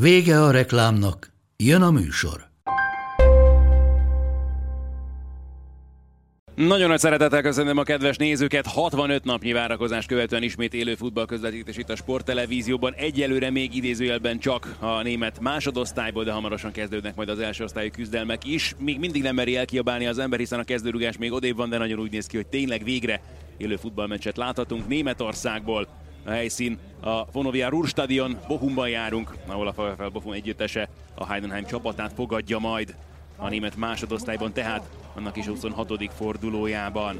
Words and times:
Vége 0.00 0.42
a 0.42 0.50
reklámnak, 0.50 1.32
jön 1.56 1.82
a 1.82 1.90
műsor. 1.90 2.46
Nagyon 6.54 6.88
nagy 6.88 6.98
szeretettel 6.98 7.42
köszönöm 7.42 7.78
a 7.78 7.82
kedves 7.82 8.16
nézőket. 8.16 8.66
65 8.66 9.24
napnyi 9.24 9.52
várakozás 9.52 10.06
követően 10.06 10.42
ismét 10.42 10.74
élő 10.74 10.94
futballközvetítés 10.94 11.76
itt 11.76 11.90
a 11.90 11.96
sporttelevízióban. 11.96 12.94
Egyelőre 12.94 13.50
még 13.50 13.74
idézőjelben 13.74 14.38
csak 14.38 14.76
a 14.78 15.02
német 15.02 15.40
másodosztályból, 15.40 16.24
de 16.24 16.32
hamarosan 16.32 16.72
kezdődnek 16.72 17.14
majd 17.14 17.28
az 17.28 17.38
első 17.38 17.64
osztályú 17.64 17.90
küzdelmek 17.90 18.44
is. 18.44 18.74
Még 18.78 18.98
mindig 18.98 19.22
nem 19.22 19.34
meri 19.34 19.56
elkiabálni 19.56 20.06
az 20.06 20.18
ember, 20.18 20.38
hiszen 20.38 20.58
a 20.58 20.64
kezdőrugás 20.64 21.16
még 21.16 21.32
odébb 21.32 21.56
van, 21.56 21.68
de 21.68 21.78
nagyon 21.78 21.98
úgy 21.98 22.12
néz 22.12 22.26
ki, 22.26 22.36
hogy 22.36 22.46
tényleg 22.46 22.84
végre 22.84 23.20
élő 23.56 23.76
futballmeccset 23.76 24.36
láthatunk 24.36 24.88
Németországból. 24.88 25.88
A 26.26 26.30
helyszín 26.30 26.78
a 27.00 27.30
Vonovia 27.30 27.68
Ruhr 27.68 27.86
Stadion, 27.86 28.36
Bochumban 28.48 28.88
járunk, 28.88 29.32
ahol 29.46 29.66
a 29.66 29.72
VfL 29.72 30.06
Bochum 30.12 30.32
együttese 30.32 30.88
a 31.14 31.26
Heidenheim 31.26 31.64
csapatát 31.64 32.12
fogadja 32.12 32.58
majd 32.58 32.94
a 33.36 33.48
német 33.48 33.76
másodosztályban, 33.76 34.52
tehát 34.52 34.90
annak 35.14 35.36
is 35.36 35.46
26. 35.46 36.12
fordulójában. 36.12 37.16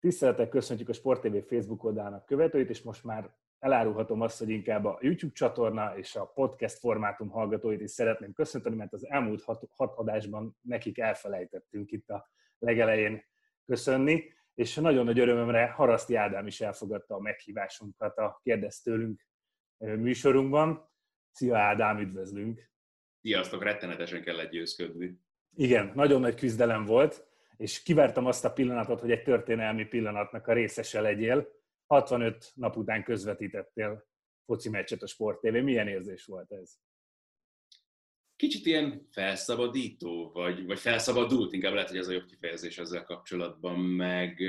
Tiszteletek 0.00 0.48
köszöntjük 0.48 0.88
a 0.88 0.92
Sport 0.92 1.20
TV 1.20 1.36
Facebook 1.48 1.84
oldalának 1.84 2.26
követőit, 2.26 2.70
és 2.70 2.82
most 2.82 3.04
már 3.04 3.30
elárulhatom 3.58 4.20
azt, 4.20 4.38
hogy 4.38 4.48
inkább 4.48 4.84
a 4.84 4.98
YouTube 5.00 5.32
csatorna 5.32 5.92
és 5.96 6.16
a 6.16 6.32
podcast 6.34 6.78
formátum 6.78 7.28
hallgatóit 7.28 7.80
is 7.80 7.90
szeretném 7.90 8.32
köszönteni, 8.32 8.76
mert 8.76 8.92
az 8.92 9.06
elmúlt 9.06 9.42
hat, 9.42 9.68
hat 9.76 9.98
adásban 9.98 10.56
nekik 10.62 10.98
elfelejtettünk 10.98 11.92
itt 11.92 12.10
a 12.10 12.30
legelején 12.58 13.22
köszönni, 13.66 14.24
és 14.60 14.74
nagyon 14.74 15.04
nagy 15.04 15.18
örömömre 15.18 15.66
Haraszti 15.66 16.14
Ádám 16.14 16.46
is 16.46 16.60
elfogadta 16.60 17.14
a 17.14 17.20
meghívásunkat 17.20 18.18
a 18.18 18.40
Kérdez 18.42 18.80
tőlünk 18.80 19.26
műsorunkban. 19.78 20.90
Szia 21.30 21.58
Ádám, 21.58 21.98
üdvözlünk! 21.98 22.70
Sziasztok, 23.20 23.62
rettenetesen 23.62 24.22
kellett 24.22 24.50
győzködni. 24.50 25.20
Igen, 25.54 25.92
nagyon 25.94 26.20
nagy 26.20 26.34
küzdelem 26.34 26.84
volt, 26.84 27.26
és 27.56 27.82
kivártam 27.82 28.26
azt 28.26 28.44
a 28.44 28.52
pillanatot, 28.52 29.00
hogy 29.00 29.10
egy 29.10 29.22
történelmi 29.22 29.84
pillanatnak 29.84 30.46
a 30.46 30.52
részese 30.52 31.00
legyél. 31.00 31.48
65 31.86 32.52
nap 32.54 32.76
után 32.76 33.04
közvetítettél 33.04 34.06
foci 34.44 34.68
meccset 34.68 35.02
a 35.02 35.06
Sport 35.06 35.40
TV. 35.40 35.54
Milyen 35.54 35.88
érzés 35.88 36.24
volt 36.24 36.52
ez? 36.52 36.78
Kicsit 38.40 38.66
ilyen 38.66 39.06
felszabadító, 39.10 40.30
vagy, 40.32 40.66
vagy 40.66 40.78
felszabadult, 40.78 41.52
inkább 41.52 41.72
lehet, 41.72 41.88
hogy 41.88 41.98
ez 41.98 42.08
a 42.08 42.12
jobb 42.12 42.26
kifejezés 42.26 42.78
ezzel 42.78 43.04
kapcsolatban, 43.04 43.78
meg 43.80 44.40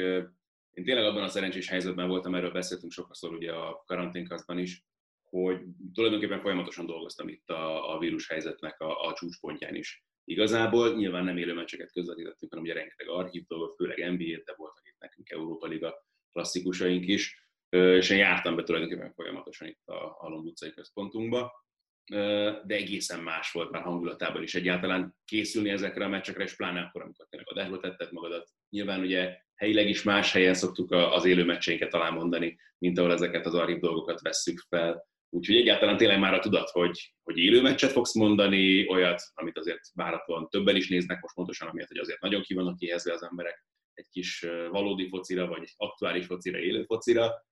én 0.72 0.84
tényleg 0.84 1.06
abban 1.06 1.24
a 1.24 1.28
szerencsés 1.28 1.68
helyzetben 1.68 2.08
voltam, 2.08 2.36
erről 2.36 2.52
beszéltünk 2.52 2.92
sokszor 2.92 3.34
ugye 3.34 3.52
a 3.52 3.84
karanténkasztban 3.86 4.58
is, 4.58 4.84
hogy 5.24 5.62
tulajdonképpen 5.94 6.42
folyamatosan 6.42 6.86
dolgoztam 6.86 7.28
itt 7.28 7.50
a, 7.50 7.94
a 7.96 8.00
vírus 8.00 8.28
helyzetnek 8.28 8.80
a, 8.80 9.08
a 9.08 9.14
csúcspontján 9.14 9.76
is. 9.76 10.06
Igazából 10.24 10.96
nyilván 10.96 11.24
nem 11.24 11.38
élő 11.38 11.54
meccseket 11.54 11.92
közvetítettünk, 11.92 12.52
hanem 12.52 12.66
ugye 12.66 12.74
rengeteg 12.74 13.10
archív 13.10 13.46
dolgot, 13.48 13.76
főleg 13.76 13.98
NBA, 13.98 14.42
de 14.46 14.54
voltak 14.56 14.88
itt 14.88 15.00
nekünk 15.00 15.30
Európa 15.30 15.68
Liga 15.68 16.06
klasszikusaink 16.32 17.08
is, 17.08 17.50
és 17.70 18.10
én 18.10 18.18
jártam 18.18 18.56
be 18.56 18.64
tulajdonképpen 18.64 19.14
folyamatosan 19.14 19.68
itt 19.68 19.88
a, 19.88 20.18
a 20.20 20.30
Lomb 20.30 20.46
utcai 20.46 20.72
központunkba, 20.72 21.52
de 22.66 22.76
egészen 22.76 23.20
más 23.20 23.52
volt 23.52 23.72
már 23.72 23.82
hangulatában 23.82 24.44
is 24.44 24.56
egyáltalán 24.56 25.16
készülni 25.26 25.70
ezekre 25.70 26.06
a 26.06 26.08
meccsekre, 26.08 26.44
és 26.44 26.56
pláne 26.56 26.80
akkor, 26.82 27.02
amikor 27.02 27.28
tényleg 27.30 27.50
adásba 27.50 27.80
tetted 27.80 28.12
magadat. 28.12 28.50
Nyilván 28.70 29.00
ugye 29.00 29.38
helyileg 29.56 29.90
is 29.90 30.04
más 30.04 30.32
helyen 30.32 30.54
szoktuk 30.54 30.92
az 30.92 31.26
élő 31.26 31.46
meccseinket 31.46 31.90
talán 31.90 32.14
mondani, 32.14 32.58
mint 32.78 32.98
ahol 32.98 33.14
ezeket 33.14 33.46
az 33.46 33.54
archív 33.54 33.80
dolgokat 33.80 34.22
vesszük 34.22 34.60
fel, 34.70 35.10
Úgyhogy 35.34 35.56
egyáltalán 35.56 35.98
tényleg 35.98 36.20
már 36.20 36.34
a 36.34 36.40
tudat, 36.40 36.70
hogy, 36.70 37.14
hogy 37.24 37.38
élő 37.38 37.62
meccset 37.62 37.92
fogsz 37.92 38.16
mondani, 38.16 38.88
olyat, 38.88 39.22
amit 39.34 39.58
azért 39.58 39.80
várhatóan 39.94 40.50
többen 40.50 40.76
is 40.76 40.90
néznek, 40.90 41.22
most 41.22 41.36
pontosan 41.36 41.68
amiatt, 41.68 41.88
hogy 41.88 41.98
azért 41.98 42.22
nagyon 42.22 42.42
ki 42.42 42.54
vannak 42.54 42.78
kihezve 42.78 43.14
az 43.14 43.24
emberek 43.24 43.66
egy 43.94 44.08
kis 44.10 44.46
valódi 44.70 45.08
focira, 45.10 45.48
vagy 45.48 45.74
aktuális 45.78 46.26
focira, 46.26 46.58
élő 46.60 46.84
focira, 46.84 47.46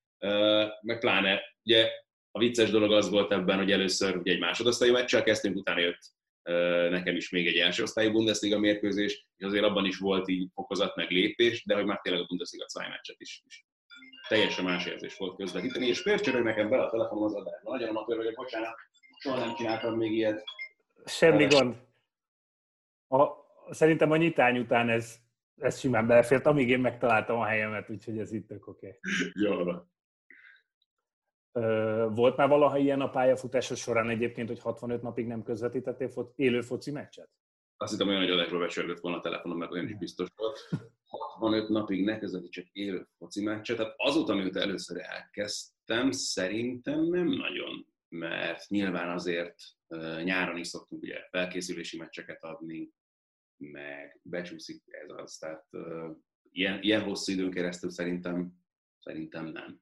meg 0.82 1.00
pláne, 1.00 1.42
ugye 1.64 1.90
a 2.32 2.40
vicces 2.40 2.70
dolog 2.70 2.92
az 2.92 3.10
volt 3.10 3.32
ebben, 3.32 3.58
hogy 3.58 3.72
először 3.72 4.16
ugye 4.16 4.32
egy 4.32 4.40
másodosztályú 4.40 4.92
meccsel 4.92 5.24
kezdtünk, 5.24 5.56
utána 5.56 5.80
jött 5.80 6.18
nekem 6.90 7.16
is 7.16 7.30
még 7.30 7.48
egy 7.48 7.56
első 7.56 7.84
osztályú 7.84 8.12
Bundesliga 8.12 8.60
mérkőzés, 8.60 9.28
és 9.38 9.46
azért 9.46 9.64
abban 9.64 9.86
is 9.86 9.98
volt 9.98 10.28
így 10.28 10.50
fokozat 10.54 10.96
meg 10.96 11.10
lépés, 11.10 11.66
de 11.66 11.76
hogy 11.76 11.86
már 11.86 12.00
tényleg 12.00 12.22
a 12.22 12.26
Bundesliga 12.26 12.66
2 12.74 12.90
meccset 12.90 13.16
is, 13.20 13.44
is 13.46 13.66
teljesen 14.28 14.66
más 14.66 14.86
érzés 14.86 15.18
volt 15.18 15.36
közvetíteni, 15.36 15.88
és 15.88 16.04
miért 16.04 16.24
csörög 16.24 16.44
nekem 16.44 16.70
bele 16.70 16.84
a 16.84 16.90
telefonom 16.90 17.24
az 17.24 17.34
adásban? 17.34 17.74
Nagyon 17.74 17.90
amatőr 17.90 18.18
vagyok, 18.18 18.36
bocsánat, 18.36 18.76
soha 19.18 19.40
nem 19.40 19.56
csináltam 19.56 19.98
még 19.98 20.12
ilyet. 20.12 20.44
Semmi 21.06 21.46
gond. 21.46 21.76
A, 23.08 23.28
szerintem 23.70 24.12
a 24.12 24.18
nyitány 24.18 24.58
után 24.58 24.90
ez, 24.90 25.16
ez 25.56 25.80
simán 25.80 26.08
belefért, 26.08 26.46
amíg 26.46 26.70
én 26.70 26.80
megtaláltam 26.80 27.40
a 27.40 27.46
helyemet, 27.46 27.90
úgyhogy 27.90 28.18
ez 28.18 28.32
itt 28.32 28.48
tök 28.48 28.68
oké. 28.68 28.88
Okay. 28.88 29.00
Jó 29.34 29.64
van. 29.64 29.92
Volt 32.14 32.38
már 32.38 32.48
valaha 32.48 32.78
ilyen 32.78 33.02
a 33.02 33.10
pályafutásod 33.10 33.78
során 33.78 34.10
egyébként, 34.10 34.48
hogy 34.48 34.60
65 34.60 35.02
napig 35.02 35.28
nem 35.28 35.44
közvetítettél 35.44 36.10
fo- 36.10 36.34
élő 36.36 36.62
foci 36.62 36.92
meccset? 36.92 37.30
Azt 37.78 37.92
hittem, 37.92 38.08
olyan 38.08 38.20
nagy 38.20 38.32
adásról 38.32 38.60
becsörgött 38.60 39.00
volna 39.00 39.18
a 39.18 39.22
telefonom, 39.22 39.58
mert 39.58 39.72
olyan 39.72 39.88
is 39.88 39.98
biztos 39.98 40.28
volt. 40.36 40.60
65 41.06 41.70
napig 41.70 42.04
ne 42.04 42.20
csak 42.50 42.66
élő 42.72 43.08
foci 43.18 43.44
meccset. 43.44 43.78
Tehát 43.78 43.94
azóta, 43.98 44.36
mióta 44.36 44.60
először 44.60 45.02
elkezdtem, 45.02 46.12
szerintem 46.12 47.04
nem 47.04 47.28
nagyon, 47.28 47.88
mert 48.10 48.68
nyilván 48.68 49.10
azért 49.10 49.56
nyáron 50.24 50.58
is 50.58 50.68
szoktunk 50.68 51.02
ugye 51.02 51.28
felkészülési 51.30 51.98
meccseket 51.98 52.44
adni, 52.44 52.92
meg 53.58 54.20
becsúszik 54.24 54.84
ez 54.86 55.10
az. 55.10 55.38
Tehát 55.38 55.68
ilyen, 56.52 56.82
ilyen 56.82 57.04
hosszú 57.04 57.32
időn 57.32 57.52
keresztül 57.52 57.90
szerintem, 57.90 58.52
szerintem 59.00 59.46
nem. 59.46 59.82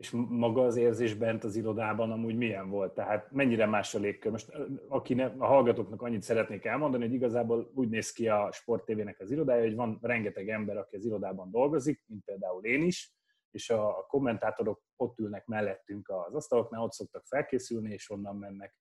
És 0.00 0.10
maga 0.28 0.64
az 0.64 0.76
érzés 0.76 1.14
bent 1.14 1.44
az 1.44 1.56
irodában 1.56 2.10
amúgy 2.10 2.36
milyen 2.36 2.70
volt? 2.70 2.94
Tehát 2.94 3.32
mennyire 3.32 3.66
más 3.66 3.94
a 3.94 3.98
légkör? 3.98 4.30
Most 4.30 4.52
aki 4.88 5.14
ne, 5.14 5.24
a 5.24 5.46
hallgatóknak 5.46 6.02
annyit 6.02 6.22
szeretnék 6.22 6.64
elmondani, 6.64 7.04
hogy 7.04 7.14
igazából 7.14 7.70
úgy 7.74 7.88
néz 7.88 8.12
ki 8.12 8.28
a 8.28 8.52
Sport 8.52 8.84
TV-nek 8.84 9.20
az 9.20 9.30
irodája, 9.30 9.62
hogy 9.62 9.74
van 9.74 9.98
rengeteg 10.02 10.48
ember, 10.48 10.76
aki 10.76 10.96
az 10.96 11.04
irodában 11.04 11.50
dolgozik, 11.50 12.04
mint 12.06 12.24
például 12.24 12.64
én 12.64 12.82
is, 12.82 13.14
és 13.50 13.70
a 13.70 14.06
kommentátorok 14.08 14.82
ott 14.96 15.18
ülnek 15.18 15.46
mellettünk 15.46 16.08
az 16.08 16.34
asztaloknál, 16.34 16.82
ott 16.82 16.92
szoktak 16.92 17.24
felkészülni, 17.26 17.92
és 17.92 18.10
onnan 18.10 18.36
mennek, 18.36 18.76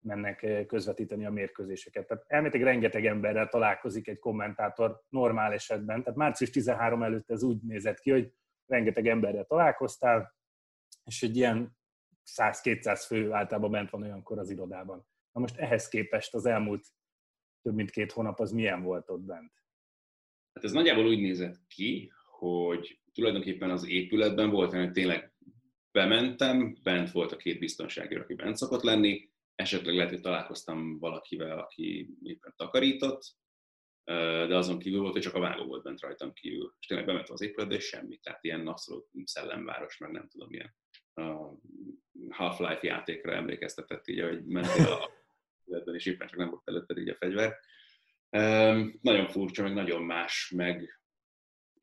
mennek 0.00 0.66
közvetíteni 0.66 1.26
a 1.26 1.30
mérkőzéseket. 1.30 2.06
Tehát 2.06 2.24
elméletileg 2.26 2.66
rengeteg 2.66 3.06
emberrel 3.06 3.48
találkozik 3.48 4.08
egy 4.08 4.18
kommentátor 4.18 5.00
normál 5.08 5.52
esetben. 5.52 6.02
Tehát 6.02 6.18
március 6.18 6.50
13 6.50 7.02
előtt 7.02 7.30
ez 7.30 7.42
úgy 7.42 7.62
nézett 7.62 7.98
ki, 7.98 8.10
hogy 8.10 8.32
rengeteg 8.66 9.06
emberrel 9.06 9.44
találkoztál, 9.44 10.32
és 11.04 11.22
egy 11.22 11.36
ilyen 11.36 11.76
100-200 12.36 13.04
fő 13.06 13.32
általában 13.32 13.70
bent 13.70 13.90
van 13.90 14.02
olyankor 14.02 14.38
az 14.38 14.50
irodában. 14.50 15.06
Na 15.32 15.40
most 15.40 15.56
ehhez 15.56 15.88
képest 15.88 16.34
az 16.34 16.46
elmúlt 16.46 16.86
több 17.62 17.74
mint 17.74 17.90
két 17.90 18.12
hónap 18.12 18.40
az 18.40 18.50
milyen 18.52 18.82
volt 18.82 19.10
ott 19.10 19.22
bent? 19.22 19.52
Hát 20.52 20.64
ez 20.64 20.72
nagyjából 20.72 21.06
úgy 21.06 21.20
nézett 21.20 21.66
ki, 21.66 22.12
hogy 22.38 23.00
tulajdonképpen 23.12 23.70
az 23.70 23.88
épületben 23.88 24.50
volt, 24.50 24.72
hogy 24.72 24.90
tényleg 24.90 25.34
bementem, 25.90 26.78
bent 26.82 27.10
volt 27.10 27.32
a 27.32 27.36
két 27.36 27.58
biztonsági, 27.58 28.14
aki 28.14 28.34
bent 28.34 28.56
szokott 28.56 28.82
lenni, 28.82 29.30
esetleg 29.54 29.94
lehet, 29.94 30.10
hogy 30.10 30.20
találkoztam 30.20 30.98
valakivel, 30.98 31.58
aki 31.58 32.08
éppen 32.22 32.54
takarított, 32.56 33.36
de 34.48 34.56
azon 34.56 34.78
kívül 34.78 35.00
volt, 35.00 35.12
hogy 35.12 35.22
csak 35.22 35.34
a 35.34 35.40
vágó 35.40 35.64
volt 35.64 35.82
bent 35.82 36.00
rajtam 36.00 36.32
kívül. 36.32 36.74
És 36.80 36.86
tényleg 36.86 37.06
bementem 37.06 37.34
az 37.34 37.42
épületbe, 37.42 37.74
és 37.74 37.84
semmi. 37.84 38.16
Tehát 38.16 38.44
ilyen 38.44 38.66
abszolút 38.66 39.06
szellemváros, 39.24 39.98
meg 39.98 40.10
nem 40.10 40.28
tudom, 40.28 40.52
ilyen 40.52 40.74
Half-Life 42.28 42.80
játékra 42.80 43.32
emlékeztetett 43.32 44.08
így, 44.08 44.18
ahogy 44.18 44.44
mentél 44.44 44.86
a 44.86 45.10
életben, 45.64 45.94
és 45.94 46.06
éppen 46.06 46.28
csak 46.28 46.38
nem 46.38 46.50
volt 46.50 46.62
előtted 46.64 46.98
így 46.98 47.08
a 47.08 47.14
fegyver. 47.14 47.56
Um, 48.30 48.98
nagyon 49.00 49.26
furcsa, 49.28 49.62
meg 49.62 49.74
nagyon 49.74 50.02
más, 50.02 50.52
meg 50.56 51.00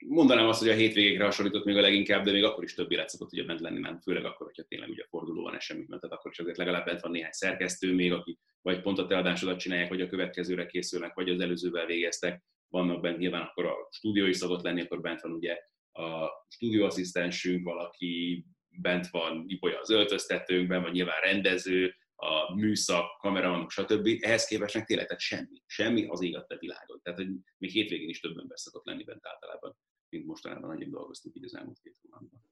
mondanám 0.07 0.47
azt, 0.47 0.59
hogy 0.59 0.69
a 0.69 0.73
hétvégékre 0.73 1.23
hasonlított 1.23 1.65
még 1.65 1.77
a 1.77 1.81
leginkább, 1.81 2.25
de 2.25 2.31
még 2.31 2.43
akkor 2.43 2.63
is 2.63 2.73
több 2.73 2.91
élet 2.91 3.09
szokott 3.09 3.31
ugye 3.31 3.43
bent 3.43 3.59
lenni, 3.59 3.79
nem 3.79 3.99
főleg 3.99 4.25
akkor, 4.25 4.45
hogyha 4.45 4.63
tényleg 4.63 4.89
ugye 4.89 5.05
forduló 5.09 5.41
van 5.41 5.55
eseményben, 5.55 5.99
tehát 5.99 6.15
akkor 6.15 6.31
is 6.31 6.39
azért 6.39 6.57
legalább 6.57 6.85
bent 6.85 7.01
van 7.01 7.11
néhány 7.11 7.31
szerkesztő 7.31 7.93
még, 7.93 8.11
aki 8.13 8.39
vagy 8.61 8.81
pont 8.81 8.97
a 8.99 9.05
te 9.05 9.17
adásodat 9.17 9.59
csinálják, 9.59 9.89
vagy 9.89 10.01
a 10.01 10.07
következőre 10.07 10.65
készülnek, 10.65 11.13
vagy 11.13 11.29
az 11.29 11.39
előzővel 11.39 11.85
végeztek, 11.85 12.43
vannak 12.67 13.01
bent 13.01 13.17
nyilván 13.17 13.41
akkor 13.41 13.65
a 13.65 13.75
stúdió 13.91 14.25
is 14.25 14.37
szokott 14.37 14.63
lenni, 14.63 14.81
akkor 14.81 15.01
bent 15.01 15.21
van 15.21 15.31
ugye 15.31 15.57
a 15.91 16.29
stúdióasszisztensünk, 16.47 17.63
valaki 17.63 18.45
bent 18.71 19.07
van, 19.07 19.43
Ibolya 19.47 19.79
az 19.79 19.89
öltöztetőnkben, 19.89 20.81
vagy 20.81 20.91
nyilván 20.91 21.21
rendező, 21.21 21.95
a 22.23 22.55
műszak, 22.55 23.17
kameramanok, 23.19 23.71
stb. 23.71 24.07
Ehhez 24.19 24.45
képest 24.45 24.75
meg 24.75 24.85
tényleg 24.85 25.05
tehát 25.05 25.21
semmi. 25.21 25.61
Semmi 25.65 26.05
az 26.05 26.21
ég 26.21 26.35
a 26.35 26.45
világon. 26.59 27.01
Tehát, 27.03 27.19
hogy 27.19 27.29
még 27.57 27.71
hétvégén 27.71 28.09
is 28.09 28.19
több 28.19 28.37
ember 28.37 28.59
szokott 28.59 28.85
lenni 28.85 29.03
bent 29.03 29.27
általában, 29.27 29.77
mint 30.09 30.25
mostanában 30.25 30.69
nagyon 30.69 30.89
dolgoztunk 30.89 31.35
így 31.35 31.43
az 31.43 31.55
elmúlt 31.55 31.79
két 31.83 31.97
hónapban. 32.01 32.43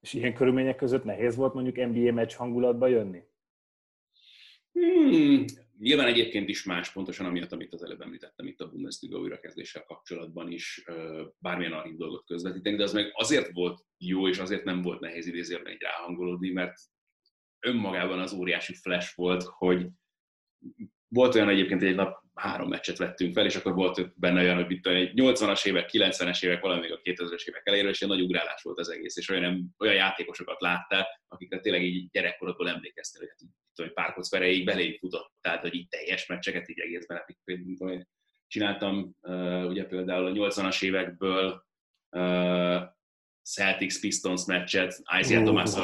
És 0.00 0.12
ilyen 0.12 0.34
körülmények 0.34 0.76
között 0.76 1.04
nehéz 1.04 1.36
volt 1.36 1.54
mondjuk 1.54 1.76
NBA 1.76 2.12
meccs 2.12 2.34
hangulatba 2.34 2.86
jönni? 2.86 3.22
Hmm, 4.72 5.44
nyilván 5.80 6.06
egyébként 6.06 6.48
is 6.48 6.64
más, 6.64 6.92
pontosan 6.92 7.26
amiatt, 7.26 7.52
amit 7.52 7.72
az 7.72 7.82
előbb 7.82 8.00
említettem 8.00 8.46
itt 8.46 8.60
a 8.60 8.68
Bundesliga 8.68 9.18
újrakezdéssel 9.18 9.84
kapcsolatban 9.84 10.50
is 10.50 10.84
bármilyen 11.38 11.72
arra 11.72 11.96
dolgot 11.96 12.26
közvetíteni, 12.26 12.76
de 12.76 12.82
az 12.82 12.92
meg 12.92 13.10
azért 13.12 13.52
volt 13.52 13.84
jó, 13.98 14.28
és 14.28 14.38
azért 14.38 14.64
nem 14.64 14.82
volt 14.82 15.00
nehéz 15.00 15.26
idézőben 15.26 15.72
egy 15.72 15.80
ráhangolódni, 15.80 16.50
mert 16.50 16.74
önmagában 17.58 18.18
az 18.18 18.32
óriási 18.32 18.74
flash 18.74 19.16
volt, 19.16 19.42
hogy 19.42 19.86
volt 21.08 21.34
olyan 21.34 21.48
egyébként, 21.48 21.80
hogy 21.80 21.90
egy 21.90 21.96
nap 21.96 22.22
három 22.34 22.68
meccset 22.68 22.98
vettünk 22.98 23.32
fel, 23.32 23.44
és 23.44 23.56
akkor 23.56 23.74
volt 23.74 24.18
benne 24.18 24.40
olyan, 24.40 24.62
hogy 24.62 24.70
itt 24.70 24.86
egy 24.86 25.12
80-as 25.14 25.66
évek, 25.66 25.90
90-es 25.92 26.44
évek, 26.44 26.60
valami 26.60 26.80
még 26.80 26.92
a 26.92 27.00
2000-es 27.02 27.44
évek 27.44 27.62
elejéről, 27.64 27.90
és 27.90 28.02
egy 28.02 28.08
nagy 28.08 28.20
ugrálás 28.20 28.62
volt 28.62 28.78
az 28.78 28.90
egész, 28.90 29.16
és 29.16 29.28
olyan, 29.28 29.74
olyan 29.78 29.94
játékosokat 29.94 30.60
láttál, 30.60 31.06
akikre 31.28 31.60
tényleg 31.60 31.82
így 31.82 32.10
gyerekkorodból 32.10 32.68
emlékeztél, 32.68 33.20
hogy 33.20 33.30
hát, 33.30 33.48
tudom, 33.74 33.92
pár 33.92 34.14
fereig 34.30 34.64
beléjük 34.64 34.98
futottál, 34.98 35.58
hogy 35.58 35.74
így 35.74 35.88
teljes 35.88 36.26
meccseket 36.26 36.68
így 36.68 36.80
egészben, 36.80 37.24
tudom, 37.76 38.06
csináltam 38.46 39.16
ugye 39.68 39.84
például 39.84 40.26
a 40.26 40.48
80-as 40.48 40.82
évekből 40.82 41.66
Celtics 43.42 44.00
Pistons 44.00 44.44
meccset, 44.44 45.02
Isaiah 45.20 45.42
Thomas 45.42 45.76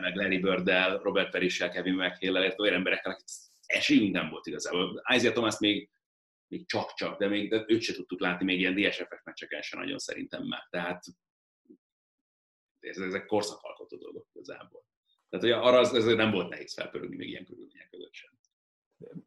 meg 0.00 0.14
Larry 0.14 0.38
Bird-del, 0.38 0.98
Robert 0.98 1.30
Perissel, 1.30 1.70
Kevin 1.70 1.94
McHale-el, 1.94 2.54
olyan 2.58 2.74
emberekkel, 2.74 3.12
akik 3.12 3.26
esélyünk 3.66 4.14
nem 4.14 4.28
volt 4.28 4.46
igazából. 4.46 5.02
Isaiah 5.14 5.32
Thomas 5.32 5.58
még, 5.58 5.90
még 6.46 6.66
csak-csak, 6.66 7.18
de 7.18 7.28
még 7.28 7.50
de 7.50 7.64
őt 7.66 7.82
se 7.82 7.94
tudtuk 7.94 8.20
látni 8.20 8.44
még 8.44 8.58
ilyen 8.58 8.74
DSFF 8.74 9.24
meccseken 9.24 9.62
sem 9.62 9.80
nagyon 9.80 9.98
szerintem 9.98 10.42
már. 10.46 10.66
Tehát 10.70 11.04
ezek 12.80 13.26
korszakalkotó 13.26 13.96
dolgok 13.96 14.28
igazából. 14.32 14.84
Tehát 15.30 15.46
hogy 15.46 15.66
arra 15.68 15.78
az, 15.78 15.94
ez 15.94 16.04
nem 16.04 16.30
volt 16.30 16.48
nehéz 16.48 16.74
felpörögni 16.74 17.16
még 17.16 17.28
ilyen 17.28 17.44
körülmények 17.44 17.88
között 17.90 18.12
sem. 18.12 18.30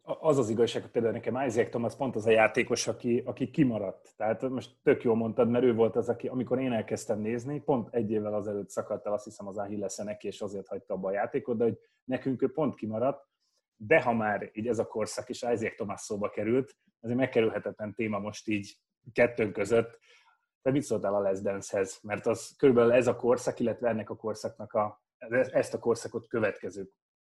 Az 0.02 0.38
az 0.38 0.50
igazság, 0.50 0.82
hogy 0.82 0.92
például 0.92 1.14
nekem 1.14 1.48
Isaac 1.48 1.70
Thomas 1.70 1.96
pont 1.96 2.16
az 2.16 2.26
a 2.26 2.30
játékos, 2.30 2.88
aki, 2.88 3.22
aki 3.26 3.50
kimaradt. 3.50 4.14
Tehát 4.18 4.50
most 4.50 4.72
tök 4.84 5.04
jól 5.04 5.16
mondtad, 5.16 5.50
mert 5.50 5.64
ő 5.64 5.74
volt 5.74 5.96
az, 5.96 6.10
aki, 6.10 6.28
amikor 6.28 6.60
én 6.60 6.72
elkezdtem 6.72 7.20
nézni, 7.20 7.62
pont 7.62 7.94
egy 7.94 8.12
évvel 8.12 8.34
azelőtt 8.34 8.70
szakadt 8.70 9.06
el, 9.06 9.14
azt 9.14 9.24
hiszem 9.24 9.48
az 9.48 9.58
achilles 9.58 9.96
neki, 9.96 10.28
és 10.28 10.42
azért 10.42 10.68
hagyta 10.68 10.94
abba 10.94 11.08
a 11.08 11.12
játékot, 11.12 11.58
de 11.58 11.64
hogy 11.64 11.78
nekünk 12.04 12.42
ő 12.42 12.52
pont 12.52 12.76
kimaradt, 12.76 13.28
de 13.76 14.02
ha 14.02 14.14
már 14.14 14.50
így 14.54 14.68
ez 14.68 14.80
a 14.80 14.88
korszak 14.88 15.30
is 15.30 15.42
Isaac 15.42 15.76
Thomas 15.76 16.02
szóba 16.02 16.30
került, 16.30 16.76
ez 17.00 17.10
egy 17.10 17.16
megkerülhetetlen 17.16 17.94
téma 17.94 18.20
most 18.20 18.48
így 18.48 18.78
kettőnk 19.14 19.54
között. 19.54 20.00
Te 20.62 20.72
mit 20.72 20.84
szóltál 20.84 21.16
a 21.16 21.20
Les 21.20 21.42
Dance-hez? 21.42 22.00
Mert 22.02 22.26
az 22.26 22.56
körülbelül 22.58 22.92
ez 22.92 23.08
a 23.08 23.16
korszak, 23.16 23.60
illetve 23.60 23.90
ennek 23.90 24.10
a 24.10 24.16
korszaknak 24.16 24.74
a, 24.74 25.03
ezt 25.30 25.74
a 25.74 25.80
korszakot 25.80 26.28
következő 26.28 26.90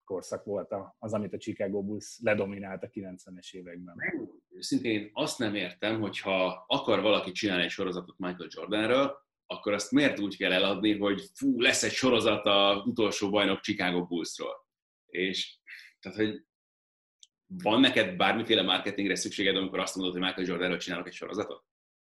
korszak 0.05 0.43
volt 0.43 0.73
az, 0.99 1.13
amit 1.13 1.33
a 1.33 1.37
Chicago 1.37 1.83
Bulls 1.83 2.19
ledominált 2.21 2.83
a 2.83 2.87
90-es 2.87 3.51
években. 3.51 3.95
Őszintén 4.49 4.91
én 4.91 5.09
azt 5.13 5.39
nem 5.39 5.55
értem, 5.55 5.99
hogyha 5.99 6.65
akar 6.67 7.01
valaki 7.01 7.31
csinálni 7.31 7.63
egy 7.63 7.69
sorozatot 7.69 8.17
Michael 8.17 8.49
Jordanről, 8.51 9.23
akkor 9.45 9.73
azt 9.73 9.91
miért 9.91 10.19
úgy 10.19 10.37
kell 10.37 10.51
eladni, 10.51 10.97
hogy 10.97 11.23
fú, 11.33 11.61
lesz 11.61 11.83
egy 11.83 11.91
sorozat 11.91 12.45
a 12.45 12.83
utolsó 12.85 13.29
bajnok 13.29 13.59
Chicago 13.59 14.05
Bullsról. 14.05 14.65
És 15.05 15.59
tehát, 15.99 16.17
hogy 16.17 16.45
van 17.47 17.79
neked 17.79 18.15
bármiféle 18.15 18.61
marketingre 18.61 19.15
szükséged, 19.15 19.55
amikor 19.55 19.79
azt 19.79 19.95
mondod, 19.95 20.13
hogy 20.13 20.23
Michael 20.23 20.47
Jordanről 20.47 20.77
csinálok 20.77 21.07
egy 21.07 21.13
sorozatot? 21.13 21.63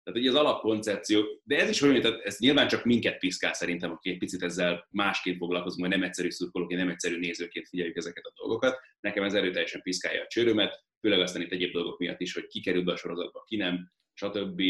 Tehát 0.05 0.19
ugye 0.19 0.29
az 0.29 0.35
alapkoncepció, 0.35 1.41
de 1.43 1.59
ez 1.59 1.69
is 1.69 1.81
olyan, 1.81 2.01
tehát 2.01 2.21
ez 2.21 2.39
nyilván 2.39 2.67
csak 2.67 2.83
minket 2.83 3.17
piszkál 3.17 3.53
szerintem, 3.53 3.91
aki 3.91 4.09
egy 4.09 4.17
picit 4.17 4.43
ezzel 4.43 4.87
másként 4.91 5.37
foglalkozunk, 5.37 5.87
hogy 5.87 5.97
nem 5.97 6.07
egyszerű 6.07 6.29
szurkolóként, 6.29 6.79
nem 6.79 6.89
egyszerű 6.89 7.19
nézőként 7.19 7.67
figyeljük 7.67 7.95
ezeket 7.95 8.25
a 8.25 8.31
dolgokat. 8.35 8.79
Nekem 8.99 9.23
ez 9.23 9.33
erőteljesen 9.33 9.81
piszkálja 9.81 10.21
a 10.21 10.27
csőrömet, 10.27 10.83
főleg 10.99 11.19
aztán 11.19 11.41
itt 11.41 11.51
egyéb 11.51 11.71
dolgok 11.71 11.99
miatt 11.99 12.19
is, 12.19 12.33
hogy 12.33 12.47
ki 12.47 12.61
kerül 12.61 12.83
be 12.83 12.91
a 12.91 12.97
sorozatba, 12.97 13.43
ki 13.43 13.55
nem, 13.55 13.91
stb. 14.13 14.61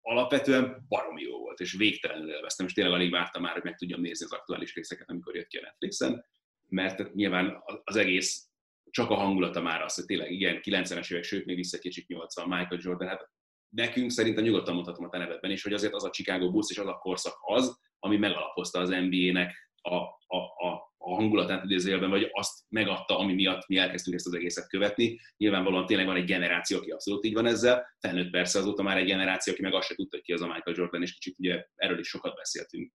alapvetően 0.00 0.84
baromi 0.88 1.22
jó 1.22 1.38
volt, 1.38 1.60
és 1.60 1.72
végtelenül 1.72 2.30
élveztem, 2.30 2.66
és 2.66 2.72
tényleg 2.72 2.94
alig 2.94 3.10
vártam 3.10 3.42
már, 3.42 3.52
hogy 3.52 3.64
meg 3.64 3.76
tudjam 3.76 4.00
nézni 4.00 4.24
az 4.24 4.32
aktuális 4.32 4.74
részeket, 4.74 5.10
amikor 5.10 5.34
jött 5.34 5.46
ki 5.46 5.56
a 5.56 5.60
Netflixen 5.62 6.24
mert 6.68 7.14
nyilván 7.14 7.62
az 7.84 7.96
egész 7.96 8.47
csak 8.90 9.10
a 9.10 9.14
hangulata 9.14 9.60
már 9.60 9.82
az, 9.82 9.94
hogy 9.94 10.04
tényleg 10.04 10.32
igen, 10.32 10.60
90-es 10.62 11.12
évek, 11.12 11.24
sőt 11.24 11.44
még 11.44 11.56
vissza 11.56 11.78
kicsit 11.78 12.06
80, 12.06 12.48
Michael 12.48 12.80
Jordan, 12.82 13.08
hát 13.08 13.30
nekünk 13.68 14.10
szerintem 14.10 14.44
nyugodtan 14.44 14.74
mondhatom 14.74 15.04
a 15.04 15.08
te 15.08 15.18
nevedben 15.18 15.50
is, 15.50 15.62
hogy 15.62 15.72
azért 15.72 15.92
az 15.94 16.04
a 16.04 16.10
Chicago 16.10 16.50
Bulls 16.50 16.70
és 16.70 16.78
az 16.78 16.86
a 16.86 16.98
korszak 16.98 17.34
az, 17.40 17.78
ami 17.98 18.16
megalapozta 18.16 18.78
az 18.78 18.88
NBA-nek 18.88 19.70
a, 19.80 19.94
a, 19.94 20.36
a, 20.36 20.92
a 20.96 21.14
hangulatát 21.14 21.64
idézőjelben, 21.64 22.10
vagy 22.10 22.28
azt 22.32 22.64
megadta, 22.68 23.18
ami 23.18 23.34
miatt 23.34 23.66
mi 23.66 23.76
elkezdtünk 23.76 24.16
ezt 24.16 24.26
az 24.26 24.34
egészet 24.34 24.68
követni. 24.68 25.20
Nyilvánvalóan 25.36 25.86
tényleg 25.86 26.06
van 26.06 26.16
egy 26.16 26.24
generáció, 26.24 26.78
aki 26.78 26.90
abszolút 26.90 27.24
így 27.24 27.34
van 27.34 27.46
ezzel, 27.46 27.86
felnőtt 28.00 28.30
persze 28.30 28.58
azóta 28.58 28.82
már 28.82 28.96
egy 28.96 29.06
generáció, 29.06 29.52
aki 29.52 29.62
meg 29.62 29.74
azt 29.74 29.88
se 29.88 29.94
tudta, 29.94 30.16
hogy 30.16 30.24
ki 30.24 30.32
az 30.32 30.42
a 30.42 30.46
Michael 30.46 30.76
Jordan, 30.76 31.02
és 31.02 31.12
kicsit 31.12 31.38
ugye 31.38 31.64
erről 31.74 31.98
is 31.98 32.08
sokat 32.08 32.34
beszéltünk 32.34 32.92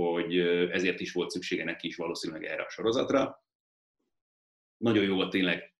hogy 0.00 0.38
ezért 0.70 1.00
is 1.00 1.12
volt 1.12 1.30
szüksége 1.30 1.64
neki 1.64 1.86
is 1.86 1.96
valószínűleg 1.96 2.44
erre 2.44 2.62
a 2.62 2.70
sorozatra. 2.70 3.44
Nagyon 4.76 5.04
jó 5.04 5.14
volt 5.14 5.30
tényleg. 5.30 5.74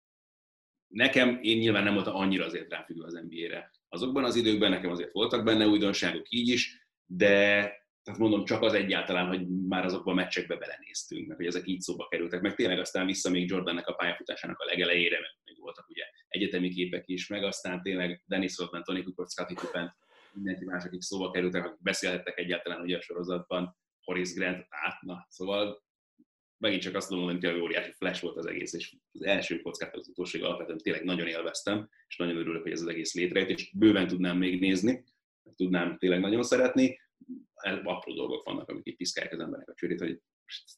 Nekem, 0.87 1.39
én 1.41 1.57
nyilván 1.57 1.83
nem 1.83 1.93
voltam 1.93 2.15
annyira 2.15 2.45
azért 2.45 2.69
ráfüggő 2.69 3.01
az 3.01 3.13
NBA-re. 3.13 3.71
Azokban 3.89 4.23
az 4.23 4.35
időkben 4.35 4.69
nekem 4.69 4.91
azért 4.91 5.11
voltak 5.11 5.43
benne 5.43 5.67
újdonságok 5.67 6.25
így 6.29 6.47
is, 6.47 6.87
de 7.05 7.71
tehát 8.07 8.21
mondom, 8.21 8.45
csak 8.45 8.61
az 8.61 8.73
egyáltalán, 8.73 9.27
hogy 9.27 9.47
már 9.47 9.85
azokban 9.85 10.13
a 10.13 10.21
meccsekbe 10.21 10.55
belenéztünk, 10.55 11.27
meg 11.27 11.37
hogy 11.37 11.45
ezek 11.45 11.67
így 11.67 11.79
szóba 11.79 12.07
kerültek, 12.07 12.41
meg 12.41 12.55
tényleg 12.55 12.79
aztán 12.79 13.05
vissza 13.05 13.29
még 13.29 13.49
Jordannek 13.49 13.87
a 13.87 13.93
pályafutásának 13.93 14.59
a 14.59 14.65
legelejére, 14.65 15.19
meg 15.19 15.29
még 15.43 15.59
voltak 15.59 15.89
ugye 15.89 16.03
egyetemi 16.27 16.69
képek 16.69 17.03
is, 17.07 17.27
meg 17.27 17.43
aztán 17.43 17.81
tényleg 17.81 18.23
Dennis 18.25 18.57
Rodman, 18.57 18.83
Tony 18.83 19.03
Kukoc, 19.03 19.31
Scottie 19.31 19.57
Pippen, 19.61 19.95
mindenki 20.33 20.65
más, 20.65 20.83
akik 20.83 21.01
szóba 21.01 21.31
kerültek, 21.31 21.65
akik 21.65 21.81
beszélhettek 21.81 22.37
egyáltalán 22.37 22.81
ugye 22.81 22.97
a 22.97 23.01
sorozatban, 23.01 23.77
Horace 24.01 24.33
Grant 24.35 24.65
át, 24.69 25.01
na, 25.01 25.25
szóval 25.29 25.83
megint 26.57 26.81
csak 26.81 26.95
azt 26.95 27.09
mondom, 27.09 27.39
hogy 27.39 27.59
óriási 27.59 27.91
flash 27.91 28.21
volt 28.21 28.37
az 28.37 28.45
egész, 28.45 28.73
és 28.73 28.95
az 29.11 29.23
első 29.23 29.61
kockát 29.61 29.95
az 29.95 30.07
utolsó 30.07 30.43
alapvetően 30.43 30.77
tényleg 30.77 31.03
nagyon 31.03 31.27
élveztem, 31.27 31.89
és 32.07 32.17
nagyon 32.17 32.37
örülök, 32.37 32.61
hogy 32.61 32.71
ez 32.71 32.81
az 32.81 32.87
egész 32.87 33.13
létrejött, 33.13 33.49
és 33.49 33.71
bőven 33.73 34.07
tudnám 34.07 34.37
még 34.37 34.59
nézni, 34.59 35.03
tudnám 35.55 35.97
tényleg 35.97 36.19
nagyon 36.19 36.43
szeretni. 36.43 36.99
Apró 37.83 38.13
dolgok 38.13 38.43
vannak, 38.43 38.69
amik 38.69 38.85
itt 38.85 38.97
piszkálják 38.97 39.33
az 39.33 39.39
embernek 39.39 39.69
a 39.69 39.73
csőrét, 39.73 39.99
hogy 39.99 40.21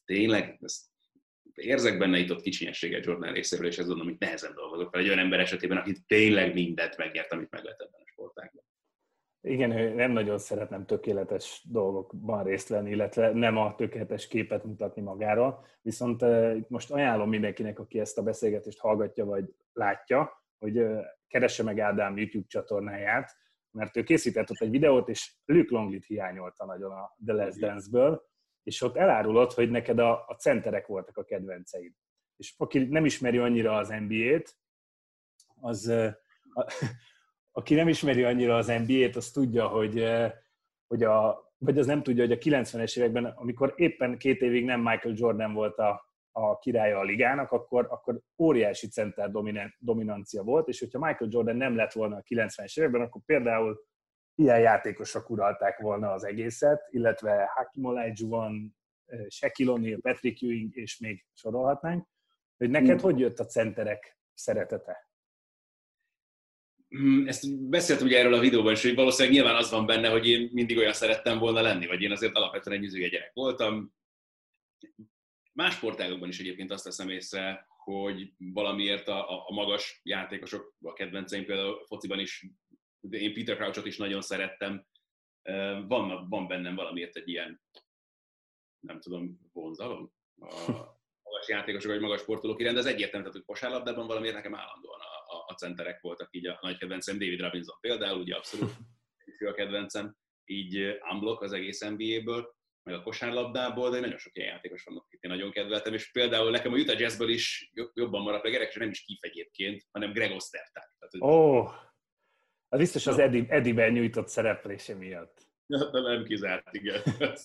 tényleg, 0.04 0.58
ezt 0.60 0.88
érzek 1.54 1.98
benne 1.98 2.18
itt 2.18 2.30
ott 2.30 2.42
kicsinyességet 2.42 3.04
Jordan 3.04 3.32
részéről, 3.32 3.66
és 3.66 3.78
ez 3.78 3.88
az, 3.88 3.98
amit 4.00 4.18
nehezen 4.18 4.54
dolgozok 4.54 4.90
fel 4.90 5.00
egy 5.00 5.06
olyan 5.06 5.18
ember 5.18 5.40
esetében, 5.40 5.76
aki 5.76 5.92
tényleg 6.06 6.54
mindent 6.54 6.96
megért, 6.96 7.32
amit 7.32 7.50
meg 7.50 7.62
lehet 7.62 7.80
ebben 7.80 8.00
a 8.00 8.10
sportágban. 8.10 8.64
Igen, 9.42 9.94
nem 9.94 10.10
nagyon 10.10 10.38
szeretem 10.38 10.86
tökéletes 10.86 11.66
dolgokban 11.70 12.44
részt 12.44 12.68
venni, 12.68 12.90
illetve 12.90 13.32
nem 13.32 13.56
a 13.56 13.74
tökéletes 13.74 14.26
képet 14.26 14.64
mutatni 14.64 15.02
magáról. 15.02 15.66
Viszont 15.82 16.24
most 16.68 16.90
ajánlom 16.90 17.28
mindenkinek, 17.28 17.78
aki 17.78 18.00
ezt 18.00 18.18
a 18.18 18.22
beszélgetést 18.22 18.78
hallgatja 18.78 19.24
vagy 19.24 19.54
látja, 19.72 20.44
hogy 20.58 20.86
keresse 21.28 21.62
meg 21.62 21.78
Ádám 21.78 22.16
YouTube 22.16 22.46
csatornáját, 22.48 23.36
mert 23.70 23.96
ő 23.96 24.02
készített 24.02 24.50
ott 24.50 24.60
egy 24.60 24.70
videót, 24.70 25.08
és 25.08 25.34
Luke 25.44 25.74
Longlit 25.74 26.04
hiányolta 26.04 26.64
nagyon 26.64 26.90
a 26.90 27.16
The 27.24 27.34
Last 27.34 27.58
Dance-ből, 27.58 28.22
és 28.62 28.82
ott 28.82 28.96
elárulod, 28.96 29.52
hogy 29.52 29.70
neked 29.70 29.98
a, 29.98 30.24
a 30.26 30.34
centerek 30.38 30.86
voltak 30.86 31.16
a 31.16 31.24
kedvenceid. 31.24 31.92
És 32.36 32.54
aki 32.56 32.78
nem 32.78 33.04
ismeri 33.04 33.38
annyira 33.38 33.76
az 33.76 33.88
NBA-t, 33.88 34.56
az 35.60 35.92
aki 37.52 37.74
nem 37.74 37.88
ismeri 37.88 38.24
annyira 38.24 38.56
az 38.56 38.66
NBA-t, 38.66 39.16
az 39.16 39.30
tudja, 39.30 39.68
hogy, 39.68 39.98
eh, 39.98 40.32
hogy 40.86 41.02
a, 41.02 41.48
vagy 41.58 41.78
az 41.78 41.86
nem 41.86 42.02
tudja, 42.02 42.26
hogy 42.26 42.32
a 42.32 42.38
90-es 42.38 42.98
években, 42.98 43.24
amikor 43.24 43.72
éppen 43.76 44.18
két 44.18 44.40
évig 44.40 44.64
nem 44.64 44.80
Michael 44.80 45.14
Jordan 45.16 45.52
volt 45.52 45.78
a, 45.78 46.10
a 46.32 46.58
királya 46.58 46.98
a 46.98 47.02
ligának, 47.02 47.52
akkor, 47.52 47.86
akkor 47.90 48.20
óriási 48.38 48.88
center 48.88 49.30
dominancia 49.78 50.42
volt, 50.42 50.68
és 50.68 50.78
hogyha 50.78 50.98
Michael 50.98 51.30
Jordan 51.32 51.56
nem 51.56 51.76
lett 51.76 51.92
volna 51.92 52.16
a 52.16 52.22
90-es 52.28 52.78
években, 52.78 53.00
akkor 53.00 53.20
például 53.26 53.80
ilyen 54.34 54.60
játékosok 54.60 55.30
uralták 55.30 55.78
volna 55.78 56.12
az 56.12 56.24
egészet, 56.24 56.86
illetve 56.90 57.50
Hakim 57.54 57.84
Olajuwon, 57.84 58.76
Shaquille 59.28 59.72
O'Neal, 59.76 59.98
Patrick 60.00 60.42
Ewing, 60.42 60.76
és 60.76 60.98
még 60.98 61.26
sorolhatnánk, 61.32 62.06
hogy 62.56 62.70
neked 62.70 62.94
mm. 62.94 63.02
hogy 63.02 63.18
jött 63.18 63.38
a 63.38 63.44
centerek 63.44 64.18
szeretete? 64.34 65.09
Mm, 66.98 67.26
ezt 67.26 67.68
beszéltem 67.68 68.06
ugye 68.06 68.18
erről 68.18 68.34
a 68.34 68.40
videóban 68.40 68.72
is, 68.72 68.82
hogy 68.82 68.94
valószínűleg 68.94 69.34
nyilván 69.34 69.56
az 69.56 69.70
van 69.70 69.86
benne, 69.86 70.08
hogy 70.08 70.28
én 70.28 70.50
mindig 70.52 70.76
olyan 70.76 70.92
szerettem 70.92 71.38
volna 71.38 71.60
lenni, 71.60 71.86
vagy 71.86 72.02
én 72.02 72.10
azért 72.12 72.36
alapvetően 72.36 72.76
egy 72.76 72.82
nyüzőge 72.82 73.08
gyerek 73.08 73.32
voltam. 73.32 73.94
Más 75.52 75.74
sportágokban 75.74 76.28
is 76.28 76.40
egyébként 76.40 76.70
azt 76.70 76.84
teszem 76.84 77.08
észre, 77.08 77.66
hogy 77.68 78.32
valamiért 78.36 79.08
a, 79.08 79.48
a, 79.48 79.52
magas 79.52 80.00
játékosok, 80.02 80.74
a 80.82 80.92
kedvenceim 80.92 81.44
például 81.44 81.74
a 81.74 81.84
fociban 81.86 82.18
is, 82.18 82.46
én 83.10 83.34
Peter 83.34 83.56
Crouchot 83.56 83.86
is 83.86 83.96
nagyon 83.96 84.20
szerettem, 84.20 84.86
van, 85.86 86.28
van 86.28 86.46
bennem 86.46 86.74
valamiért 86.74 87.16
egy 87.16 87.28
ilyen, 87.28 87.62
nem 88.80 89.00
tudom, 89.00 89.40
vonzalom 89.52 90.12
a 90.40 90.54
magas 91.24 91.48
játékosok 91.48 91.90
vagy 91.90 92.00
magas 92.00 92.20
sportolók 92.20 92.60
iránt, 92.60 92.74
de 92.74 92.80
ez 92.80 92.86
egyértelmű, 92.86 93.26
tehát 93.26 93.38
hogy 93.38 93.46
kosárlabdában 93.46 94.06
valamiért 94.06 94.34
nekem 94.34 94.54
állandóan 94.54 95.00
a, 95.00 95.09
a, 95.30 95.44
a 95.46 95.54
centerek 95.54 96.00
voltak 96.00 96.28
így 96.30 96.46
a 96.46 96.58
nagy 96.62 96.78
kedvencem, 96.78 97.18
David 97.18 97.40
Robinson 97.40 97.76
például, 97.80 98.20
ugye 98.20 98.34
abszolút 98.34 98.72
a 99.50 99.52
kedvencem, 99.52 100.16
így 100.44 100.98
unblock 101.12 101.42
az 101.42 101.52
egész 101.52 101.80
NBA-ből, 101.80 102.54
meg 102.82 102.94
a 102.94 103.02
kosárlabdából, 103.02 103.90
de 103.90 104.00
nagyon 104.00 104.18
sok 104.18 104.36
ilyen 104.36 104.48
játékos 104.48 104.84
vannak, 104.84 105.04
akit 105.04 105.22
én 105.22 105.30
nagyon 105.30 105.50
kedveltem, 105.50 105.94
és 105.94 106.10
például 106.10 106.50
nekem 106.50 106.72
a 106.72 106.76
Utah 106.76 107.00
Jazzből 107.00 107.28
is 107.28 107.70
jobban 107.94 108.22
maradt 108.22 108.42
meg, 108.42 108.52
és 108.52 108.74
nem 108.74 108.90
is 108.90 109.04
Keith 109.04 109.24
egyébként, 109.24 109.86
hanem 109.90 110.12
Greg 110.12 110.32
Ostertag. 110.32 110.82
Ó, 111.20 111.58
oh, 111.58 111.72
az 112.68 112.78
biztos 112.78 113.06
az 113.06 113.18
Eddie, 113.18 113.46
Eddie-ben 113.48 113.92
nyújtott 113.92 114.28
szereplése 114.28 114.94
miatt. 114.94 115.48
Ja, 115.66 115.90
nem 115.90 116.24
kizárt, 116.24 116.74
igen. 116.74 117.02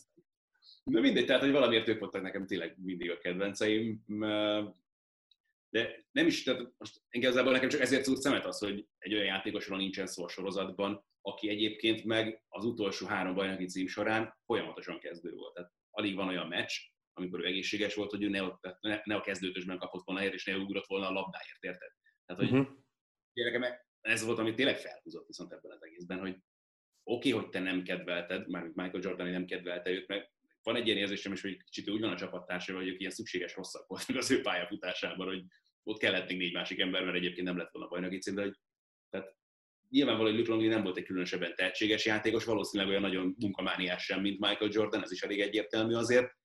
De 0.83 0.99
mindegy, 0.99 1.25
tehát 1.25 1.41
hogy 1.41 1.51
valamiért 1.51 1.87
ők 1.87 1.99
voltak 1.99 2.21
nekem 2.21 2.45
tényleg 2.45 2.75
mindig 2.83 3.11
a 3.11 3.17
kedvenceim, 3.17 4.03
de 5.75 6.05
nem 6.11 6.27
is, 6.27 6.43
tehát 6.43 6.71
most 6.77 7.01
igazából 7.09 7.51
nekem 7.51 7.69
csak 7.69 7.81
ezért 7.81 8.03
szúrt 8.03 8.21
szemet 8.21 8.45
az, 8.45 8.57
hogy 8.59 8.87
egy 8.97 9.13
olyan 9.13 9.25
játékosról 9.25 9.77
nincsen 9.77 10.07
szó 10.07 10.23
a 10.23 10.27
sorozatban, 10.27 11.05
aki 11.21 11.49
egyébként 11.49 12.03
meg 12.03 12.43
az 12.47 12.65
utolsó 12.65 13.05
három 13.05 13.35
bajnoki 13.35 13.65
cím 13.65 13.87
során 13.87 14.37
folyamatosan 14.45 14.99
kezdő 14.99 15.33
volt. 15.33 15.53
Tehát 15.53 15.71
alig 15.89 16.15
van 16.15 16.27
olyan 16.27 16.47
meccs, 16.47 16.71
amikor 17.13 17.39
ő 17.39 17.45
egészséges 17.45 17.95
volt, 17.95 18.11
hogy 18.11 18.23
ő 18.23 18.29
ne, 18.29 18.41
ne, 18.79 19.01
ne 19.03 19.15
a 19.15 19.21
kezdőtösben 19.21 19.77
kapott 19.77 20.05
volna 20.05 20.19
helyet, 20.21 20.35
és 20.35 20.45
ne 20.45 20.57
ugrott 20.57 20.87
volna 20.87 21.07
a 21.07 21.11
labdáért, 21.11 21.63
érted? 21.63 21.91
Tehát, 22.25 22.43
hogy 22.43 22.59
uh-huh. 22.59 22.75
nekem 23.33 23.63
ez 24.01 24.25
volt, 24.25 24.39
ami 24.39 24.53
tényleg 24.53 24.77
felhúzott 24.77 25.27
viszont 25.27 25.51
ebben 25.51 25.71
az 25.71 25.83
egészben, 25.83 26.19
hogy 26.19 26.37
oké, 27.03 27.29
okay, 27.29 27.41
hogy 27.41 27.49
te 27.49 27.59
nem 27.59 27.83
kedvelted, 27.83 28.49
mármint 28.49 28.75
Michael 28.75 29.03
Jordan 29.03 29.29
nem 29.29 29.45
kedvelte 29.45 29.89
őt, 29.89 30.07
meg 30.07 30.29
van 30.65 30.75
egy 30.75 30.85
ilyen 30.85 30.97
érzésem 30.97 31.31
is, 31.31 31.41
hogy 31.41 31.63
kicsit 31.63 31.89
úgy 31.89 32.01
van 32.01 32.11
a 32.11 32.17
csapattársai, 32.17 32.75
hogy 32.75 32.87
ők 32.87 32.99
ilyen 32.99 33.11
szükséges 33.11 33.55
rosszak 33.55 33.87
voltak 33.87 34.15
az 34.15 34.31
ő 34.31 34.41
pályafutásában, 34.41 35.27
hogy 35.27 35.43
ott 35.85 35.99
kellett 35.99 36.27
még 36.27 36.37
négy 36.37 36.53
másik 36.53 36.79
ember, 36.79 37.03
mert 37.03 37.15
egyébként 37.15 37.47
nem 37.47 37.57
lett 37.57 37.71
volna 37.71 37.87
bajnoki 37.87 38.17
cím, 38.17 38.35
de 38.35 38.41
hogy 38.41 38.55
tehát 39.09 39.35
nyilvánvaló, 39.89 40.29
hogy 40.29 40.37
Luke 40.37 40.51
Longley 40.51 40.69
nem 40.69 40.83
volt 40.83 40.97
egy 40.97 41.03
különösebben 41.03 41.55
tehetséges 41.55 42.05
játékos, 42.05 42.45
valószínűleg 42.45 42.91
olyan 42.91 43.01
nagyon 43.01 43.35
munkamániás 43.39 44.03
sem, 44.03 44.21
mint 44.21 44.39
Michael 44.39 44.71
Jordan, 44.73 45.03
ez 45.03 45.11
is 45.11 45.21
elég 45.21 45.39
egyértelmű 45.39 45.93
azért, 45.93 46.35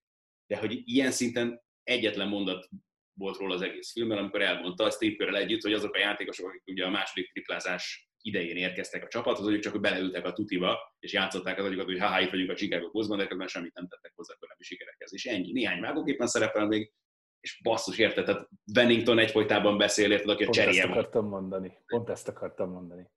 de 0.46 0.56
hogy 0.56 0.82
ilyen 0.84 1.10
szinten 1.10 1.62
egyetlen 1.82 2.28
mondat 2.28 2.68
volt 3.12 3.36
róla 3.36 3.54
az 3.54 3.62
egész 3.62 3.92
filmben, 3.92 4.18
amikor 4.18 4.42
elmondta 4.42 4.84
a 4.84 4.90
Steve 4.90 5.38
együtt, 5.38 5.62
hogy 5.62 5.72
azok 5.72 5.94
a 5.94 5.98
játékosok, 5.98 6.48
akik 6.48 6.62
ugye 6.66 6.84
a 6.84 6.90
második 6.90 7.32
triplázás 7.32 8.10
idején 8.22 8.56
érkeztek 8.56 9.04
a 9.04 9.08
csapathoz, 9.08 9.46
hogy 9.46 9.60
csak 9.60 9.80
beleültek 9.80 10.24
a 10.24 10.32
tutiba, 10.32 10.94
és 10.98 11.12
játszották 11.12 11.58
az 11.58 11.64
agyokat, 11.64 11.84
hogy 11.84 11.98
ha 11.98 12.20
itt 12.20 12.30
vagyunk 12.30 12.50
a 12.50 12.54
Chicago 12.54 12.90
Bulls-ban, 12.90 13.18
de 13.18 13.26
közben 13.26 13.46
semmit 13.46 13.74
nem 13.74 13.88
tettek 13.88 14.12
hozzá 14.14 14.34
a 14.40 14.56
sikerekhez. 14.58 15.14
És 15.14 15.26
ennyi. 15.26 15.52
Néhány 15.52 15.80
vágóképpen 15.80 16.26
szerepel 16.26 16.66
még, 16.66 16.92
és 17.40 17.60
basszus, 17.62 17.98
érted? 17.98 18.24
Tehát 18.24 18.48
Bennington 18.72 19.18
egyfolytában 19.18 19.78
beszél, 19.78 20.10
érted, 20.10 20.28
aki 20.28 20.44
a 20.44 20.50
cseréje 20.50 20.82
Pont 20.82 20.96
ezt 20.96 20.98
akartam 20.98 21.28
mondani. 21.28 21.78
Pont 21.86 22.08
ezt 22.08 22.28
akartam 22.28 22.70
mondani. 22.70 23.10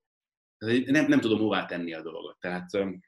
Nem, 0.84 1.06
nem 1.06 1.20
tudom 1.20 1.38
hová 1.38 1.66
tenni 1.66 1.94
a 1.94 2.02
dolgot. 2.02 2.38
Tehát 2.40 2.74
um, 2.74 3.00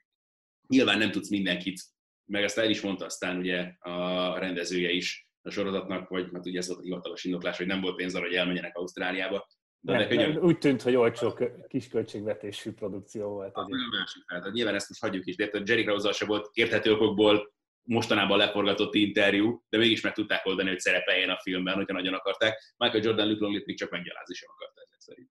nyilván 0.67 0.97
nem 0.97 1.11
tudsz 1.11 1.29
mindenkit, 1.29 1.81
meg 2.25 2.43
ezt 2.43 2.57
el 2.57 2.69
is 2.69 2.81
mondta 2.81 3.05
aztán 3.05 3.37
ugye 3.37 3.73
a 3.79 4.37
rendezője 4.39 4.89
is 4.89 5.27
a 5.41 5.49
sorozatnak, 5.49 6.09
vagy 6.09 6.31
mert 6.31 6.45
ugye 6.45 6.57
ez 6.57 6.67
volt 6.67 6.79
a 6.79 6.83
hivatalos 6.83 7.23
indoklás, 7.23 7.57
hogy 7.57 7.67
nem 7.67 7.81
volt 7.81 7.95
pénz 7.95 8.15
arra, 8.15 8.25
hogy 8.25 8.35
elmenjenek 8.35 8.77
Ausztráliába. 8.77 9.47
De 9.79 9.97
nem, 9.97 10.07
könyör... 10.07 10.33
nem, 10.33 10.43
úgy 10.43 10.57
tűnt, 10.57 10.81
hogy 10.81 10.95
olcsó 10.95 11.39
kis 11.67 11.87
költségvetésű 11.87 12.71
produkció 12.71 13.29
volt. 13.29 13.55
A, 13.55 13.67
másik, 13.67 14.23
tehát, 14.27 14.51
nyilván 14.51 14.75
ezt 14.75 14.89
most 14.89 15.01
hagyjuk 15.01 15.25
is, 15.25 15.35
de 15.35 15.49
Jerry 15.65 15.83
Krause 15.83 16.11
se 16.11 16.25
volt 16.25 16.49
érthető 16.53 16.91
okokból 16.91 17.53
mostanában 17.87 18.37
leforgatott 18.37 18.93
interjú, 18.93 19.63
de 19.69 19.77
mégis 19.77 20.01
meg 20.01 20.13
tudták 20.13 20.45
oldani, 20.45 20.69
hogy 20.69 20.79
szerepeljen 20.79 21.29
a 21.29 21.39
filmben, 21.41 21.75
hogyha 21.75 21.93
nagyon 21.93 22.13
akarták. 22.13 22.73
Michael 22.77 23.03
Jordan 23.03 23.27
Luke 23.27 23.43
Longley 23.43 23.75
csak 23.75 23.89
meggyalázni 23.89 24.33
sem 24.33 24.49
akarta 24.55 24.81
ezek 24.81 24.99
szerint. 24.99 25.29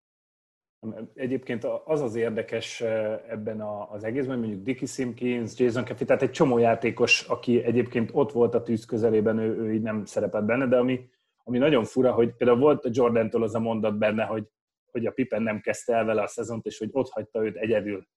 Egyébként 1.14 1.64
az 1.86 2.02
az 2.02 2.16
érdekes 2.16 2.82
ebben 3.30 3.62
az 3.92 4.04
egészben, 4.04 4.40
mondjuk 4.40 4.64
Dickie 4.64 4.88
Simpkins, 4.88 5.60
Jason 5.60 5.86
Caffey, 5.86 6.06
tehát 6.06 6.22
egy 6.22 6.32
csomó 6.32 6.58
játékos, 6.58 7.22
aki 7.22 7.64
egyébként 7.64 8.10
ott 8.14 8.32
volt 8.32 8.54
a 8.54 8.64
tűz 8.64 8.86
közelében, 8.86 9.38
ő, 9.38 9.58
ő 9.58 9.74
így 9.74 9.82
nem 9.82 10.06
szerepelt 10.06 10.46
benne, 10.46 10.68
de 10.68 10.78
ami, 10.78 11.10
ami 11.44 11.58
nagyon 11.58 11.84
fura, 11.84 12.12
hogy 12.12 12.36
például 12.36 12.60
volt 12.60 12.86
a 12.86 12.90
Jordan-tól 12.92 13.44
az 13.44 13.56
a 13.56 13.60
mondat 13.60 13.98
benne, 13.98 14.24
hogy, 14.24 14.48
hogy 14.92 15.06
a 15.06 15.12
Pippen 15.12 15.42
nem 15.42 15.60
kezdte 15.60 15.94
el 15.96 16.06
vele 16.06 16.22
a 16.22 16.28
szezont, 16.28 16.66
és 16.66 16.78
hogy 16.78 16.90
ott 16.92 17.10
hagyta 17.10 17.46
őt 17.46 17.56
egyedül. 17.56 18.08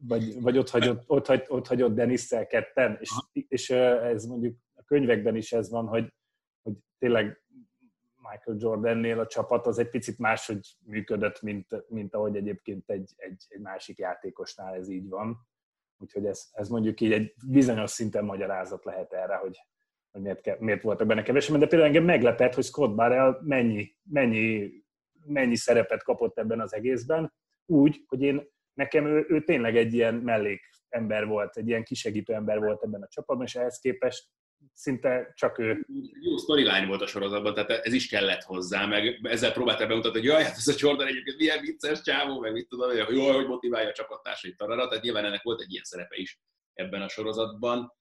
Vagy, 0.00 0.40
vagy 0.40 0.58
ott, 0.58 0.70
hagyott, 0.70 1.04
ott, 1.06 1.26
hagy, 1.26 1.44
ott 1.48 1.66
hagyott 1.66 1.94
Dennis-szel 1.94 2.46
ketten, 2.46 2.98
és, 3.00 3.10
és 3.48 3.70
ez 3.70 4.24
mondjuk 4.24 4.56
a 4.74 4.82
könyvekben 4.84 5.36
is 5.36 5.52
ez 5.52 5.70
van, 5.70 5.86
hogy, 5.86 6.12
hogy 6.62 6.74
tényleg 6.98 7.42
Michael 8.30 8.56
Jordannél 8.60 9.18
a 9.18 9.26
csapat 9.26 9.66
az 9.66 9.78
egy 9.78 9.90
picit 9.90 10.18
máshogy 10.18 10.76
működött, 10.84 11.42
mint, 11.42 11.84
mint 11.88 12.14
ahogy 12.14 12.36
egyébként 12.36 12.90
egy, 12.90 13.12
egy, 13.16 13.44
egy 13.48 13.60
másik 13.60 13.98
játékosnál 13.98 14.74
ez 14.74 14.88
így 14.88 15.08
van. 15.08 15.48
Úgyhogy 15.98 16.26
ez, 16.26 16.48
ez 16.52 16.68
mondjuk 16.68 17.00
így 17.00 17.12
egy 17.12 17.34
bizonyos 17.46 17.90
szinten 17.90 18.24
magyarázat 18.24 18.84
lehet 18.84 19.12
erre, 19.12 19.36
hogy, 19.36 19.58
hogy 20.10 20.22
miért, 20.22 20.60
miért 20.60 20.82
voltak 20.82 21.06
benne 21.06 21.22
kevesen, 21.22 21.58
de 21.58 21.66
például 21.66 21.88
engem 21.88 22.04
meglepett, 22.04 22.54
hogy 22.54 22.64
Scott 22.64 22.94
Barrell 22.94 23.38
mennyi, 23.42 23.96
mennyi, 24.02 24.70
mennyi 25.26 25.56
szerepet 25.56 26.02
kapott 26.02 26.38
ebben 26.38 26.60
az 26.60 26.74
egészben, 26.74 27.32
úgy, 27.66 28.04
hogy 28.06 28.22
én 28.22 28.48
nekem 28.78 29.06
ő, 29.06 29.26
ő 29.28 29.44
tényleg 29.44 29.76
egy 29.76 29.94
ilyen 29.94 30.14
mellék 30.14 30.68
ember 30.88 31.26
volt, 31.26 31.56
egy 31.56 31.68
ilyen 31.68 31.84
kisegítő 31.84 32.32
ember 32.32 32.58
volt 32.58 32.82
ebben 32.82 33.02
a 33.02 33.08
csapatban, 33.08 33.46
és 33.46 33.54
ehhez 33.54 33.78
képest 33.78 34.24
szinte 34.72 35.32
csak 35.34 35.58
ő. 35.58 35.86
Jó 36.20 36.36
storyline 36.36 36.86
volt 36.86 37.00
a 37.00 37.06
sorozatban, 37.06 37.54
tehát 37.54 37.70
ez 37.70 37.92
is 37.92 38.08
kellett 38.08 38.42
hozzá, 38.42 38.86
meg 38.86 39.18
ezzel 39.22 39.52
próbálta 39.52 39.86
bemutatni, 39.86 40.18
hogy 40.18 40.28
jaj, 40.28 40.42
hát 40.42 40.56
ez 40.56 40.68
a 40.68 40.74
Jordan 40.76 41.06
egyébként 41.06 41.36
milyen 41.36 41.60
vicces 41.60 42.02
csávó, 42.02 42.40
meg 42.40 42.52
mit 42.52 42.68
tudom, 42.68 42.90
hogy 42.90 43.16
jól, 43.16 43.34
hogy 43.34 43.46
motiválja 43.46 43.88
a 43.88 43.92
csapattársait 43.92 44.56
tarara, 44.56 44.88
tehát 44.88 45.04
nyilván 45.04 45.24
ennek 45.24 45.42
volt 45.42 45.60
egy 45.60 45.72
ilyen 45.72 45.84
szerepe 45.84 46.16
is 46.16 46.40
ebben 46.74 47.02
a 47.02 47.08
sorozatban. 47.08 47.92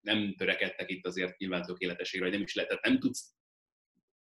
Nem 0.00 0.34
törekedtek 0.36 0.90
itt 0.90 1.06
azért 1.06 1.38
nyilván 1.38 1.62
tökéletességre, 1.62 2.26
hogy 2.26 2.34
nem 2.34 2.44
is 2.44 2.54
lehetett, 2.54 2.84
nem 2.84 2.98
tudsz 2.98 3.34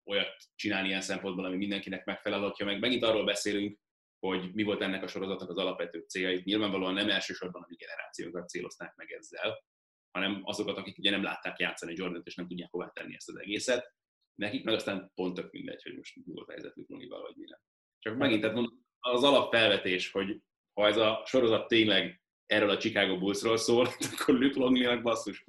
olyat 0.06 0.36
csinálni 0.56 0.88
ilyen 0.88 1.01
szempontból, 1.01 1.46
ami 1.46 1.58
mindenkinek 1.58 2.06
megfelel, 2.06 2.39
hogyha 2.39 2.65
meg 2.65 2.80
megint 2.80 3.03
arról 3.03 3.25
beszélünk, 3.25 3.80
hogy 4.21 4.53
mi 4.53 4.63
volt 4.63 4.81
ennek 4.81 5.03
a 5.03 5.07
sorozatnak 5.07 5.49
az 5.49 5.57
alapvető 5.57 6.05
célja. 6.07 6.41
Nyilvánvalóan 6.43 6.93
nem 6.93 7.09
elsősorban 7.09 7.61
a 7.61 7.65
mi 7.69 7.75
generációkat 7.75 8.49
célozták 8.49 8.95
meg 8.95 9.11
ezzel, 9.11 9.63
hanem 10.11 10.41
azokat, 10.43 10.77
akik 10.77 10.97
ugye 10.97 11.11
nem 11.11 11.23
látták 11.23 11.59
játszani 11.59 11.93
Jordan-t, 11.95 12.27
és 12.27 12.35
nem 12.35 12.47
tudják 12.47 12.71
hová 12.71 12.89
tenni 12.89 13.15
ezt 13.15 13.29
az 13.29 13.39
egészet. 13.39 13.93
Nekik 14.35 14.63
meg 14.63 14.73
aztán 14.73 15.11
pont 15.15 15.35
tök 15.35 15.51
mindegy, 15.51 15.83
hogy 15.83 15.95
most 15.95 16.15
mi 16.15 16.33
volt 16.33 16.47
a 16.47 16.51
helyzetük 16.51 16.89
Lonival, 16.89 17.21
vagy 17.21 17.35
mi 17.35 17.45
nem. 17.49 17.59
Csak 17.99 18.17
megint 18.17 18.41
tehát 18.41 18.55
mondom, 18.55 18.85
az 18.99 19.23
alapfelvetés, 19.23 20.11
hogy 20.11 20.41
ha 20.73 20.87
ez 20.87 20.97
a 20.97 21.23
sorozat 21.25 21.67
tényleg 21.67 22.21
erről 22.45 22.69
a 22.69 22.77
Chicago 22.77 23.17
Bullsról 23.17 23.57
szól, 23.57 23.87
akkor 24.11 24.35
Luke 24.35 24.59
Longley-nak 24.59 25.01
basszus 25.01 25.43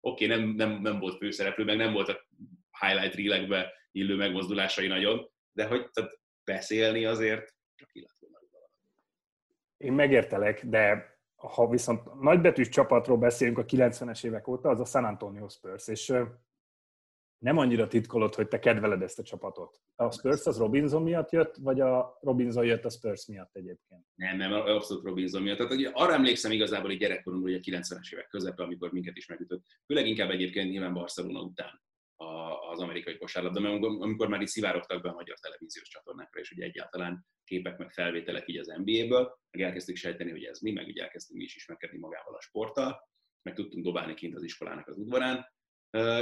Oké, 0.00 0.24
okay, 0.24 0.26
nem, 0.26 0.48
nem, 0.48 0.80
nem 0.80 0.98
volt 0.98 1.16
főszereplő, 1.16 1.64
meg 1.64 1.76
nem 1.76 1.92
volt 1.92 2.08
a 2.08 2.26
highlight 2.80 3.14
reel 3.14 3.72
illő 3.90 4.16
megmozdulásai 4.16 4.86
nagyon, 4.86 5.30
de 5.52 5.66
hogy 5.66 5.90
tehát 5.90 6.20
beszélni 6.44 7.04
azért 7.04 7.54
csak 7.74 7.92
volna. 7.92 8.15
Én 9.76 9.92
megértelek, 9.92 10.66
de 10.66 11.14
ha 11.36 11.68
viszont 11.68 12.20
nagybetűs 12.20 12.68
csapatról 12.68 13.16
beszélünk 13.16 13.58
a 13.58 13.64
90-es 13.64 14.24
évek 14.24 14.48
óta, 14.48 14.68
az 14.68 14.80
a 14.80 14.84
San 14.84 15.04
Antonio 15.04 15.48
Spurs, 15.48 15.88
és 15.88 16.12
nem 17.38 17.58
annyira 17.58 17.86
titkolod, 17.86 18.34
hogy 18.34 18.48
te 18.48 18.58
kedveled 18.58 19.02
ezt 19.02 19.18
a 19.18 19.22
csapatot. 19.22 19.80
A 19.96 20.10
Spurs 20.10 20.46
az 20.46 20.58
Robinson 20.58 21.02
miatt 21.02 21.30
jött, 21.30 21.56
vagy 21.56 21.80
a 21.80 22.18
Robinson 22.20 22.64
jött 22.64 22.84
a 22.84 22.90
Spurs 22.90 23.26
miatt 23.26 23.56
egyébként? 23.56 24.04
Nem, 24.14 24.36
nem, 24.36 24.52
abszolút 24.52 25.04
Robinson 25.04 25.42
miatt. 25.42 25.56
Tehát 25.56 25.72
ugye, 25.72 25.90
arra 25.92 26.12
emlékszem 26.12 26.50
igazából, 26.50 26.88
hogy 26.88 26.98
gyerekkoromban, 26.98 27.50
hogy 27.50 27.60
a 27.60 27.78
90-es 27.78 28.12
évek 28.12 28.28
közepe, 28.28 28.62
amikor 28.62 28.92
minket 28.92 29.16
is 29.16 29.26
megütött. 29.26 29.64
Főleg 29.86 30.06
inkább 30.06 30.30
egyébként 30.30 30.70
nyilván 30.70 30.94
Barcelona 30.94 31.40
után 31.40 31.82
az 32.70 32.80
amerikai 32.80 33.18
kosárlabda, 33.18 33.60
mert 33.60 33.84
amikor 33.84 34.28
már 34.28 34.40
itt 34.40 34.46
szivárogtak 34.46 35.02
be 35.02 35.08
a 35.08 35.14
magyar 35.14 35.38
televíziós 35.38 35.88
csatornákra, 35.88 36.40
és 36.40 36.50
ugye 36.50 36.64
egyáltalán 36.64 37.26
képek, 37.46 37.78
meg 37.78 37.92
felvételek 37.92 38.48
így 38.48 38.58
az 38.58 38.66
NBA-ből, 38.66 39.38
meg 39.50 39.62
elkezdtük 39.64 39.96
sejteni, 39.96 40.30
hogy 40.30 40.44
ez 40.44 40.60
mi, 40.60 40.72
meg 40.72 40.86
ugye 40.86 41.02
elkezdtünk 41.02 41.38
mi 41.38 41.44
is 41.44 41.56
ismerkedni 41.56 41.98
magával 41.98 42.34
a 42.34 42.40
sporttal, 42.40 43.08
meg 43.42 43.54
tudtunk 43.54 43.84
dobálni 43.84 44.14
kint 44.14 44.34
az 44.34 44.42
iskolának 44.42 44.88
az 44.88 44.98
udvarán, 44.98 45.46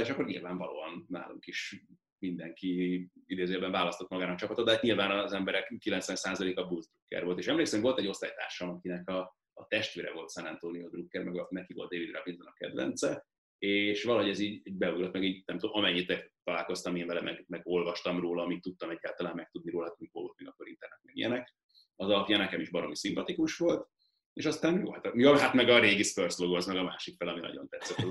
és 0.01 0.09
akkor 0.09 0.25
nyilvánvalóan 0.25 1.05
nálunk 1.09 1.45
is 1.45 1.85
mindenki 2.19 3.07
idézőjelben 3.25 3.71
választott 3.71 4.09
magának 4.09 4.37
csapatot, 4.37 4.65
de 4.65 4.71
hát 4.71 4.81
nyilván 4.81 5.11
az 5.11 5.33
emberek 5.33 5.73
90%-a 5.85 6.67
Bulls 6.67 6.85
Drucker 6.85 7.23
volt. 7.23 7.39
És 7.39 7.47
emlékszem, 7.47 7.81
volt 7.81 7.99
egy 7.99 8.07
osztálytársam, 8.07 8.69
akinek 8.69 9.09
a, 9.09 9.37
a 9.53 9.67
testvére 9.67 10.13
volt 10.13 10.31
San 10.31 10.45
Antonio 10.45 10.89
Drucker, 10.89 11.23
meg 11.23 11.45
neki 11.49 11.73
volt 11.73 11.91
David 11.91 12.11
Robinson 12.11 12.47
a 12.47 12.53
kedvence, 12.53 13.27
és 13.57 14.03
valahogy 14.03 14.29
ez 14.29 14.39
így, 14.39 14.67
így 14.67 14.77
beugrott, 14.77 15.13
meg 15.13 15.23
így 15.23 15.43
nem 15.45 15.57
tudom, 15.57 15.75
amennyit 15.75 16.33
találkoztam 16.45 16.95
én 16.95 17.07
vele, 17.07 17.21
meg, 17.21 17.45
meg 17.47 17.61
olvastam 17.63 18.19
róla, 18.19 18.43
amit 18.43 18.61
tudtam 18.61 18.89
egyáltalán 18.89 19.35
megtudni 19.35 19.71
róla, 19.71 19.85
hát 19.85 19.99
mikor 19.99 20.21
volt 20.21 20.37
még 20.37 20.47
akkor 20.47 20.67
internet, 20.67 20.99
meg 21.01 21.15
ilyenek. 21.15 21.53
Az 21.95 22.09
alapján 22.09 22.39
nekem 22.39 22.59
is 22.59 22.69
baromi 22.69 22.95
szimpatikus 22.95 23.57
volt, 23.57 23.89
és 24.33 24.45
aztán 24.45 24.79
jó, 24.79 24.91
hát, 24.91 25.11
jó, 25.13 25.33
hát 25.33 25.53
meg 25.53 25.69
a 25.69 25.79
régi 25.79 26.03
Spurs 26.03 26.37
logo, 26.37 26.55
az 26.55 26.65
meg 26.65 26.77
a 26.77 26.83
másik 26.83 27.17
fel, 27.17 27.27
ami 27.27 27.39
nagyon 27.39 27.69
tetszett. 27.69 28.05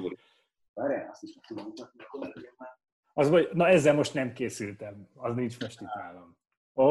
Várjál, 0.75 1.09
azt 1.11 1.23
is 1.23 1.35
meg 1.35 1.45
tudom 1.47 1.65
mutatni, 1.65 2.03
akkor 2.03 2.33
az 3.17 3.29
vagy, 3.29 3.49
na 3.53 3.69
ezzel 3.69 3.95
most 3.95 4.15
nem 4.15 4.33
készültem, 4.33 5.09
az 5.15 5.35
nincs 5.35 5.61
most 5.61 5.81
itt 5.81 5.95
nálam. 5.95 6.37
Ó, 6.75 6.87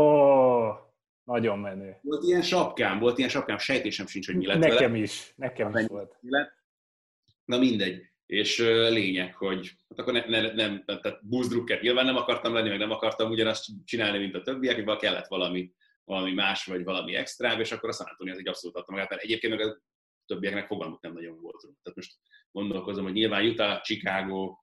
nagyon 1.24 1.60
menő. 1.60 1.98
Volt 2.02 2.24
ilyen 2.24 2.42
sapkám, 2.42 3.00
volt 3.00 3.18
ilyen 3.18 3.30
sapkám, 3.30 3.58
sejtésem 3.58 4.08
sincs, 4.08 4.26
hogy 4.26 4.36
mi 4.36 4.46
lett 4.46 4.58
Nekem 4.58 4.92
vele. 4.92 5.04
is, 5.04 5.34
nekem 5.36 5.78
is 5.78 5.86
volt. 5.86 6.18
Lett. 6.22 6.54
Na 7.46 7.58
mindegy. 7.58 8.13
És 8.26 8.58
lényeg, 8.90 9.36
hogy 9.36 9.72
hát 9.90 10.00
akkor 10.00 10.14
ne, 10.14 10.26
ne, 10.26 10.54
nem, 10.54 10.84
tehát 10.86 11.26
boozdrucker 11.28 11.82
nyilván 11.82 12.06
nem 12.06 12.16
akartam 12.16 12.54
lenni, 12.54 12.70
meg 12.70 12.78
nem 12.78 12.92
akartam 12.92 13.32
ugyanazt 13.32 13.70
csinálni, 13.86 14.18
mint 14.18 14.36
a 14.36 14.42
többiek, 14.42 14.84
hogy 14.84 14.98
kellett 14.98 15.28
valami, 15.28 15.74
valami 16.04 16.34
más, 16.34 16.66
vagy 16.66 16.84
valami 16.84 17.16
extra, 17.16 17.60
és 17.60 17.72
akkor 17.72 17.90
a 17.90 17.94
San 17.94 18.08
Antonio 18.08 18.34
az 18.34 18.40
egy 18.40 18.48
abszolút 18.48 18.76
adta 18.76 18.92
magát, 18.92 19.10
mert 19.10 19.22
egyébként 19.22 19.56
meg 19.56 19.68
a 19.68 19.82
többieknek 20.26 20.68
fogalmuk 20.68 21.02
nem 21.02 21.14
nagyon 21.14 21.42
volt. 21.42 21.62
Tehát 21.62 21.96
most 21.96 22.14
gondolkozom, 22.52 23.04
hogy 23.04 23.14
nyilván 23.14 23.46
Utah, 23.46 23.82
Chicago, 23.82 24.58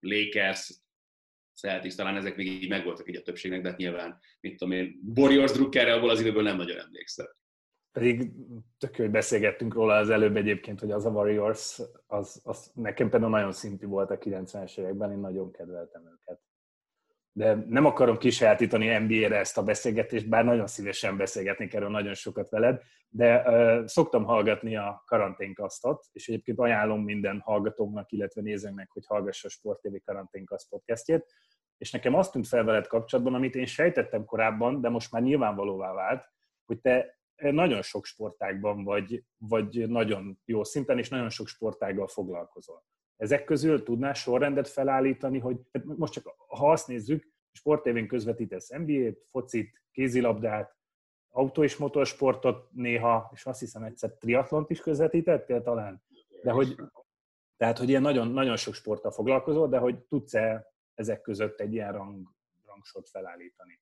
Lakers, 0.00 0.80
Celtics, 1.54 1.94
talán 1.94 2.16
ezek 2.16 2.36
még 2.36 2.46
így 2.46 2.68
megvoltak 2.68 3.08
így 3.08 3.16
a 3.16 3.22
többségnek, 3.22 3.62
de 3.62 3.68
hát 3.68 3.78
nyilván, 3.78 4.18
mit 4.40 4.56
tudom 4.56 4.74
én, 4.74 5.00
Warriors 5.14 5.52
drukkerre 5.52 5.94
abból 5.94 6.10
az 6.10 6.20
időből 6.20 6.42
nem 6.42 6.56
nagyon 6.56 6.78
emlékszem. 6.78 7.26
Pedig 7.92 8.32
tök 8.78 8.96
hogy 8.96 9.10
beszélgettünk 9.10 9.74
róla 9.74 9.94
az 9.94 10.10
előbb 10.10 10.36
egyébként, 10.36 10.80
hogy 10.80 10.90
az 10.90 11.06
a 11.06 11.10
Warriors, 11.10 11.80
az, 12.06 12.40
az 12.44 12.70
nekem 12.74 13.10
például 13.10 13.30
nagyon 13.30 13.52
szintű 13.52 13.86
volt 13.86 14.10
a 14.10 14.18
90-es 14.18 14.78
években, 14.78 15.10
én 15.10 15.18
nagyon 15.18 15.52
kedveltem 15.52 16.02
őket. 16.02 16.40
De 17.32 17.54
nem 17.68 17.84
akarom 17.84 18.18
kisajátítani 18.18 18.98
NBA-re 18.98 19.38
ezt 19.38 19.58
a 19.58 19.62
beszélgetést, 19.62 20.28
bár 20.28 20.44
nagyon 20.44 20.66
szívesen 20.66 21.16
beszélgetnék 21.16 21.74
erről 21.74 21.90
nagyon 21.90 22.14
sokat 22.14 22.48
veled, 22.48 22.82
de 23.08 23.42
uh, 23.42 23.86
szoktam 23.86 24.24
hallgatni 24.24 24.76
a 24.76 25.02
karanténkasztot, 25.06 26.06
és 26.12 26.28
egyébként 26.28 26.58
ajánlom 26.58 27.04
minden 27.04 27.40
hallgatóknak, 27.40 28.12
illetve 28.12 28.42
nézőnknek, 28.42 28.90
hogy 28.90 29.06
hallgassa 29.06 29.46
a 29.46 29.50
Sport 29.50 29.80
TV 29.80 29.94
karanténkaszt 30.04 30.68
podcastjét, 30.68 31.26
és 31.78 31.90
nekem 31.90 32.14
azt 32.14 32.32
tűnt 32.32 32.46
fel 32.46 32.64
veled 32.64 32.86
kapcsolatban, 32.86 33.34
amit 33.34 33.54
én 33.54 33.66
sejtettem 33.66 34.24
korábban, 34.24 34.80
de 34.80 34.88
most 34.88 35.12
már 35.12 35.22
nyilvánvalóvá 35.22 35.92
vált, 35.92 36.24
hogy 36.66 36.80
te 36.80 37.19
nagyon 37.40 37.82
sok 37.82 38.04
sportágban 38.04 38.84
vagy, 38.84 39.24
vagy 39.36 39.88
nagyon 39.88 40.40
jó 40.44 40.64
szinten, 40.64 40.98
és 40.98 41.08
nagyon 41.08 41.30
sok 41.30 41.46
sportággal 41.46 42.06
foglalkozol. 42.06 42.84
Ezek 43.16 43.44
közül 43.44 43.82
tudnál 43.82 44.14
sorrendet 44.14 44.68
felállítani, 44.68 45.38
hogy 45.38 45.56
most 45.84 46.12
csak 46.12 46.34
ha 46.46 46.70
azt 46.70 46.88
nézzük, 46.88 47.28
sportévén 47.52 48.06
közvetítesz 48.06 48.68
NBA-t, 48.68 49.26
focit, 49.30 49.82
kézilabdát, 49.92 50.76
autó- 51.30 51.62
és 51.62 51.76
motorsportot 51.76 52.68
néha, 52.72 53.30
és 53.34 53.46
azt 53.46 53.60
hiszem 53.60 53.82
egyszer 53.82 54.10
triatlont 54.10 54.70
is 54.70 54.80
közvetítettél 54.80 55.62
talán, 55.62 56.02
de 56.42 56.50
hogy, 56.50 56.74
tehát, 57.56 57.78
hogy 57.78 57.88
ilyen 57.88 58.02
nagyon, 58.02 58.28
nagyon 58.28 58.56
sok 58.56 58.74
sporttal 58.74 59.10
foglalkozol, 59.10 59.68
de 59.68 59.78
hogy 59.78 59.98
tudsz-e 59.98 60.72
ezek 60.94 61.20
között 61.20 61.60
egy 61.60 61.72
ilyen 61.72 61.92
rang, 61.92 62.34
rangsort 62.66 63.08
felállítani? 63.08 63.80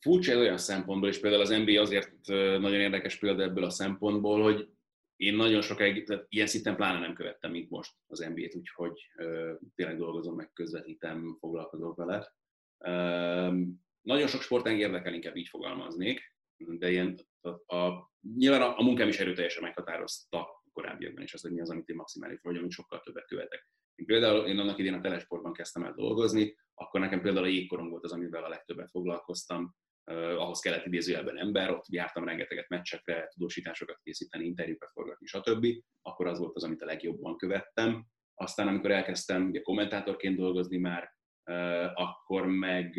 Furcsa 0.00 0.32
ez 0.32 0.38
olyan 0.38 0.58
szempontból, 0.58 1.08
és 1.08 1.20
például 1.20 1.42
az 1.42 1.48
NBA 1.48 1.80
azért 1.80 2.26
nagyon 2.58 2.80
érdekes 2.80 3.18
példa 3.18 3.42
ebből 3.42 3.64
a 3.64 3.70
szempontból, 3.70 4.42
hogy 4.42 4.68
én 5.16 5.34
nagyon 5.34 5.62
sokáig, 5.62 6.04
tehát 6.04 6.26
ilyen 6.28 6.46
szinten 6.46 6.76
pláne 6.76 6.98
nem 6.98 7.14
követtem, 7.14 7.50
mint 7.50 7.70
most 7.70 7.92
az 8.06 8.18
NBA-t, 8.18 8.54
úgyhogy 8.54 9.10
uh, 9.16 9.50
tényleg 9.74 9.96
dolgozom, 9.96 10.34
meg 10.34 10.52
közvetítem, 10.52 11.36
foglalkozok 11.40 11.96
vele. 11.96 12.34
Uh, 12.78 13.58
nagyon 14.00 14.26
sok 14.26 14.42
sportág 14.42 14.78
érdekel, 14.78 15.14
inkább 15.14 15.36
így 15.36 15.48
fogalmaznék, 15.48 16.36
de 16.56 16.90
ilyen, 16.90 17.18
a, 17.40 17.76
a, 17.76 18.12
nyilván 18.36 18.62
a, 18.62 18.78
a 18.78 18.82
munkám 18.82 19.08
is 19.08 19.18
erőteljesen 19.18 19.62
meghatározta 19.62 20.62
korábbiakban 20.72 21.22
is 21.22 21.34
az, 21.34 21.40
hogy 21.40 21.52
mi 21.52 21.60
az, 21.60 21.70
amit 21.70 21.88
én 21.88 21.96
maximális 21.96 22.40
vagy, 22.42 22.56
amit 22.56 22.70
sokkal 22.70 23.00
többet 23.00 23.26
követek. 23.26 23.68
Én 24.02 24.08
például 24.08 24.46
én 24.46 24.58
annak 24.58 24.78
idén 24.78 24.94
a 24.94 25.00
telesportban 25.00 25.52
kezdtem 25.52 25.84
el 25.84 25.92
dolgozni, 25.92 26.56
akkor 26.74 27.00
nekem 27.00 27.20
például 27.20 27.44
a 27.44 27.48
jégkorong 27.48 27.90
volt 27.90 28.04
az, 28.04 28.12
amivel 28.12 28.44
a 28.44 28.48
legtöbbet 28.48 28.90
foglalkoztam, 28.90 29.74
Uh, 30.10 30.40
ahhoz 30.40 30.60
kellett 30.60 30.86
idézőjelben 30.86 31.38
ember, 31.38 31.70
ott 31.70 31.84
jártam 31.88 32.24
rengeteget 32.24 32.68
meccsekre, 32.68 33.28
tudósításokat 33.28 33.98
készíteni, 34.02 34.44
interjúkat 34.44 34.90
forgatni, 34.92 35.26
stb. 35.26 35.66
Akkor 36.02 36.26
az 36.26 36.38
volt 36.38 36.56
az, 36.56 36.64
amit 36.64 36.82
a 36.82 36.84
legjobban 36.84 37.36
követtem. 37.36 38.06
Aztán, 38.34 38.68
amikor 38.68 38.90
elkezdtem 38.90 39.46
ugye, 39.46 39.60
kommentátorként 39.60 40.36
dolgozni 40.36 40.78
már, 40.78 41.14
uh, 41.50 41.90
akkor 41.94 42.46
meg, 42.46 42.98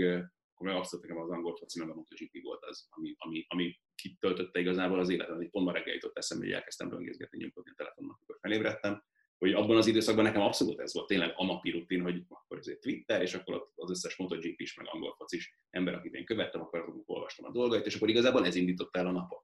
akkor 0.54 0.68
meg 0.68 0.76
abszolút 0.76 1.06
az 1.06 1.30
angol 1.30 1.56
foci, 1.56 1.80
meg 1.80 1.90
a 1.90 1.94
MotoGP 1.94 2.44
volt 2.44 2.64
az, 2.64 2.88
ami, 2.90 3.16
ami, 3.18 3.46
ami 3.48 3.80
kitöltötte 3.96 4.60
igazából 4.60 5.00
az 5.00 5.10
életet. 5.10 5.50
Pont 5.50 5.66
ma 5.66 5.72
reggel 5.72 5.94
jutott 5.94 6.18
eszembe, 6.18 6.46
hogy 6.46 6.54
elkezdtem 6.54 6.90
röngészgetni, 6.90 7.38
nyomkodni 7.38 7.72
a 7.72 7.78
telefonon, 7.78 8.16
amikor 8.18 8.38
felébredtem 8.42 9.04
hogy 9.44 9.54
abban 9.54 9.78
az 9.78 9.88
időszakban 9.88 10.24
nekem 10.24 10.42
abszolút 10.42 10.80
ez 10.80 10.94
volt 10.94 11.08
tényleg 11.08 11.34
a 11.36 11.46
napi 11.46 11.72
rutin, 11.72 12.02
hogy 12.02 12.24
akkor 12.30 12.58
azért 12.58 12.80
Twitter, 12.80 13.22
és 13.22 13.34
akkor 13.34 13.72
az 13.76 13.90
összes 13.90 14.16
MotoGP 14.16 14.60
is, 14.60 14.76
meg 14.76 14.88
angol 14.92 15.16
is 15.28 15.58
ember, 15.70 15.94
akit 15.94 16.14
én 16.14 16.26
követtem, 16.26 16.62
akkor 16.62 16.94
olvastam 17.06 17.46
a 17.46 17.52
dolgait, 17.52 17.86
és 17.86 17.96
akkor 17.96 18.10
igazából 18.10 18.46
ez 18.46 18.56
indította 18.56 19.00
el 19.00 19.08
a 19.08 19.12
napot. 19.12 19.42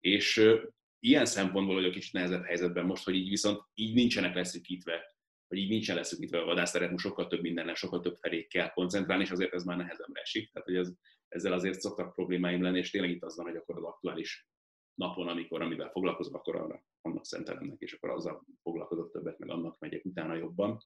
És 0.00 0.50
ilyen 0.98 1.24
szempontból 1.24 1.74
vagyok 1.74 1.92
kicsit 1.92 2.12
nehezebb 2.12 2.44
helyzetben 2.44 2.84
most, 2.84 3.04
hogy 3.04 3.14
így 3.14 3.28
viszont 3.28 3.62
így 3.74 3.94
nincsenek 3.94 4.34
leszűkítve, 4.34 5.16
vagy 5.48 5.58
így 5.58 5.68
nincsen 5.68 5.96
leszűkítve 5.96 6.40
a 6.40 6.44
vadászteret, 6.44 6.90
most 6.90 7.04
sokkal 7.04 7.26
több 7.26 7.40
mindennek, 7.40 7.76
sokkal 7.76 8.00
több 8.00 8.16
felé 8.16 8.46
kell 8.46 8.70
koncentrálni, 8.70 9.22
és 9.22 9.30
azért 9.30 9.54
ez 9.54 9.64
már 9.64 9.76
nehezembre 9.76 10.20
esik. 10.20 10.52
Tehát, 10.52 10.68
hogy 10.68 10.76
ez, 10.76 10.92
ezzel 11.28 11.52
azért 11.52 11.80
szoktak 11.80 12.14
problémáim 12.14 12.62
lenni, 12.62 12.78
és 12.78 12.90
tényleg 12.90 13.10
itt 13.10 13.22
az 13.22 13.36
van, 13.36 13.46
hogy 13.46 13.56
akkor 13.56 13.76
az 13.76 13.84
aktuális 13.84 14.48
napon, 14.94 15.28
amikor 15.28 15.62
amivel 15.62 15.90
foglalkozok, 15.90 16.34
akkor 16.34 16.56
arra, 16.56 16.84
annak 17.10 17.24
szentelemnek, 17.24 17.80
és 17.80 17.92
akkor 17.92 18.10
azzal 18.10 18.44
foglalkozok 18.62 19.10
többet, 19.10 19.38
meg 19.38 19.50
annak 19.50 19.78
megyek 19.78 20.04
utána 20.04 20.34
jobban. 20.34 20.82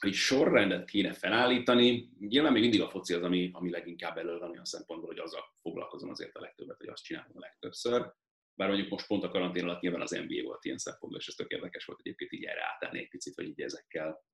Egy 0.00 0.14
sorrendet 0.14 0.88
kéne 0.90 1.12
felállítani, 1.12 2.10
nyilván 2.18 2.52
még 2.52 2.62
mindig 2.62 2.82
a 2.82 2.88
foci 2.88 3.14
az, 3.14 3.22
ami, 3.22 3.50
ami 3.52 3.70
leginkább 3.70 4.16
elő 4.16 4.38
van 4.38 4.50
olyan 4.50 4.64
szempontból, 4.64 5.08
hogy 5.08 5.18
azzal 5.18 5.42
foglalkozom 5.60 6.10
azért 6.10 6.36
a 6.36 6.40
legtöbbet, 6.40 6.78
hogy 6.78 6.88
azt 6.88 7.02
csinálom 7.02 7.32
a 7.34 7.40
legtöbbször. 7.40 8.12
Bár 8.54 8.68
mondjuk 8.68 8.90
most 8.90 9.06
pont 9.06 9.24
a 9.24 9.28
karantén 9.28 9.64
alatt 9.64 9.80
nyilván 9.80 10.00
az 10.00 10.10
NBA 10.10 10.42
volt 10.42 10.64
ilyen 10.64 10.78
szempontból, 10.78 11.20
és 11.20 11.26
ez 11.26 11.34
tök 11.34 11.50
érdekes 11.50 11.84
volt 11.84 12.00
egyébként 12.02 12.32
így 12.32 12.44
erre 12.44 12.60
átállni 12.74 12.98
egy 12.98 13.08
picit, 13.08 13.34
hogy 13.34 13.46
így 13.46 13.60
ezekkel 13.60 14.24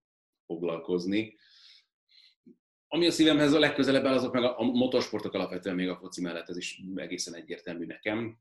foglalkozni. 0.47 1.37
Ami 2.89 3.07
a 3.07 3.11
szívemhez 3.11 3.53
a 3.53 3.59
legközelebb 3.59 4.05
áll, 4.05 4.15
azok 4.15 4.33
meg 4.33 4.43
a, 4.43 4.63
motorsportok 4.63 5.35
alapvetően 5.35 5.77
még 5.77 5.89
a 5.89 5.97
foci 5.97 6.21
mellett, 6.21 6.49
ez 6.49 6.57
is 6.57 6.83
egészen 6.95 7.35
egyértelmű 7.35 7.87
nekem. 7.87 8.39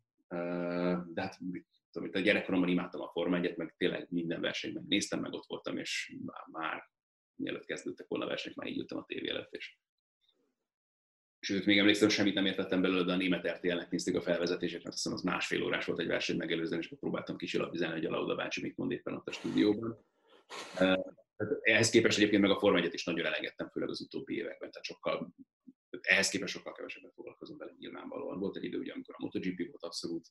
De 1.14 1.22
hát 1.22 1.38
tudom, 1.92 2.10
a 2.14 2.20
gyerekkoromban 2.20 2.70
imádtam 2.70 3.02
a 3.02 3.10
Forma 3.10 3.38
1 3.38 3.58
meg 3.58 3.76
tényleg 3.78 4.08
minden 4.10 4.42
versenyben 4.42 4.86
néztem, 4.88 5.20
meg 5.20 5.34
ott 5.34 5.48
voltam, 5.48 5.78
és 5.78 6.16
már, 6.26 6.46
már 6.52 6.90
mielőtt 7.36 7.66
kezdődtek 7.66 8.08
volna 8.08 8.26
a 8.26 8.28
versenyek, 8.28 8.58
már 8.58 8.68
így 8.68 8.78
ültem 8.78 8.98
a 8.98 9.06
tévé 9.06 9.30
előtt, 9.30 9.54
és 9.54 9.78
Sőt, 11.44 11.66
még 11.66 11.78
emlékszem, 11.78 12.10
semmit 12.10 12.34
nem 12.34 12.46
értettem 12.46 12.82
belőle, 12.82 13.04
de 13.04 13.12
a 13.12 13.16
német 13.16 13.48
RTL-nek 13.48 13.90
nézték 13.90 14.16
a 14.16 14.22
felvezetését, 14.22 14.84
mert 14.84 14.96
hiszem 14.96 15.14
az 15.14 15.22
másfél 15.22 15.64
órás 15.64 15.86
volt 15.86 16.00
egy 16.00 16.08
verseny 16.08 16.38
megelőzően, 16.38 16.80
és 16.80 16.86
akkor 16.86 17.00
próbáltam 17.00 17.38
kisilabizálni, 17.38 17.96
hogy 17.96 18.06
a 18.06 18.10
Lauda 18.10 18.36
bácsi 18.36 18.62
mit 18.62 18.78
mond 18.78 18.92
éppen 18.92 19.14
ott 19.14 19.28
a 19.28 19.32
stúdióban. 19.32 20.06
Ehhez 21.62 21.90
képest 21.90 22.18
egyébként 22.18 22.42
meg 22.42 22.52
a 22.52 22.60
Forma 22.60 22.78
1 22.78 22.94
is 22.94 23.04
nagyon 23.04 23.26
elengedtem, 23.26 23.70
főleg 23.70 23.90
az 23.90 24.02
utóbbi 24.02 24.36
években, 24.36 24.72
tehát 24.72 24.86
sokkal, 24.86 25.34
ehhez 26.02 26.30
képest 26.30 26.54
sokkal 26.54 26.74
kevesebbet 26.74 27.14
foglalkozom 27.14 27.58
vele 27.58 27.76
nyilvánvalóan. 27.78 28.40
Volt 28.40 28.58
egy 28.58 28.64
idő, 28.64 28.80
ugye, 28.80 28.94
amikor 28.94 29.16
a 29.18 29.24
MotoGP 29.24 29.68
volt 29.70 29.84
abszolút, 29.84 30.28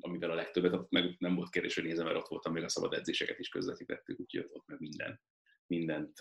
amivel 0.00 0.30
a 0.30 0.34
legtöbbet, 0.34 0.90
meg 0.90 1.16
nem 1.18 1.34
volt 1.34 1.50
kérdés, 1.50 1.74
hogy 1.74 1.84
nézem, 1.84 2.04
mert 2.04 2.16
ott 2.16 2.28
voltam, 2.28 2.52
még 2.52 2.62
a 2.62 2.68
szabad 2.68 2.94
edzéseket 2.94 3.38
is 3.38 3.48
közvetítettük, 3.48 4.20
úgyhogy 4.20 4.46
ott 4.50 4.66
meg 4.66 4.80
minden, 4.80 5.20
mindent 5.66 6.12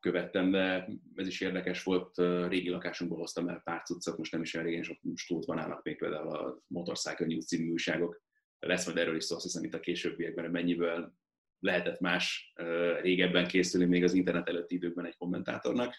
követtem, 0.00 0.50
de 0.50 0.88
ez 1.14 1.26
is 1.26 1.40
érdekes 1.40 1.82
volt, 1.82 2.16
régi 2.48 2.68
lakásunkból 2.68 3.18
hoztam 3.18 3.48
el 3.48 3.60
pár 3.64 3.82
cuccot, 3.82 4.18
most 4.18 4.32
nem 4.32 4.42
is 4.42 4.54
olyan 4.54 4.66
régen, 4.66 4.82
és 4.82 4.90
ott 4.90 5.00
stútban 5.14 5.58
állnak 5.58 5.82
még 5.82 5.98
például 5.98 6.28
a 6.28 6.62
Motorcycle 6.66 7.26
News 7.26 7.46
című 7.46 7.70
újságok, 7.70 8.22
lesz 8.58 8.86
majd 8.86 8.98
erről 8.98 9.16
is 9.16 9.24
szó, 9.24 9.36
hiszem 9.42 9.64
itt 9.64 9.74
a 9.74 9.80
későbbiekben, 9.80 10.44
hogy 10.44 10.52
mennyiből 10.52 11.14
lehetett 11.58 12.00
más 12.00 12.52
régebben 13.00 13.46
készülni 13.46 13.86
még 13.86 14.04
az 14.04 14.12
internet 14.12 14.48
előtti 14.48 14.74
időkben 14.74 15.06
egy 15.06 15.16
kommentátornak. 15.16 15.94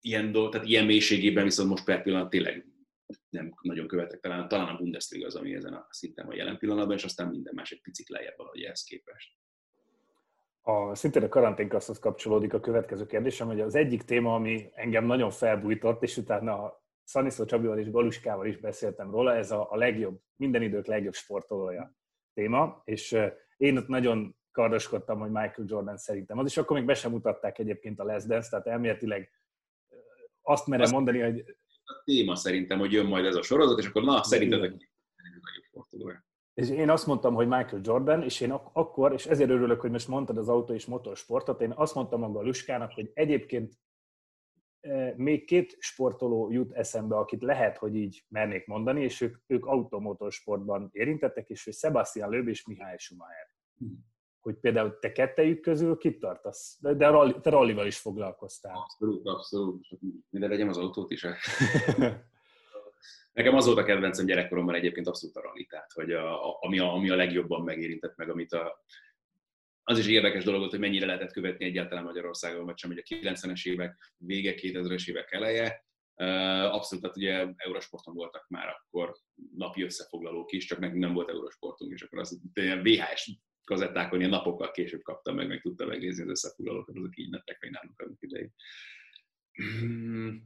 ilyen, 0.00 0.32
dolg, 0.32 0.52
tehát 0.52 0.66
ilyen 0.66 0.86
mélységében 0.86 1.44
viszont 1.44 1.68
most 1.68 1.84
per 1.84 2.02
pillanat 2.02 2.30
tényleg 2.30 2.66
nem 3.28 3.54
nagyon 3.62 3.86
követek, 3.86 4.20
talán, 4.20 4.48
talán 4.48 4.74
a 4.74 4.76
Bundesliga 4.76 5.26
az, 5.26 5.34
ami 5.34 5.54
ezen 5.54 5.72
a 5.72 5.86
szinten 5.90 6.26
van 6.26 6.36
jelen 6.36 6.58
pillanatban, 6.58 6.96
és 6.96 7.04
aztán 7.04 7.28
minden 7.28 7.54
más 7.54 7.70
egy 7.70 7.80
picit 7.80 8.08
lejjebb 8.08 8.36
valahogy 8.36 8.62
ehhez 8.62 8.84
képest. 8.84 9.36
A, 10.60 10.94
szintén 10.94 11.22
a 11.22 11.28
karanténkaszhoz 11.28 11.98
kapcsolódik 11.98 12.52
a 12.52 12.60
következő 12.60 13.06
kérdésem, 13.06 13.46
hogy 13.46 13.60
az 13.60 13.74
egyik 13.74 14.02
téma, 14.02 14.34
ami 14.34 14.70
engem 14.74 15.04
nagyon 15.04 15.30
felbújtott, 15.30 16.02
és 16.02 16.16
utána 16.16 16.84
Szaniszló 17.04 17.44
Csabival 17.44 17.78
és 17.78 17.90
Galuskával 17.90 18.46
is 18.46 18.56
beszéltem 18.56 19.10
róla, 19.10 19.34
ez 19.34 19.50
a, 19.50 19.72
a 19.72 19.76
legjobb, 19.76 20.20
minden 20.36 20.62
idők 20.62 20.86
legjobb 20.86 21.14
sportolója 21.14 21.94
téma, 22.34 22.82
és 22.84 23.16
én 23.56 23.76
ott 23.76 23.86
nagyon 23.86 24.36
kardoskodtam, 24.50 25.18
hogy 25.18 25.30
Michael 25.30 25.66
Jordan 25.66 25.96
szerintem 25.96 26.38
az, 26.38 26.46
és 26.46 26.56
akkor 26.56 26.76
még 26.76 26.86
be 26.86 26.94
sem 26.94 27.10
mutatták 27.10 27.58
egyébként 27.58 28.00
a 28.00 28.04
Les 28.04 28.24
Dance, 28.24 28.48
tehát 28.50 28.66
elméletileg 28.66 29.30
azt 30.42 30.66
merem 30.66 30.90
mondani, 30.90 31.20
hogy... 31.20 31.56
A 31.88 32.02
téma 32.04 32.36
szerintem, 32.36 32.78
hogy 32.78 32.92
jön 32.92 33.06
majd 33.06 33.24
ez 33.24 33.34
a 33.34 33.42
sorozat, 33.42 33.78
és 33.78 33.86
akkor 33.86 34.02
na, 34.02 34.22
szerinted 34.22 34.58
a 34.58 34.62
legjobb 34.62 34.80
sportolója. 35.68 36.24
És 36.54 36.70
én 36.70 36.90
azt 36.90 37.06
mondtam, 37.06 37.34
hogy 37.34 37.46
Michael 37.48 37.80
Jordan, 37.84 38.22
és 38.22 38.40
én 38.40 38.50
ak- 38.50 38.70
akkor, 38.72 39.12
és 39.12 39.26
ezért 39.26 39.50
örülök, 39.50 39.80
hogy 39.80 39.90
most 39.90 40.08
mondtad 40.08 40.38
az 40.38 40.48
autó 40.48 40.74
és 40.74 40.86
motorsportot, 40.86 41.60
én 41.60 41.72
azt 41.76 41.94
mondtam 41.94 42.20
maga 42.20 42.38
a 42.38 42.42
Luskának, 42.42 42.92
hogy 42.92 43.10
egyébként 43.14 43.78
még 45.16 45.44
két 45.44 45.76
sportoló 45.78 46.50
jut 46.50 46.72
eszembe, 46.72 47.16
akit 47.16 47.42
lehet, 47.42 47.78
hogy 47.78 47.94
így 47.96 48.24
mernék 48.28 48.66
mondani, 48.66 49.02
és 49.02 49.20
ők, 49.20 49.36
ők 49.46 49.66
automotorsportban 49.66 50.88
érintettek, 50.92 51.48
és 51.48 51.66
ő 51.66 51.70
Sebastian 51.70 52.30
Löb 52.30 52.48
és 52.48 52.66
Mihály 52.66 52.96
Schumacher. 52.98 53.50
Hogy 54.46 54.58
például 54.60 54.98
te 54.98 55.12
kettejük 55.12 55.60
közül 55.60 55.96
kit 55.96 56.18
tartasz? 56.18 56.78
De, 56.80 56.94
de 56.94 57.08
rally, 57.08 57.34
te 57.40 57.50
rallival 57.50 57.86
is 57.86 57.98
foglalkoztál. 57.98 58.76
Abszolút, 58.76 59.26
abszolút. 59.26 59.86
Minden 60.30 60.50
vegyem 60.50 60.68
az 60.68 60.76
autót 60.76 61.10
is. 61.10 61.26
Nekem 63.32 63.54
az 63.54 63.66
volt 63.66 63.78
a 63.78 63.84
kedvencem 63.84 64.26
gyerekkoromban 64.26 64.74
egyébként 64.74 65.06
abszolút 65.06 65.36
a 65.36 65.40
rally, 65.40 65.66
tehát 65.66 65.92
hogy 65.92 66.12
a, 66.12 66.48
a, 66.48 66.58
ami, 66.60 66.78
a, 66.78 66.92
ami 66.92 67.10
a 67.10 67.16
legjobban 67.16 67.64
megérintett 67.64 68.16
meg, 68.16 68.30
amit 68.30 68.52
a, 68.52 68.84
az 69.82 69.98
is 69.98 70.06
érdekes 70.06 70.44
dolog 70.44 70.60
volt, 70.60 70.72
hogy 70.72 70.80
mennyire 70.80 71.06
lehetett 71.06 71.32
követni 71.32 71.64
egyáltalán 71.64 72.04
Magyarországon, 72.04 72.64
vagy 72.64 72.78
sem, 72.78 72.90
hogy 72.90 73.02
a 73.04 73.14
90-es 73.14 73.66
évek 73.66 74.12
vége, 74.16 74.54
2000-es 74.56 75.08
évek 75.08 75.32
eleje. 75.32 75.84
Abszolút, 76.70 77.02
tehát 77.02 77.16
ugye 77.16 77.46
Eurosporton 77.56 78.14
voltak 78.14 78.48
már 78.48 78.68
akkor 78.68 79.16
napi 79.56 79.82
összefoglalók 79.82 80.52
is, 80.52 80.64
csak 80.64 80.78
nekünk 80.78 81.00
nem 81.00 81.12
volt 81.12 81.28
Eurosportunk, 81.28 81.92
és 81.92 82.02
akkor 82.02 82.18
az 82.18 82.40
VHS 82.82 83.30
kazettákon 83.66 84.18
ilyen 84.18 84.30
napokkal 84.30 84.70
később 84.70 85.02
kaptam 85.02 85.34
meg, 85.34 85.48
meg 85.48 85.60
tudtam 85.60 85.88
megnézni 85.88 86.22
az 86.22 86.28
összefoglalókat, 86.28 86.96
azok 86.96 87.16
így 87.16 87.30
nettek 87.30 87.60
meg 87.60 87.70
nálunk 87.70 88.00
annak 88.00 88.18
idején. 88.20 88.52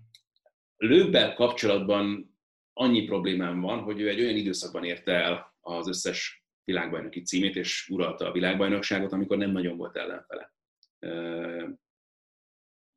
Lőbbel 0.76 1.34
kapcsolatban 1.34 2.36
annyi 2.72 3.04
problémám 3.04 3.60
van, 3.60 3.78
hogy 3.78 4.00
ő 4.00 4.08
egy 4.08 4.20
olyan 4.20 4.36
időszakban 4.36 4.84
érte 4.84 5.12
el 5.12 5.56
az 5.60 5.88
összes 5.88 6.44
világbajnoki 6.64 7.22
címét, 7.22 7.56
és 7.56 7.88
uralta 7.88 8.28
a 8.28 8.32
világbajnokságot, 8.32 9.12
amikor 9.12 9.36
nem 9.36 9.50
nagyon 9.50 9.76
volt 9.76 9.96
ellenfele. 9.96 10.54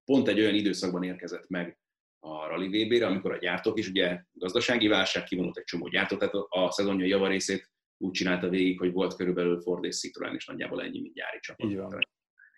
Pont 0.06 0.28
egy 0.28 0.40
olyan 0.40 0.56
időszakban 0.56 1.04
érkezett 1.04 1.48
meg 1.48 1.80
a 2.20 2.48
Rally 2.48 2.68
VB-re, 2.68 3.06
amikor 3.06 3.32
a 3.32 3.38
gyártók 3.38 3.80
is, 3.80 3.88
ugye 3.88 4.24
gazdasági 4.32 4.88
válság 4.88 5.24
kivonult 5.24 5.58
egy 5.58 5.64
csomó 5.64 5.88
gyártót, 5.88 6.20
tehát 6.20 6.34
a 6.50 6.72
szezonja 6.72 7.06
javarészét 7.06 7.73
úgy 8.04 8.12
csinálta 8.12 8.50
végig, 8.50 8.80
hogy 8.80 8.92
volt 8.92 9.16
körülbelül 9.16 9.62
Ford 9.62 9.84
és 9.84 10.00
Citroen, 10.00 10.36
és 10.36 10.46
nagyjából 10.46 10.82
ennyi, 10.82 11.02
mint 11.02 11.14
gyári 11.14 11.40
csapat. 11.40 11.70
Így 11.70 11.76
van. 11.76 12.08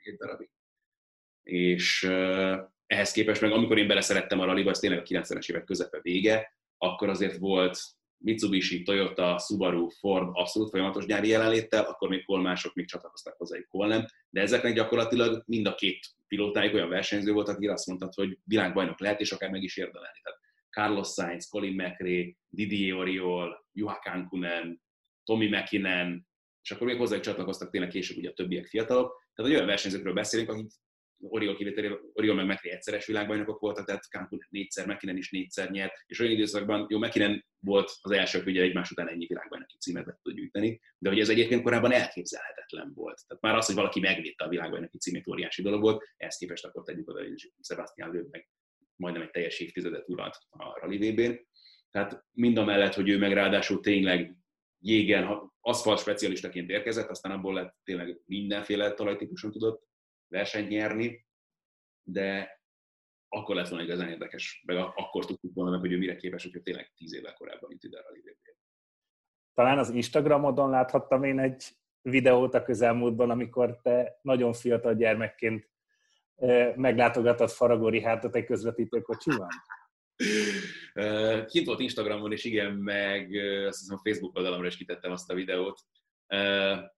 Egy 0.04 0.16
darabig. 0.16 0.50
És 1.44 2.04
ehhez 2.86 3.12
képest 3.12 3.42
meg, 3.42 3.52
amikor 3.52 3.78
én 3.78 3.88
beleszerettem 3.88 4.40
a 4.40 4.46
rallyba, 4.46 4.70
ez 4.70 4.80
tényleg 4.80 5.00
a 5.00 5.04
90-es 5.04 5.50
évek 5.50 5.64
közepe 5.64 6.00
vége, 6.02 6.58
akkor 6.78 7.10
azért 7.10 7.38
volt 7.38 7.80
Mitsubishi, 8.18 8.84
Toyota, 8.84 9.38
Subaru, 9.38 9.90
Ford 9.90 10.30
abszolút 10.34 10.70
folyamatos 10.70 11.06
gyári 11.06 11.28
jelenléttel, 11.28 11.84
akkor 11.84 12.10
még 12.10 12.26
hol 12.26 12.42
mások 12.42 12.74
még 12.74 12.88
csatlakoztak 12.88 13.38
hozzájuk, 13.38 13.68
hol 13.70 13.88
nem. 13.88 14.06
De 14.30 14.42
ezeknek 14.42 14.74
gyakorlatilag 14.74 15.44
mind 15.46 15.68
a 15.68 15.76
két 15.76 16.08
pilótájuk 16.28 16.74
olyan 16.74 16.90
versenyző 16.90 17.32
volt, 17.32 17.48
aki 17.48 17.68
azt 17.68 17.88
mondta, 17.88 18.10
hogy 18.16 18.40
világbajnok 18.44 19.00
lehet, 19.00 19.20
és 19.20 19.32
akár 19.32 19.50
meg 19.50 19.64
is 19.64 19.78
érdemelni. 19.78 20.20
Tehát 20.24 20.40
Carlos 20.70 21.08
Sainz, 21.08 21.48
Colin 21.50 21.74
McRae, 21.74 22.36
Didier 22.50 22.98
Oriol, 22.98 23.66
Juha 23.72 24.00
Kankunen, 24.00 24.84
Tommy 25.26 25.48
McKinnon, 25.48 26.28
és 26.62 26.72
akkor 26.72 26.88
még 26.88 26.98
hozzájuk 26.98 27.24
csatlakoztak 27.24 27.70
tényleg 27.70 27.90
később 27.90 28.18
ugye 28.18 28.30
a 28.30 28.34
többiek 28.34 28.66
fiatalok. 28.66 29.24
Tehát 29.34 29.52
olyan 29.52 29.66
versenyzőkről 29.66 30.14
beszélünk, 30.14 30.50
akik 30.50 30.72
Oriol 31.20 31.56
kivételével, 31.56 32.00
Oriol 32.14 32.36
meg 32.36 32.46
McRae 32.46 32.74
egyszeres 32.74 33.06
világbajnokok 33.06 33.60
voltak, 33.60 33.86
tehát 33.86 34.04
Cancun 34.04 34.40
négyszer, 34.50 34.88
McKinnon 34.88 35.18
is 35.18 35.32
négyszer 35.32 35.70
nyert, 35.70 35.94
és 36.06 36.20
olyan 36.20 36.32
időszakban, 36.32 36.86
jó, 36.90 36.98
McKinnon 36.98 37.46
volt 37.60 37.92
az 38.02 38.12
első, 38.12 38.42
hogy 38.44 38.58
egymás 38.58 38.92
után 38.92 39.10
ennyi 39.10 39.26
világbajnoki 39.26 39.78
címet 39.78 40.06
be 40.06 40.20
tud 40.22 40.36
gyűjteni, 40.36 40.82
de 40.98 41.10
hogy 41.10 41.20
ez 41.20 41.30
egyébként 41.30 41.62
korábban 41.62 41.92
elképzelhetetlen 41.92 42.92
volt. 42.94 43.22
Tehát 43.28 43.44
már 43.44 43.56
az, 43.56 43.66
hogy 43.66 43.76
valaki 43.76 44.00
megvédte 44.00 44.44
a 44.44 44.50
világbajnoki 44.50 44.98
címét, 44.98 45.28
óriási 45.28 45.62
dolog 45.62 45.82
volt, 45.82 46.04
ehhez 46.18 46.38
képest 46.38 46.66
akkor 46.66 46.84
tegyük 46.84 47.10
oda, 47.10 47.24
hogy 47.24 47.52
Sebastian 47.62 48.12
Löw 48.12 48.28
meg 48.30 48.50
majdnem 48.96 49.24
egy 49.24 49.32
teljes 49.32 49.60
évtizedet 49.60 50.10
uralt 50.10 50.38
a 50.50 50.80
Rally 50.80 51.12
VB-n. 51.12 51.48
Tehát 51.92 52.26
mind 52.32 52.58
a 52.58 52.64
mellett, 52.64 52.94
hogy 52.94 53.10
ő 53.10 53.18
meg 53.18 53.34
ráadásul 53.34 53.80
tényleg 53.80 54.36
jégen, 54.80 55.52
aszfalt 55.60 56.00
specialistaként 56.00 56.70
érkezett, 56.70 57.10
aztán 57.10 57.32
abból 57.32 57.54
lett 57.54 57.76
tényleg 57.84 58.22
mindenféle 58.26 58.94
talajtípuson 58.94 59.52
tudott 59.52 59.88
versenyt 60.28 60.70
nyerni, 60.70 61.26
de 62.04 62.60
akkor 63.30 63.56
lett 63.56 63.68
volna 63.68 63.84
igazán 63.84 64.10
érdekes, 64.10 64.64
meg 64.66 64.78
akkor 64.78 65.26
tudtuk 65.26 65.54
volna 65.54 65.72
meg, 65.72 65.80
hogy 65.80 65.92
ő 65.92 65.98
mire 65.98 66.16
képes, 66.16 66.44
hogyha 66.44 66.62
tényleg 66.62 66.92
tíz 66.96 67.14
évvel 67.14 67.34
korábban 67.34 67.72
itt 67.72 67.84
ide 67.84 68.00
a 68.00 68.04
Talán 69.54 69.78
az 69.78 69.90
Instagramodon 69.90 70.70
láthattam 70.70 71.24
én 71.24 71.40
egy 71.40 71.64
videót 72.02 72.54
a 72.54 72.64
közelmúltban, 72.64 73.30
amikor 73.30 73.80
te 73.82 74.20
nagyon 74.22 74.54
fiatal 74.54 74.96
gyermekként 74.96 75.70
meglátogatott 76.76 77.52
Faragó 77.52 78.02
hátat 78.02 78.36
egy 78.36 78.46
közvetítő 78.46 79.02
kocsiban? 79.02 79.48
Kint 81.46 81.66
volt 81.66 81.80
Instagramon, 81.80 82.32
és 82.32 82.44
igen, 82.44 82.74
meg 82.74 83.36
azt 83.68 83.80
hiszem 83.80 83.98
Facebook 83.98 84.38
oldalamra 84.38 84.68
is 84.68 84.78
kitettem 84.78 85.12
azt 85.12 85.32
a 85.32 85.36
videót. 85.36 85.82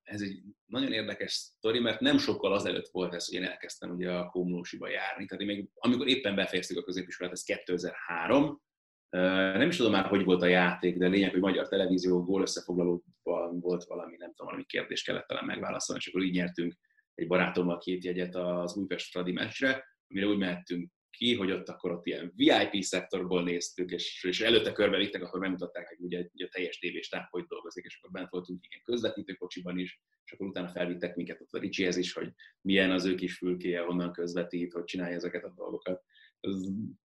Ez 0.04 0.22
egy 0.22 0.42
nagyon 0.66 0.92
érdekes 0.92 1.32
sztori, 1.32 1.80
mert 1.80 2.00
nem 2.00 2.18
sokkal 2.18 2.54
azelőtt 2.54 2.88
volt 2.88 3.14
ez, 3.14 3.26
hogy 3.26 3.36
én 3.36 3.44
elkezdtem 3.44 3.92
ugye 3.92 4.12
a 4.12 4.30
Komlósiba 4.30 4.90
járni. 4.90 5.26
Tehát 5.26 5.46
még, 5.46 5.70
amikor 5.74 6.08
éppen 6.08 6.36
befejeztük 6.36 6.78
a 6.78 6.84
középiskolát, 6.84 7.32
ez 7.32 7.44
2003, 7.44 8.62
nem 9.10 9.68
is 9.68 9.78
tudom 9.78 9.92
már, 9.92 10.06
hogy 10.06 10.24
volt 10.24 10.42
a 10.42 10.48
játék, 10.48 10.98
de 10.98 11.08
lényeg, 11.08 11.32
hogy 11.32 11.40
magyar 11.40 11.68
televízió 11.68 12.24
gól 12.24 12.42
összefoglalóban 12.42 13.60
volt 13.60 13.84
valami, 13.84 14.16
nem 14.18 14.30
tudom, 14.30 14.46
valami 14.48 14.64
kérdés 14.66 15.04
kellett 15.04 15.28
talán 15.28 15.46
megválaszolni, 15.46 16.02
és 16.06 16.10
akkor 16.10 16.24
így 16.24 16.34
nyertünk 16.34 16.74
egy 17.14 17.28
barátommal 17.28 17.78
két 17.78 18.04
jegyet 18.04 18.36
az 18.36 18.76
Újpest 18.76 19.12
Fradi 19.12 19.32
meccsre, 19.32 19.86
amire 20.08 20.28
úgy 20.28 20.38
mehettünk 20.38 20.92
ki, 21.18 21.36
hogy 21.36 21.52
ott 21.52 21.70
akkor 21.70 21.92
ott 21.92 22.06
ilyen 22.06 22.34
VIP 22.36 22.84
szektorból 22.84 23.44
néztük, 23.44 23.92
és, 23.92 24.24
és 24.24 24.42
előtte 24.42 24.72
körbe 24.72 24.98
vittek, 24.98 25.24
akkor 25.24 25.40
megmutatták, 25.40 25.88
hogy 25.88 25.98
ugye, 26.00 26.30
ugye 26.34 26.46
a 26.46 26.50
teljes 26.52 26.80
tévés 26.80 27.10
táv 27.10 27.26
hogy 27.30 27.46
dolgozik, 27.46 27.86
és 27.86 27.98
akkor 27.98 28.12
bent 28.12 28.30
voltunk 28.30 28.66
ilyen 28.70 28.84
közvetítőkocsiban 28.84 29.78
is, 29.78 30.02
és 30.26 30.32
akkor 30.32 30.48
utána 30.48 30.68
felvittek 30.68 31.16
minket 31.16 31.42
ott 31.42 31.54
a 31.54 31.60
Ricsihez 31.60 31.98
is, 31.98 32.14
hogy 32.14 32.32
milyen 32.62 32.92
az 32.92 33.06
ő 33.06 33.16
kis 33.16 33.38
fülkéje, 33.38 33.82
honnan 33.82 34.12
közvetít, 34.12 34.74
hogy 34.74 34.84
csinálja 34.84 35.16
ezeket 35.16 35.44
a 35.44 35.54
dolgokat. 35.56 36.04
Ez 36.40 36.54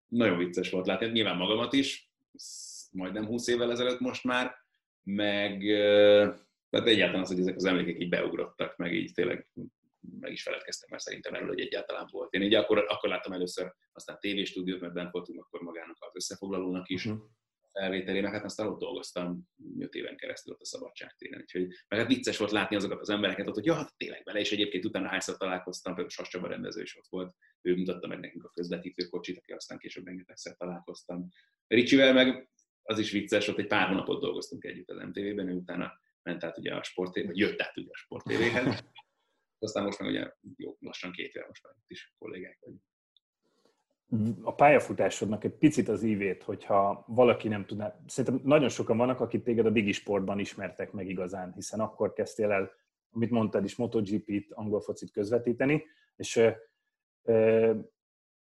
nagyon 0.07 0.37
vicces 0.37 0.69
volt 0.69 0.87
látni, 0.87 1.07
nyilván 1.07 1.37
magamat 1.37 1.73
is, 1.73 2.11
majdnem 2.91 3.25
20 3.25 3.47
évvel 3.47 3.71
ezelőtt 3.71 3.99
most 3.99 4.23
már, 4.23 4.55
meg 5.03 5.59
tehát 6.69 6.87
egyáltalán 6.87 7.21
az, 7.21 7.27
hogy 7.27 7.39
ezek 7.39 7.55
az 7.55 7.65
emlékek 7.65 8.01
így 8.01 8.09
beugrottak, 8.09 8.77
meg 8.77 8.93
így 8.93 9.13
tényleg 9.13 9.47
meg 10.19 10.31
is 10.31 10.43
feledkeztem 10.43 10.89
már 10.91 11.01
szerintem 11.01 11.33
erről, 11.33 11.47
hogy 11.47 11.59
egyáltalán 11.59 12.07
volt. 12.11 12.33
Én 12.33 12.41
így 12.41 12.53
akkor, 12.53 12.85
akkor 12.87 13.09
láttam 13.09 13.31
először 13.31 13.73
aztán 13.91 14.17
tévéstúdiót, 14.19 14.79
mert 14.79 14.93
bent 14.93 15.11
voltunk 15.11 15.43
akkor 15.43 15.61
magának 15.61 15.97
az 15.99 16.11
összefoglalónak 16.13 16.89
is, 16.89 17.05
uh-huh. 17.05 17.21
felvételének, 17.71 18.31
hát 18.31 18.43
aztán 18.43 18.67
ott 18.67 18.79
dolgoztam 18.79 19.49
5 19.79 19.93
éven 19.93 20.17
keresztül 20.17 20.53
ott 20.53 20.61
a 20.61 20.65
szabadságtéren. 20.65 21.39
Úgyhogy, 21.41 21.67
meg 21.87 21.99
hát 21.99 22.07
vicces 22.07 22.37
volt 22.37 22.51
látni 22.51 22.75
azokat 22.75 22.99
az 22.99 23.09
embereket 23.09 23.47
ott, 23.47 23.53
hogy 23.53 23.65
ja, 23.65 23.73
hát 23.73 23.97
tényleg 23.97 24.23
bele, 24.23 24.39
és 24.39 24.51
egyébként 24.51 24.85
utána 24.85 25.07
hányszor 25.07 25.37
találkoztam, 25.37 25.93
például 25.93 26.13
Sas 26.15 26.27
Csaba 26.27 26.47
rendező 26.47 26.81
is 26.81 26.97
ott 26.97 27.07
volt, 27.09 27.35
ő 27.61 27.75
mutatta 27.75 28.07
meg 28.07 28.19
nekünk 28.19 28.43
a 28.43 28.49
közvetítőkocsit, 28.49 29.37
aki 29.37 29.51
aztán 29.51 29.77
később 29.77 30.05
rengetegszer 30.05 30.55
találkoztam. 30.55 31.27
Ricsivel 31.67 32.13
meg 32.13 32.49
az 32.83 32.99
is 32.99 33.11
vicces, 33.11 33.47
ott 33.47 33.57
egy 33.57 33.67
pár 33.67 33.87
hónapot 33.87 34.21
dolgoztunk 34.21 34.63
együtt 34.63 34.89
az 34.89 34.97
MTV-ben, 34.97 35.49
ő 35.49 35.53
utána 35.53 35.99
ment 36.21 36.43
át 36.43 36.57
ugye 36.57 36.75
a 36.75 36.83
sport, 36.83 37.15
vagy 37.15 37.37
jött 37.37 37.61
át 37.61 37.77
ugye 37.77 37.89
a 37.91 37.97
sport 37.97 38.25
aztán 39.59 39.83
most 39.83 39.99
meg 39.99 40.09
ugye 40.09 40.31
jó, 40.57 40.75
lassan 40.79 41.11
két 41.11 41.33
éve 41.33 41.45
most 41.47 41.63
már 41.63 41.73
itt 41.77 41.89
is 41.89 42.13
kollégák 42.17 42.59
vagyunk. 42.59 42.81
A 44.41 44.55
pályafutásodnak 44.55 45.43
egy 45.43 45.57
picit 45.57 45.87
az 45.87 46.03
ívét, 46.03 46.43
hogyha 46.43 47.03
valaki 47.07 47.47
nem 47.47 47.65
tudná, 47.65 47.99
szerintem 48.07 48.41
nagyon 48.43 48.69
sokan 48.69 48.97
vannak, 48.97 49.19
akik 49.19 49.43
téged 49.43 49.65
a 49.65 49.69
digisportban 49.69 50.39
ismertek 50.39 50.91
meg 50.91 51.07
igazán, 51.07 51.53
hiszen 51.53 51.79
akkor 51.79 52.13
kezdtél 52.13 52.51
el, 52.51 52.71
amit 53.11 53.29
mondtad 53.29 53.63
is, 53.63 53.75
MotoGP-t, 53.75 54.51
angol 54.53 54.81
focit 54.81 55.11
közvetíteni, 55.11 55.83
és 56.15 56.41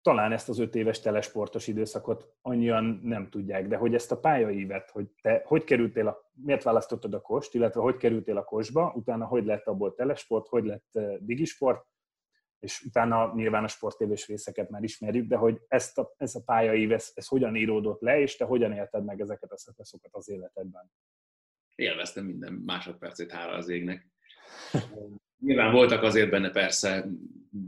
talán 0.09 0.31
ezt 0.31 0.49
az 0.49 0.59
öt 0.59 0.75
éves 0.75 0.99
telesportos 0.99 1.67
időszakot 1.67 2.33
annyian 2.41 2.99
nem 3.03 3.29
tudják, 3.29 3.67
de 3.67 3.77
hogy 3.77 3.93
ezt 3.93 4.11
a 4.11 4.19
pályaívet, 4.19 4.89
hogy 4.89 5.07
te 5.21 5.41
hogy 5.45 5.63
kerültél, 5.63 6.07
a, 6.07 6.31
miért 6.33 6.63
választottad 6.63 7.13
a 7.13 7.21
kost, 7.21 7.53
illetve 7.53 7.81
hogy 7.81 7.97
kerültél 7.97 8.37
a 8.37 8.43
kosba, 8.43 8.93
utána 8.95 9.25
hogy 9.25 9.45
lett 9.45 9.65
abból 9.65 9.95
telesport, 9.95 10.47
hogy 10.47 10.65
lett 10.65 10.85
eh, 10.91 11.15
digisport, 11.19 11.85
és 12.59 12.81
utána 12.81 13.33
nyilván 13.35 13.63
a 13.63 13.67
sportévés 13.67 14.27
részeket 14.27 14.69
már 14.69 14.83
ismerjük, 14.83 15.27
de 15.27 15.35
hogy 15.35 15.61
ezt 15.67 15.97
a, 15.97 16.13
ez 16.17 16.35
a 16.35 16.43
pályaív, 16.45 16.91
ez, 16.91 17.11
ez 17.13 17.27
hogyan 17.27 17.55
íródott 17.55 18.01
le, 18.01 18.19
és 18.19 18.35
te 18.35 18.45
hogyan 18.45 18.71
élted 18.71 19.05
meg 19.05 19.21
ezeket 19.21 19.51
a 19.51 19.57
szakaszokat 19.57 20.15
az 20.15 20.29
életedben? 20.29 20.91
Élveztem 21.75 22.25
minden 22.25 22.53
másodpercét, 22.53 23.31
hála 23.31 23.53
az 23.53 23.69
égnek. 23.69 24.07
Nyilván 25.39 25.71
voltak 25.71 26.03
azért 26.03 26.29
benne 26.29 26.49
persze 26.49 27.07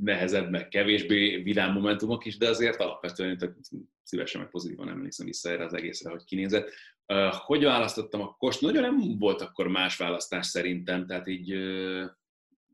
nehezebb, 0.01 0.49
meg 0.49 0.67
kevésbé 0.67 1.37
vidám 1.37 1.73
momentumok 1.73 2.25
is, 2.25 2.37
de 2.37 2.49
azért 2.49 2.79
alapvetően 2.79 3.37
tök 3.37 3.57
szívesen 4.03 4.41
meg 4.41 4.49
pozitívan 4.49 4.89
emlékszem 4.89 5.25
vissza 5.25 5.49
erre 5.49 5.63
az 5.63 5.73
egészre, 5.73 6.09
hogy 6.09 6.23
kinézett. 6.23 6.71
Hogy 7.29 7.63
választottam 7.63 8.21
a 8.21 8.35
kost? 8.37 8.61
Nagyon 8.61 8.81
nem 8.81 9.17
volt 9.17 9.41
akkor 9.41 9.67
más 9.67 9.97
választás 9.97 10.47
szerintem, 10.47 11.05
tehát 11.05 11.27
így 11.27 11.51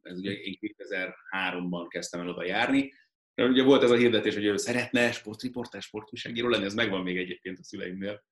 ez 0.01 0.17
ugye 0.17 0.31
én 0.31 0.57
2003-ban 0.61 1.85
kezdtem 1.87 2.19
el 2.19 2.29
oda 2.29 2.45
járni. 2.45 2.93
Ugye 3.35 3.63
volt 3.63 3.83
ez 3.83 3.91
a 3.91 3.95
hirdetés, 3.95 4.33
hogy 4.33 4.45
ő 4.45 4.57
szeretne 4.57 5.11
sportriportás, 5.11 5.85
sportúságíró 5.85 6.47
lenni, 6.47 6.63
ez 6.63 6.73
megvan 6.73 7.03
még 7.03 7.17
egyébként 7.17 7.59
a 7.59 7.63
szüleimnél. 7.63 8.23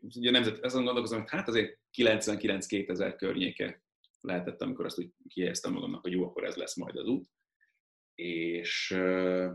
Ugye 0.00 0.30
nemzet, 0.30 0.64
azon 0.64 0.84
gondolkozom, 0.84 1.20
hogy 1.20 1.30
hát 1.30 1.48
azért 1.48 1.78
99-2000 1.98 3.14
környéke 3.16 3.82
lehetett, 4.22 4.62
amikor 4.62 4.84
azt 4.84 4.98
úgy 4.98 5.10
kihelyeztem 5.28 5.72
magamnak, 5.72 6.02
hogy 6.02 6.12
jó, 6.12 6.24
akkor 6.24 6.44
ez 6.44 6.56
lesz 6.56 6.76
majd 6.76 6.96
az 6.96 7.06
út. 7.06 7.28
És 8.14 8.90
uh, 8.96 9.52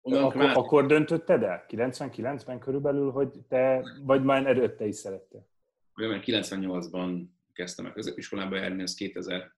akkor, 0.00 0.36
már... 0.36 0.56
akkor 0.56 0.86
döntötted 0.86 1.42
el? 1.42 1.64
99-ben 1.68 2.58
körülbelül, 2.58 3.10
hogy 3.10 3.30
te, 3.48 3.82
vagy 4.02 4.22
már 4.22 4.46
előtte 4.46 4.86
is 4.86 4.96
szerettél? 4.96 5.48
Olyan, 5.96 6.22
98-ban 6.24 7.24
kezdtem 7.52 7.86
el 7.86 7.92
középiskolába 7.92 8.56
járni, 8.56 8.82
ez 8.82 8.94
2000. 8.94 9.56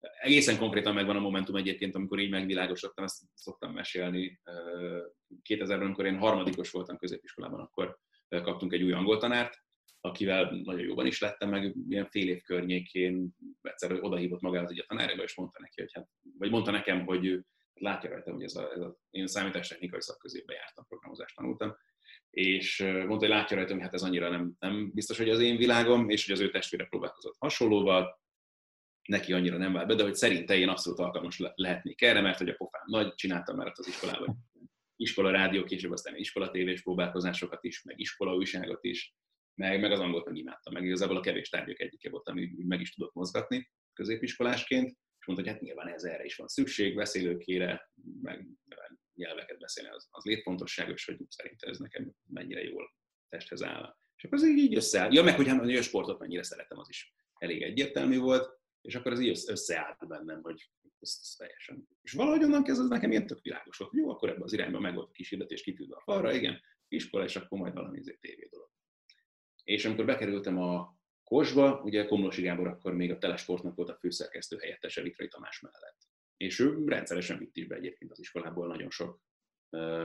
Egészen 0.00 0.58
konkrétan 0.58 0.94
megvan 0.94 1.16
a 1.16 1.20
momentum 1.20 1.56
egyébként, 1.56 1.94
amikor 1.94 2.18
így 2.18 2.30
megvilágosodtam, 2.30 3.04
ezt 3.04 3.22
szoktam 3.34 3.72
mesélni. 3.72 4.40
2000-ben, 5.48 5.80
amikor 5.80 6.06
én 6.06 6.18
harmadikos 6.18 6.70
voltam 6.70 6.96
középiskolában, 6.96 7.60
akkor 7.60 7.98
kaptunk 8.28 8.72
egy 8.72 8.82
új 8.82 8.92
angoltanárt, 8.92 9.62
akivel 10.00 10.60
nagyon 10.64 10.86
jóban 10.86 11.06
is 11.06 11.20
lettem, 11.20 11.48
meg 11.48 11.74
ilyen 11.88 12.06
fél 12.06 12.28
év 12.28 12.42
környékén 12.42 13.36
egyszer 13.62 13.92
odahívott 13.92 14.40
magához 14.40 14.70
egy 14.70 14.78
a 14.78 14.84
tanárába, 14.88 15.22
és 15.22 15.34
mondta 15.34 15.58
neki, 15.60 15.80
hogy 15.80 15.92
hát, 15.92 16.08
vagy 16.38 16.50
mondta 16.50 16.70
nekem, 16.70 17.04
hogy 17.04 17.26
ő 17.26 17.44
látja 17.74 18.10
rajtam, 18.10 18.34
hogy 18.34 18.44
ez 18.44 18.54
a, 18.54 18.72
ez 18.72 18.80
a 18.80 18.98
én 19.10 19.26
számítástechnikai 19.26 20.02
szakközépbe 20.02 20.54
jártam, 20.54 20.86
programozást 20.86 21.36
tanultam, 21.36 21.76
és 22.30 22.78
mondta, 22.82 23.16
hogy 23.16 23.28
látja 23.28 23.56
rajtam, 23.56 23.76
hogy 23.76 23.84
hát 23.84 23.94
ez 23.94 24.02
annyira 24.02 24.30
nem, 24.30 24.52
nem 24.58 24.90
biztos, 24.94 25.16
hogy 25.16 25.30
az 25.30 25.40
én 25.40 25.56
világom, 25.56 26.10
és 26.10 26.26
hogy 26.26 26.34
az 26.34 26.40
ő 26.40 26.50
testvére 26.50 26.84
próbálkozott 26.84 27.36
hasonlóval, 27.38 28.20
neki 29.08 29.32
annyira 29.32 29.56
nem 29.56 29.72
vált 29.72 29.86
be, 29.86 29.94
de 29.94 30.02
hogy 30.02 30.14
szerinte 30.14 30.56
én 30.56 30.68
abszolút 30.68 30.98
alkalmas 30.98 31.38
le- 31.38 31.52
lehetnék 31.54 32.02
erre, 32.02 32.20
mert 32.20 32.38
hogy 32.38 32.48
a 32.48 32.54
pofám 32.54 32.82
nagy, 32.86 33.14
csináltam 33.14 33.56
már 33.56 33.72
az 33.74 33.86
iskolában. 33.86 34.36
Iskola 34.96 35.30
rádió, 35.30 35.64
később 35.64 35.92
aztán 35.92 36.16
iskola 36.16 36.50
tévés 36.50 36.82
próbálkozásokat 36.82 37.64
is, 37.64 37.82
meg 37.82 38.00
iskola 38.00 38.34
újságot 38.34 38.84
is, 38.84 39.14
meg, 39.60 39.80
meg 39.80 39.92
az 39.92 40.00
angolt 40.00 40.24
meg 40.24 40.36
imádtam, 40.36 40.72
meg 40.72 40.84
igazából 40.84 41.16
a 41.16 41.20
kevés 41.20 41.48
tárgyak 41.48 41.80
egyike 41.80 42.10
volt, 42.10 42.28
ami 42.28 42.50
meg 42.56 42.80
is 42.80 42.94
tudott 42.94 43.14
mozgatni 43.14 43.70
középiskolásként, 43.92 44.88
és 45.18 45.26
mondta, 45.26 45.44
hogy 45.44 45.54
hát 45.54 45.62
nyilván 45.62 45.88
ez 45.88 46.04
erre 46.04 46.24
is 46.24 46.36
van 46.36 46.48
szükség, 46.48 46.94
beszélőkére, 46.94 47.90
meg 48.22 48.46
nyelveket 49.14 49.58
beszélni, 49.58 49.90
az, 49.90 50.08
az 50.10 50.24
létfontosságos, 50.24 51.04
hogy 51.04 51.16
szerintem 51.28 51.70
ez 51.70 51.78
nekem 51.78 52.12
mennyire 52.26 52.62
jól 52.62 52.94
testhez 53.28 53.62
áll. 53.62 53.96
És 54.16 54.24
akkor 54.24 54.38
az 54.38 54.46
így 54.46 54.74
összeáll. 54.74 55.12
Ja, 55.12 55.22
meg 55.22 55.36
hogy, 55.36 55.48
hát, 55.48 55.64
a 55.64 55.82
sportot 55.82 56.18
mennyire 56.18 56.42
szeretem, 56.42 56.78
az 56.78 56.88
is 56.88 57.14
elég 57.38 57.62
egyértelmű 57.62 58.18
volt, 58.18 58.58
és 58.80 58.94
akkor 58.94 59.12
az 59.12 59.20
így 59.20 59.44
összeállt 59.46 60.08
bennem, 60.08 60.42
hogy 60.42 60.70
ez, 61.00 61.18
ez 61.22 61.34
teljesen. 61.36 61.88
És 62.02 62.12
valahogy 62.12 62.44
onnan 62.44 62.64
kezdve 62.64 62.88
nekem 62.88 63.10
ilyen 63.10 63.26
tök 63.26 63.40
világos 63.42 63.76
volt, 63.76 63.92
jó, 63.94 64.10
akkor 64.10 64.28
ebben 64.28 64.42
az 64.42 64.52
irányban 64.52 64.80
meg 64.80 64.94
volt 64.94 65.08
a 65.08 65.12
kis 65.12 65.28
hirdetés 65.28 65.62
kitűzve 65.62 65.96
a 65.96 66.02
falra, 66.04 66.32
igen, 66.32 66.60
iskola, 66.88 67.24
és 67.24 67.36
akkor 67.36 67.58
majd 67.58 67.74
valami 67.74 67.98
izé 67.98 68.16
tévé 68.20 68.48
dolog. 68.50 68.70
És 69.64 69.84
amikor 69.84 70.04
bekerültem 70.04 70.58
a 70.58 70.98
Kosba, 71.24 71.80
ugye 71.84 72.06
Komlosi 72.06 72.42
Gábor 72.42 72.66
akkor 72.66 72.94
még 72.94 73.10
a 73.10 73.18
Telesportnak 73.18 73.74
volt 73.74 73.88
a 73.88 73.96
főszerkesztő 74.00 74.56
helyettese 74.56 75.02
Vitrai 75.02 75.28
Tamás 75.28 75.60
mellett. 75.60 76.08
És 76.36 76.58
ő 76.58 76.84
rendszeresen 76.86 77.38
vitt 77.38 77.56
is 77.56 77.66
be 77.66 77.74
egyébként 77.74 78.10
az 78.10 78.18
iskolából 78.18 78.66
nagyon 78.66 78.90
sok 78.90 79.20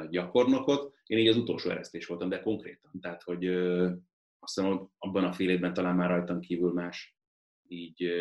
gyakornokot. 0.10 0.96
Én 1.06 1.18
így 1.18 1.28
az 1.28 1.38
utolsó 1.38 1.70
eresztés 1.70 2.06
voltam, 2.06 2.30
de 2.30 2.40
konkrétan. 2.40 3.00
Tehát, 3.02 3.24
hogy 3.24 3.48
azt 4.40 4.56
hiszem, 4.56 4.90
abban 4.98 5.24
a 5.24 5.34
fél 5.34 5.50
évben 5.50 5.74
talán 5.74 5.96
már 5.96 6.10
rajtam 6.10 6.40
kívül 6.40 6.74
más 6.74 7.18
így 7.68 8.12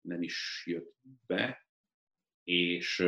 nem 0.00 0.22
is 0.22 0.62
jött 0.66 0.94
be. 1.26 1.68
És 2.44 2.98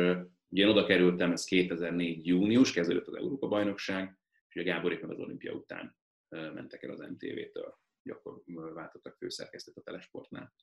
ugye 0.49 0.63
én 0.63 0.67
oda 0.67 0.85
kerültem, 0.85 1.31
ez 1.31 1.43
2004 1.43 2.27
június, 2.27 2.71
kezdődött 2.71 3.07
az 3.07 3.15
Európa-bajnokság, 3.15 4.17
és 4.47 4.55
ugye 4.55 4.63
Gábor 4.63 4.91
éppen 4.91 5.09
az 5.09 5.19
olimpia 5.19 5.53
után 5.53 5.98
mentek 6.29 6.83
el 6.83 6.91
az 6.91 6.99
MTV-től, 6.99 7.77
akkor 8.03 8.41
váltottak 8.73 9.15
főszerkesztőt 9.17 9.77
a 9.77 9.81
Telesportnál. 9.81 10.53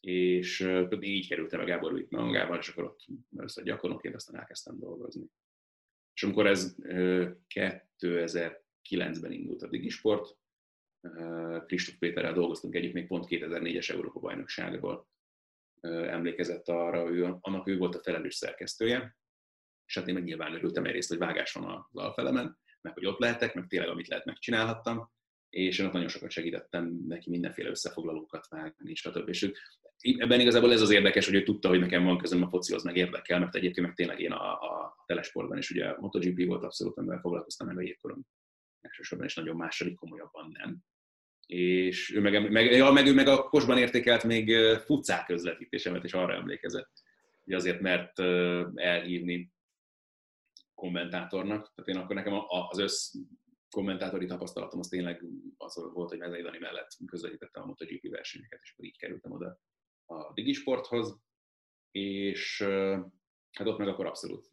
És 0.00 0.70
így 1.00 1.28
kerültem 1.28 1.60
a 1.60 1.64
Gábor 1.64 1.94
vitt 1.94 2.10
magával, 2.10 2.58
és 2.58 2.68
akkor 2.68 2.84
ott 2.84 3.04
először 3.36 3.64
gyakornokként, 3.64 4.14
aztán 4.14 4.40
elkezdtem 4.40 4.78
dolgozni. 4.78 5.26
És 6.14 6.22
amikor 6.22 6.46
ez 6.46 6.74
2009-ben 7.54 9.32
indult 9.32 9.62
a 9.62 9.68
Digisport, 9.68 10.36
Kristóf 11.66 11.98
Péterrel 11.98 12.32
dolgoztunk 12.32 12.74
együtt, 12.74 12.92
még 12.92 13.06
pont 13.06 13.26
2004-es 13.28 13.90
Európa 13.90 14.20
bajnokságból 14.20 15.08
emlékezett 15.80 16.68
arra, 16.68 17.10
ő, 17.10 17.36
annak 17.40 17.68
ő 17.68 17.76
volt 17.76 17.94
a 17.94 18.02
felelős 18.02 18.34
szerkesztője, 18.34 19.16
és 19.86 19.98
hát 19.98 20.08
én 20.08 20.14
meg 20.14 20.24
nyilván 20.24 20.54
örültem 20.54 20.84
egyrészt, 20.84 21.08
hogy 21.08 21.18
vágás 21.18 21.52
van 21.52 21.64
az 21.64 21.96
alfelemen, 21.96 22.58
meg 22.84 22.94
hogy 22.94 23.06
ott 23.06 23.18
lehetek, 23.18 23.54
meg 23.54 23.66
tényleg 23.66 23.88
amit 23.88 24.08
lehet 24.08 24.24
megcsinálhattam, 24.24 25.10
és 25.50 25.78
én 25.78 25.86
ott 25.86 25.92
nagyon 25.92 26.08
sokat 26.08 26.30
segítettem 26.30 27.04
neki 27.08 27.30
mindenféle 27.30 27.68
összefoglalókat 27.68 28.48
vágni, 28.48 28.94
stb. 28.94 29.28
És 29.28 29.50
ebben 30.18 30.40
igazából 30.40 30.72
ez 30.72 30.80
az 30.80 30.90
érdekes, 30.90 31.26
hogy 31.26 31.34
ő 31.34 31.42
tudta, 31.42 31.68
hogy 31.68 31.78
nekem 31.78 32.04
van 32.04 32.18
közöm 32.18 32.42
a 32.42 32.48
focihoz, 32.48 32.84
meg 32.84 32.96
érdekel, 32.96 33.38
mert 33.38 33.54
egyébként 33.54 33.86
meg 33.86 33.96
tényleg 33.96 34.20
én 34.20 34.32
a, 34.32 34.52
a 34.52 35.04
telesportban 35.06 35.58
is, 35.58 35.70
ugye 35.70 35.86
a 35.86 36.00
MotoGP 36.00 36.46
volt 36.46 36.64
abszolút, 36.64 36.98
amivel 36.98 37.20
foglalkoztam 37.20 37.66
meg 37.66 37.78
a 37.78 37.82
jégkorom 37.82 38.26
elsősorban, 38.80 39.26
és 39.26 39.34
nagyon 39.34 39.56
második 39.56 39.94
komolyabban 39.94 40.56
nem. 40.58 40.78
És 41.46 42.14
ő 42.14 42.20
meg, 42.20 42.50
meg, 42.50 42.72
ja, 42.72 42.92
meg, 42.92 43.06
ő 43.06 43.14
meg 43.14 43.28
a 43.28 43.42
kosban 43.42 43.78
értékelt 43.78 44.24
még 44.24 44.56
futcák 44.84 45.26
közvetítésemet, 45.26 46.04
és 46.04 46.12
arra 46.12 46.34
emlékezett, 46.34 46.90
hogy 47.44 47.54
azért 47.54 47.80
mert 47.80 48.18
elhívni 48.74 49.53
kommentátornak. 50.84 51.72
Tehát 51.74 51.90
én 51.90 51.96
akkor 51.96 52.14
nekem 52.14 52.32
az 52.70 52.78
össz 52.78 53.14
kommentátori 53.70 54.26
tapasztalatom 54.26 54.78
az 54.78 54.88
tényleg 54.88 55.24
az 55.56 55.90
volt, 55.92 56.08
hogy 56.08 56.18
Mezei 56.18 56.42
Dani 56.42 56.58
mellett 56.58 56.88
közvetítettem 57.06 57.62
a 57.62 57.66
MotoGP 57.66 58.08
versenyeket, 58.08 58.60
és 58.62 58.72
akkor 58.72 58.84
így 58.84 58.98
kerültem 58.98 59.32
oda 59.32 59.60
a 60.04 60.32
Digisporthoz, 60.32 61.20
és 61.90 62.62
hát 63.50 63.66
ott 63.66 63.78
meg 63.78 63.88
akkor 63.88 64.06
abszolút 64.06 64.50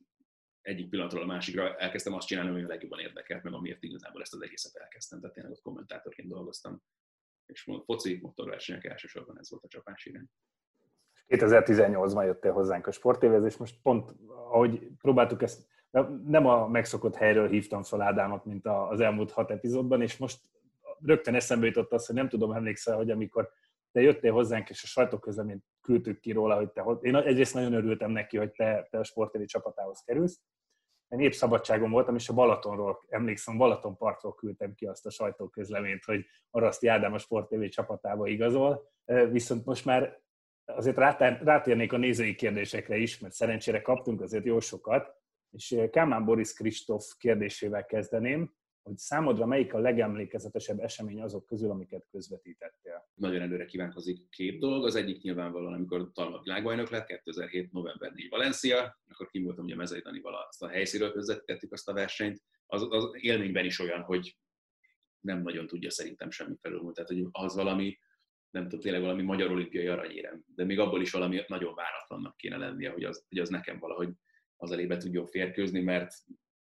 egyik 0.62 0.90
pillanatról 0.90 1.24
a 1.24 1.26
másikra 1.26 1.76
elkezdtem 1.78 2.14
azt 2.14 2.28
csinálni, 2.28 2.50
ami 2.50 2.64
a 2.64 2.68
legjobban 2.68 3.00
érdekelt, 3.00 3.44
meg 3.44 3.54
amiért 3.54 3.84
igazából 3.84 4.22
ezt 4.22 4.34
az 4.34 4.42
egészet 4.42 4.76
elkezdtem, 4.76 5.20
tehát 5.20 5.36
tényleg 5.36 5.54
ott 5.54 5.62
kommentátorként 5.62 6.30
dolgoztam. 6.30 6.82
És 7.46 7.70
foci, 7.86 8.20
motorversenyek 8.22 8.86
elsősorban 8.86 9.40
ez 9.40 9.50
volt 9.50 9.64
a 9.64 9.68
csapás 9.68 10.06
irány. 10.06 10.30
2018-ban 11.28 12.26
jöttél 12.26 12.52
hozzánk 12.52 12.88
a 12.88 12.92
sportévezés, 12.92 13.58
most 13.58 13.82
pont 13.82 14.12
ahogy 14.28 14.88
próbáltuk 14.98 15.42
ezt 15.42 15.70
nem 16.26 16.46
a 16.46 16.68
megszokott 16.68 17.16
helyről 17.16 17.48
hívtam 17.48 17.84
fel 17.84 18.02
Ádámot, 18.02 18.46
mint 18.46 18.66
az 18.66 19.00
elmúlt 19.00 19.32
hat 19.32 19.52
epizódban, 19.52 20.02
és 20.02 20.18
most 20.18 20.40
rögtön 21.06 21.36
eszembe 21.36 21.66
jutott 21.66 21.92
az, 21.92 22.06
hogy 22.06 22.16
nem 22.16 22.30
tudom, 22.30 22.52
emlékszel, 22.52 22.96
hogy 22.96 23.12
amikor 23.12 23.50
te 23.92 24.02
jöttél 24.02 24.32
hozzánk, 24.32 24.70
és 24.70 24.84
a 24.84 24.88
sajtóközleményt 24.88 25.64
küldtük 25.82 26.20
ki 26.20 26.32
róla, 26.32 26.56
hogy 26.56 26.72
te, 26.72 26.84
én 27.02 27.16
egyrészt 27.16 27.54
nagyon 27.54 27.74
örültem 27.74 28.12
neki, 28.12 28.38
hogy 28.38 28.52
te, 28.52 28.88
te 28.90 28.98
a 29.00 29.04
sportévi 29.04 29.46
csapatához 29.46 30.02
kerülsz. 30.06 30.42
Én 31.08 31.20
épp 31.20 31.32
szabadságon 31.32 31.92
voltam, 31.92 32.16
és 32.16 32.30
a 32.30 32.34
Balatonról, 32.34 33.06
emlékszem, 33.10 33.58
Balatonpartról 33.58 34.36
küldtem 34.36 34.74
ki 34.74 34.86
azt 34.86 35.06
a 35.06 35.10
sajtóközleményt, 35.10 36.04
hogy 36.04 36.26
Araszti 36.50 36.88
Ádám 36.88 37.14
a 37.14 37.18
sportévi 37.18 37.70
csapatába 37.70 38.28
igazol. 38.28 38.92
Viszont 39.30 39.66
most 39.66 39.86
már 39.86 40.22
azért 40.66 40.98
rátérnék 41.44 41.94
a 41.94 41.98
nézői 41.98 42.36
kérdésekre 42.36 42.98
is, 42.98 43.20
mert 43.20 43.34
szerencsére 43.34 43.82
kaptunk 43.82 44.22
azért 44.22 44.46
jó 44.46 44.60
sokat, 44.60 45.21
és 45.52 45.76
Kálmán 45.92 46.26
Boris 46.26 46.54
Kristóf 46.54 47.06
kérdésével 47.18 47.86
kezdeném, 47.86 48.54
hogy 48.84 48.98
számodra 48.98 49.46
melyik 49.46 49.74
a 49.74 49.80
legemlékezetesebb 49.80 50.80
esemény 50.80 51.22
azok 51.22 51.46
közül, 51.46 51.70
amiket 51.70 52.08
közvetítettél? 52.12 53.10
Nagyon 53.14 53.42
előre 53.42 53.66
kívánkozik 53.66 54.30
két 54.30 54.60
dolog. 54.60 54.86
Az 54.86 54.96
egyik 54.96 55.22
nyilvánvalóan, 55.22 55.74
amikor 55.74 56.12
Talma 56.14 56.42
világbajnok 56.42 56.90
lett, 56.90 57.06
2007. 57.06 57.72
november 57.72 58.12
4 58.12 58.30
Valencia, 58.30 59.00
akkor 59.08 59.30
kim 59.30 59.44
voltam 59.44 59.66
ugye 59.66 59.76
Mezei 59.76 60.00
Danival 60.00 60.36
azt 60.50 60.64
a 60.64 60.68
helyszínről 60.68 61.12
közvetítettük 61.12 61.72
azt 61.72 61.90
a 61.90 61.94
versenyt. 61.94 62.42
Az, 62.66 62.88
az 62.90 63.10
élményben 63.14 63.66
is 63.66 63.80
olyan, 63.80 64.02
hogy 64.02 64.38
nem 65.20 65.42
nagyon 65.42 65.68
tudja 65.68 65.90
szerintem 65.90 66.32
semmi 66.32 66.56
felül. 66.62 66.92
Tehát, 66.94 67.10
hogy 67.10 67.28
az 67.32 67.56
valami, 67.56 67.98
nem 68.50 68.64
tudom, 68.64 68.80
tényleg 68.80 69.02
valami 69.02 69.22
magyar 69.22 69.52
olimpiai 69.52 69.88
aranyérem, 69.88 70.44
de 70.56 70.66
még 70.66 70.80
abból 70.80 71.02
is 71.02 71.12
valami 71.12 71.42
nagyon 71.48 71.76
váratlannak 71.76 72.38
kéne 72.38 72.58
lennie, 72.58 72.90
hogy 72.90 73.04
az, 73.04 73.26
hogy 73.30 73.40
az 73.40 73.50
nekem 73.50 73.80
valahogy 73.80 74.10
az 74.62 74.72
elébe 74.72 74.98
tudjon 74.98 75.28
férkőzni, 75.28 75.82
mert 75.82 76.14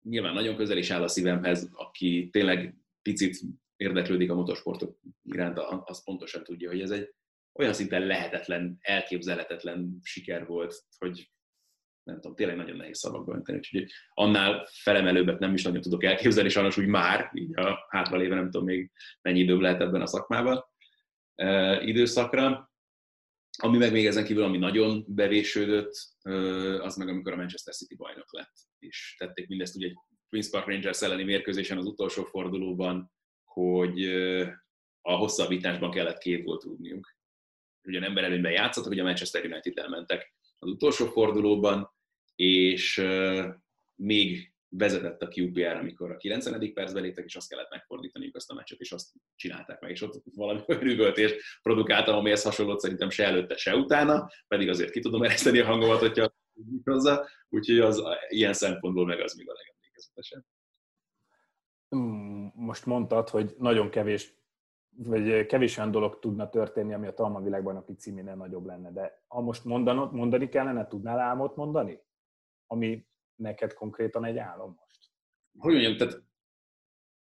nyilván 0.04 0.34
nagyon 0.34 0.56
közel 0.56 0.78
is 0.78 0.90
áll 0.90 1.04
a 1.04 1.08
szívemhez, 1.08 1.70
aki 1.74 2.30
tényleg 2.32 2.76
picit 3.02 3.40
érdeklődik 3.76 4.32
a 4.32 4.36
motorsportok 4.36 5.00
iránt, 5.24 5.60
az 5.84 6.04
pontosan 6.04 6.44
tudja, 6.44 6.70
hogy 6.70 6.82
ez 6.82 6.92
egy 6.92 7.14
olyan 7.54 7.74
szinten 7.74 8.06
lehetetlen, 8.06 8.78
elképzelhetetlen 8.80 10.00
siker 10.04 10.46
volt, 10.46 10.84
hogy 10.98 11.32
nem 12.04 12.16
tudom, 12.16 12.36
tényleg 12.36 12.56
nagyon 12.56 12.78
nehéz 12.78 12.98
szavakba 12.98 13.34
önteni. 13.34 13.58
Úgyhogy 13.58 13.92
annál 14.14 14.68
felemelőbbet 14.72 15.40
nem 15.40 15.54
is 15.54 15.64
nagyon 15.64 15.82
tudok 15.82 16.04
elképzelni, 16.04 16.50
sajnos 16.50 16.78
úgy 16.78 16.88
már, 16.88 17.32
így 17.34 17.60
a 17.60 17.86
hátra 17.90 18.18
léve 18.18 18.36
nem 18.36 18.50
tudom 18.50 18.66
még 18.66 18.92
mennyi 19.22 19.40
idő 19.40 19.60
lehet 19.60 19.82
ebben 19.82 20.02
a 20.02 20.06
szakmában 20.06 20.64
időszakra. 21.82 22.70
Ami 23.63 23.78
meg 23.78 23.91
még 23.91 24.06
ezen 24.06 24.26
kívül, 24.26 24.43
ami 24.43 24.58
nagyon 24.58 25.04
bevésődött, 25.08 25.93
az 26.82 26.95
meg 26.95 27.08
amikor 27.08 27.34
a 27.34 27.36
Manchester 27.36 27.74
City 27.74 27.95
bajnok 27.95 28.34
lett. 28.34 28.54
És 28.80 29.15
tették 29.17 29.47
mindezt 29.47 29.76
ugye 29.76 29.88
egy 29.88 29.95
Queen's 30.30 30.47
Park 30.52 30.67
Rangers 30.67 31.02
elleni 31.02 31.24
mérkőzésen 31.24 31.78
az 31.78 31.86
utolsó 31.86 32.24
fordulóban, 32.24 33.12
hogy 33.43 34.06
a 35.02 35.15
hosszabbításban 35.15 35.91
kellett 35.91 36.17
két 36.17 36.43
gólt 36.43 36.63
rúgniunk. 36.63 37.15
Ugye 37.84 38.02
ember 38.02 38.24
előnyben 38.24 38.52
játszottak, 38.52 38.91
ugye 38.91 39.02
a 39.02 39.06
Manchester 39.06 39.45
United 39.45 39.78
elmentek 39.78 40.34
az 40.60 40.69
utolsó 40.69 41.06
fordulóban, 41.06 41.93
és 42.36 43.04
még 43.95 44.51
vezetett 44.73 45.21
a 45.21 45.29
QPR, 45.36 45.75
amikor 45.75 46.12
a 46.12 46.17
90. 46.17 46.73
percben 46.73 47.03
léptek, 47.03 47.25
és 47.25 47.36
azt 47.36 47.49
kellett 47.49 47.69
megfordítaniuk 47.69 48.36
azt 48.36 48.51
a 48.51 48.53
meccset, 48.53 48.79
és 48.79 48.91
azt 48.91 49.12
csinálták 49.36 49.79
meg, 49.81 49.91
és 49.91 50.01
ott 50.01 50.23
valami 50.36 50.62
olyan 50.67 50.88
üvöltést 50.88 51.41
produkáltam, 51.62 52.15
amihez 52.15 52.43
hasonlót 52.43 52.79
szerintem 52.79 53.10
se 53.10 53.25
előtte, 53.25 53.55
se 53.55 53.75
utána, 53.75 54.29
pedig 54.47 54.69
azért 54.69 54.91
ki 54.91 54.99
tudom 54.99 55.23
ereszteni 55.23 55.60
a 55.60 55.65
hangomat, 55.65 55.99
hogyha 55.99 56.34
hozzá, 56.84 57.25
úgyhogy 57.49 57.79
az 57.79 58.03
ilyen 58.29 58.53
szempontból 58.53 59.05
meg 59.05 59.19
az 59.19 59.34
még 59.34 59.49
a 59.49 59.53
legemlékezetesebb. 59.53 60.43
Hmm, 61.89 62.51
most 62.55 62.86
mondtad, 62.86 63.29
hogy 63.29 63.55
nagyon 63.57 63.89
kevés 63.89 64.39
vagy 64.95 65.45
kevés 65.45 65.77
olyan 65.77 65.91
dolog 65.91 66.19
tudna 66.19 66.49
történni, 66.49 66.93
ami 66.93 67.07
a 67.07 67.13
Talma 67.13 67.41
világbajnoki 67.41 67.93
címénél 67.93 68.36
nagyobb 68.36 68.65
lenne, 68.65 68.91
de 68.91 69.23
ha 69.27 69.41
most 69.41 69.65
mondanod, 69.65 70.13
mondani 70.13 70.49
kellene, 70.49 70.88
tudnál 70.88 71.19
álmot 71.19 71.55
mondani? 71.55 71.99
Ami 72.67 73.05
neked 73.41 73.73
konkrétan 73.73 74.25
egy 74.25 74.38
álom 74.38 74.77
most? 74.80 75.12
Hogy 75.58 75.73
mondjam, 75.73 75.97
tehát 75.97 76.23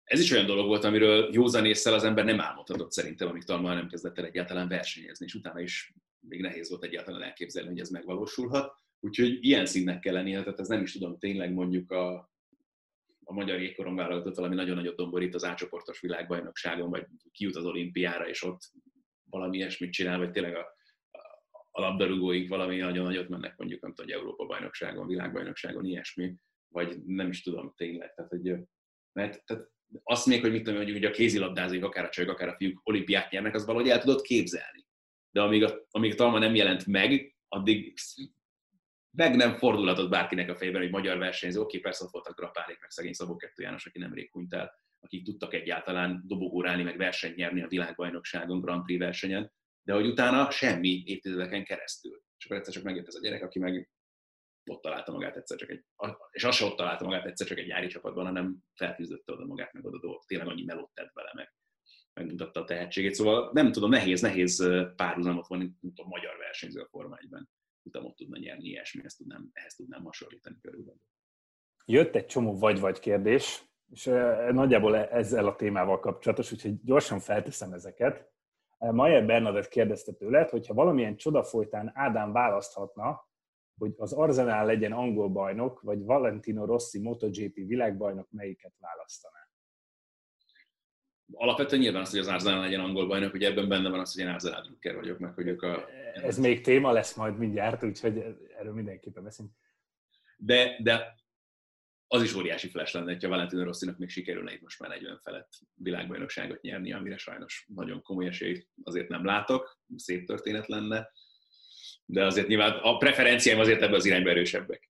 ez 0.04 0.20
is 0.20 0.32
olyan 0.32 0.46
dolog 0.46 0.66
volt, 0.66 0.84
amiről 0.84 1.28
józan 1.32 1.66
észre 1.66 1.94
az 1.94 2.04
ember 2.04 2.24
nem 2.24 2.40
álmodhatott 2.40 2.92
szerintem, 2.92 3.28
amíg 3.28 3.44
Talma 3.44 3.74
nem 3.74 3.88
kezdett 3.88 4.18
el 4.18 4.24
egyáltalán 4.24 4.68
versenyezni, 4.68 5.26
és 5.26 5.34
utána 5.34 5.60
is 5.60 5.94
még 6.20 6.40
nehéz 6.40 6.70
volt 6.70 6.84
egyáltalán 6.84 7.22
elképzelni, 7.22 7.68
hogy 7.68 7.80
ez 7.80 7.88
megvalósulhat. 7.88 8.72
Úgyhogy 9.00 9.44
ilyen 9.44 9.66
színnek 9.66 10.00
kell 10.00 10.12
lennie, 10.12 10.42
tehát 10.42 10.60
ez 10.60 10.68
nem 10.68 10.82
is 10.82 10.92
tudom, 10.92 11.18
tényleg 11.18 11.52
mondjuk 11.52 11.90
a, 11.90 12.14
a 13.24 13.32
magyar 13.32 13.60
jégkoron 13.60 13.94
vállalatot 13.94 14.36
valami 14.36 14.54
nagyon 14.54 14.76
nagyot 14.76 14.96
domborít 14.96 15.34
az 15.34 15.44
átcsoportos 15.44 16.00
világbajnokságon, 16.00 16.90
vagy 16.90 17.06
kijut 17.32 17.56
az 17.56 17.64
olimpiára, 17.64 18.28
és 18.28 18.42
ott 18.42 18.72
valami 19.30 19.56
ilyesmit 19.56 19.92
csinál, 19.92 20.18
vagy 20.18 20.30
tényleg 20.30 20.54
a 20.54 20.66
a 21.78 21.80
labdarúgóink 21.80 22.48
valami 22.48 22.76
nagyon 22.76 23.04
nagyot 23.04 23.28
mennek 23.28 23.56
mondjuk, 23.56 23.82
nem 23.82 23.94
tudom, 23.94 24.18
Európa 24.18 24.46
bajnokságon, 24.46 25.06
világbajnokságon, 25.06 25.84
ilyesmi, 25.84 26.34
vagy 26.68 27.04
nem 27.04 27.28
is 27.28 27.42
tudom 27.42 27.72
tényleg. 27.76 28.14
Tehát, 28.14 28.30
hogy, 28.30 28.54
mert 29.12 29.44
tehát 29.44 29.70
azt 30.02 30.26
még, 30.26 30.40
hogy 30.40 30.50
mit 30.50 30.62
tudom, 30.62 30.84
hogy 30.84 31.04
a 31.04 31.10
kézilabdázók, 31.10 31.84
akár 31.84 32.04
a 32.04 32.08
csajok, 32.08 32.30
akár 32.30 32.48
a 32.48 32.56
fiúk 32.56 32.80
olimpiát 32.84 33.30
nyernek, 33.30 33.54
az 33.54 33.66
valahogy 33.66 33.88
el 33.88 34.00
tudod 34.00 34.20
képzelni. 34.20 34.86
De 35.30 35.42
amíg 35.42 35.64
a, 35.64 35.86
amíg 35.90 36.12
a 36.12 36.14
Talma 36.14 36.38
nem 36.38 36.54
jelent 36.54 36.86
meg, 36.86 37.36
addig 37.48 37.94
meg 39.10 39.36
nem 39.36 39.54
fordulhatott 39.54 40.10
bárkinek 40.10 40.50
a 40.50 40.56
fejében, 40.56 40.80
hogy 40.80 40.90
magyar 40.90 41.18
versenyző, 41.18 41.60
oké, 41.60 41.78
persze 41.78 42.04
ott 42.04 42.12
voltak 42.12 42.36
Grapálék, 42.36 42.80
meg 42.80 42.90
szegény 42.90 43.12
Szabó 43.12 43.36
Kettő 43.36 43.62
János, 43.62 43.86
aki 43.86 43.98
nemrég 43.98 44.30
hunyt 44.32 44.54
el, 44.54 44.72
akik 45.00 45.24
tudtak 45.24 45.54
egyáltalán 45.54 46.22
dobogórálni, 46.26 46.82
meg 46.82 46.96
versenyt 46.96 47.36
nyerni 47.36 47.62
a 47.62 47.68
világbajnokságon, 47.68 48.60
Grand 48.60 48.84
Prix 48.84 49.00
versenyen, 49.00 49.52
de 49.88 49.94
hogy 49.94 50.06
utána 50.06 50.50
semmi 50.50 51.02
évtizedeken 51.06 51.64
keresztül. 51.64 52.22
És 52.38 52.44
akkor 52.44 52.56
egyszer 52.56 52.74
csak 52.74 52.82
megjött 52.82 53.06
ez 53.06 53.14
a 53.14 53.20
gyerek, 53.20 53.42
aki 53.42 53.58
meg 53.58 53.90
ott 54.70 54.82
találta 54.82 55.12
magát 55.12 55.36
egyszer 55.36 55.58
csak 55.58 55.70
egy, 55.70 55.84
és 56.30 56.44
az 56.44 56.54
se 56.54 56.64
ott 56.64 56.76
találta 56.76 57.04
magát 57.04 57.26
egyszer 57.26 57.46
csak 57.46 57.58
egy 57.58 57.66
nyári 57.66 57.86
csapatban, 57.86 58.24
hanem 58.24 58.56
felfűzötte 58.74 59.32
oda 59.32 59.46
magát, 59.46 59.72
meg 59.72 59.84
oda 59.84 59.98
dolgok. 59.98 60.24
Tényleg 60.26 60.48
annyi 60.48 60.64
melót 60.64 60.90
tett 60.94 61.12
vele, 61.12 61.32
meg 61.34 61.54
megmutatta 62.12 62.60
a 62.60 62.64
tehetségét. 62.64 63.14
Szóval 63.14 63.50
nem 63.52 63.72
tudom, 63.72 63.90
nehéz, 63.90 64.20
nehéz 64.20 64.68
párhuzamot 64.96 65.46
van, 65.46 65.78
mint 65.80 65.98
a 65.98 66.06
magyar 66.06 66.36
versenyző 66.36 66.80
a 66.80 66.88
Forma 66.90 67.16
1-ben. 67.20 67.48
Utána 67.82 68.06
ott 68.06 68.16
tudna 68.16 68.38
nyerni 68.38 68.68
ilyesmi, 68.68 69.04
ezt 69.04 69.16
tudnám, 69.16 69.50
ehhez 69.52 69.74
tudnám 69.74 70.04
hasonlítani 70.04 70.56
körülbelül. 70.60 71.00
Jött 71.84 72.14
egy 72.14 72.26
csomó 72.26 72.58
vagy-vagy 72.58 72.98
kérdés, 72.98 73.64
és 73.90 74.04
nagyjából 74.50 74.96
ezzel 74.96 75.46
a 75.46 75.56
témával 75.56 76.00
kapcsolatos, 76.00 76.52
úgyhogy 76.52 76.82
gyorsan 76.82 77.20
felteszem 77.20 77.72
ezeket. 77.72 78.36
Mayer 78.78 79.26
Bernadett 79.26 79.68
kérdezte 79.68 80.12
tőled, 80.12 80.48
hogyha 80.48 80.74
valamilyen 80.74 81.16
csoda 81.16 81.42
folytán 81.42 81.90
Ádám 81.94 82.32
választhatna, 82.32 83.28
hogy 83.78 83.94
az 83.96 84.12
Arzenál 84.12 84.66
legyen 84.66 84.92
angol 84.92 85.28
bajnok, 85.28 85.80
vagy 85.80 86.04
Valentino 86.04 86.64
Rossi 86.64 86.98
MotoGP 86.98 87.54
világbajnok, 87.54 88.30
melyiket 88.30 88.72
választaná? 88.78 89.38
Alapvetően 91.32 91.82
nyilván 91.82 92.02
az, 92.02 92.10
hogy 92.10 92.18
az 92.18 92.28
Arzenál 92.28 92.60
legyen 92.60 92.80
angol 92.80 93.06
bajnok, 93.06 93.30
hogy 93.30 93.42
ebben 93.42 93.68
benne 93.68 93.90
van 93.90 94.00
az, 94.00 94.14
hogy 94.14 94.22
én 94.22 94.28
Arzenál 94.28 94.62
drukker 94.62 94.94
vagyok, 94.94 95.18
meg 95.18 95.34
hogy 95.34 95.46
ők 95.46 95.62
a... 95.62 95.84
Ez 96.14 96.38
még 96.38 96.60
téma 96.60 96.92
lesz 96.92 97.14
majd 97.14 97.38
mindjárt, 97.38 97.84
úgyhogy 97.84 98.18
erről 98.58 98.72
mindenképpen 98.72 99.22
beszélünk. 99.22 99.54
De, 100.36 100.76
de 100.82 101.14
az 102.10 102.22
is 102.22 102.34
óriási 102.34 102.68
flash 102.68 102.94
lenne, 102.94 103.16
ha 103.20 103.28
Valentino 103.28 103.64
Rossinak 103.64 103.98
még 103.98 104.08
sikerülne 104.08 104.52
itt 104.52 104.62
most 104.62 104.80
már 104.80 104.90
40 104.90 105.20
felett 105.22 105.48
világbajnokságot 105.74 106.60
nyerni, 106.60 106.92
amire 106.92 107.16
sajnos 107.16 107.66
nagyon 107.74 108.02
komoly 108.02 108.26
esélyt 108.26 108.68
azért 108.82 109.08
nem 109.08 109.24
látok, 109.24 109.78
szép 109.96 110.26
történet 110.26 110.66
lenne, 110.66 111.10
de 112.04 112.24
azért 112.24 112.46
nyilván 112.46 112.78
a 112.82 112.96
preferenciáim 112.96 113.60
azért 113.60 113.82
ebbe 113.82 113.96
az 113.96 114.04
irányba 114.04 114.30
erősebbek. 114.30 114.88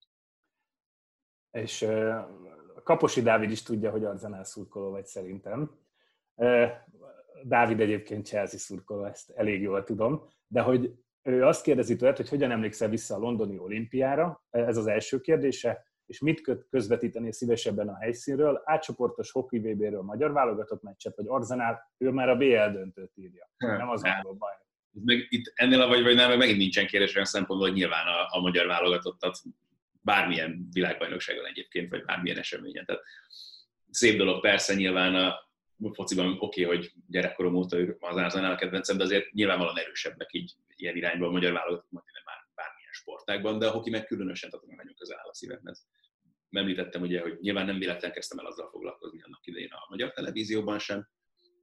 És 1.50 1.86
Kaposi 2.82 3.22
Dávid 3.22 3.50
is 3.50 3.62
tudja, 3.62 3.90
hogy 3.90 4.04
Arzenál 4.04 4.44
szurkoló 4.44 4.90
vagy 4.90 5.06
szerintem. 5.06 5.78
Dávid 7.42 7.80
egyébként 7.80 8.26
Chelsea 8.26 8.58
szurkoló, 8.58 9.04
ezt 9.04 9.30
elég 9.30 9.62
jól 9.62 9.84
tudom, 9.84 10.28
de 10.46 10.60
hogy 10.60 10.92
ő 11.22 11.44
azt 11.44 11.62
kérdezi 11.62 11.96
tőled, 11.96 12.16
hogy 12.16 12.28
hogyan 12.28 12.50
emlékszel 12.50 12.88
vissza 12.88 13.14
a 13.14 13.18
londoni 13.18 13.58
olimpiára, 13.58 14.44
ez 14.50 14.76
az 14.76 14.86
első 14.86 15.20
kérdése, 15.20 15.86
és 16.08 16.20
mit 16.20 16.40
közvetíteni 16.70 17.32
szívesebben 17.32 17.88
a 17.88 17.96
helyszínről, 17.96 18.62
átcsoportos 18.64 19.30
hoki 19.30 19.58
VB-ről 19.58 20.02
magyar 20.02 20.32
válogatott 20.32 20.82
meccset, 20.82 21.16
vagy 21.16 21.24
Arzenál, 21.28 21.92
ő 21.98 22.10
már 22.10 22.28
a 22.28 22.36
BL 22.36 22.70
döntőt 22.72 23.12
írja, 23.14 23.50
nem 23.56 23.88
az 23.88 24.02
angol 24.02 24.34
baj. 24.34 24.52
Meg 24.90 25.26
itt 25.28 25.52
ennél 25.54 25.80
a 25.80 25.86
vagy, 25.86 26.02
vagy 26.02 26.14
nem, 26.14 26.28
meg 26.28 26.38
megint 26.38 26.58
nincsen 26.58 26.86
kérdés 26.86 27.14
olyan 27.14 27.26
szempontból, 27.26 27.68
hogy 27.68 27.76
nyilván 27.76 28.06
a, 28.06 28.36
a 28.36 28.40
magyar 28.40 28.66
válogatottat 28.66 29.38
bármilyen 30.00 30.68
világbajnokságon 30.72 31.46
egyébként, 31.46 31.90
vagy 31.90 32.04
bármilyen 32.04 32.38
eseményen. 32.38 32.84
Tehát 32.84 33.02
szép 33.90 34.16
dolog 34.16 34.40
persze 34.40 34.74
nyilván 34.74 35.14
a 35.14 35.48
fociban 35.92 36.36
oké, 36.38 36.64
okay, 36.64 36.76
hogy 36.76 36.92
gyerekkorom 37.06 37.54
óta 37.54 37.76
az 37.98 38.16
Arzenál 38.16 38.52
a 38.52 38.56
kedvencem, 38.56 38.96
de 38.96 39.02
azért 39.02 39.32
nyilvánvalóan 39.32 39.78
erősebbek 39.78 40.32
így 40.32 40.52
ilyen 40.76 40.96
irányba 40.96 41.26
a 41.26 41.30
magyar 41.30 41.52
válogatott, 41.52 41.90
már 41.90 42.04
bármilyen 42.54 42.92
sportágban, 42.92 43.58
de 43.58 43.66
a 43.66 43.70
hoki 43.70 43.90
meg 43.90 44.04
különösen, 44.04 44.50
tehát 44.50 44.66
nagyon 44.66 44.94
közel 44.98 45.18
áll 45.18 45.28
a 45.28 45.34
szívemhez 45.34 45.86
említettem 46.50 47.02
ugye, 47.02 47.20
hogy 47.20 47.38
nyilván 47.40 47.66
nem 47.66 47.78
véletlen 47.78 48.12
kezdtem 48.12 48.38
el 48.38 48.46
azzal 48.46 48.70
foglalkozni 48.70 49.22
annak 49.22 49.46
idején 49.46 49.70
a 49.70 49.86
magyar 49.88 50.12
televízióban 50.12 50.78
sem, 50.78 51.08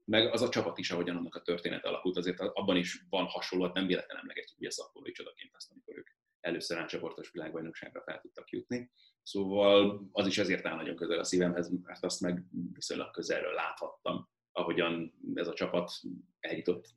meg 0.06 0.34
az 0.34 0.42
a 0.42 0.50
csapat 0.50 0.78
is, 0.78 0.92
ahogyan 0.92 1.16
annak 1.16 1.36
a 1.36 1.42
története 1.42 1.88
alakult, 1.88 2.18
azért 2.18 2.40
abban 2.40 2.78
is 2.78 3.06
van 3.10 3.26
hasonló, 3.26 3.72
nem 3.74 3.88
véletlen 3.88 4.18
emlegetjük 4.18 4.60
ugye 4.60 4.70
szakmai 4.70 5.12
csodaként 5.12 5.56
azt, 5.56 5.72
amikor 5.72 5.98
ők 5.98 6.08
először 6.40 6.78
átcsoportos 6.78 7.32
világbajnokságra 7.32 8.02
fel 8.02 8.20
tudtak 8.20 8.50
jutni. 8.50 8.92
Szóval 9.24 10.08
az 10.12 10.28
is 10.28 10.38
ezért 10.38 10.66
áll 10.66 10.76
nagyon 10.76 10.96
közel 10.96 11.20
a 11.20 11.24
szívemhez, 11.24 11.70
mert 11.84 12.04
azt 12.04 12.22
meg 12.22 12.44
viszonylag 12.74 13.12
közelről 13.12 13.54
láthattam, 13.54 14.30
ahogyan 14.52 15.14
ez 15.34 15.48
a 15.48 15.54
csapat 15.54 15.92
eljutott 16.40 16.94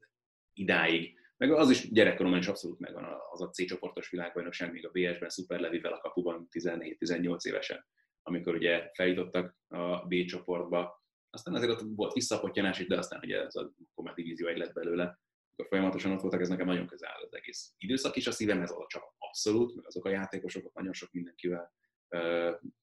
idáig. 0.52 1.17
Meg 1.38 1.52
az 1.52 1.70
is 1.70 1.90
gyerekkoromban 1.90 2.40
is 2.40 2.46
abszolút 2.46 2.78
megvan 2.78 3.04
az 3.30 3.42
a 3.42 3.50
C 3.50 3.66
csoportos 3.66 4.10
világbajnokság, 4.10 4.72
még 4.72 4.86
a 4.86 4.90
BS-ben 4.90 5.28
Superlevivel 5.28 5.92
a 5.92 6.00
kapuban 6.00 6.48
17-18 6.50 7.44
évesen, 7.44 7.86
amikor 8.22 8.54
ugye 8.54 8.90
feljutottak 8.94 9.56
a 9.68 10.06
B 10.06 10.24
csoportba, 10.24 11.04
aztán 11.30 11.54
azért 11.54 11.70
ott 11.70 11.86
volt 11.94 12.12
visszapottyanás, 12.12 12.86
de 12.86 12.98
aztán 12.98 13.20
ugye 13.22 13.40
ez 13.44 13.54
a 13.54 13.72
Komet 13.94 14.14
divízió 14.14 14.46
egy 14.46 14.58
lett 14.58 14.72
belőle, 14.72 15.18
akkor 15.52 15.66
folyamatosan 15.66 16.12
ott 16.12 16.20
voltak, 16.20 16.40
ez 16.40 16.48
nekem 16.48 16.66
nagyon 16.66 16.86
közel 16.86 17.10
áll 17.10 17.22
az 17.22 17.34
egész 17.34 17.74
időszak 17.76 18.16
is 18.16 18.26
a 18.26 18.30
szívemhez, 18.30 18.70
a 18.70 18.86
csapat 18.88 19.14
abszolút, 19.18 19.74
meg 19.74 19.86
azok 19.86 20.04
a 20.04 20.10
játékosok, 20.10 20.74
nagyon 20.74 20.92
sok 20.92 21.12
mindenkivel 21.12 21.72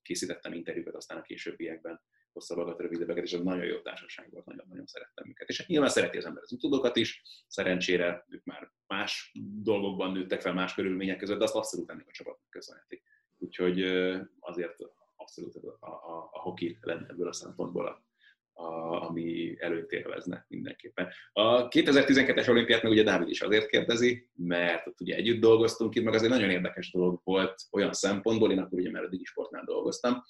készítettem 0.01 0.53
interjúkat 0.53 0.95
aztán 0.95 1.17
a 1.17 1.21
későbbiekben, 1.21 2.01
hosszabbakat, 2.35 2.79
rövidebbeket, 2.79 3.23
és 3.23 3.33
az 3.33 3.41
nagyon 3.41 3.65
jó 3.65 3.77
társaság 3.79 4.29
volt, 4.31 4.45
nagyon-nagyon 4.45 4.85
szerettem 4.85 5.29
őket. 5.29 5.49
És 5.49 5.67
nyilván 5.67 5.89
szereti 5.89 6.17
az 6.17 6.25
ember 6.25 6.43
az 6.43 6.51
utódokat 6.51 6.95
is, 6.95 7.21
szerencsére 7.47 8.25
ők 8.29 8.43
már 8.43 8.71
más 8.87 9.31
dolgokban 9.63 10.11
nőttek 10.11 10.41
fel, 10.41 10.53
más 10.53 10.73
körülmények 10.73 11.17
között, 11.17 11.37
de 11.37 11.43
azt 11.43 11.55
abszolút 11.55 11.89
ennek 11.89 12.07
a 12.07 12.11
csapatnak 12.11 12.49
köszönhetik. 12.49 13.03
Úgyhogy 13.37 13.81
azért 14.39 14.75
abszolút 15.15 15.55
a, 15.55 15.87
a, 15.87 16.29
a 16.31 16.39
hoki 16.39 16.77
lenne 16.81 17.07
ebből 17.09 17.27
a 17.27 17.33
szempontból 17.33 17.87
a, 17.87 18.03
a, 18.53 19.01
ami 19.07 19.55
előtt 19.59 19.91
élvezne 19.91 20.45
mindenképpen. 20.47 21.09
A 21.31 21.67
2012-es 21.67 22.49
olimpiát 22.49 22.83
meg 22.83 22.91
ugye 22.91 23.03
Dávid 23.03 23.29
is 23.29 23.41
azért 23.41 23.69
kérdezi, 23.69 24.29
mert 24.33 24.87
ott 24.87 25.01
ugye 25.01 25.15
együtt 25.15 25.41
dolgoztunk 25.41 25.95
itt, 25.95 26.03
meg 26.03 26.13
az 26.13 26.23
egy 26.23 26.29
nagyon 26.29 26.49
érdekes 26.49 26.91
dolog 26.91 27.21
volt 27.23 27.61
olyan 27.71 27.93
szempontból, 27.93 28.51
én 28.51 28.59
akkor 28.59 28.79
ugye 28.79 28.91
már 28.91 29.03
a 29.03 29.09
Digisportnál 29.09 29.63
dolgoztam, 29.65 30.23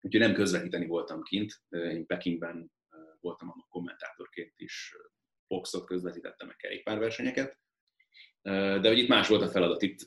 úgyhogy 0.00 0.20
nem 0.20 0.32
közvetíteni 0.32 0.86
voltam 0.86 1.22
kint, 1.22 1.62
én 1.68 2.06
Pekingben 2.06 2.72
voltam 3.20 3.48
a 3.48 3.66
kommentátorként 3.68 4.52
is, 4.56 4.96
boxot 5.46 5.86
közvetítettem, 5.86 6.46
meg 6.46 6.56
kerékpárversenyeket, 6.56 7.58
de 8.42 8.88
hogy 8.88 8.98
itt 8.98 9.08
más 9.08 9.28
volt 9.28 9.42
a 9.42 9.48
feladat, 9.48 9.82
itt 9.82 9.98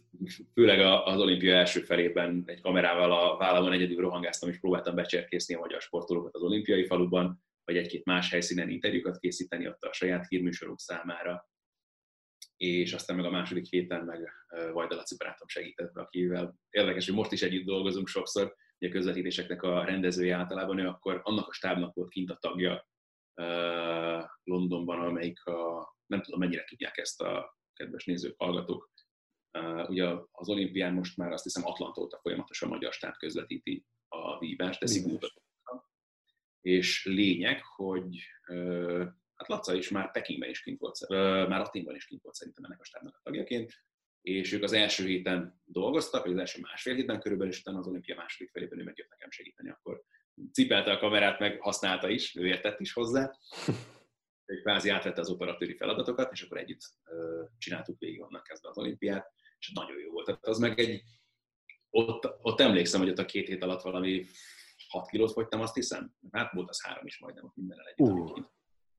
főleg 0.53 0.79
az 0.79 1.19
olimpia 1.19 1.55
első 1.55 1.81
felében 1.81 2.43
egy 2.45 2.61
kamerával 2.61 3.11
a 3.11 3.37
vállamon 3.37 3.71
egyedül 3.71 4.01
rohangáztam, 4.01 4.49
és 4.49 4.59
próbáltam 4.59 4.95
becserkészni 4.95 5.55
a 5.55 5.59
magyar 5.59 5.81
sportolókat 5.81 6.35
az 6.35 6.41
olimpiai 6.41 6.85
faluban, 6.85 7.43
vagy 7.63 7.77
egy-két 7.77 8.05
más 8.05 8.29
helyszínen 8.29 8.69
interjúkat 8.69 9.17
készíteni 9.17 9.67
ott 9.67 9.81
a 9.81 9.93
saját 9.93 10.27
hírműsorok 10.27 10.79
számára. 10.79 11.49
És 12.57 12.93
aztán 12.93 13.15
meg 13.15 13.25
a 13.25 13.31
második 13.31 13.65
héten 13.65 14.05
meg 14.05 14.31
Vajda 14.71 14.95
Laci 14.95 15.15
barátom 15.17 15.47
segített 15.47 15.97
akivel 15.97 16.55
érdekes, 16.69 17.05
hogy 17.05 17.15
most 17.15 17.31
is 17.31 17.41
együtt 17.41 17.65
dolgozunk 17.65 18.07
sokszor, 18.07 18.55
ugye 18.83 18.91
a 18.91 18.95
közvetítéseknek 18.95 19.61
a 19.61 19.83
rendezője 19.83 20.35
általában 20.35 20.79
ő 20.79 20.87
akkor 20.87 21.21
annak 21.23 21.47
a 21.47 21.53
stábnak 21.53 21.93
volt 21.93 22.09
kint 22.09 22.29
a 22.29 22.37
tagja 22.41 22.87
Londonban, 24.43 24.99
amelyik 24.99 25.45
a, 25.45 25.93
nem 26.05 26.21
tudom 26.21 26.39
mennyire 26.39 26.63
tudják 26.63 26.97
ezt 26.97 27.21
a 27.21 27.57
kedves 27.73 28.05
nézők, 28.05 28.35
hallgatók, 28.37 28.91
ugye 29.87 30.07
az 30.31 30.49
olimpián 30.49 30.93
most 30.93 31.17
már 31.17 31.31
azt 31.31 31.43
hiszem 31.43 31.65
Atlanta 31.65 32.01
óta 32.01 32.19
folyamatosan 32.21 32.69
magyar 32.69 32.93
stát 32.93 33.17
közvetíti 33.17 33.85
a 34.07 34.39
vívást, 34.39 34.79
de. 34.79 34.85
És 36.61 37.05
lényeg, 37.05 37.63
hogy 37.63 38.17
hát 39.35 39.47
Laca 39.47 39.73
is 39.73 39.89
már 39.89 40.11
Pekingben 40.11 40.49
is 40.49 40.61
kint 40.61 40.79
volt, 40.79 41.07
már 41.47 41.61
Aténban 41.61 41.95
is 41.95 42.05
kint 42.05 42.21
volt 42.21 42.35
szerintem 42.35 42.63
ennek 42.63 42.79
a 42.79 42.83
stábnak 42.83 43.15
a 43.15 43.21
tagjaként, 43.23 43.73
és 44.23 44.51
ők 44.51 44.63
az 44.63 44.73
első 44.73 45.05
héten 45.05 45.61
dolgoztak, 45.65 46.23
vagy 46.23 46.31
az 46.31 46.37
első 46.37 46.61
másfél 46.61 46.95
héten 46.95 47.19
körülbelül, 47.19 47.53
és 47.53 47.59
utána 47.59 47.77
az 47.77 47.87
olimpia 47.87 48.15
második 48.15 48.51
felében 48.51 48.79
ő 48.79 48.83
megjött 48.83 49.09
nekem 49.09 49.31
segíteni, 49.31 49.69
akkor 49.69 50.03
cipelte 50.51 50.91
a 50.91 50.97
kamerát, 50.97 51.39
meg 51.39 51.61
használta 51.61 52.09
is, 52.09 52.35
ő 52.35 52.47
értett 52.47 52.79
is 52.79 52.93
hozzá, 52.93 53.37
egy 54.45 54.61
kvázi 54.61 54.89
átvette 54.89 55.21
az 55.21 55.29
operatőri 55.29 55.75
feladatokat, 55.75 56.31
és 56.31 56.41
akkor 56.41 56.57
együtt 56.57 56.81
csináltuk 57.57 57.99
végig 57.99 58.21
annak 58.21 58.43
kezdve 58.43 58.69
az 58.69 58.77
olimpiát, 58.77 59.33
és 59.59 59.71
nagyon 59.73 59.99
jó 59.99 60.11
volt. 60.11 60.25
Tehát 60.25 60.45
az 60.45 60.57
meg 60.57 60.79
egy, 60.79 61.03
ott, 61.89 62.37
ott 62.41 62.59
emlékszem, 62.59 63.01
hogy 63.01 63.09
ott 63.09 63.17
a 63.17 63.25
két 63.25 63.47
hét 63.47 63.63
alatt 63.63 63.81
valami 63.81 64.25
6 64.87 65.09
kilót 65.09 65.31
fogytam, 65.31 65.61
azt 65.61 65.75
hiszem. 65.75 66.15
Hát 66.31 66.51
volt 66.51 66.69
az 66.69 66.83
három 66.83 67.05
is 67.05 67.19
majdnem, 67.19 67.45
ott 67.45 67.55
minden 67.55 67.79
együtt. 67.79 68.09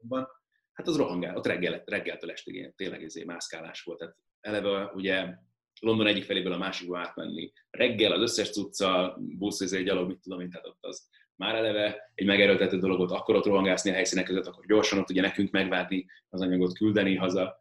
Uh. 0.09 0.27
Hát 0.72 0.87
az 0.87 0.97
rohangál, 0.97 1.37
ott 1.37 1.47
reggel, 1.47 1.83
reggeltől 1.85 2.31
estig 2.31 2.72
tényleg 2.77 3.03
ezé 3.03 3.25
mászkálás 3.25 3.83
volt. 3.83 3.99
Tehát 3.99 4.16
eleve 4.45 4.91
ugye 4.95 5.35
London 5.81 6.07
egyik 6.07 6.25
feléből 6.25 6.53
a 6.53 6.59
másikba 6.59 6.99
átmenni. 6.99 7.53
Reggel 7.71 8.13
az 8.13 8.21
összes 8.21 8.51
cucca, 8.51 9.19
busz, 9.21 9.73
egy 9.73 9.85
gyalog, 9.85 10.09
mit 10.09 10.21
tudom 10.21 10.41
én, 10.41 10.51
tehát 10.51 10.67
ott 10.67 10.85
az 10.85 11.09
már 11.37 11.55
eleve 11.55 12.13
egy 12.15 12.27
megerőltető 12.27 12.79
dolog 12.79 12.99
volt, 12.99 13.11
akkor 13.11 13.35
ott 13.35 13.45
rohangászni 13.45 13.91
a 13.91 13.95
helyszínek 13.95 14.25
között, 14.25 14.47
akkor 14.47 14.67
gyorsan 14.67 14.99
ott 14.99 15.11
ugye 15.11 15.21
nekünk 15.21 15.51
megvárni 15.51 16.07
az 16.29 16.41
anyagot, 16.41 16.77
küldeni 16.77 17.17
haza. 17.17 17.59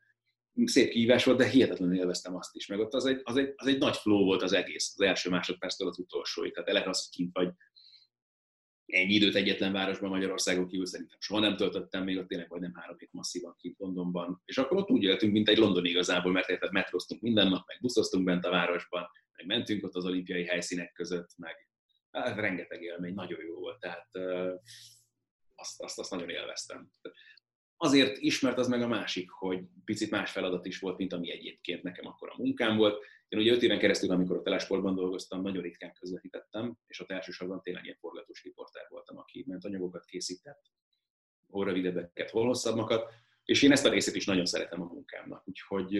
Szép 0.63 0.89
kihívás 0.89 1.23
volt, 1.23 1.37
de 1.37 1.47
hihetetlenül 1.47 1.97
élveztem 1.97 2.35
azt 2.35 2.55
is. 2.55 2.67
Meg 2.67 2.79
ott 2.79 2.93
az 2.93 3.05
egy, 3.05 3.21
az 3.23 3.37
egy, 3.37 3.53
az 3.55 3.67
egy 3.67 3.77
nagy 3.77 3.95
flow 3.95 4.23
volt 4.23 4.41
az 4.41 4.53
egész, 4.53 4.93
az 4.95 5.05
első 5.05 5.29
másodperctől 5.29 5.87
az 5.87 5.99
utolsóig. 5.99 6.53
Tehát 6.53 6.69
eleve 6.69 6.89
az, 6.89 7.03
hogy 7.03 7.15
kint 7.15 7.35
vagy 7.37 7.49
ennyi 8.85 9.13
időt 9.13 9.35
egyetlen 9.35 9.71
városban 9.71 10.09
Magyarországon 10.09 10.67
kívül 10.67 10.85
szerintem 10.85 11.17
soha 11.19 11.39
nem 11.39 11.55
töltöttem, 11.55 12.03
még 12.03 12.17
ott 12.17 12.27
tényleg 12.27 12.49
vagy 12.49 12.61
nem 12.61 12.73
három 12.73 12.97
hét 12.97 13.13
masszívan 13.13 13.55
kint 13.57 13.79
Londonban. 13.79 14.41
És 14.45 14.57
akkor 14.57 14.77
ott 14.77 14.89
úgy 14.89 15.03
éltünk, 15.03 15.33
mint 15.33 15.49
egy 15.49 15.57
London 15.57 15.85
igazából, 15.85 16.31
mert 16.31 16.49
érted, 16.49 16.71
metroztunk 16.71 17.21
minden 17.21 17.47
nap, 17.47 17.67
meg 17.67 17.77
buszoztunk 17.81 18.23
bent 18.23 18.45
a 18.45 18.49
városban, 18.49 19.07
meg 19.35 19.45
mentünk 19.45 19.83
ott 19.83 19.95
az 19.95 20.05
olimpiai 20.05 20.45
helyszínek 20.45 20.91
között, 20.91 21.29
meg 21.37 21.55
hát, 22.11 22.35
rengeteg 22.35 22.81
élmény, 22.81 23.13
nagyon 23.13 23.43
jó 23.43 23.59
volt, 23.59 23.79
tehát 23.79 24.09
azt, 25.55 25.81
azt, 25.81 25.99
azt 25.99 26.11
nagyon 26.11 26.29
élveztem. 26.29 26.89
Azért 27.77 28.17
ismert 28.17 28.57
az 28.57 28.67
meg 28.67 28.81
a 28.81 28.87
másik, 28.87 29.29
hogy 29.29 29.59
picit 29.85 30.11
más 30.11 30.31
feladat 30.31 30.65
is 30.65 30.79
volt, 30.79 30.97
mint 30.97 31.13
ami 31.13 31.31
egyébként 31.31 31.83
nekem 31.83 32.05
akkor 32.07 32.29
a 32.29 32.37
munkám 32.37 32.77
volt. 32.77 33.05
Én 33.33 33.39
ugye 33.39 33.51
öt 33.51 33.63
éven 33.63 33.79
keresztül, 33.79 34.11
amikor 34.11 34.37
a 34.37 34.41
telesportban 34.41 34.95
dolgoztam, 34.95 35.41
nagyon 35.41 35.61
ritkán 35.61 35.93
közvetítettem, 35.93 36.77
és 36.87 36.99
a 36.99 37.05
elsősorban 37.07 37.61
tényleg 37.61 37.83
ilyen 37.83 37.97
forgatós 37.99 38.43
riporter 38.43 38.85
voltam, 38.89 39.17
aki 39.17 39.43
ment 39.47 39.65
anyagokat 39.65 40.05
készített, 40.05 40.61
hol 41.49 41.65
rövidebbeket, 41.65 42.29
hol 42.29 42.45
hosszabbakat, 42.45 43.13
és 43.43 43.61
én 43.61 43.71
ezt 43.71 43.85
a 43.85 43.89
részét 43.89 44.15
is 44.15 44.25
nagyon 44.25 44.45
szeretem 44.45 44.81
a 44.81 44.85
munkámnak. 44.85 45.47
Úgyhogy 45.47 45.91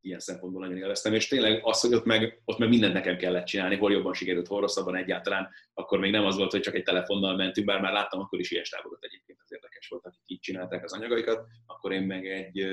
ilyen 0.00 0.18
szempontból 0.18 0.62
nagyon 0.62 0.76
élveztem, 0.76 1.14
és 1.14 1.28
tényleg 1.28 1.60
az, 1.64 1.80
hogy 1.80 1.94
ott 1.94 2.04
meg, 2.04 2.42
ott 2.44 2.58
meg 2.58 2.68
mindent 2.68 2.92
nekem 2.92 3.16
kellett 3.16 3.46
csinálni, 3.46 3.76
hol 3.76 3.92
jobban 3.92 4.14
sikerült, 4.14 4.46
hol 4.46 4.60
rosszabban 4.60 4.96
egyáltalán, 4.96 5.48
akkor 5.74 5.98
még 5.98 6.10
nem 6.10 6.24
az 6.24 6.36
volt, 6.36 6.50
hogy 6.50 6.60
csak 6.60 6.74
egy 6.74 6.82
telefonnal 6.82 7.36
mentünk, 7.36 7.66
bár 7.66 7.80
már 7.80 7.92
láttam 7.92 8.20
akkor 8.20 8.40
is 8.40 8.50
ilyen 8.50 8.64
stábokat 8.64 9.04
egyébként, 9.04 9.38
az 9.42 9.52
érdekes 9.52 9.88
volt, 9.88 10.06
akik 10.06 10.22
így 10.26 10.40
csinálták 10.40 10.84
az 10.84 10.92
anyagaikat, 10.92 11.46
akkor 11.66 11.92
én 11.92 12.02
meg 12.02 12.26
egy, 12.26 12.66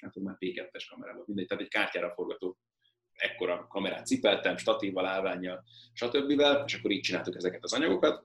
hát 0.00 0.14
már 0.14 0.36
P2-es 0.38 0.84
kamera 0.90 1.14
volt, 1.14 1.26
mindegy, 1.26 1.46
tehát 1.46 1.62
egy 1.62 1.68
kártyára 1.68 2.10
forgató 2.10 2.58
ekkora 3.12 3.66
kamerát 3.66 4.06
cipeltem, 4.06 4.56
statívval, 4.56 5.06
állványjal, 5.06 5.64
stb. 5.92 6.42
És 6.64 6.74
akkor 6.74 6.90
így 6.90 7.00
csináltuk 7.00 7.36
ezeket 7.36 7.62
az 7.62 7.72
anyagokat. 7.72 8.24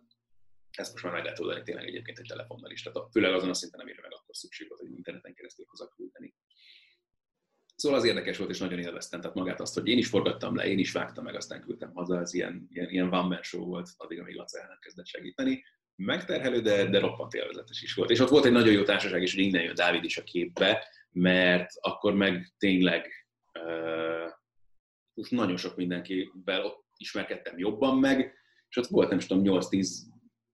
Ezt 0.72 0.92
most 0.92 1.04
már 1.04 1.14
meg 1.14 1.24
lehet 1.24 1.40
oldani 1.40 1.64
tényleg 1.64 1.88
egyébként 1.88 2.20
egy 2.20 2.28
telefonnal 2.28 2.72
is, 2.72 2.84
tehát 2.84 3.12
főleg 3.12 3.34
azon 3.34 3.50
a 3.50 3.54
szinten, 3.54 3.80
amire 3.80 4.02
meg 4.02 4.14
akkor 4.14 4.36
szükség 4.36 4.68
volt, 4.68 4.82
hogy 4.82 4.92
interneten 4.92 5.34
keresztül 5.34 5.66
hozzá 5.68 5.86
küldeni. 5.96 6.36
Szóval 7.76 8.00
az 8.00 8.06
érdekes 8.06 8.38
volt, 8.38 8.50
és 8.50 8.60
nagyon 8.60 8.80
élveztem. 8.80 9.22
Tehát 9.22 9.36
magát 9.36 9.60
azt, 9.60 9.74
hogy 9.74 9.88
én 9.88 9.98
is 9.98 10.08
forgattam 10.08 10.56
le, 10.56 10.68
én 10.68 10.80
is 10.80 10.92
vágtam 10.92 11.24
meg, 11.24 11.36
aztán 11.36 11.62
küldtem 11.62 11.94
haza, 11.94 12.20
ez 12.20 12.34
ilyen, 12.34 12.68
ilyen, 12.70 12.90
ilyen 12.90 13.14
one 13.14 13.42
show 13.42 13.66
volt, 13.66 13.90
addig, 13.98 14.20
amíg 14.20 14.36
Laca 14.36 14.60
el 14.60 14.78
kezdett 14.82 15.06
segíteni. 15.06 15.64
Megterhelő, 15.96 16.62
de, 16.62 16.90
de 16.90 17.00
roppant 17.00 17.34
élvezetes 17.34 17.82
is 17.82 17.94
volt. 17.94 18.10
És 18.10 18.20
ott 18.20 18.30
volt 18.30 18.46
egy 18.46 18.52
nagyon 18.52 18.74
jó 18.74 18.84
társaság, 18.84 19.22
és 19.22 19.34
innen 19.34 19.64
jön 19.64 19.76
Dávid 19.76 20.04
is 20.04 20.18
a 20.18 20.24
képbe, 20.24 20.88
mert 21.16 21.72
akkor 21.80 22.14
meg 22.14 22.54
tényleg 22.58 23.28
uh, 23.60 24.32
nagyon 25.30 25.58
sok 25.58 25.76
mindenkivel 25.76 26.66
ott 26.66 26.86
ismerkedtem 26.98 27.58
jobban 27.58 28.00
meg, 28.00 28.34
és 28.70 28.78
ott 28.78 28.88
volt 28.88 29.10
nem 29.10 29.20
tudom 29.20 29.62
8-10 29.62 29.88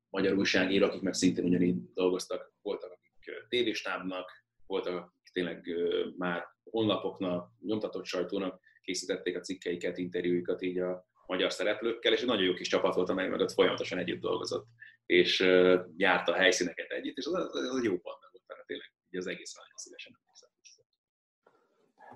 magyar 0.09 0.37
újságíró, 0.37 0.85
akik 0.85 1.01
meg 1.01 1.13
szintén 1.13 1.45
ugyanígy 1.45 1.93
dolgoztak, 1.93 2.53
voltak 2.61 2.91
akik 2.91 3.47
tévéstábnak, 3.49 4.31
voltak 4.65 4.95
akik 4.95 5.31
tényleg 5.33 5.65
uh, 5.65 6.17
már 6.17 6.45
honlapoknak, 6.63 7.51
nyomtatott 7.59 8.05
sajtónak 8.05 8.61
készítették 8.81 9.35
a 9.35 9.39
cikkeiket, 9.39 9.97
interjúikat 9.97 10.61
így 10.61 10.79
a 10.79 11.05
magyar 11.25 11.51
szereplőkkel, 11.51 12.13
és 12.13 12.21
egy 12.21 12.27
nagyon 12.27 12.45
jó 12.45 12.53
kis 12.53 12.67
csapat 12.67 12.95
volt, 12.95 13.09
amely 13.09 13.27
meg 13.27 13.39
ott 13.39 13.51
folyamatosan 13.51 13.97
együtt 13.97 14.21
dolgozott, 14.21 14.67
és 15.05 15.39
uh, 15.39 15.79
járt 15.95 16.27
a 16.27 16.33
helyszíneket 16.33 16.91
együtt, 16.91 17.17
és 17.17 17.25
az, 17.25 17.33
az, 17.33 17.75
az 17.75 17.83
jó 17.83 17.97
banda 17.97 18.29
volt, 18.31 18.65
tényleg 18.65 18.91
az 19.17 19.27
egész 19.27 19.53
nagyon 19.55 19.75
szívesen. 19.75 20.19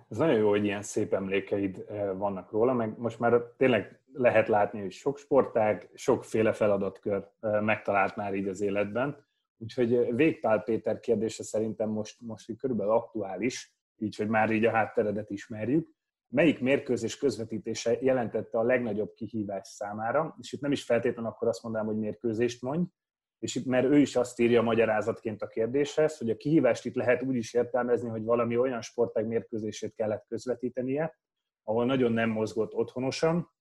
Ez 0.10 0.18
nagyon 0.18 0.36
jó, 0.36 0.50
hogy 0.50 0.66
ilyen 0.66 0.82
szép 0.82 1.14
emlékeid 1.14 1.86
vannak 2.18 2.52
róla, 2.52 2.74
meg 2.74 2.98
most 2.98 3.20
már 3.20 3.42
tényleg 3.58 4.00
lehet 4.14 4.48
látni, 4.48 4.80
hogy 4.82 4.92
sok 4.92 5.18
sportág, 5.18 5.90
sokféle 5.94 6.54
feladatkör 6.54 7.30
megtalált 7.40 8.16
már 8.16 8.34
így 8.34 8.48
az 8.48 8.62
életben. 8.62 9.26
Úgyhogy 9.58 10.16
Végpál 10.16 10.64
Péter 10.64 11.00
kérdése 11.00 11.44
szerintem 11.44 11.90
most, 11.90 12.22
most 12.22 12.50
így 12.50 12.58
körülbelül 12.58 12.94
aktuális, 12.94 13.76
így, 13.98 14.16
hogy 14.16 14.28
már 14.28 14.52
így 14.52 14.66
a 14.66 14.72
hátteredet 14.72 15.30
ismerjük. 15.30 15.90
Melyik 16.28 16.60
mérkőzés 16.60 17.18
közvetítése 17.18 17.98
jelentette 18.02 18.58
a 18.58 18.64
legnagyobb 18.64 19.14
kihívás 19.14 19.68
számára? 19.68 20.36
És 20.42 20.54
itt 20.54 20.62
nem 20.62 20.72
is 20.72 20.84
feltétlenül 20.84 21.32
akkor 21.32 21.48
azt 21.48 21.64
mondanám, 21.64 21.88
hogy 21.88 21.98
mérkőzést 21.98 22.62
mondj, 22.62 22.90
és 23.40 23.64
mert 23.64 23.86
ő 23.86 23.98
is 23.98 24.16
azt 24.16 24.40
írja 24.40 24.62
magyarázatként 24.62 25.42
a 25.42 25.48
kérdéshez, 25.48 26.18
hogy 26.18 26.30
a 26.30 26.38
kihívást 26.38 26.86
itt 26.86 26.96
lehet 26.96 27.24
úgy 27.24 27.36
is 27.36 27.54
értelmezni, 27.54 28.10
hogy 28.10 28.24
valami 28.24 28.58
olyan 28.58 28.82
sportág 28.82 29.28
mérkőzését 29.28 29.96
kellett 29.96 30.26
közvetítenie, 30.28 31.18
ahol 31.64 31.86
nagyon 31.86 32.12
nem 32.12 32.30
mozgott 32.30 32.74
otthonosan, 32.74 33.54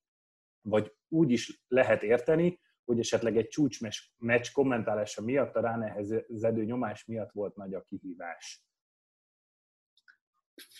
vagy 0.60 0.94
úgy 1.08 1.30
is 1.30 1.62
lehet 1.68 2.02
érteni, 2.02 2.60
hogy 2.84 2.98
esetleg 2.98 3.36
egy 3.36 3.48
csúcsmeccs 3.48 4.52
kommentálása 4.52 5.22
miatt, 5.22 5.54
a 5.54 5.60
ránehezedő 5.60 6.64
nyomás 6.64 7.04
miatt 7.04 7.30
volt 7.32 7.56
nagy 7.56 7.74
a 7.74 7.82
kihívás? 7.82 8.64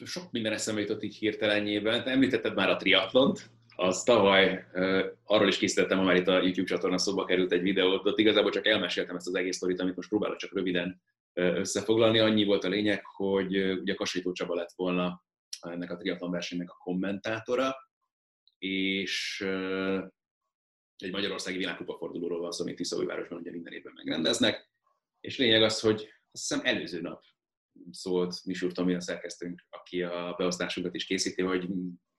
Sok 0.05 0.31
minden 0.31 0.53
eszembe 0.53 0.81
jutott 0.81 1.03
így 1.03 1.17
hirtelenjében. 1.17 2.09
Említetted 2.09 2.55
már 2.55 2.69
a 2.69 2.77
triatlont, 2.77 3.51
az 3.77 4.03
tavaly, 4.03 4.67
arról 5.25 5.49
is 5.49 5.59
készítettem, 5.59 5.99
ha 5.99 6.05
már 6.05 6.17
itt 6.17 6.29
a 6.29 6.43
YouTube 6.43 6.69
csatorna 6.69 6.99
szóba 6.99 7.25
került 7.25 7.53
egy 7.53 7.63
videót, 7.63 8.07
ott 8.07 8.19
igazából 8.19 8.51
csak 8.51 8.67
elmeséltem 8.67 9.17
ezt 9.17 9.27
az 9.27 9.35
egész 9.35 9.57
sztorit, 9.57 9.81
amit 9.81 9.97
most 9.97 10.09
próbálok 10.09 10.37
csak 10.37 10.55
röviden 10.55 11.03
összefoglalni. 11.33 12.19
Annyi 12.19 12.45
volt 12.45 12.65
a 12.65 12.69
lényeg, 12.69 13.05
hogy 13.05 13.57
ugye 13.57 13.95
Kasajtó 13.95 14.33
Csaba 14.33 14.55
lett 14.55 14.73
volna 14.77 15.25
ennek 15.61 15.91
a 15.91 15.97
triatlon 15.97 16.31
versenynek 16.31 16.71
a 16.71 16.77
kommentátora, 16.79 17.75
és 18.59 19.41
egy 20.97 21.11
magyarországi 21.11 21.59
világkupa 21.59 21.97
fordulóról 21.97 22.41
van 22.41 22.51
szó, 22.51 22.65
amit 22.65 22.77
Tiszaújvárosban 22.77 23.39
ugye 23.39 23.51
minden 23.51 23.73
évben 23.73 23.93
megrendeznek, 23.97 24.71
és 25.21 25.39
lényeg 25.39 25.63
az, 25.63 25.81
hogy 25.81 25.95
azt 26.33 26.49
hiszem 26.49 26.61
előző 26.65 27.01
nap 27.01 27.23
szólt 27.91 28.45
Misúr 28.45 28.73
Tomi, 28.73 28.95
a 28.95 29.01
szerkesztőnk, 29.01 29.67
aki 29.71 30.03
a 30.03 30.35
beosztásunkat 30.39 30.95
is 30.95 31.05
készíti, 31.05 31.43
hogy 31.43 31.69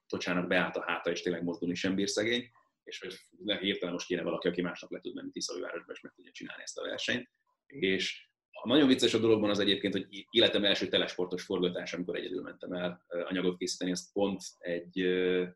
Tocsának 0.08 0.48
beállt 0.48 0.76
a 0.76 0.84
háta, 0.84 1.12
és 1.12 1.22
tényleg 1.22 1.44
mozdulni 1.44 1.76
sem 1.76 1.96
bír 1.96 2.10
szegény, 2.10 2.50
és 2.84 3.00
hogy 3.00 3.16
neki 3.38 3.66
hirtelen 3.66 3.94
most 3.94 4.08
kéne 4.08 4.22
valaki, 4.22 4.48
aki 4.48 4.62
másnak 4.62 4.92
le 4.92 5.00
tud 5.00 5.16
menni 5.16 5.32
Tiszaújvárosba, 5.32 5.92
és 5.92 6.02
meg 6.02 6.14
tudja 6.16 6.32
csinálni 6.32 6.64
ezt 6.64 6.78
a 6.78 6.84
versenyt. 6.84 7.30
És 7.66 8.28
a 8.52 8.68
nagyon 8.68 8.88
vicces 8.88 9.14
a 9.14 9.20
dologban 9.20 9.50
az 9.50 9.60
egyébként, 9.60 9.94
hogy 9.94 10.26
életem 10.30 10.66
első 10.66 10.88
telesportos 10.88 11.44
forgatás, 11.44 11.94
amikor 11.94 12.16
egyedül 12.16 12.42
mentem 12.42 12.72
el 12.72 13.06
anyagot 13.08 13.58
készíteni, 13.58 13.92
azt 13.92 14.14
pont 14.14 14.42
egy 14.58 15.02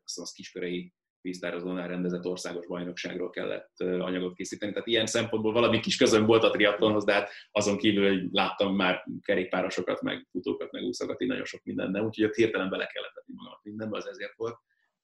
azt 0.04 0.18
az 0.18 0.32
kiskörei 0.32 0.92
víztározónál 1.22 1.88
rendezett 1.88 2.24
országos 2.24 2.66
bajnokságról 2.66 3.30
kellett 3.30 3.72
anyagot 3.78 4.34
készíteni. 4.34 4.72
Tehát 4.72 4.86
ilyen 4.86 5.06
szempontból 5.06 5.52
valami 5.52 5.80
kis 5.80 5.96
közön 5.96 6.26
volt 6.26 6.44
a 6.44 6.50
triatlonhoz, 6.50 7.04
de 7.04 7.12
hát 7.12 7.30
azon 7.50 7.76
kívül 7.76 8.08
hogy 8.08 8.28
láttam 8.32 8.76
már 8.76 9.04
kerékpárosokat, 9.22 10.02
meg 10.02 10.26
futókat, 10.30 10.72
meg 10.72 10.82
úszokat, 10.82 11.22
így 11.22 11.28
nagyon 11.28 11.44
sok 11.44 11.60
minden, 11.64 11.92
de 11.92 12.02
úgyhogy 12.02 12.24
ott 12.24 12.34
hirtelen 12.34 12.70
bele 12.70 12.86
kellett 12.86 13.12
tenni 13.14 13.36
magamat 13.36 13.60
mindenbe, 13.62 13.96
az 13.96 14.06
ezért 14.08 14.36
volt. 14.36 14.56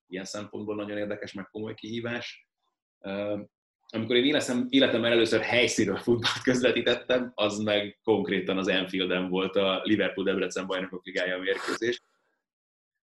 Ilyen 0.06 0.24
szempontból 0.24 0.74
nagyon 0.74 0.98
érdekes, 0.98 1.32
meg 1.32 1.48
komoly 1.50 1.74
kihívás. 1.74 2.48
Amikor 3.88 4.16
én 4.16 4.24
életem, 4.24 4.66
életemben 4.68 5.12
először 5.12 5.40
helyszínről 5.40 5.96
futballt 5.96 6.42
közvetítettem, 6.42 7.32
az 7.34 7.58
meg 7.58 7.98
konkrétan 8.02 8.58
az 8.58 8.68
Enfielden 8.68 9.28
volt 9.28 9.56
a 9.56 9.80
Liverpool-Debrecen 9.84 10.66
bajnokok 10.66 11.04
ligája 11.06 11.38
mérkőzés 11.38 12.00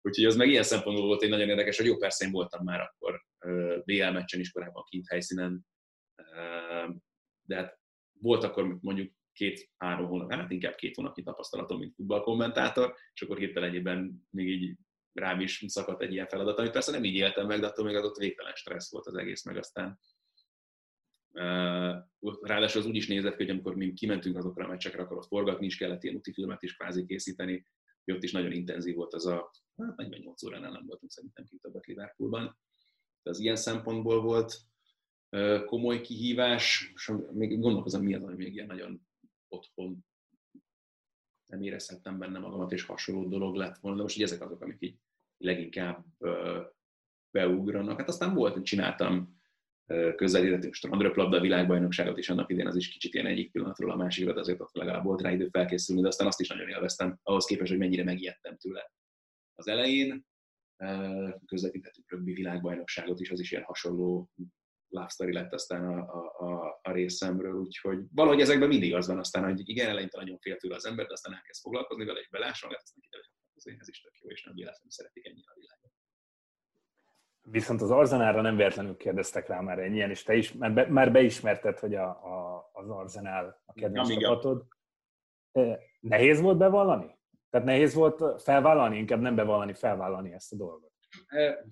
Úgyhogy 0.01 0.25
az 0.25 0.35
meg 0.35 0.49
ilyen 0.49 0.63
szempontból 0.63 1.05
volt 1.05 1.21
egy 1.21 1.29
nagyon 1.29 1.49
érdekes, 1.49 1.77
hogy 1.77 1.85
jó, 1.85 1.97
persze 1.97 2.25
én 2.25 2.31
voltam 2.31 2.63
már 2.63 2.79
akkor 2.79 3.21
BL 3.85 4.09
meccsen 4.09 4.39
is 4.39 4.51
korábban 4.51 4.83
kint 4.89 5.07
helyszínen, 5.07 5.65
de 7.41 7.55
hát 7.55 7.79
volt 8.19 8.43
akkor 8.43 8.77
mondjuk 8.81 9.13
két-három 9.33 10.07
hónap, 10.07 10.31
hát 10.33 10.51
inkább 10.51 10.75
két 10.75 10.95
hónapnyi 10.95 11.23
tapasztalatom, 11.23 11.79
mint 11.79 11.95
futballkommentátor, 11.95 12.95
és 13.13 13.21
akkor 13.21 13.37
hirtelenében 13.37 14.27
még 14.29 14.47
így 14.47 14.77
rám 15.13 15.39
is 15.39 15.63
szakadt 15.67 16.01
egy 16.01 16.13
ilyen 16.13 16.27
feladat, 16.27 16.57
amit 16.57 16.71
persze 16.71 16.91
nem 16.91 17.03
így 17.03 17.15
éltem 17.15 17.47
meg, 17.47 17.59
de 17.59 17.67
attól 17.67 17.85
még 17.85 17.95
adott 17.95 18.17
végtelen 18.17 18.55
stressz 18.55 18.91
volt 18.91 19.05
az 19.05 19.15
egész, 19.15 19.43
meg 19.43 19.57
aztán. 19.57 19.99
Ráadásul 22.41 22.81
az 22.81 22.87
úgy 22.87 22.95
is 22.95 23.07
nézett 23.07 23.35
hogy 23.35 23.49
amikor 23.49 23.75
mi 23.75 23.93
kimentünk 23.93 24.37
azokra 24.37 24.65
a 24.65 24.67
meccsekre, 24.67 25.01
akkor 25.01 25.17
ott 25.17 25.27
forgatni 25.27 25.65
is 25.65 25.77
kellett, 25.77 26.03
ilyen 26.03 26.15
úti 26.15 26.33
filmet 26.33 26.63
is 26.63 26.75
kvázi 26.75 27.05
készíteni, 27.05 27.65
hogy 28.05 28.13
ott 28.13 28.23
is 28.23 28.31
nagyon 28.31 28.51
intenzív 28.51 28.95
volt 28.95 29.13
az 29.13 29.25
a, 29.25 29.51
hát 29.77 29.95
48 29.95 30.43
óránál 30.43 30.71
nem 30.71 30.85
voltunk 30.85 31.11
szerintem 31.11 31.45
többet 31.61 31.85
Liverpoolban. 31.85 32.57
De 33.23 33.29
az 33.29 33.39
ilyen 33.39 33.55
szempontból 33.55 34.21
volt 34.21 34.59
komoly 35.65 36.01
kihívás, 36.01 36.91
és 36.93 37.11
még 37.31 37.59
gondolkozom, 37.59 38.03
mi 38.03 38.13
az, 38.13 38.23
ami 38.23 38.35
még 38.35 38.53
ilyen 38.53 38.67
nagyon 38.67 39.07
otthon 39.47 40.05
nem 41.45 41.61
érezhettem 41.61 42.17
benne 42.17 42.39
magamat, 42.39 42.71
és 42.71 42.83
hasonló 42.83 43.27
dolog 43.27 43.55
lett 43.55 43.77
volna, 43.77 43.97
de 43.97 44.03
most 44.03 44.15
így 44.15 44.23
ezek 44.23 44.41
azok, 44.41 44.61
amik 44.61 44.77
így 44.79 44.97
leginkább 45.37 46.05
beugranak. 47.31 47.99
Hát 47.99 48.07
aztán 48.07 48.33
volt, 48.33 48.63
csináltam 48.63 49.40
közelített 50.15 50.73
strandröplabda 50.73 51.39
világbajnokságot 51.39 52.17
is 52.17 52.29
annak 52.29 52.51
idén, 52.51 52.67
az 52.67 52.75
is 52.75 52.89
kicsit 52.89 53.13
ilyen 53.13 53.25
egyik 53.25 53.51
pillanatról 53.51 53.91
a 53.91 53.95
másikra, 53.95 54.33
de 54.33 54.39
azért 54.39 54.59
ott 54.59 54.75
legalább 54.75 55.03
volt 55.03 55.21
rá 55.21 55.31
idő 55.31 55.47
felkészülni, 55.51 56.01
de 56.01 56.07
aztán 56.07 56.27
azt 56.27 56.39
is 56.39 56.47
nagyon 56.47 56.69
élveztem, 56.69 57.19
ahhoz 57.23 57.45
képest, 57.45 57.69
hogy 57.69 57.79
mennyire 57.79 58.03
megijedtem 58.03 58.57
tőle 58.57 58.91
az 59.55 59.67
elején. 59.67 60.25
Közvetítettük 61.45 62.11
rögbi 62.11 62.33
világbajnokságot 62.33 63.19
is, 63.19 63.31
az 63.31 63.39
is 63.39 63.51
ilyen 63.51 63.63
hasonló 63.63 64.29
love 64.87 65.09
story 65.09 65.33
lett 65.33 65.53
aztán 65.53 65.85
a, 65.85 65.99
a, 66.39 66.79
a, 66.81 66.91
részemről, 66.91 67.53
úgyhogy 67.53 67.99
valahogy 68.11 68.41
ezekben 68.41 68.67
mindig 68.67 68.95
az 68.95 69.07
van 69.07 69.19
aztán, 69.19 69.43
hogy 69.43 69.69
igen, 69.69 69.89
eleinte 69.89 70.17
nagyon 70.17 70.37
fél 70.37 70.57
tőle 70.57 70.75
az 70.75 70.85
ember, 70.85 71.05
de 71.05 71.13
aztán 71.13 71.33
elkezd 71.33 71.61
foglalkozni 71.61 72.05
vele, 72.05 72.19
és 72.19 72.29
belásson, 72.29 72.69
hát 72.69 72.81
aztán 72.81 73.01
kiderül, 73.01 73.25
hogy 73.63 73.75
ez 73.79 73.87
is 73.87 74.01
tök 74.01 74.17
jó, 74.21 74.29
és 74.29 74.43
nem 74.43 74.53
véletlenül 74.53 74.91
szeretik 74.91 75.25
ennyire 75.25 75.51
a 75.51 75.59
világot. 75.59 75.80
Viszont 77.41 77.81
az 77.81 77.91
Arzenára 77.91 78.41
nem 78.41 78.55
véletlenül 78.55 78.97
kérdeztek 78.97 79.47
rá 79.47 79.59
már 79.59 79.79
ennyien, 79.79 80.09
és 80.09 80.23
te 80.23 80.35
is 80.35 80.53
már, 80.53 80.73
be, 80.73 80.87
már 80.87 81.11
beismerted, 81.11 81.79
hogy 81.79 81.95
a, 81.95 82.07
a, 82.07 82.69
az 82.73 82.89
Arzenál 82.89 83.61
a 83.65 83.73
kedvenc 83.73 84.09
ja, 84.09 84.19
csapatod. 84.19 84.65
Nehéz 85.99 86.41
volt 86.41 86.57
bevallani? 86.57 87.19
Tehát 87.49 87.67
nehéz 87.67 87.93
volt 87.93 88.41
felvállalni, 88.41 88.97
inkább 88.97 89.19
nem 89.19 89.35
bevallani, 89.35 89.73
felvállalni 89.73 90.33
ezt 90.33 90.53
a 90.53 90.55
dolgot? 90.55 90.91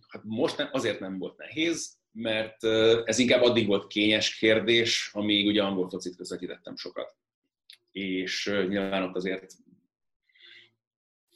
Hát 0.07 0.23
most 0.23 0.57
nem, 0.57 0.69
azért 0.71 0.99
nem 0.99 1.17
volt 1.17 1.37
nehéz, 1.37 1.97
mert 2.11 2.63
ez 3.05 3.19
inkább 3.19 3.41
addig 3.41 3.67
volt 3.67 3.87
kényes 3.87 4.35
kérdés, 4.35 5.09
amíg 5.13 5.47
ugye 5.47 5.63
angol 5.63 5.89
focit 5.89 6.15
közvetítettem 6.15 6.75
sokat. 6.75 7.15
És 7.91 8.45
nyilván 8.67 9.03
ott 9.03 9.15
azért 9.15 9.53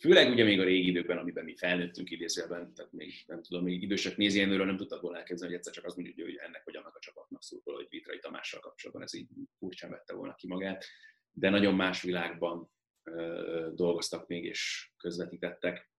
Főleg 0.03 0.31
ugye 0.31 0.43
még 0.43 0.59
a 0.59 0.63
régi 0.63 0.89
időkben, 0.89 1.17
amiben 1.17 1.43
mi 1.43 1.55
felnőttünk 1.55 2.11
idézőben, 2.11 2.73
tehát 2.73 2.91
még 2.91 3.13
nem 3.27 3.41
tudom, 3.41 3.63
még 3.63 3.81
idősek 3.81 4.17
nézőjénőről 4.17 4.65
nem 4.65 4.77
tudtak 4.77 5.01
volna 5.01 5.17
elképzelni, 5.17 5.53
hogy 5.53 5.57
egyszer 5.57 5.73
csak 5.73 5.85
az 5.85 5.95
mondjuk, 5.95 6.21
hogy 6.21 6.35
ennek 6.35 6.63
vagy 6.65 6.75
annak 6.75 6.95
a 6.95 6.99
csapatnak 6.99 7.43
szurkol, 7.43 7.73
hogy 7.73 7.87
Vitrai 7.89 8.19
Tamással 8.19 8.59
kapcsolatban 8.59 9.03
ez 9.03 9.13
így 9.13 9.27
furcsán 9.57 9.89
vette 9.89 10.13
volna 10.13 10.35
ki 10.35 10.47
magát, 10.47 10.85
de 11.31 11.49
nagyon 11.49 11.75
más 11.75 12.01
világban 12.01 12.71
ö, 13.03 13.69
dolgoztak 13.75 14.27
még 14.27 14.43
és 14.45 14.91
közvetítettek. 14.97 15.91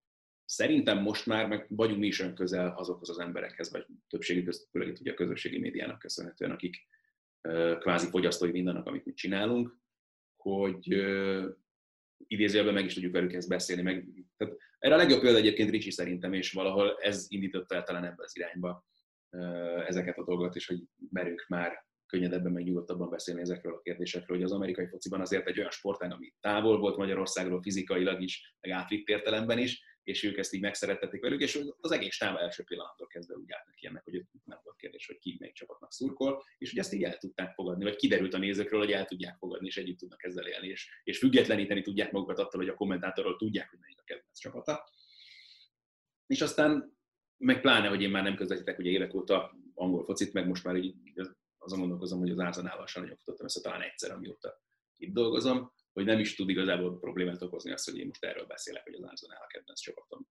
Szerintem 0.45 0.99
most 0.99 1.27
már 1.27 1.49
meg 1.49 1.67
vagyunk 1.69 2.01
mi 2.01 2.07
is 2.07 2.21
olyan 2.21 2.35
közel 2.35 2.75
azokhoz 2.77 3.11
az 3.11 3.19
emberekhez, 3.19 3.71
vagy 3.71 3.87
többségi 4.09 4.43
közt, 4.43 4.69
főleg 4.71 4.89
itt 4.89 5.01
ugye 5.01 5.13
a 5.13 5.15
közösségi 5.15 5.59
médiának 5.59 5.99
köszönhetően, 5.99 6.51
akik 6.51 6.77
ö, 7.41 7.77
kvázi 7.81 8.09
fogyasztói 8.09 8.51
mindannak, 8.51 8.87
amit 8.87 9.05
mi 9.05 9.13
csinálunk, 9.13 9.79
hogy 10.37 10.93
ö, 10.93 11.49
idézőjelben 12.27 12.75
meg 12.75 12.85
is 12.85 12.95
tudjuk 12.95 13.13
velük 13.13 13.33
ezt 13.33 13.49
beszélni. 13.49 13.83
Meg, 13.83 14.09
tehát 14.37 14.57
erre 14.79 14.95
a 14.95 14.97
legjobb 14.97 15.21
példa 15.21 15.39
egyébként 15.39 15.71
Ricsi 15.71 15.91
szerintem, 15.91 16.33
és 16.33 16.53
valahol 16.53 16.97
ez 17.01 17.27
indította 17.29 17.75
el 17.75 17.83
talán 17.83 18.05
ebbe 18.05 18.23
az 18.23 18.37
irányba 18.37 18.85
ezeket 19.87 20.19
a 20.19 20.25
dolgokat, 20.25 20.55
és 20.55 20.67
hogy 20.67 20.83
merünk 21.11 21.45
már 21.49 21.85
könnyedebben, 22.07 22.53
meg 22.53 22.65
nyugodtabban 22.65 23.11
beszélni 23.11 23.41
ezekről 23.41 23.75
a 23.75 23.81
kérdésekről, 23.81 24.37
hogy 24.37 24.47
az 24.47 24.53
amerikai 24.53 24.87
fociban 24.87 25.21
azért 25.21 25.49
egy 25.49 25.59
olyan 25.59 25.71
sportág, 25.71 26.13
ami 26.13 26.35
távol 26.41 26.79
volt 26.79 26.97
Magyarországról 26.97 27.63
fizikailag 27.63 28.23
is, 28.23 28.55
meg 28.61 28.71
átvitt 28.71 29.09
értelemben 29.09 29.59
is, 29.59 29.83
és 30.05 30.23
ők 30.23 30.39
ezt 30.39 30.53
így 30.53 30.61
megszerettették 30.61 31.21
velük, 31.21 31.41
és 31.41 31.61
az 31.81 31.91
egész 31.91 32.19
táv 32.19 32.37
első 32.37 32.63
pillanattól 32.63 33.07
kezdve 33.07 33.35
úgy 33.35 33.53
állnak 33.53 33.75
ki 33.75 33.87
ennek, 33.87 34.05
hogy 34.05 34.25
nem 34.45 34.61
volt 34.63 34.77
kérdés, 34.77 35.07
hogy 35.07 35.19
ki 35.19 35.37
melyik 35.39 35.55
csapatnak 35.55 35.93
szurkol, 35.93 36.43
és 36.59 36.71
hogy 36.71 36.79
ezt 36.79 36.93
így 36.93 37.03
el 37.03 37.17
tudták 37.17 37.55
fogadni, 37.55 37.85
vagy 37.85 37.97
kiderült 37.97 38.35
a 38.35 38.39
nézőkről, 38.39 38.81
hogy 38.81 38.93
el 38.93 39.05
tudják 39.05 39.37
fogadni, 39.37 39.67
és 39.67 39.77
együtt 39.77 39.99
tudnak 39.99 40.25
ezzel 40.25 40.47
élni, 40.47 40.69
és, 40.69 41.01
és 41.05 41.19
függetleníteni 41.19 41.83
tudják 41.83 42.13
magukat 42.13 42.39
attól, 42.39 42.61
hogy 42.61 42.71
a 42.71 42.75
kommentátorról 42.75 43.37
tudják, 43.37 43.71
hogy 43.71 43.79
melyik 43.79 44.01
a 44.01 44.05
kedvenc 44.05 44.39
csapata. 44.39 44.89
És 46.27 46.41
aztán 46.41 46.97
meg 47.37 47.61
pláne, 47.61 47.89
hogy 47.89 48.03
én 48.03 48.11
már 48.11 48.23
nem 48.23 48.37
közvetítek 48.37 48.79
ugye 48.79 48.91
évek 48.91 49.15
óta 49.15 49.57
angol 49.75 50.05
focit, 50.05 50.33
meg 50.33 50.47
most 50.47 50.65
már 50.65 50.77
így 50.77 50.95
azon 51.59 51.79
gondolkozom, 51.79 52.19
hogy 52.19 52.31
az 52.31 52.39
Arzenával 52.39 52.87
sem 52.87 53.03
nagyon 53.03 53.17
futottam 53.17 53.47
ezt 53.47 53.63
talán 53.63 53.81
egyszer, 53.81 54.11
amióta 54.11 54.63
itt 54.97 55.13
dolgozom, 55.13 55.73
hogy 55.95 56.05
nem 56.05 56.19
is 56.19 56.35
tud 56.35 56.49
igazából 56.49 56.99
problémát 56.99 57.43
okozni 57.43 57.73
azt, 57.73 57.91
hogy 57.91 57.99
én 57.99 58.07
most 58.07 58.25
erről 58.25 58.47
beszélek, 58.47 58.83
hogy 58.83 58.95
az 58.95 59.03
Arsenal 59.03 59.37
a 59.37 59.47
kedvenc 59.47 59.81
csapatom. 59.81 60.29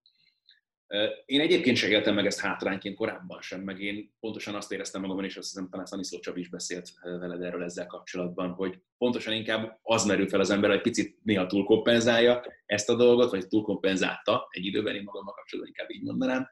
Én 1.24 1.40
egyébként 1.40 1.76
sem 1.76 1.90
éltem 1.90 2.14
meg 2.14 2.26
ezt 2.26 2.40
hátrányként 2.40 2.96
korábban 2.96 3.40
sem, 3.40 3.60
meg 3.60 3.80
én 3.80 4.14
pontosan 4.20 4.54
azt 4.54 4.72
éreztem 4.72 5.00
magamon, 5.00 5.24
és 5.24 5.36
azt 5.36 5.48
hiszem 5.48 5.68
talán 5.68 5.86
Szaniszló 5.86 6.18
Csabi 6.18 6.40
is 6.40 6.48
beszélt 6.48 6.90
veled 7.02 7.42
erről 7.42 7.62
ezzel 7.62 7.86
kapcsolatban, 7.86 8.50
hogy 8.50 8.82
pontosan 8.98 9.32
inkább 9.32 9.78
az 9.82 10.04
merül 10.04 10.28
fel 10.28 10.40
az 10.40 10.50
ember, 10.50 10.70
hogy 10.70 10.80
picit 10.80 11.18
néha 11.22 11.46
túlkompenzálja 11.46 12.44
ezt 12.66 12.90
a 12.90 12.96
dolgot, 12.96 13.30
vagy 13.30 13.48
túlkompenzálta 13.48 14.46
egy 14.50 14.64
időben, 14.64 14.94
én 14.94 15.02
magammal 15.02 15.34
kapcsolatban 15.34 15.74
inkább 15.76 15.90
így 15.90 16.02
mondanám. 16.02 16.48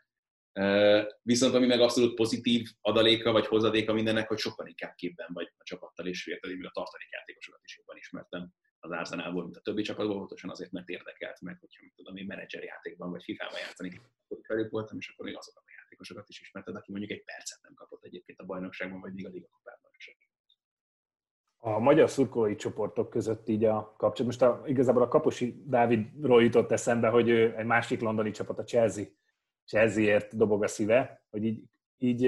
Viszont 1.23 1.55
ami 1.55 1.67
meg 1.67 1.81
abszolút 1.81 2.15
pozitív 2.15 2.69
adaléka 2.81 3.33
vagy 3.33 3.47
hozadéka 3.47 3.93
mindennek, 3.93 4.29
hogy 4.29 4.39
sokkal 4.39 4.67
inkább 4.67 4.95
képben 4.95 5.29
vagy 5.33 5.53
a 5.59 5.63
csapattal, 5.65 6.07
és 6.07 6.27
érted, 6.27 6.51
a 6.51 6.71
tartalékjátékosokat 6.73 7.61
is 7.65 7.77
jobban 7.77 7.97
ismertem 7.97 8.53
az 8.93 8.99
Arsenalból, 8.99 9.43
mint 9.43 9.57
a 9.57 9.61
többi 9.61 9.83
csapatból, 9.83 10.17
pontosan 10.17 10.51
azért, 10.51 10.73
mert 10.73 10.89
érdekelt 10.89 11.41
meg, 11.41 11.59
hogyha 11.61 11.83
mit 11.83 11.95
tudom 11.95 12.17
én 12.17 12.27
menedzser 12.27 12.63
játékban 12.63 13.11
vagy 13.11 13.23
FIFA-ban 13.23 13.59
játszani, 13.59 14.01
velük 14.49 14.71
voltam, 14.71 14.99
és 14.99 15.09
akkor 15.09 15.25
még 15.25 15.37
azokat 15.37 15.63
a 15.67 15.71
játékosokat 15.83 16.29
is 16.29 16.41
ismerted, 16.41 16.77
aki 16.77 16.91
mondjuk 16.91 17.13
egy 17.13 17.25
percet 17.25 17.63
nem 17.63 17.75
kapott 17.75 18.05
egyébként 18.05 18.39
a 18.41 18.45
bajnokságban, 18.45 19.01
vagy 19.01 19.15
még 19.15 19.27
a 19.27 19.29
Liga 19.29 19.49
kupában 19.49 19.91
sem. 19.97 20.15
a 21.57 21.79
magyar 21.79 22.11
szurkolói 22.11 22.55
csoportok 22.55 23.11
között 23.11 23.49
így 23.49 23.65
a 23.65 23.95
kapcsolat. 23.97 24.27
Most 24.27 24.43
a, 24.43 24.63
igazából 24.67 25.03
a 25.03 25.09
Kaposi 25.09 25.63
Dávidról 25.67 26.43
jutott 26.43 26.71
eszembe, 26.71 27.09
hogy 27.09 27.29
ő 27.29 27.55
egy 27.57 27.67
másik 27.67 28.01
londoni 28.01 28.31
csapat, 28.31 28.59
a 28.59 28.65
Chelsea, 28.65 29.05
Chelseaért 29.65 30.37
dobog 30.37 30.63
a 30.63 30.69
szíve, 30.69 31.27
hogy 31.31 31.45
így, 31.45 31.63
így 31.99 32.23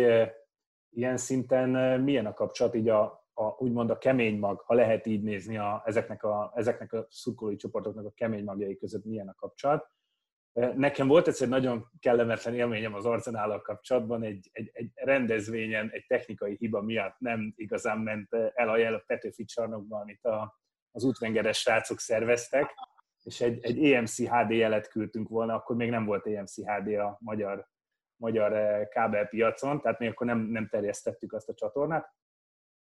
ilyen 0.91 1.17
szinten 1.17 2.01
milyen 2.01 2.27
a 2.27 2.35
kapcsolat, 2.35 2.75
így 2.75 2.89
a, 2.89 3.24
a, 3.35 3.45
úgymond 3.45 3.91
a 3.91 3.99
kemény 3.99 4.39
mag, 4.39 4.61
ha 4.61 4.75
lehet 4.75 5.07
így 5.07 5.23
nézni 5.23 5.59
a, 5.59 5.83
ezeknek, 5.85 6.23
a, 6.23 6.53
ezeknek 6.55 6.93
a 6.93 7.07
szurkolói 7.11 7.57
csoportoknak 7.57 8.07
a 8.07 8.13
kemény 8.15 8.45
magjai 8.45 8.77
között 8.77 9.05
milyen 9.05 9.29
a 9.29 9.35
kapcsolat. 9.35 9.93
Nekem 10.75 11.09
volt 11.09 11.29
egyszer 11.29 11.49
nagyon 11.49 11.91
kellemetlen 12.01 12.55
élményem 12.55 12.95
az 12.95 13.07
Arzenállal 13.07 13.61
kapcsolatban, 13.61 14.23
egy, 14.23 14.49
egy, 14.53 14.71
egy 14.73 14.91
rendezvényen 14.95 15.91
egy 15.91 16.07
technikai 16.07 16.57
hiba 16.57 16.83
miatt 16.83 17.19
nem 17.19 17.53
igazán 17.57 17.99
ment 17.99 18.33
el 18.55 18.69
a 18.69 18.77
jel 18.77 18.95
a 18.95 19.03
Petőfi 19.07 19.45
csarnokban, 19.45 20.01
amit 20.01 20.25
a, 20.25 20.61
az 20.91 21.05
útvengeres 21.05 21.59
srácok 21.59 21.99
szerveztek, 21.99 22.75
és 23.23 23.41
egy, 23.41 23.65
egy 23.65 23.93
EMC 23.93 24.17
HD 24.17 24.51
jelet 24.51 24.89
küldtünk 24.89 25.29
volna, 25.29 25.55
akkor 25.55 25.77
még 25.77 25.91
nem 25.91 26.05
volt 26.05 26.27
EMC 26.27 26.55
HD 26.55 26.95
a 26.95 27.19
magyar, 27.21 27.69
magyar 28.17 28.89
kábelpiacon, 28.89 29.81
tehát 29.81 29.99
még 29.99 30.11
akkor 30.11 30.27
nem, 30.27 30.39
nem 30.39 30.69
terjesztettük 30.69 31.33
azt 31.33 31.49
a 31.49 31.55
csatornát, 31.55 32.15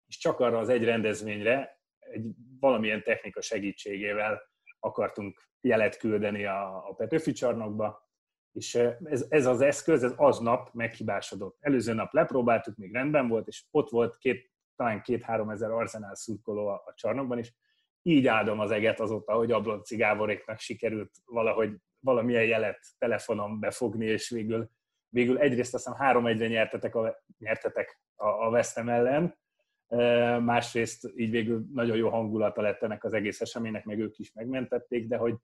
és 0.06 0.18
csak 0.18 0.40
arra 0.40 0.58
az 0.58 0.68
egy 0.68 0.84
rendezvényre 0.84 1.80
egy 1.98 2.26
valamilyen 2.60 3.02
technika 3.02 3.40
segítségével 3.40 4.42
akartunk 4.80 5.48
jelet 5.60 5.96
küldeni 5.96 6.44
a, 6.44 6.88
a 6.88 6.94
Petőfi 6.94 7.32
csarnokba, 7.32 8.08
és 8.52 8.74
ez, 9.04 9.26
ez 9.28 9.46
az 9.46 9.60
eszköz, 9.60 10.02
ez 10.04 10.12
aznap 10.16 10.72
meghibásodott. 10.72 11.56
Előző 11.60 11.92
nap 11.92 12.12
lepróbáltuk, 12.12 12.76
még 12.76 12.92
rendben 12.92 13.28
volt, 13.28 13.46
és 13.46 13.64
ott 13.70 13.90
volt 13.90 14.16
két, 14.16 14.50
talán 14.76 15.02
két-három 15.02 15.50
ezer 15.50 15.70
arzenál 15.70 16.14
szurkoló 16.14 16.66
a, 16.66 16.82
a 16.84 16.92
csarnokban, 16.94 17.38
és 17.38 17.52
így 18.02 18.26
áldom 18.26 18.60
az 18.60 18.70
eget 18.70 19.00
azóta, 19.00 19.32
hogy 19.32 19.52
Ablonci 19.52 19.96
Gáboréknak 19.96 20.58
sikerült 20.58 21.10
valahogy 21.24 21.76
valamilyen 21.98 22.44
jelet 22.44 22.78
telefonon 22.98 23.60
befogni, 23.60 24.06
és 24.06 24.28
végül, 24.28 24.70
végül 25.08 25.38
egyrészt 25.38 25.74
azt 25.74 25.84
hiszem 25.84 26.00
három 26.00 26.26
egyre 26.26 26.46
nyertetek 26.46 26.94
a, 26.94 27.22
nyertetek 27.38 28.00
a, 28.14 28.26
a 28.26 28.50
Vesztem 28.50 28.88
ellen, 28.88 29.38
másrészt 30.40 31.12
így 31.16 31.30
végül 31.30 31.66
nagyon 31.72 31.96
jó 31.96 32.08
hangulata 32.08 32.62
lett 32.62 32.82
ennek 32.82 33.04
az 33.04 33.12
egész 33.12 33.40
eseménynek, 33.40 33.84
meg 33.84 33.98
ők 33.98 34.18
is 34.18 34.32
megmentették, 34.32 35.08
de 35.08 35.16
hogy 35.16 35.34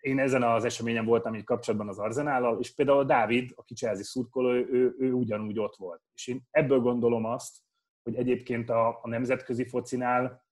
én 0.00 0.18
ezen 0.18 0.42
az 0.42 0.64
eseményen 0.64 1.04
voltam 1.04 1.34
így 1.34 1.44
kapcsolatban 1.44 1.88
az 1.88 1.98
Arzenállal, 1.98 2.58
és 2.60 2.74
például 2.74 3.04
Dávid, 3.04 3.52
aki 3.54 3.74
Chelsea 3.74 4.04
szurkoló, 4.04 4.50
ő, 4.50 4.94
ő 4.98 5.12
ugyanúgy 5.12 5.58
ott 5.58 5.76
volt. 5.76 6.02
És 6.14 6.26
én 6.26 6.42
ebből 6.50 6.78
gondolom 6.78 7.24
azt, 7.24 7.56
hogy 8.02 8.16
egyébként 8.16 8.70
a, 8.70 8.88
a 9.02 9.08
nemzetközi 9.08 9.68
focinál 9.68 10.43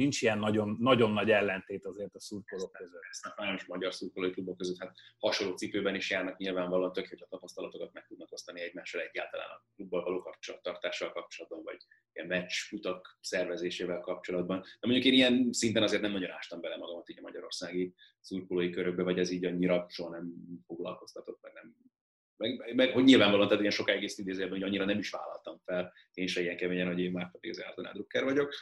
nincs 0.00 0.22
ilyen 0.22 0.38
nagyon, 0.38 0.76
nagyon 0.78 1.12
nagy 1.12 1.30
ellentét 1.30 1.86
azért 1.86 2.14
a 2.14 2.20
szurkolók 2.20 2.72
között. 2.72 3.02
Ezt 3.10 3.26
a 3.26 3.52
is 3.54 3.64
magyar 3.64 3.94
szurkolói 3.94 4.30
klubok 4.30 4.56
között, 4.56 4.78
hát 4.78 4.96
hasonló 5.18 5.56
cipőben 5.56 5.94
is 5.94 6.10
járnak 6.10 6.36
nyilvánvalóan 6.36 6.92
tök, 6.92 7.08
hogy 7.08 7.22
a 7.22 7.26
tapasztalatokat 7.28 7.92
meg 7.92 8.06
tudnak 8.06 8.32
osztani 8.32 8.60
egymással 8.60 9.00
egyáltalán 9.00 9.48
a 9.48 9.64
klubban 9.74 10.02
való 10.02 10.18
kapcsolattartással 10.18 11.12
kapcsolatban, 11.12 11.62
vagy 11.62 11.76
ilyen 12.12 12.28
meccs 12.28 12.72
utak 12.72 13.18
szervezésével 13.20 14.00
kapcsolatban. 14.00 14.60
De 14.60 14.86
mondjuk 14.86 15.06
én 15.06 15.12
ilyen 15.12 15.52
szinten 15.52 15.82
azért 15.82 16.02
nem 16.02 16.12
nagyon 16.12 16.30
ástam 16.30 16.60
bele 16.60 16.76
magamat 16.76 17.08
így 17.08 17.18
a 17.18 17.22
magyarországi 17.22 17.94
szurkolói 18.20 18.70
körökbe, 18.70 19.02
vagy 19.02 19.18
ez 19.18 19.30
így 19.30 19.44
annyira 19.44 19.86
soha 19.88 20.10
nem 20.10 20.32
foglalkoztatott, 20.66 21.38
meg 21.42 21.52
nem 21.52 21.74
meg, 22.40 22.74
meg, 22.74 22.92
hogy 22.92 23.04
nyilvánvalóan, 23.04 23.46
tehát 23.46 23.62
ilyen 23.62 23.74
sokáig 23.74 24.04
ezt 24.04 24.18
idézőben, 24.18 24.50
hogy 24.50 24.62
annyira 24.62 24.84
nem 24.84 24.98
is 24.98 25.10
vállaltam 25.10 25.60
fel, 25.64 25.92
én 26.14 26.26
se 26.26 26.40
ilyen 26.40 26.56
keményen, 26.56 26.86
hogy 26.86 27.00
én 27.00 27.10
már 27.10 27.30
pedig 27.30 27.50
az 27.50 27.58
Arsenal 27.58 27.92
drukker 27.92 28.24
vagyok. 28.24 28.54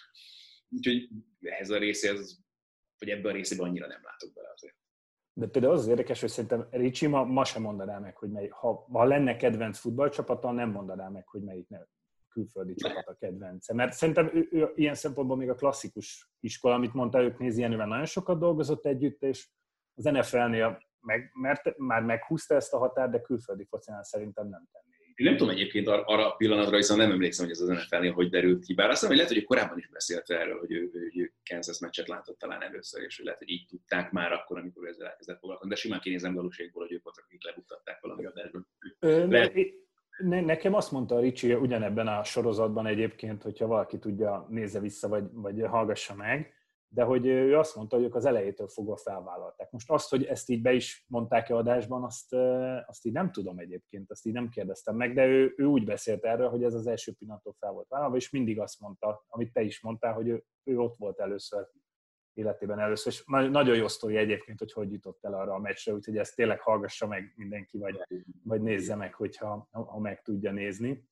Úgyhogy 0.69 1.09
ehhez 1.41 1.71
a 1.71 1.79
részéhez, 1.79 2.41
vagy 2.99 3.09
ebben 3.09 3.31
a 3.31 3.35
részében 3.35 3.69
annyira 3.69 3.87
nem 3.87 4.01
látok 4.03 4.33
bele 4.33 4.49
azért. 4.55 4.77
De 5.33 5.47
például 5.47 5.73
az 5.73 5.81
az 5.81 5.89
érdekes, 5.89 6.21
hogy 6.21 6.31
szerintem 6.31 6.69
Ricsi 6.71 7.07
ma, 7.07 7.25
ma 7.25 7.45
sem 7.45 7.63
mondaná 7.63 7.99
meg, 7.99 8.17
hogy 8.17 8.31
melyik. 8.31 8.53
Ha, 8.53 8.87
ha 8.93 9.05
lenne 9.05 9.37
kedvenc 9.37 9.79
futballcsapata, 9.79 10.51
nem 10.51 10.71
mondaná 10.71 11.09
meg, 11.09 11.29
hogy 11.29 11.43
melyik 11.43 11.69
ne, 11.69 11.79
külföldi 12.29 12.75
csapat 12.75 13.07
a 13.07 13.15
kedvence. 13.15 13.75
Mert 13.75 13.93
szerintem 13.93 14.31
ő, 14.35 14.49
ő, 14.51 14.73
ilyen 14.75 14.95
szempontból 14.95 15.37
még 15.37 15.51
a 15.51 15.55
klasszikus 15.55 16.31
iskola, 16.41 16.75
amit 16.75 16.95
mondta, 16.95 17.23
ők 17.23 17.39
nézi 17.39 17.61
Jenővel 17.61 17.87
nagyon 17.87 18.05
sokat 18.05 18.39
dolgozott 18.39 18.87
együtt, 18.87 19.23
és 19.23 19.49
az 19.95 20.05
NFL-nél 20.05 20.79
meg, 21.01 21.31
mert 21.33 21.79
már 21.79 22.03
meghúzta 22.03 22.55
ezt 22.55 22.73
a 22.73 22.79
határt, 22.79 23.11
de 23.11 23.21
külföldi 23.21 23.65
focinál 23.65 24.03
szerintem 24.03 24.49
nem 24.49 24.69
tenni. 24.73 24.97
Én 25.19 25.27
nem 25.27 25.37
tudom 25.37 25.53
egyébként 25.53 25.89
arra 25.89 26.33
a 26.33 26.37
pillanatra, 26.37 26.77
hiszen 26.77 26.97
nem 26.97 27.11
emlékszem, 27.11 27.45
hogy 27.45 27.55
ez 27.55 27.61
az 27.61 27.69
NFL-nél 27.69 28.13
hogy 28.13 28.31
derült 28.31 28.65
ki. 28.65 28.75
Bár 28.75 28.91
azt 28.91 29.03
mondom, 29.03 29.19
hogy 29.19 29.29
lehet, 29.29 29.43
hogy 29.43 29.57
korábban 29.57 29.79
is 29.79 29.89
beszélt 29.89 30.31
erről, 30.31 30.59
hogy 30.59 30.73
ő, 30.73 30.91
ő, 30.93 31.11
ő 31.15 31.33
Kansas 31.51 31.79
meccset 31.79 32.09
látott 32.09 32.39
talán 32.39 32.63
először, 32.63 33.03
és 33.03 33.17
hogy 33.17 33.25
lehet, 33.25 33.41
hogy 33.41 33.51
így 33.51 33.67
tudták 33.67 34.11
már 34.11 34.33
akkor, 34.33 34.59
amikor 34.59 34.89
ezzel 34.89 35.07
elkezdett 35.07 35.39
foglalkozni. 35.39 35.75
De 35.75 35.81
simán 35.81 36.01
kinézem 36.01 36.35
valóságból, 36.35 36.83
hogy 36.83 36.93
ők 36.93 37.03
voltak, 37.03 37.25
akik 37.25 37.45
lebuktatták 37.45 38.01
valami 38.01 38.25
adásban. 38.25 38.69
Lehet... 39.01 39.55
Ne, 40.19 40.41
nekem 40.41 40.75
azt 40.75 40.93
mondta 40.93 41.15
a 41.15 41.21
Ricsi 41.21 41.55
ugyanebben 41.55 42.07
a 42.09 42.25
sorozatban 42.25 42.87
egyébként, 42.87 43.43
hogyha 43.43 43.67
valaki 43.67 43.99
tudja, 43.99 44.47
nézze 44.49 44.81
vissza, 44.81 45.09
vagy, 45.09 45.25
vagy 45.33 45.63
hallgassa 45.67 46.15
meg, 46.15 46.58
de 46.91 47.03
hogy 47.03 47.27
ő 47.27 47.59
azt 47.59 47.77
mondta, 47.77 47.97
hogy 47.97 48.05
ők 48.05 48.15
az 48.15 48.25
elejétől 48.25 48.69
fogva 48.69 48.97
felvállalták. 48.97 49.71
Most 49.71 49.91
azt, 49.91 50.11
hogy 50.11 50.25
ezt 50.25 50.49
így 50.49 50.63
be 50.63 50.73
is 50.73 51.05
mondták-e 51.09 51.57
adásban, 51.57 52.05
azt, 52.05 52.35
azt 52.87 53.05
így 53.05 53.13
nem 53.13 53.33
tudom 53.33 53.59
egyébként, 53.59 54.11
azt 54.11 54.27
így 54.27 54.33
nem 54.33 54.49
kérdeztem 54.49 54.97
meg, 54.97 55.15
de 55.15 55.27
ő, 55.27 55.55
ő 55.57 55.65
úgy 55.65 55.85
beszélt 55.85 56.25
erről, 56.25 56.49
hogy 56.49 56.63
ez 56.63 56.75
az 56.75 56.87
első 56.87 57.13
pillanattól 57.13 57.55
fel 57.59 57.73
volt 57.73 57.89
vállalva, 57.89 58.17
és 58.17 58.31
mindig 58.31 58.61
azt 58.61 58.81
mondta, 58.81 59.25
amit 59.29 59.53
te 59.53 59.63
is 59.63 59.81
mondtál, 59.81 60.13
hogy 60.13 60.29
ő, 60.29 60.45
ő 60.65 60.79
ott 60.79 60.97
volt 60.97 61.21
először 61.21 61.69
életében 62.39 62.79
először, 62.79 63.13
és 63.13 63.25
nagyon 63.27 63.77
jó 63.77 63.89
sztori 63.89 64.17
egyébként, 64.17 64.59
hogy 64.59 64.73
hogy 64.73 64.93
jutott 64.93 65.25
el 65.25 65.35
arra 65.35 65.55
a 65.55 65.59
meccsre, 65.59 65.93
úgyhogy 65.93 66.17
ezt 66.17 66.35
tényleg 66.35 66.61
hallgassa 66.61 67.07
meg 67.07 67.33
mindenki, 67.37 67.79
vagy, 67.79 68.01
vagy 68.45 68.63
nézze 68.63 68.95
meg, 68.95 69.15
hogyha 69.15 69.69
ha 69.71 69.99
meg 69.99 70.23
tudja 70.23 70.53
nézni. 70.53 71.09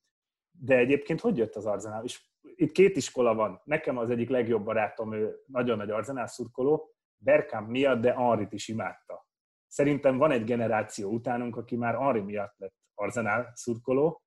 De 0.59 0.77
egyébként 0.77 1.19
hogy 1.19 1.37
jött 1.37 1.55
az 1.55 1.65
Arzenál? 1.65 2.03
És 2.03 2.21
itt 2.55 2.71
két 2.71 2.95
iskola 2.95 3.35
van. 3.35 3.61
Nekem 3.63 3.97
az 3.97 4.09
egyik 4.09 4.29
legjobb 4.29 4.63
barátom, 4.63 5.13
ő 5.13 5.35
nagyon 5.45 5.77
nagy 5.77 5.89
arzenál 5.89 6.27
szurkoló, 6.27 6.95
Berkám 7.17 7.65
miatt, 7.65 8.01
de 8.01 8.09
Arrit 8.09 8.53
is 8.53 8.67
imádta. 8.67 9.27
Szerintem 9.67 10.17
van 10.17 10.31
egy 10.31 10.43
generáció 10.43 11.11
utánunk, 11.11 11.57
aki 11.57 11.75
már 11.75 11.95
Arri 11.95 12.19
miatt 12.19 12.53
lett 12.57 12.75
arzenál 12.95 13.51
szurkoló. 13.55 14.23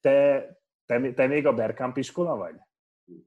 Te, 0.00 0.46
te, 0.86 1.12
te 1.12 1.26
még 1.26 1.46
a 1.46 1.54
Berkamp 1.54 1.96
iskola 1.96 2.36
vagy? 2.36 2.54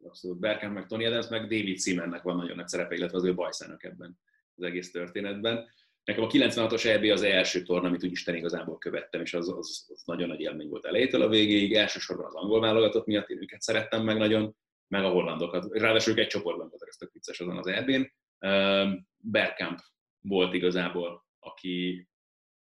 Abszolút. 0.04 0.40
Berkamp, 0.40 0.74
meg 0.74 0.86
Tony 0.86 1.06
Adams, 1.06 1.28
meg 1.28 1.42
David 1.42 1.80
Simennek 1.80 2.22
van 2.22 2.36
nagyon 2.36 2.56
nagy 2.56 2.68
szerepe, 2.68 2.96
illetve 2.96 3.18
az 3.18 3.26
ő 3.26 3.34
bajszának 3.34 3.84
ebben 3.84 4.20
az 4.56 4.64
egész 4.64 4.92
történetben. 4.92 5.68
Nekem 6.04 6.24
a 6.24 6.28
96-os 6.28 6.86
EB 6.86 7.04
az 7.04 7.22
első 7.22 7.64
torna, 7.64 7.88
amit 7.88 8.04
úgy 8.04 8.12
Isten 8.12 8.36
igazából 8.36 8.78
követtem, 8.78 9.22
és 9.22 9.34
az, 9.34 9.50
az, 9.50 9.86
az 9.94 10.04
nagyon 10.06 10.28
nagy 10.28 10.40
élmény 10.40 10.70
volt 10.70 10.86
elejétől 10.86 11.22
a 11.22 11.28
végéig. 11.28 11.74
Elsősorban 11.74 12.26
az 12.26 12.36
angol 12.36 12.60
válogatott 12.60 13.06
miatt, 13.06 13.30
én 13.30 13.42
őket 13.42 13.62
szerettem 13.62 14.04
meg 14.04 14.18
nagyon, 14.18 14.56
meg 14.88 15.04
a 15.04 15.10
hollandokat. 15.10 15.78
Ráadásul 15.78 16.14
ők 16.14 16.20
egy 16.20 16.28
csoportban 16.28 16.70
voltak, 16.70 16.88
ez 16.88 16.96
tök 16.96 17.12
vicces 17.12 17.40
azon 17.40 17.58
az 17.58 17.68
EB-n. 17.68 18.14
Bergkamp 19.18 19.80
volt 20.22 20.54
igazából, 20.54 21.26
aki 21.40 22.08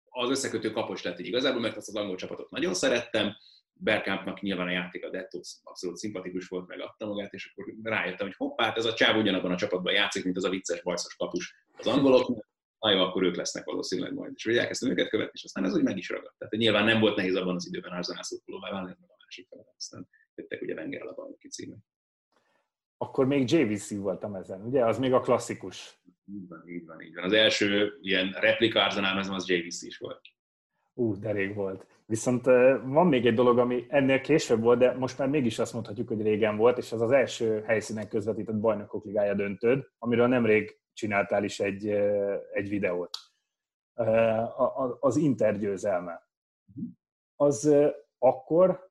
az 0.04 0.30
összekötő 0.30 0.70
kapos 0.70 1.02
lett 1.02 1.20
így 1.20 1.26
igazából, 1.26 1.60
mert 1.60 1.76
azt 1.76 1.88
az 1.88 1.96
angol 1.96 2.16
csapatot 2.16 2.50
nagyon 2.50 2.74
szerettem, 2.74 3.36
Bergkampnak 3.74 4.40
nyilván 4.40 4.66
a 4.66 4.70
játék 4.70 5.04
a 5.04 5.10
Detto 5.10 5.40
abszolút 5.62 5.96
szimpatikus 5.96 6.48
volt, 6.48 6.66
meg 6.66 6.80
adta 6.80 7.06
magát, 7.06 7.32
és 7.32 7.52
akkor 7.52 7.74
rájöttem, 7.82 8.26
hogy 8.26 8.36
hoppá, 8.36 8.64
hát 8.64 8.76
ez 8.76 8.84
a 8.84 8.94
csáv 8.94 9.16
ugyanabban 9.16 9.52
a 9.52 9.56
csapatban 9.56 9.92
játszik, 9.92 10.24
mint 10.24 10.36
az 10.36 10.44
a 10.44 10.50
vicces 10.50 10.82
bajszos 10.82 11.14
kapus 11.14 11.54
az 11.76 11.86
angolok, 11.86 12.44
na 12.83 12.91
jó, 12.91 13.01
akkor 13.01 13.22
ők 13.22 13.37
lesznek 13.37 13.64
valószínűleg 13.64 14.14
majd. 14.14 14.33
És 14.35 14.47
ugye 14.47 14.61
elkezdtem 14.61 14.91
őket 14.91 15.09
követni, 15.09 15.33
és 15.35 15.45
aztán 15.45 15.64
ez 15.64 15.74
úgy 15.76 15.83
meg 15.83 15.97
is 15.97 16.09
ragadt. 16.09 16.39
Tehát 16.39 16.55
nyilván 16.55 16.85
nem 16.85 17.01
volt 17.01 17.16
nehéz 17.16 17.35
abban 17.35 17.55
az 17.55 17.66
időben 17.66 17.93
Arsenal 17.93 18.22
szurkolóvá 18.22 18.70
válni, 18.70 18.97
meg 19.01 19.09
a 19.11 19.16
másik 19.22 19.49
fele, 19.49 19.62
aztán 19.76 20.09
jöttek 20.35 20.62
ugye 20.62 20.74
Wenger 20.74 21.07
a 21.07 21.12
bajnoki 21.14 21.49
címek. 21.49 21.78
Akkor 22.97 23.26
még 23.26 23.51
JVC 23.51 23.97
voltam 23.97 24.35
ezen, 24.35 24.66
ugye? 24.66 24.87
Az 24.87 24.99
még 24.99 25.12
a 25.12 25.20
klasszikus. 25.20 26.01
Így 26.24 26.49
van, 26.49 26.68
így 26.68 26.87
van, 26.87 27.01
így 27.01 27.14
van. 27.14 27.24
Az 27.24 27.33
első 27.33 27.99
ilyen 28.01 28.37
replika 28.41 28.85
Arsenal 28.85 29.18
az 29.18 29.49
JVC 29.49 29.83
is 29.83 29.99
volt. 29.99 30.20
Ú, 30.95 31.18
de 31.18 31.33
rég 31.33 31.55
volt. 31.55 31.87
Viszont 32.07 32.45
van 32.85 33.07
még 33.07 33.26
egy 33.26 33.35
dolog, 33.35 33.59
ami 33.59 33.87
ennél 33.89 34.20
később 34.20 34.61
volt, 34.61 34.78
de 34.78 34.93
most 34.93 35.18
már 35.18 35.28
mégis 35.28 35.59
azt 35.59 35.72
mondhatjuk, 35.72 36.09
hogy 36.09 36.22
régen 36.22 36.57
volt, 36.57 36.78
és 36.78 36.93
az 36.93 37.01
az 37.01 37.11
első 37.11 37.62
helyszínen 37.66 38.09
közvetített 38.09 38.61
bajnokok 38.61 39.05
ligája 39.05 39.35
döntőd, 39.35 39.87
amiről 39.99 40.26
nemrég 40.26 40.82
csináltál 40.93 41.45
is 41.45 41.61
egy, 41.61 41.86
egy 42.53 42.68
videót. 42.68 43.16
Az 45.01 45.16
Inter 45.16 45.59
győzelme. 45.59 46.28
Az 47.36 47.74
akkor, 48.18 48.90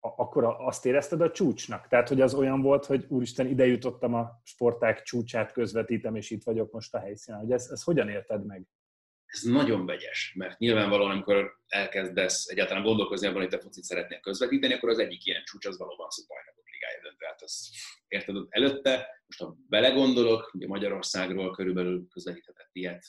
akkor 0.00 0.44
azt 0.44 0.86
érezted 0.86 1.20
a 1.20 1.30
csúcsnak? 1.30 1.88
Tehát, 1.88 2.08
hogy 2.08 2.20
az 2.20 2.34
olyan 2.34 2.62
volt, 2.62 2.86
hogy 2.86 3.04
úristen, 3.08 3.46
ide 3.46 3.66
jutottam 3.66 4.14
a 4.14 4.40
sporták 4.44 5.02
csúcsát 5.02 5.52
közvetítem, 5.52 6.16
és 6.16 6.30
itt 6.30 6.42
vagyok 6.42 6.72
most 6.72 6.94
a 6.94 6.98
helyszínen. 6.98 7.40
Hogy 7.40 7.52
ez, 7.52 7.68
ez 7.70 7.82
hogyan 7.82 8.08
érted 8.08 8.46
meg? 8.46 8.66
Ez 9.26 9.42
nagyon 9.42 9.86
vegyes, 9.86 10.34
mert 10.36 10.58
nyilvánvalóan, 10.58 11.10
amikor 11.10 11.52
elkezdesz 11.66 12.48
egyáltalán 12.48 12.82
gondolkozni 12.82 13.26
abban, 13.26 13.40
hogy 13.40 13.50
te 13.50 13.58
focit 13.58 13.84
szeretnél 13.84 14.20
közvetíteni, 14.20 14.74
akkor 14.74 14.88
az 14.88 14.98
egyik 14.98 15.26
ilyen 15.26 15.42
csúcs 15.44 15.66
az 15.66 15.78
valóban 15.78 16.06
az, 16.06 16.26
ligája 16.78 17.02
döntő. 17.02 17.24
Hát 17.26 17.42
az, 17.42 17.70
érted, 18.08 18.36
előtte, 18.48 19.22
most 19.26 19.40
ha 19.40 19.56
belegondolok, 19.68 20.54
ugye 20.54 20.66
Magyarországról 20.66 21.50
körülbelül 21.50 22.08
közvetíthetett 22.08 22.70
ilyet, 22.72 23.06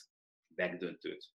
megdöntőt. 0.54 1.28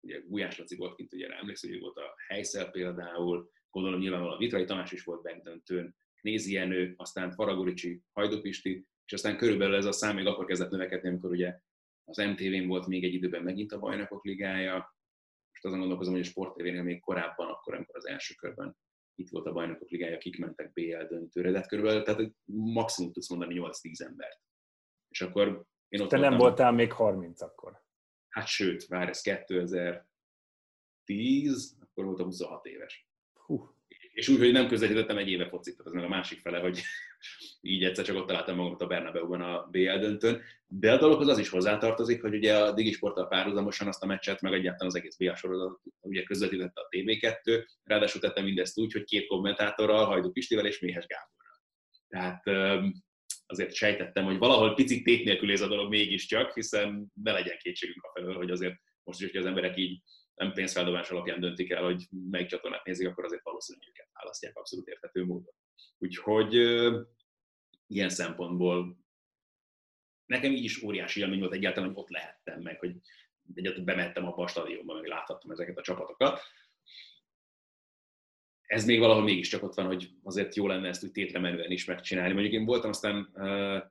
Ugye 0.00 0.18
Gulyás 0.18 0.58
Laci 0.58 0.76
volt 0.76 0.96
kint, 0.96 1.12
ugye 1.12 1.28
emlékszem, 1.28 1.70
hogy 1.70 1.80
volt 1.80 1.96
a 1.96 2.14
helyszer 2.28 2.70
például, 2.70 3.50
gondolom 3.70 4.00
nyilvánvalóan 4.00 4.38
Vitrai 4.38 4.64
Tamás 4.64 4.92
is 4.92 5.04
volt 5.04 5.22
megdöntőn, 5.22 5.96
Nézi 6.20 6.52
Jenő, 6.52 6.94
aztán 6.96 7.30
Faragoricsi, 7.30 8.02
Hajdupisti, 8.12 8.86
és 9.04 9.12
aztán 9.12 9.36
körülbelül 9.36 9.74
ez 9.74 9.84
a 9.84 9.92
szám 9.92 10.14
még 10.14 10.26
akkor 10.26 10.44
kezdett 10.44 10.70
növekedni, 10.70 11.08
amikor 11.08 11.30
ugye 11.30 11.58
az 12.04 12.16
MTV-n 12.16 12.66
volt 12.66 12.86
még 12.86 13.04
egy 13.04 13.14
időben 13.14 13.42
megint 13.42 13.72
a 13.72 13.78
bajnokok 13.78 14.24
ligája, 14.24 14.74
most 15.50 15.64
azon 15.64 15.78
gondolkozom, 15.78 16.12
hogy 16.14 16.22
a 16.22 16.26
Sport 16.26 16.56
még 16.62 17.00
korábban, 17.00 17.48
akkor, 17.48 17.74
amikor 17.74 17.96
az 17.96 18.06
első 18.06 18.34
körben 18.34 18.76
itt 19.14 19.28
volt 19.28 19.46
a 19.46 19.52
bajnokok 19.52 19.90
ligája, 19.90 20.18
kik 20.18 20.38
mentek 20.38 20.72
BL 20.72 21.02
döntőre, 21.08 21.50
de 21.50 21.58
hát 21.58 21.68
körülbelül 21.68 22.02
tehát 22.02 22.32
maximum 22.44 23.12
tudsz 23.12 23.30
mondani 23.30 23.54
8-10 23.58 24.00
embert. 24.00 24.40
És 25.08 25.20
akkor 25.20 25.64
én 25.88 26.00
ott 26.00 26.08
Te 26.08 26.16
voltam, 26.16 26.20
nem 26.20 26.36
voltál 26.38 26.72
még 26.72 26.92
30 26.92 27.40
akkor. 27.40 27.82
Hát 28.28 28.46
sőt, 28.46 28.86
vár 28.86 29.08
ez 29.08 29.20
2010, 29.20 31.76
akkor 31.80 32.04
voltam 32.04 32.26
26 32.26 32.66
éves. 32.66 33.08
Hú. 33.32 33.76
És 34.12 34.28
úgy, 34.28 34.38
hogy 34.38 34.52
nem 34.52 34.68
közvetítettem 34.68 35.18
egy 35.18 35.28
éve 35.28 35.48
focit, 35.48 35.82
ez 35.84 35.92
meg 35.92 36.04
a 36.04 36.08
másik 36.08 36.40
fele, 36.40 36.58
hogy 36.58 36.80
így 37.60 37.84
egyszer 37.84 38.04
csak 38.04 38.16
ott 38.16 38.26
találtam 38.26 38.56
magamat 38.56 38.80
a 38.80 38.86
Bernabeu-ban 38.86 39.40
a 39.40 39.68
BL 39.70 39.98
döntőn. 39.98 40.42
De 40.66 40.92
a 40.92 40.98
dologhoz 40.98 41.28
az 41.28 41.38
is 41.38 41.48
hozzátartozik, 41.48 42.20
hogy 42.20 42.34
ugye 42.34 42.56
a 42.56 42.72
Digisporttal 42.72 43.28
párhuzamosan 43.28 43.88
azt 43.88 44.02
a 44.02 44.06
meccset, 44.06 44.40
meg 44.40 44.52
egyáltalán 44.52 44.86
az 44.86 44.94
egész 44.94 45.16
BL 45.16 45.34
sorozat 45.34 45.80
ugye 46.00 46.22
közvetítette 46.22 46.80
a 46.80 46.88
TV2, 46.90 47.66
ráadásul 47.82 48.20
tettem 48.20 48.44
mindezt 48.44 48.78
úgy, 48.78 48.92
hogy 48.92 49.04
két 49.04 49.26
kommentátorral, 49.26 50.04
Hajdú 50.04 50.32
Pistivel 50.32 50.66
és 50.66 50.80
Méhes 50.80 51.06
Gáborral. 51.06 51.62
Tehát 52.08 52.42
azért 53.46 53.72
sejtettem, 53.72 54.24
hogy 54.24 54.38
valahol 54.38 54.74
picit 54.74 55.04
tét 55.04 55.24
nélkül 55.24 55.52
ez 55.52 55.60
a 55.60 55.68
dolog 55.68 55.88
mégiscsak, 55.88 56.54
hiszen 56.54 57.12
ne 57.22 57.32
legyen 57.32 57.58
kétségünk 57.58 58.02
a 58.02 58.10
felől, 58.14 58.34
hogy 58.34 58.50
azért 58.50 58.74
most 59.02 59.20
is, 59.20 59.30
hogy 59.30 59.40
az 59.40 59.46
emberek 59.46 59.76
így 59.76 60.02
nem 60.34 60.52
pénzfeldobás 60.52 61.10
alapján 61.10 61.40
döntik 61.40 61.70
el, 61.70 61.84
hogy 61.84 62.06
melyik 62.30 62.46
csatornát 62.46 62.84
nézik, 62.84 63.08
akkor 63.08 63.24
azért 63.24 63.42
valószínűleg 63.42 63.88
őket 63.88 64.08
választják 64.12 64.56
abszolút 64.56 64.88
érthető 64.88 65.24
módon. 65.24 65.54
Úgyhogy 65.98 66.54
ilyen 67.86 68.08
szempontból 68.08 68.98
nekem 70.26 70.52
így 70.52 70.64
is 70.64 70.82
óriási 70.82 71.20
élmény 71.20 71.38
volt 71.38 71.52
egyáltalán, 71.52 71.88
hogy 71.88 71.98
ott 71.98 72.10
lehettem 72.10 72.60
meg, 72.60 72.78
hogy 72.78 72.96
egyáltalán 73.54 73.84
bemettem 73.84 74.26
abba 74.26 74.42
a 74.42 74.48
stadionba, 74.48 74.94
meg 74.94 75.06
láthattam 75.06 75.50
ezeket 75.50 75.78
a 75.78 75.82
csapatokat. 75.82 76.40
Ez 78.66 78.84
még 78.84 78.98
valahol 78.98 79.22
mégiscsak 79.22 79.62
ott 79.62 79.74
van, 79.74 79.86
hogy 79.86 80.10
azért 80.22 80.54
jó 80.54 80.66
lenne 80.66 80.88
ezt 80.88 81.04
úgy 81.04 81.12
tétlemenően 81.12 81.70
is 81.70 81.84
megcsinálni. 81.84 82.32
Mondjuk 82.32 82.54
én 82.54 82.64
voltam 82.64 82.90
aztán 82.90 83.30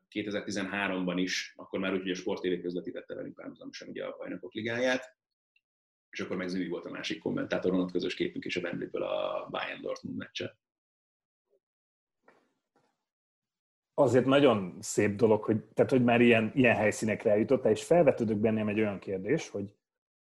2013-ban 0.09 1.15
is, 1.17 1.53
akkor 1.55 1.79
már 1.79 1.93
úgy, 1.93 2.01
hogy 2.01 2.11
a 2.11 2.15
Sport 2.15 2.41
TV 2.41 2.61
közvetítette 2.61 3.15
velünk 3.15 3.36
párhuzamosan 3.36 3.88
ugye 3.88 4.05
a 4.05 4.17
bajnokok 4.17 4.53
ligáját, 4.53 5.17
és 6.09 6.19
akkor 6.19 6.38
meg 6.38 6.47
Züvi 6.47 6.67
volt 6.67 6.86
a 6.86 6.89
másik 6.89 7.19
kommentátoron, 7.19 7.79
ott 7.79 7.91
közös 7.91 8.15
képünk 8.15 8.45
és 8.45 8.55
a 8.55 8.59
Wembley-ből 8.59 9.03
a 9.03 9.47
Bayern 9.49 9.81
Dortmund 9.81 10.17
meccset. 10.17 10.57
Azért 13.93 14.25
nagyon 14.25 14.77
szép 14.79 15.15
dolog, 15.15 15.43
hogy, 15.43 15.63
tehát, 15.63 15.91
hogy 15.91 16.03
már 16.03 16.21
ilyen, 16.21 16.51
ilyen 16.55 16.75
helyszínekre 16.75 17.31
eljutottál, 17.31 17.71
és 17.71 17.83
felvetődök 17.83 18.37
bennem 18.37 18.67
egy 18.67 18.79
olyan 18.79 18.99
kérdés, 18.99 19.49
hogy 19.49 19.75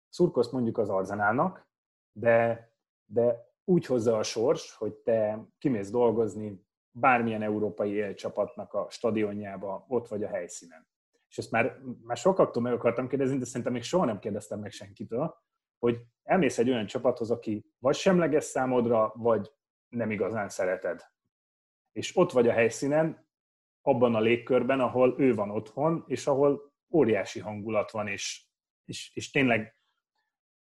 szurkolsz 0.08 0.50
mondjuk 0.50 0.78
az 0.78 0.88
Arzenálnak, 0.88 1.68
de, 2.12 2.70
de 3.04 3.50
úgy 3.64 3.86
hozza 3.86 4.16
a 4.16 4.22
sors, 4.22 4.74
hogy 4.74 4.92
te 4.92 5.46
kimész 5.58 5.90
dolgozni 5.90 6.66
bármilyen 6.90 7.42
európai 7.42 8.14
csapatnak 8.14 8.74
a 8.74 8.86
stadionjába, 8.90 9.84
ott 9.88 10.08
vagy 10.08 10.24
a 10.24 10.28
helyszínen. 10.28 10.86
És 11.28 11.38
ezt 11.38 11.50
már, 11.50 11.78
már 12.02 12.16
sokaktól 12.16 12.62
meg 12.62 12.72
akartam 12.72 13.08
kérdezni, 13.08 13.38
de 13.38 13.44
szerintem 13.44 13.72
még 13.72 13.82
soha 13.82 14.04
nem 14.04 14.18
kérdeztem 14.18 14.60
meg 14.60 14.70
senkitől, 14.70 15.34
hogy 15.78 16.00
elmész 16.22 16.58
egy 16.58 16.70
olyan 16.70 16.86
csapathoz, 16.86 17.30
aki 17.30 17.72
vagy 17.78 17.94
semleges 17.94 18.44
számodra, 18.44 19.12
vagy 19.16 19.52
nem 19.88 20.10
igazán 20.10 20.48
szereted. 20.48 21.00
És 21.92 22.16
ott 22.16 22.32
vagy 22.32 22.48
a 22.48 22.52
helyszínen, 22.52 23.21
abban 23.82 24.14
a 24.14 24.20
légkörben, 24.20 24.80
ahol 24.80 25.14
ő 25.18 25.34
van 25.34 25.50
otthon, 25.50 26.04
és 26.06 26.26
ahol 26.26 26.72
óriási 26.90 27.40
hangulat 27.40 27.90
van, 27.90 28.06
és, 28.06 28.46
és, 28.84 29.10
és 29.14 29.30
tényleg 29.30 29.76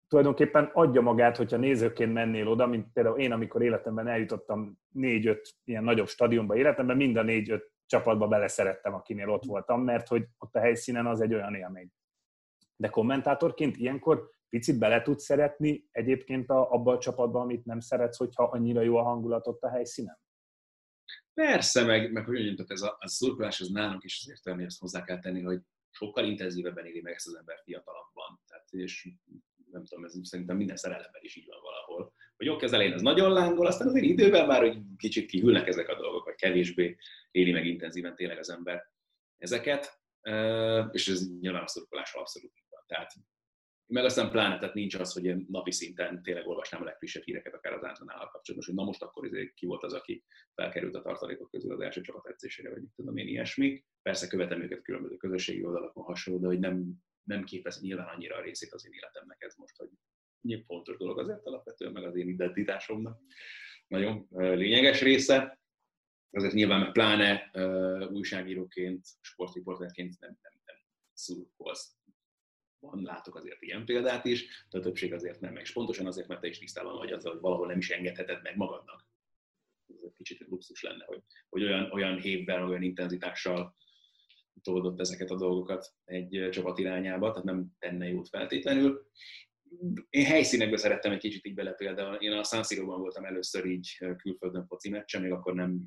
tulajdonképpen 0.07 0.69
adja 0.73 1.01
magát, 1.01 1.37
hogyha 1.37 1.57
nézőként 1.57 2.13
mennél 2.13 2.47
oda, 2.47 2.67
mint 2.67 2.87
például 2.93 3.19
én, 3.19 3.31
amikor 3.31 3.61
életemben 3.61 4.07
eljutottam 4.07 4.79
négy-öt 4.89 5.55
ilyen 5.63 5.83
nagyobb 5.83 6.07
stadionba 6.07 6.55
életemben, 6.55 6.97
mind 6.97 7.15
a 7.17 7.23
négy-öt 7.23 7.71
csapatba 7.85 8.27
beleszerettem, 8.27 8.93
akinél 8.93 9.29
ott 9.29 9.45
voltam, 9.45 9.81
mert 9.81 10.07
hogy 10.07 10.25
ott 10.37 10.55
a 10.55 10.59
helyszínen 10.59 11.05
az 11.05 11.21
egy 11.21 11.33
olyan 11.33 11.55
élmény. 11.55 11.89
De 12.75 12.89
kommentátorként 12.89 13.77
ilyenkor 13.77 14.29
picit 14.49 14.79
bele 14.79 15.01
tudsz 15.01 15.23
szeretni 15.23 15.87
egyébként 15.91 16.49
a, 16.49 16.71
abba 16.71 16.91
a 16.91 16.97
csapatba, 16.97 17.39
amit 17.39 17.65
nem 17.65 17.79
szeretsz, 17.79 18.17
hogyha 18.17 18.43
annyira 18.43 18.81
jó 18.81 18.95
a 18.95 19.03
hangulat 19.03 19.47
ott 19.47 19.61
a 19.61 19.69
helyszínen? 19.69 20.19
Persze, 21.41 21.83
meg, 21.83 22.11
meg 22.11 22.25
hogy 22.25 22.45
mondjam, 22.45 22.65
ez 22.69 22.81
a, 22.81 22.97
a 22.99 23.07
szurkolás 23.07 23.61
az 23.61 23.69
nálunk 23.69 24.03
is 24.03 24.21
azért 24.23 24.45
olyan, 24.45 24.59
hogy 24.59 24.75
hozzá 24.79 25.03
kell 25.03 25.19
tenni, 25.19 25.41
hogy 25.41 25.59
sokkal 25.89 26.25
intenzívebben 26.25 26.85
éli 26.85 27.01
meg 27.01 27.13
ezt 27.13 27.27
az 27.27 27.35
ember 27.35 27.61
fiatalabban. 27.63 28.41
Tehát, 28.47 28.67
és 28.71 29.09
nem 29.71 29.83
tudom, 29.85 30.05
ez 30.05 30.13
szerintem 30.21 30.57
minden 30.57 30.75
szerelemben 30.75 31.21
is 31.23 31.35
így 31.35 31.47
van 31.47 31.61
valahol. 31.61 32.13
Hogy 32.37 32.45
jó, 32.45 32.59
az 32.59 32.73
elején 32.73 32.93
ez 32.93 33.01
nagyon 33.01 33.31
lángol, 33.31 33.65
aztán 33.67 33.87
azért 33.87 34.05
időben 34.05 34.47
már 34.47 34.61
hogy 34.61 34.77
kicsit 34.97 35.29
kihűlnek 35.29 35.67
ezek 35.67 35.89
a 35.89 35.95
dolgok, 35.95 36.25
vagy 36.25 36.35
kevésbé 36.35 36.97
éli 37.31 37.51
meg 37.51 37.65
intenzíven 37.65 38.15
tényleg 38.15 38.37
az 38.37 38.49
ember 38.49 38.91
ezeket, 39.37 39.99
és 40.91 41.07
ez 41.07 41.39
nyilván 41.39 41.63
a 41.63 41.67
szurkolás 41.67 42.13
abszolút 42.13 42.53
van. 42.69 42.83
Tehát 42.87 43.13
meg 43.91 44.03
aztán 44.03 44.29
pláne, 44.29 44.59
tehát 44.59 44.73
nincs 44.73 44.95
az, 44.95 45.13
hogy 45.13 45.25
én 45.25 45.45
napi 45.49 45.71
szinten 45.71 46.23
tényleg 46.23 46.47
olvasnám 46.47 46.81
a 46.81 46.85
legfrissebb 46.85 47.23
híreket 47.23 47.53
akár 47.53 47.73
az 47.73 47.83
Ántonál 47.83 48.29
kapcsolatban, 48.31 48.69
hogy 48.69 48.75
na 48.75 48.83
most 48.83 49.01
akkor 49.01 49.25
izé 49.25 49.51
ki 49.55 49.65
volt 49.65 49.83
az, 49.83 49.93
aki 49.93 50.23
felkerült 50.53 50.95
a 50.95 51.01
tartalékok 51.01 51.49
közül 51.49 51.71
az 51.71 51.79
első 51.79 52.01
csapat 52.01 52.27
edzésére, 52.27 52.69
vagy 52.69 52.81
mit 52.81 52.91
tudom 52.95 53.17
én 53.17 53.27
ilyesmi. 53.27 53.83
Persze 54.01 54.27
követem 54.27 54.61
őket 54.61 54.81
különböző 54.81 55.15
közösségi 55.15 55.63
oldalakon 55.63 56.03
hasonló, 56.03 56.39
de 56.39 56.47
hogy 56.47 56.59
nem, 56.59 56.91
nem 57.23 57.43
képez 57.43 57.81
nyilván 57.81 58.07
annyira 58.07 58.35
a 58.35 58.41
részét 58.41 58.73
az 58.73 58.85
én 58.85 58.93
életemnek 58.93 59.41
ez 59.41 59.55
most, 59.55 59.77
hogy 59.77 59.89
nyilván 60.41 60.65
fontos 60.65 60.97
dolog 60.97 61.19
azért 61.19 61.45
alapvetően, 61.45 61.91
meg 61.91 62.03
az 62.03 62.15
én 62.15 62.27
identitásomnak. 62.27 63.21
Nagyon 63.87 64.27
lényeges 64.31 65.01
része. 65.01 65.59
Azért 66.29 66.53
nyilván 66.53 66.79
meg 66.79 66.91
pláne 66.91 67.51
újságíróként, 68.11 69.07
sportriporterként 69.21 70.19
nem, 70.19 70.37
nem, 70.41 70.53
nem 70.65 70.75
szurkolsz 71.13 71.95
van, 72.81 73.01
látok 73.03 73.35
azért 73.35 73.61
ilyen 73.61 73.85
példát 73.85 74.25
is, 74.25 74.65
de 74.69 74.77
a 74.77 74.81
többség 74.81 75.13
azért 75.13 75.39
nem, 75.39 75.55
és 75.55 75.73
pontosan 75.73 76.05
azért, 76.05 76.27
mert 76.27 76.41
te 76.41 76.47
is 76.47 76.57
tisztában 76.57 76.97
vagy 76.97 77.11
azzal, 77.11 77.31
hogy 77.31 77.41
valahol 77.41 77.67
nem 77.67 77.77
is 77.77 77.89
engedheted 77.89 78.41
meg 78.41 78.57
magadnak. 78.57 79.05
Ez 79.87 80.03
egy 80.03 80.13
kicsit 80.13 80.47
luxus 80.47 80.81
lenne, 80.81 81.05
hogy, 81.05 81.23
hogy 81.49 81.63
olyan, 81.63 81.91
olyan 81.91 82.19
hévben, 82.19 82.63
olyan 82.63 82.81
intenzitással 82.81 83.75
toldott 84.61 84.99
ezeket 84.99 85.29
a 85.29 85.35
dolgokat 85.35 85.93
egy 86.05 86.47
csapat 86.51 86.79
irányába, 86.79 87.29
tehát 87.29 87.43
nem 87.43 87.67
tenne 87.79 88.07
jót 88.07 88.29
feltétlenül. 88.29 89.09
Én 90.09 90.25
helyszínekbe 90.25 90.77
szerettem 90.77 91.11
egy 91.11 91.19
kicsit 91.19 91.45
így 91.45 91.53
bele 91.53 91.71
például. 91.71 92.15
Én 92.15 92.31
a 92.31 92.43
San 92.43 92.63
Siro-ban 92.63 92.99
voltam 92.99 93.25
először 93.25 93.65
így 93.65 93.97
külföldön 94.17 94.65
foci 94.65 94.89
meccsen, 94.89 95.21
még 95.21 95.31
akkor 95.31 95.53
nem 95.53 95.81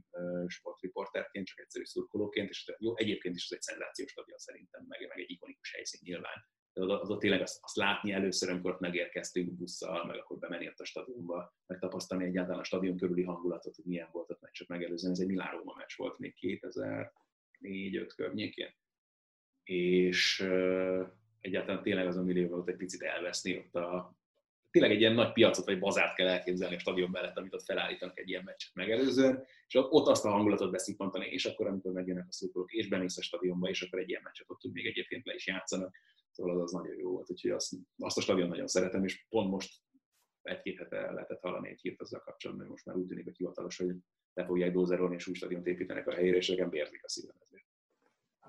sportriporterként, 0.47 1.47
csak 1.47 1.61
egyszerű 1.61 1.85
szurkolóként, 1.85 2.49
és 2.49 2.75
jó, 2.79 2.97
egyébként 2.97 3.37
is 3.37 3.45
ez 3.45 3.57
egy 3.57 3.63
szenzációs 3.63 4.11
stadion 4.11 4.39
szerintem, 4.39 4.85
meg, 4.89 5.07
meg 5.09 5.19
egy 5.19 5.31
ikonikus 5.31 5.73
helyszín 5.73 6.01
nyilván 6.05 6.45
az 6.75 7.11
ott 7.11 7.21
tényleg 7.21 7.41
azt, 7.41 7.59
azt 7.63 7.77
látni 7.77 8.13
először, 8.13 8.51
amikor 8.51 8.71
ott 8.71 8.81
megérkeztünk 8.81 9.53
busszal, 9.53 10.07
meg 10.07 10.17
akkor 10.17 10.39
bemenni 10.39 10.69
ott 10.69 10.79
a 10.79 10.85
stadionba, 10.85 11.55
megtapasztalni 11.67 12.25
egyáltalán 12.25 12.61
a 12.61 12.65
stadion 12.65 12.97
körüli 12.97 13.23
hangulatot, 13.23 13.77
hogy 13.77 13.85
milyen 13.85 14.09
volt 14.13 14.31
ott 14.31 14.41
meccset 14.41 14.69
megelőzően. 14.69 15.13
Ez 15.13 15.19
egy 15.19 15.27
Milán 15.27 15.57
Róma 15.57 15.75
meccs 15.77 15.97
volt 15.97 16.19
még 16.19 16.35
2004-5 16.41 18.13
környékén. 18.17 18.75
És 19.63 20.41
uh, 20.41 21.07
egyáltalán 21.41 21.83
tényleg 21.83 22.07
az 22.07 22.17
a 22.17 22.23
millió 22.23 22.49
volt 22.49 22.69
egy 22.69 22.77
picit 22.77 23.03
elveszni 23.03 23.57
ott 23.57 23.75
a 23.75 24.17
tényleg 24.75 24.93
egy 24.93 25.01
ilyen 25.01 25.15
nagy 25.15 25.33
piacot 25.33 25.65
vagy 25.65 25.79
bazárt 25.79 26.15
kell 26.15 26.29
elképzelni 26.29 26.75
a 26.75 26.79
stadion 26.79 27.11
mellett, 27.11 27.37
amit 27.37 27.55
ott 27.55 27.65
felállítanak 27.65 28.19
egy 28.19 28.29
ilyen 28.29 28.43
meccset 28.45 28.75
megelőzően, 28.75 29.45
és 29.67 29.75
ott 29.75 30.07
azt 30.07 30.25
a 30.25 30.31
hangulatot 30.31 30.71
beszippantani, 30.71 31.27
és 31.27 31.45
akkor, 31.45 31.67
amikor 31.67 31.93
megjönnek 31.93 32.27
a 32.29 32.33
szurkolók, 32.33 32.73
és 32.73 32.89
bemész 32.89 33.19
a 33.19 33.23
stadionba, 33.23 33.69
és 33.69 33.83
akkor 33.83 33.99
egy 33.99 34.09
ilyen 34.09 34.21
meccset 34.25 34.51
ott 34.51 34.73
még 34.73 34.87
egyébként 34.87 35.27
le 35.27 35.35
is 35.35 35.47
játszanak, 35.47 35.97
Szóval 36.35 36.55
az, 36.55 36.63
az 36.63 36.73
nagyon 36.73 36.97
jó 36.97 37.11
volt, 37.11 37.31
úgyhogy 37.31 37.51
azt, 37.51 37.75
azt 37.99 38.17
a 38.17 38.21
stadion 38.21 38.49
nagyon 38.49 38.67
szeretem, 38.67 39.05
és 39.05 39.27
pont 39.29 39.51
most 39.51 39.83
egy-két 40.43 40.79
hete 40.79 41.13
lehetett 41.13 41.41
hallani 41.41 41.69
egy 41.69 41.81
hírt 41.81 42.01
azzal 42.01 42.21
kapcsolatban, 42.21 42.65
hogy 42.65 42.75
most 42.75 42.87
már 42.87 42.97
úgy 42.97 43.07
tűnik, 43.07 43.25
hogy 43.25 43.37
hivatalos, 43.37 43.77
hogy 43.77 43.95
le 44.35 44.45
fogják 44.45 44.73
dózerolni, 44.73 45.15
és 45.15 45.27
új 45.27 45.35
stadiont 45.35 45.67
építenek 45.67 46.07
a 46.07 46.13
helyére, 46.13 46.37
és 46.37 46.49
nekem 46.49 46.69
bérzik 46.69 47.05
a 47.05 47.09
szívem 47.09 47.37
ezért. 47.41 47.65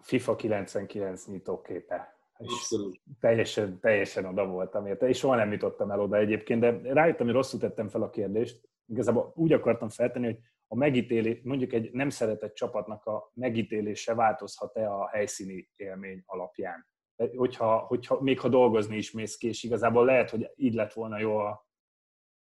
FIFA 0.02 0.36
99 0.36 1.26
nyitóképe. 1.26 2.16
Abszolút. 2.38 3.02
Teljesen, 3.20 3.80
teljesen 3.80 4.26
oda 4.26 4.46
voltam 4.48 4.86
érte, 4.86 5.08
és 5.08 5.18
soha 5.18 5.36
nem 5.36 5.52
jutottam 5.52 5.92
el 5.92 6.00
oda 6.00 6.18
egyébként, 6.18 6.60
de 6.60 6.94
rájöttem, 6.94 7.26
hogy 7.26 7.36
rosszul 7.36 7.60
tettem 7.60 7.88
fel 7.88 8.02
a 8.02 8.10
kérdést. 8.10 8.70
Igazából 8.86 9.34
úgy 9.36 9.54
akartam 9.54 9.90
feltenni, 9.90 10.26
hogy 10.26 10.40
a 10.68 10.76
megítélés, 10.76 11.40
mondjuk 11.44 11.74
egy 11.74 11.92
nem 11.92 12.10
szeretett 12.10 12.54
csapatnak 12.54 13.06
a 13.06 13.32
megítélése 13.34 14.14
változhat-e 14.14 14.92
a 14.92 15.08
helyszíni 15.08 15.70
élmény 15.76 16.24
alapján? 16.26 16.94
Hogyha, 17.16 17.78
hogyha, 17.78 18.22
még 18.22 18.40
ha 18.40 18.50
dolgozni 18.50 18.98
is 18.98 19.12
mész 19.12 19.38
ki, 19.38 19.48
és 19.48 19.64
igazából 19.64 20.06
lehet, 20.06 20.30
hogy 20.30 20.52
így 20.56 20.74
lett 20.74 20.94
volna 20.94 21.20
jó 21.20 21.38
a, 21.38 21.68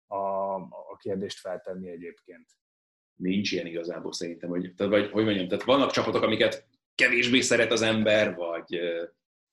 a, 0.07 0.55
a 0.61 0.97
kérdést 0.99 1.39
feltenni 1.39 1.89
egyébként. 1.89 2.49
Nincs 3.15 3.51
ilyen 3.51 3.65
igazából 3.65 4.13
szerintem, 4.13 4.49
hogy, 4.49 4.73
tehát, 4.75 4.91
vagy 4.91 5.09
hogy 5.11 5.23
mondjam, 5.23 5.47
tehát 5.47 5.63
vannak 5.63 5.91
csapatok, 5.91 6.21
amiket 6.23 6.67
kevésbé 6.95 7.41
szeret 7.41 7.71
az 7.71 7.81
ember, 7.81 8.35
vagy, 8.35 8.79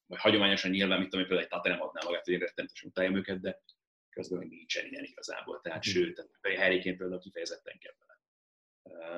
vagy 0.07 0.19
hagyományosan 0.19 0.71
nyilván, 0.71 0.99
mit 0.99 1.09
tudom, 1.09 1.27
például 1.27 1.47
egy 1.47 1.53
Tottenham 1.53 1.89
adná 1.89 2.01
magát, 2.05 2.25
hogy 2.25 2.39
rettenetesen 2.39 2.89
utálja 2.89 3.17
őket, 3.17 3.41
de 3.41 3.63
közben 4.11 4.39
még 4.39 4.49
nincsen 4.49 4.87
ilyen 4.87 5.05
igazából. 5.05 5.61
Tehát 5.61 5.89
mm. 5.89 5.91
sőt, 5.91 6.29
Harry 6.43 6.81
például 6.81 7.19
kifejezetten 7.21 7.79
kell 7.79 7.95
vele. 7.99 8.19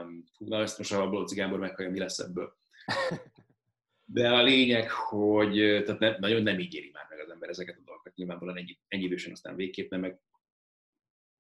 Um, 0.01 0.25
na, 0.39 0.61
ezt 0.61 0.79
most 0.79 0.93
a 0.93 1.09
Blóci 1.09 1.35
Gábor 1.35 1.59
meghallja, 1.59 1.91
mi 1.91 1.99
lesz 1.99 2.19
ebből. 2.19 2.57
De 4.13 4.29
a 4.29 4.43
lényeg, 4.43 4.91
hogy 4.91 5.55
tehát 5.85 5.99
ne, 5.99 6.19
nagyon 6.19 6.43
nem 6.43 6.59
ígéri 6.59 6.91
már 6.93 7.07
meg 7.09 7.21
az 7.21 7.31
ember 7.31 7.49
ezeket 7.49 7.77
a 7.79 7.83
dolgokat. 7.85 8.15
Nyilvánvalóan 8.15 8.57
ennyi, 8.57 8.79
ennyi 8.89 9.05
idősen 9.05 9.33
aztán 9.33 9.57
végképp 9.57 9.91
nem, 9.91 10.01
meg 10.01 10.21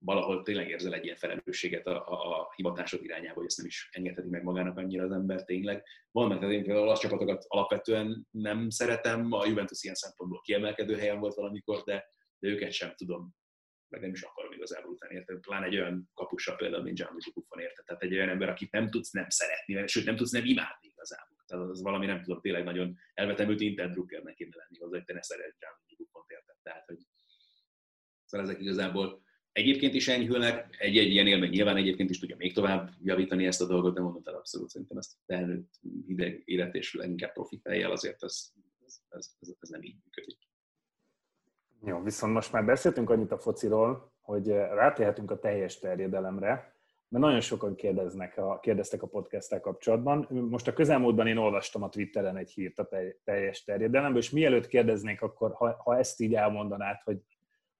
valahol 0.04 0.42
tényleg 0.42 0.68
érzel 0.68 0.94
egy 0.94 1.04
ilyen 1.04 1.16
felelősséget 1.16 1.86
a, 1.86 2.08
a, 2.08 2.40
a 2.40 2.52
hivatásod 2.56 3.04
irányába, 3.04 3.34
hogy 3.34 3.46
ezt 3.46 3.56
nem 3.56 3.66
is 3.66 3.88
engedheti 3.92 4.28
meg 4.28 4.42
magának 4.42 4.76
annyira 4.76 5.04
az 5.04 5.12
ember 5.12 5.44
tényleg. 5.44 5.84
Van 6.10 6.28
tehát 6.28 6.52
én 6.52 6.64
például 6.64 6.86
olasz 6.86 7.00
csapatokat 7.00 7.44
alapvetően 7.48 8.26
nem 8.30 8.70
szeretem, 8.70 9.32
a 9.32 9.46
Juventus 9.46 9.82
ilyen 9.82 9.94
szempontból 9.94 10.40
kiemelkedő 10.40 10.96
helyen 10.96 11.20
volt 11.20 11.34
valamikor, 11.34 11.82
de, 11.82 12.04
de 12.38 12.48
őket 12.48 12.72
sem 12.72 12.94
tudom, 12.96 13.34
meg 13.88 14.00
nem 14.00 14.10
is 14.10 14.22
akarom 14.22 14.52
igazából 14.52 14.90
utána 14.90 15.12
érteni. 15.12 15.38
Pláne 15.40 15.66
egy 15.66 15.78
olyan 15.78 16.10
kapussal 16.14 16.56
például, 16.56 16.82
mint 16.82 16.96
Gianluigi 16.96 17.30
Buffon 17.34 17.60
érte. 17.60 17.82
Tehát 17.82 18.02
egy 18.02 18.14
olyan 18.14 18.28
ember, 18.28 18.48
akit 18.48 18.70
nem 18.70 18.90
tudsz 18.90 19.10
nem 19.10 19.28
szeretni, 19.28 19.86
sőt 19.86 20.04
nem 20.04 20.16
tudsz 20.16 20.30
nem 20.30 20.44
imádni 20.44 20.88
igazából. 20.88 21.31
Tehát 21.52 21.68
az 21.68 21.82
valami 21.82 22.06
nem 22.06 22.22
tudom, 22.22 22.40
tényleg 22.40 22.64
nagyon 22.64 22.98
elvetemült 23.14 23.60
Inter 23.60 23.90
Druckernek 23.90 24.34
kéne 24.34 24.56
lenni 24.56 24.78
hozzá, 24.78 24.96
hogy 24.96 25.04
te 25.04 25.12
ne 25.12 25.22
szeretsz 25.22 25.58
Gianluigi 25.58 25.96
Buffon 25.96 26.24
érted. 26.28 26.56
Tehát, 26.62 26.86
hogy 26.86 26.98
szóval 28.24 28.46
ezek 28.46 28.60
igazából 28.60 29.22
egyébként 29.52 29.94
is 29.94 30.08
enyhülnek, 30.08 30.76
egy-egy 30.78 31.10
ilyen 31.10 31.26
élmény 31.26 31.50
nyilván 31.50 31.76
egyébként 31.76 32.10
is 32.10 32.18
tudja 32.18 32.36
még 32.36 32.52
tovább 32.52 32.90
javítani 33.02 33.46
ezt 33.46 33.60
a 33.60 33.66
dolgot, 33.66 33.94
de 33.94 34.00
mondom 34.00 34.22
el 34.24 34.34
abszolút 34.34 34.68
szerintem 34.68 34.96
ezt 34.96 35.12
felnőtt 35.26 35.72
hideg 36.06 36.42
élet 36.44 36.74
és 36.74 36.94
leginkább 36.94 37.32
profi 37.32 37.60
fejjel 37.62 37.90
azért 37.90 38.22
ez, 38.22 38.52
ez, 38.84 39.00
ez, 39.08 39.30
ez, 39.40 39.54
ez 39.60 39.68
nem 39.68 39.82
így 39.82 39.96
működik. 40.04 40.38
Jó, 41.84 42.02
viszont 42.02 42.32
most 42.32 42.52
már 42.52 42.64
beszéltünk 42.64 43.10
annyit 43.10 43.32
a 43.32 43.38
fociról, 43.38 44.12
hogy 44.20 44.48
rátérhetünk 44.48 45.30
a 45.30 45.38
teljes 45.38 45.78
terjedelemre, 45.78 46.76
mert 47.12 47.24
nagyon 47.24 47.40
sokan 47.40 47.74
kérdeznek 47.74 48.36
a, 48.36 48.60
kérdeztek 48.60 49.02
a 49.02 49.06
podcasttel 49.06 49.60
kapcsolatban. 49.60 50.26
Most 50.30 50.68
a 50.68 50.72
közelmúltban 50.72 51.26
én 51.26 51.36
olvastam 51.36 51.82
a 51.82 51.88
Twitteren 51.88 52.36
egy 52.36 52.50
hírt 52.50 52.78
a 52.78 52.88
teljes 53.24 53.64
terjedelemből, 53.64 54.20
és 54.20 54.30
mielőtt 54.30 54.66
kérdeznék, 54.66 55.22
akkor 55.22 55.52
ha, 55.52 55.82
ha 55.82 55.98
ezt 55.98 56.20
így 56.20 56.34
elmondanád, 56.34 57.00
hogy 57.04 57.18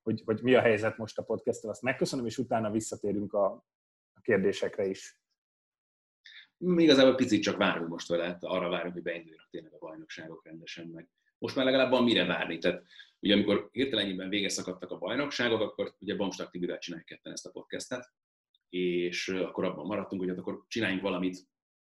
hogy, 0.03 0.23
hogy 0.25 0.43
mi 0.43 0.55
a 0.55 0.61
helyzet 0.61 0.97
most 0.97 1.19
a 1.19 1.23
podcasttel, 1.23 1.71
azt 1.71 1.83
megköszönöm, 1.83 2.27
és 2.27 2.39
utána 2.39 2.71
visszatérünk 2.71 3.33
a, 3.33 3.45
a 4.13 4.21
kérdésekre 4.21 4.87
is. 4.87 5.21
Igazából 6.59 7.15
picit 7.15 7.43
csak 7.43 7.57
várunk 7.57 7.89
most 7.89 8.09
vele, 8.09 8.37
arra 8.41 8.69
várunk, 8.69 8.93
hogy 8.93 9.03
beinduljanak 9.03 9.49
tényleg 9.51 9.73
a 9.73 9.79
bajnokságok 9.79 10.45
rendesen 10.45 10.87
meg. 10.87 11.09
Most 11.39 11.57
már 11.57 11.65
legalább 11.65 11.91
van 11.91 12.05
mire 12.05 12.27
várni. 12.27 12.59
Tehát 12.59 12.85
ugye 13.21 13.35
amikor 13.35 13.69
hirtelenjében 13.73 14.29
vége 14.29 14.49
szakadtak 14.49 14.91
a 14.91 14.99
bajnokságok, 14.99 15.61
akkor 15.61 15.95
ugye 15.99 16.17
Bomstak 16.17 16.51
Tibivel 16.51 16.79
csináljuk 16.79 17.09
ketten 17.09 17.33
ezt 17.33 17.47
a 17.47 17.51
podcastet, 17.51 18.13
és 18.73 19.29
akkor 19.29 19.65
abban 19.65 19.87
maradtunk, 19.87 20.21
hogy 20.21 20.31
hát 20.31 20.39
akkor 20.39 20.65
csináljunk 20.69 21.03
valamit 21.03 21.37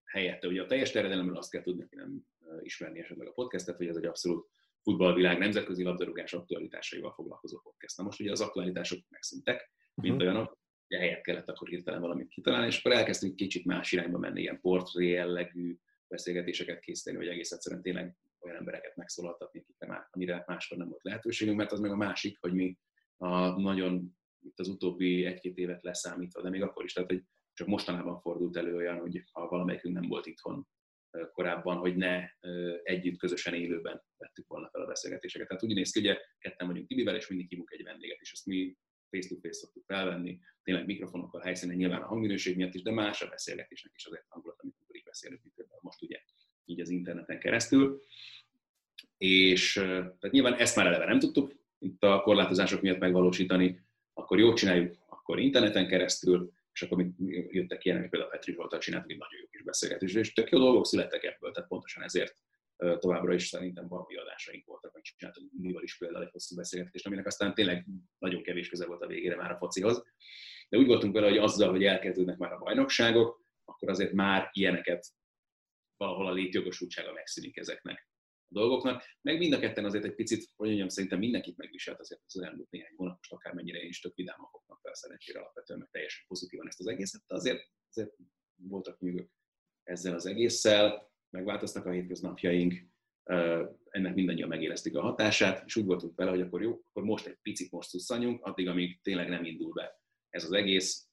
helyette. 0.05 0.47
Ugye 0.47 0.61
a 0.61 0.65
teljes 0.65 0.91
terjedelemről 0.91 1.37
azt 1.37 1.51
kell 1.51 1.61
tudni, 1.61 1.83
aki 1.83 1.95
nem 1.95 2.25
ismerni 2.61 2.99
esetleg 2.99 3.27
a 3.27 3.31
podcastet, 3.31 3.77
hogy 3.77 3.87
ez 3.87 3.95
egy 3.95 4.05
abszolút 4.05 4.49
futballvilág 4.81 5.37
nemzetközi 5.37 5.83
labdarúgás 5.83 6.33
aktualitásaival 6.33 7.11
foglalkozó 7.11 7.59
podcast. 7.59 7.97
Na 7.97 8.03
most 8.03 8.19
ugye 8.19 8.31
az 8.31 8.41
aktualitások 8.41 8.99
megszűntek, 9.09 9.71
mint 9.93 10.15
uh-huh. 10.15 10.29
olyanok, 10.29 10.57
ugye 10.89 10.99
helyet 10.99 11.21
kellett 11.21 11.49
akkor 11.49 11.67
hirtelen 11.67 12.01
valamit 12.01 12.27
kitalálni, 12.27 12.67
és 12.67 12.79
akkor 12.79 12.91
elkezdtünk 12.91 13.35
kicsit 13.35 13.65
más 13.65 13.91
irányba 13.91 14.17
menni, 14.17 14.41
ilyen 14.41 14.59
portré 14.61 15.07
jellegű 15.07 15.77
beszélgetéseket 16.07 16.79
készíteni, 16.79 17.17
vagy 17.17 17.27
egész 17.27 17.51
egyszerűen 17.51 17.81
tényleg 17.81 18.15
olyan 18.39 18.57
embereket 18.57 18.95
megszólaltatni, 18.95 19.59
akikre 19.59 19.87
már, 19.87 20.07
amire 20.11 20.43
máskor 20.47 20.77
nem 20.77 20.89
volt 20.89 21.03
lehetőségünk, 21.03 21.57
mert 21.57 21.71
az 21.71 21.79
meg 21.79 21.91
a 21.91 21.95
másik, 21.95 22.37
hogy 22.39 22.53
mi 22.53 22.77
a 23.17 23.61
nagyon 23.61 24.16
itt 24.47 24.59
az 24.59 24.67
utóbbi 24.67 25.25
egy-két 25.25 25.57
évet 25.57 25.83
leszámítva, 25.83 26.41
de 26.41 26.49
még 26.49 26.61
akkor 26.61 26.83
is, 26.83 26.93
tehát 26.93 27.09
hogy 27.09 27.23
csak 27.53 27.67
mostanában 27.67 28.19
fordult 28.19 28.57
elő 28.57 28.75
olyan, 28.75 28.99
hogy 28.99 29.23
ha 29.31 29.47
valamelyikünk 29.47 29.93
nem 29.93 30.07
volt 30.07 30.25
itthon 30.25 30.67
korábban, 31.31 31.77
hogy 31.77 31.95
ne 31.95 32.29
együtt, 32.83 33.17
közösen 33.17 33.53
élőben 33.53 34.03
vettük 34.17 34.47
volna 34.47 34.69
fel 34.69 34.81
a 34.81 34.87
beszélgetéseket. 34.87 35.47
Tehát 35.47 35.63
úgy 35.63 35.73
néz 35.73 35.91
ki, 35.91 35.99
ugye 35.99 36.17
ketten 36.39 36.67
vagyunk 36.67 36.87
Tibivel, 36.87 37.15
és 37.15 37.27
mindig 37.27 37.49
hívunk 37.49 37.71
egy 37.71 37.83
vendéget, 37.83 38.19
és 38.19 38.31
ezt 38.31 38.45
mi 38.45 38.77
face-to-face 39.09 39.59
szoktuk 39.59 39.83
felvenni, 39.85 40.39
tényleg 40.63 40.85
mikrofonokkal, 40.85 41.41
helyszínen, 41.41 41.75
nyilván 41.75 42.01
a 42.01 42.07
hangminőség 42.07 42.55
miatt 42.55 42.73
is, 42.73 42.81
de 42.81 42.91
más 42.91 43.21
a 43.21 43.29
beszélgetésnek 43.29 43.91
is 43.95 44.05
azért 44.05 44.25
hangulat, 44.27 44.61
amikor 44.61 44.95
így 44.95 45.03
beszélünk, 45.03 45.41
mint 45.41 45.55
például 45.55 45.79
most 45.83 46.01
ugye 46.01 46.21
így 46.65 46.79
az 46.79 46.89
interneten 46.89 47.39
keresztül. 47.39 48.01
És 49.17 49.73
tehát 49.73 50.31
nyilván 50.31 50.53
ezt 50.53 50.75
már 50.75 50.85
eleve 50.85 51.05
nem 51.05 51.19
tudtuk 51.19 51.51
itt 51.79 52.03
a 52.03 52.21
korlátozások 52.21 52.81
miatt 52.81 52.99
megvalósítani, 52.99 53.85
akkor 54.17 54.39
jó 54.39 54.53
csináljuk, 54.53 54.95
akkor 55.05 55.39
interneten 55.39 55.87
keresztül, 55.87 56.51
és 56.73 56.81
akkor 56.81 56.97
még 56.97 57.11
jöttek 57.53 57.85
ilyenek, 57.85 58.09
például 58.09 58.31
Petri 58.31 58.53
Zsoltal 58.53 58.79
csináltak 58.79 59.11
egy 59.11 59.17
nagyon 59.17 59.39
jó 59.39 59.47
kis 59.47 59.61
beszélgetést, 59.61 60.15
és 60.15 60.33
tök 60.33 60.49
jó 60.49 60.59
dolgok 60.59 60.85
születtek 60.85 61.23
ebből, 61.23 61.51
tehát 61.51 61.69
pontosan 61.69 62.03
ezért 62.03 62.35
továbbra 62.77 63.33
is 63.33 63.47
szerintem 63.47 63.87
valami 63.87 64.15
adásaink 64.15 64.65
voltak, 64.65 64.91
hogy 64.91 65.01
csináltunk 65.01 65.51
Mival 65.57 65.83
is 65.83 65.97
például 65.97 66.23
egy 66.23 66.31
hosszú 66.31 66.55
beszélgetést, 66.55 67.05
aminek 67.05 67.25
aztán 67.25 67.53
tényleg 67.53 67.85
nagyon 68.17 68.43
kevés 68.43 68.69
köze 68.69 68.85
volt 68.85 69.01
a 69.01 69.07
végére 69.07 69.35
már 69.35 69.51
a 69.51 69.57
focihoz. 69.57 70.03
De 70.69 70.77
úgy 70.77 70.87
voltunk 70.87 71.13
vele, 71.13 71.27
hogy 71.27 71.37
azzal, 71.37 71.69
hogy 71.69 71.83
elkezdődnek 71.83 72.37
már 72.37 72.51
a 72.51 72.57
bajnokságok, 72.57 73.45
akkor 73.65 73.89
azért 73.89 74.11
már 74.11 74.49
ilyeneket 74.51 75.07
valahol 75.97 76.27
a 76.27 76.33
létjogosultsága 76.33 77.11
megszűnik 77.11 77.57
ezeknek 77.57 78.09
dolgoknak. 78.47 79.03
Meg 79.21 79.37
mind 79.37 79.53
a 79.53 79.59
ketten 79.59 79.85
azért 79.85 80.03
egy 80.03 80.15
picit, 80.15 80.49
hogy 80.55 80.67
mondjam, 80.67 80.87
szerintem 80.89 81.19
mindenkit 81.19 81.57
megviselt 81.57 81.99
azért 81.99 82.21
az 82.25 82.41
elmúlt 82.41 82.69
néhány 82.69 82.93
hónap, 82.95 83.17
most 83.17 83.31
akármennyire 83.31 83.83
is 83.83 83.99
tök 83.99 84.15
vidáman 84.15 84.49
fognak 84.49 84.79
fel 84.81 84.93
szerencsére 84.93 85.39
alapvetően, 85.39 85.79
meg 85.79 85.89
teljesen 85.91 86.25
pozitívan 86.27 86.67
ezt 86.67 86.79
az 86.79 86.87
egészet, 86.87 87.21
de 87.27 87.35
azért, 87.35 87.71
azért 87.89 88.13
voltak 88.55 88.99
nyűgök 88.99 89.29
ezzel 89.83 90.15
az 90.15 90.25
egésszel, 90.25 91.11
megváltoztak 91.29 91.85
a 91.85 91.91
hétköznapjaink, 91.91 92.73
ennek 93.89 94.15
mindannyian 94.15 94.47
megérezték 94.47 94.95
a 94.95 95.01
hatását, 95.01 95.63
és 95.65 95.75
úgy 95.75 95.85
voltunk 95.85 96.15
vele, 96.15 96.29
hogy 96.29 96.41
akkor 96.41 96.61
jó, 96.61 96.81
akkor 96.83 97.03
most 97.03 97.27
egy 97.27 97.37
picit 97.41 97.71
most 97.71 97.89
szusszanjunk, 97.89 98.45
addig, 98.45 98.67
amíg 98.67 99.01
tényleg 99.01 99.29
nem 99.29 99.43
indul 99.43 99.73
be 99.73 100.01
ez 100.29 100.43
az 100.43 100.51
egész. 100.51 101.07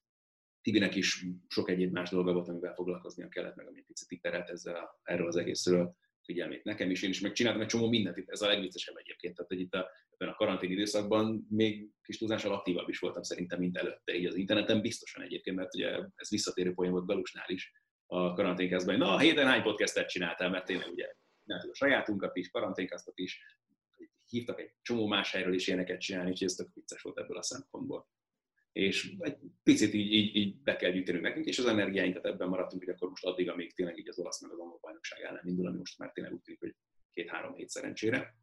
Tibinek 0.63 0.95
is 0.95 1.27
sok 1.49 1.71
egyéb 1.71 1.93
más 1.93 2.11
dolga 2.11 2.33
volt, 2.33 2.49
amivel 2.49 2.75
foglalkoznia 2.75 3.29
kellett, 3.29 3.57
meg 3.57 3.67
ami 3.67 3.83
picit 3.83 4.11
iterelt 4.11 4.51
ezzel 4.51 5.01
erről 5.03 5.27
az 5.27 5.37
egészről 5.37 5.97
figyelmét. 6.25 6.65
Nekem 6.65 6.91
is, 6.91 7.03
én 7.03 7.11
is 7.11 7.21
megcsináltam 7.21 7.63
egy 7.63 7.69
csomó 7.69 7.89
mindent, 7.89 8.17
itt 8.17 8.31
ez 8.31 8.43
a 8.43 8.47
legviccesebb 8.47 8.97
egyébként, 8.97 9.35
tehát 9.35 9.51
hogy 9.51 9.61
itt 9.61 9.75
a, 9.75 9.91
ebben 10.11 10.29
a 10.29 10.37
karantén 10.37 10.71
időszakban 10.71 11.47
még 11.51 11.89
kis 12.03 12.19
túlzással 12.19 12.53
aktívabb 12.53 12.89
is 12.89 12.99
voltam 12.99 13.23
szerintem, 13.23 13.59
mint 13.59 13.77
előtte, 13.77 14.15
így 14.15 14.27
az 14.27 14.35
interneten 14.35 14.81
biztosan 14.81 15.23
egyébként, 15.23 15.57
mert 15.57 15.75
ugye 15.75 15.89
ez 16.15 16.31
visszatérő 16.31 16.73
poén 16.73 16.91
volt 16.91 17.07
Galusnál 17.07 17.49
is 17.49 17.73
a 18.07 18.33
karanténkezben, 18.33 18.97
hogy 18.97 19.05
na, 19.05 19.15
a 19.15 19.19
héten 19.19 19.47
hány 19.47 19.63
podcastet 19.63 20.09
csináltál, 20.09 20.51
mert 20.51 20.65
tényleg 20.65 20.91
ugye 20.91 21.07
csináltuk 21.45 21.71
a 21.71 21.75
sajátunkat 21.75 22.37
is, 22.37 22.51
karanténkáztat 22.51 23.19
is, 23.19 23.41
hívtak 24.27 24.61
egy 24.61 24.75
csomó 24.83 25.07
más 25.07 25.33
helyről 25.33 25.55
is 25.55 25.67
ilyeneket 25.67 26.01
csinálni, 26.01 26.31
úgyhogy 26.31 26.47
ez 26.47 26.55
tök 26.55 26.75
vicces 26.75 27.03
volt 27.03 27.19
ebből 27.19 27.37
a 27.37 27.43
szempontból 27.43 28.09
és 28.75 29.15
egy 29.19 29.37
picit 29.63 29.95
így, 29.95 30.13
így, 30.13 30.37
így 30.37 30.57
be 30.57 30.77
kell 30.77 30.91
gyűjtenünk 30.91 31.25
nekünk, 31.25 31.47
és 31.47 31.59
az 31.59 31.67
energiáinkat 31.67 32.27
ebben 32.27 32.49
maradtunk, 32.49 32.85
hogy 32.85 32.95
akkor 32.95 33.09
most 33.09 33.25
addig, 33.25 33.49
amíg 33.49 33.75
tényleg 33.75 33.99
így 33.99 34.09
az 34.09 34.19
olasz 34.19 34.41
meg 34.41 34.51
az 34.51 34.59
angol 34.59 34.79
bajnokság 34.81 35.21
ellen 35.21 35.47
indul, 35.47 35.67
ami 35.67 35.79
most 35.79 35.99
már 35.99 36.13
tényleg 36.13 36.33
úgy 36.33 36.41
tűnik, 36.41 36.61
hogy 36.61 36.75
két-három 37.11 37.55
hét 37.55 37.69
szerencsére, 37.69 38.37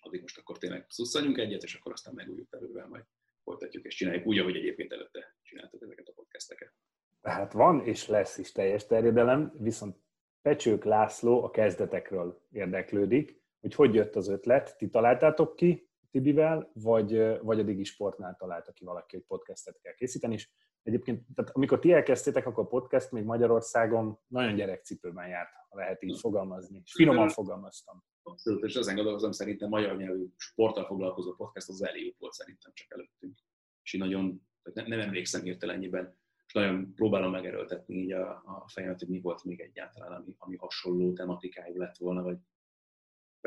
addig 0.00 0.20
most 0.20 0.38
akkor 0.38 0.58
tényleg 0.58 0.84
szusszanjunk 0.88 1.38
egyet, 1.38 1.62
és 1.62 1.74
akkor 1.74 1.92
aztán 1.92 2.14
megújult 2.14 2.54
elővel 2.54 2.86
majd 2.86 3.04
folytatjuk 3.42 3.84
és 3.84 3.94
csináljuk 3.94 4.26
úgy, 4.26 4.38
ahogy 4.38 4.56
egyébként 4.56 4.92
előtte 4.92 5.36
csináltuk 5.42 5.82
ezeket 5.82 6.08
a 6.08 6.12
podcasteket. 6.12 6.72
Tehát 7.20 7.52
van 7.52 7.84
és 7.84 8.06
lesz 8.06 8.38
is 8.38 8.52
teljes 8.52 8.86
terjedelem, 8.86 9.52
viszont 9.58 9.96
Pecsők 10.42 10.84
László 10.84 11.44
a 11.44 11.50
kezdetekről 11.50 12.46
érdeklődik, 12.52 13.40
hogy 13.60 13.74
hogy 13.74 13.94
jött 13.94 14.16
az 14.16 14.28
ötlet, 14.28 14.76
ti 14.78 14.88
találtátok 14.88 15.56
ki, 15.56 15.87
Tibivel, 16.10 16.70
vagy, 16.74 17.38
vagy 17.42 17.60
a 17.60 17.62
Digi 17.62 17.84
Sportnál 17.84 18.36
találta 18.38 18.72
ki 18.72 18.84
valaki, 18.84 19.16
hogy 19.16 19.24
podcastet 19.24 19.78
kell 19.80 19.94
készíteni, 19.94 20.34
és 20.34 20.50
egyébként, 20.82 21.26
tehát 21.34 21.50
amikor 21.54 21.78
ti 21.78 21.92
elkezdtétek, 21.92 22.46
akkor 22.46 22.64
a 22.64 22.68
podcast 22.68 23.12
még 23.12 23.24
Magyarországon 23.24 24.18
nagyon 24.26 24.54
gyerekcipőben 24.54 25.28
járt, 25.28 25.50
ha 25.68 25.76
lehet 25.76 26.02
így 26.02 26.18
fogalmazni, 26.18 26.80
és 26.84 26.92
finoman 26.92 27.28
fogalmaztam. 27.28 28.04
Abszolút, 28.22 28.64
és 28.64 28.74
ezen 28.74 28.94
gondolkozom, 28.94 29.32
szerintem 29.32 29.68
magyar 29.68 29.96
nyelvű 29.96 30.26
sporttal 30.36 30.84
foglalkozó 30.84 31.34
podcast 31.34 31.68
az 31.68 31.82
elég 31.82 32.14
volt 32.18 32.32
szerintem 32.32 32.72
csak 32.74 32.92
előttünk. 32.92 33.38
És 33.82 33.94
én 33.94 34.00
nagyon, 34.00 34.48
tehát 34.62 34.88
nem, 34.88 34.98
nem 34.98 35.08
emlékszem 35.08 35.42
hirtelennyében 35.42 36.16
és 36.48 36.54
nagyon 36.54 36.94
próbálom 36.94 37.30
megerőltetni 37.30 37.94
így 37.94 38.12
a, 38.12 38.30
a 38.30 38.64
fejemet, 38.68 38.98
hogy 38.98 39.08
mi 39.08 39.20
volt 39.20 39.44
még 39.44 39.60
egyáltalán, 39.60 40.12
ami, 40.12 40.34
ami 40.38 40.56
hasonló 40.56 41.12
tematikájú 41.12 41.78
lett 41.78 41.96
volna, 41.96 42.22
vagy 42.22 42.38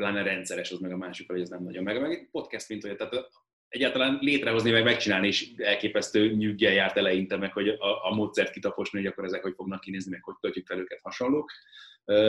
pláne 0.02 0.22
rendszeres, 0.22 0.70
az 0.70 0.78
meg 0.78 0.92
a 0.92 0.96
másik, 0.96 1.30
hogy 1.30 1.40
ez 1.40 1.48
nem 1.48 1.62
nagyon 1.62 1.82
meg. 1.82 2.00
Meg 2.00 2.10
egy 2.10 2.28
podcast, 2.30 2.68
mint 2.68 2.82
hogy 2.82 2.96
tehát 2.96 3.28
egyáltalán 3.68 4.18
létrehozni, 4.20 4.70
meg 4.70 4.84
megcsinálni, 4.84 5.26
és 5.26 5.52
elképesztő 5.56 6.32
nyüggel 6.32 6.72
járt 6.72 6.96
eleinte, 6.96 7.36
meg 7.36 7.52
hogy 7.52 7.68
a, 7.68 8.06
a 8.10 8.14
módszert 8.14 8.52
kitaposni, 8.52 8.98
hogy 8.98 9.08
akkor 9.08 9.24
ezek 9.24 9.42
hogy 9.42 9.54
fognak 9.54 9.80
kinézni, 9.80 10.10
meg 10.10 10.22
hogy 10.22 10.34
töltjük 10.40 10.66
fel 10.66 10.78
őket 10.78 11.00
hasonlók. 11.02 11.50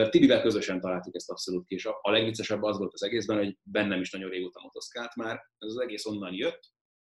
Tibivel 0.10 0.42
közösen 0.42 0.80
találtuk 0.80 1.16
ezt 1.16 1.30
abszolút 1.30 1.66
ki, 1.66 1.76
és 1.76 1.86
a, 1.86 2.00
a 2.02 2.12
legviccesebb 2.12 2.64
az 2.64 2.78
volt 2.78 2.94
az 2.94 3.04
egészben, 3.04 3.38
hogy 3.38 3.58
bennem 3.64 4.02
is 4.02 4.12
nagyon 4.12 4.30
régóta 4.30 4.62
motoszkált 4.62 5.16
már. 5.16 5.36
Ez 5.58 5.70
az 5.70 5.80
egész 5.80 6.06
onnan 6.06 6.34
jött, 6.34 6.72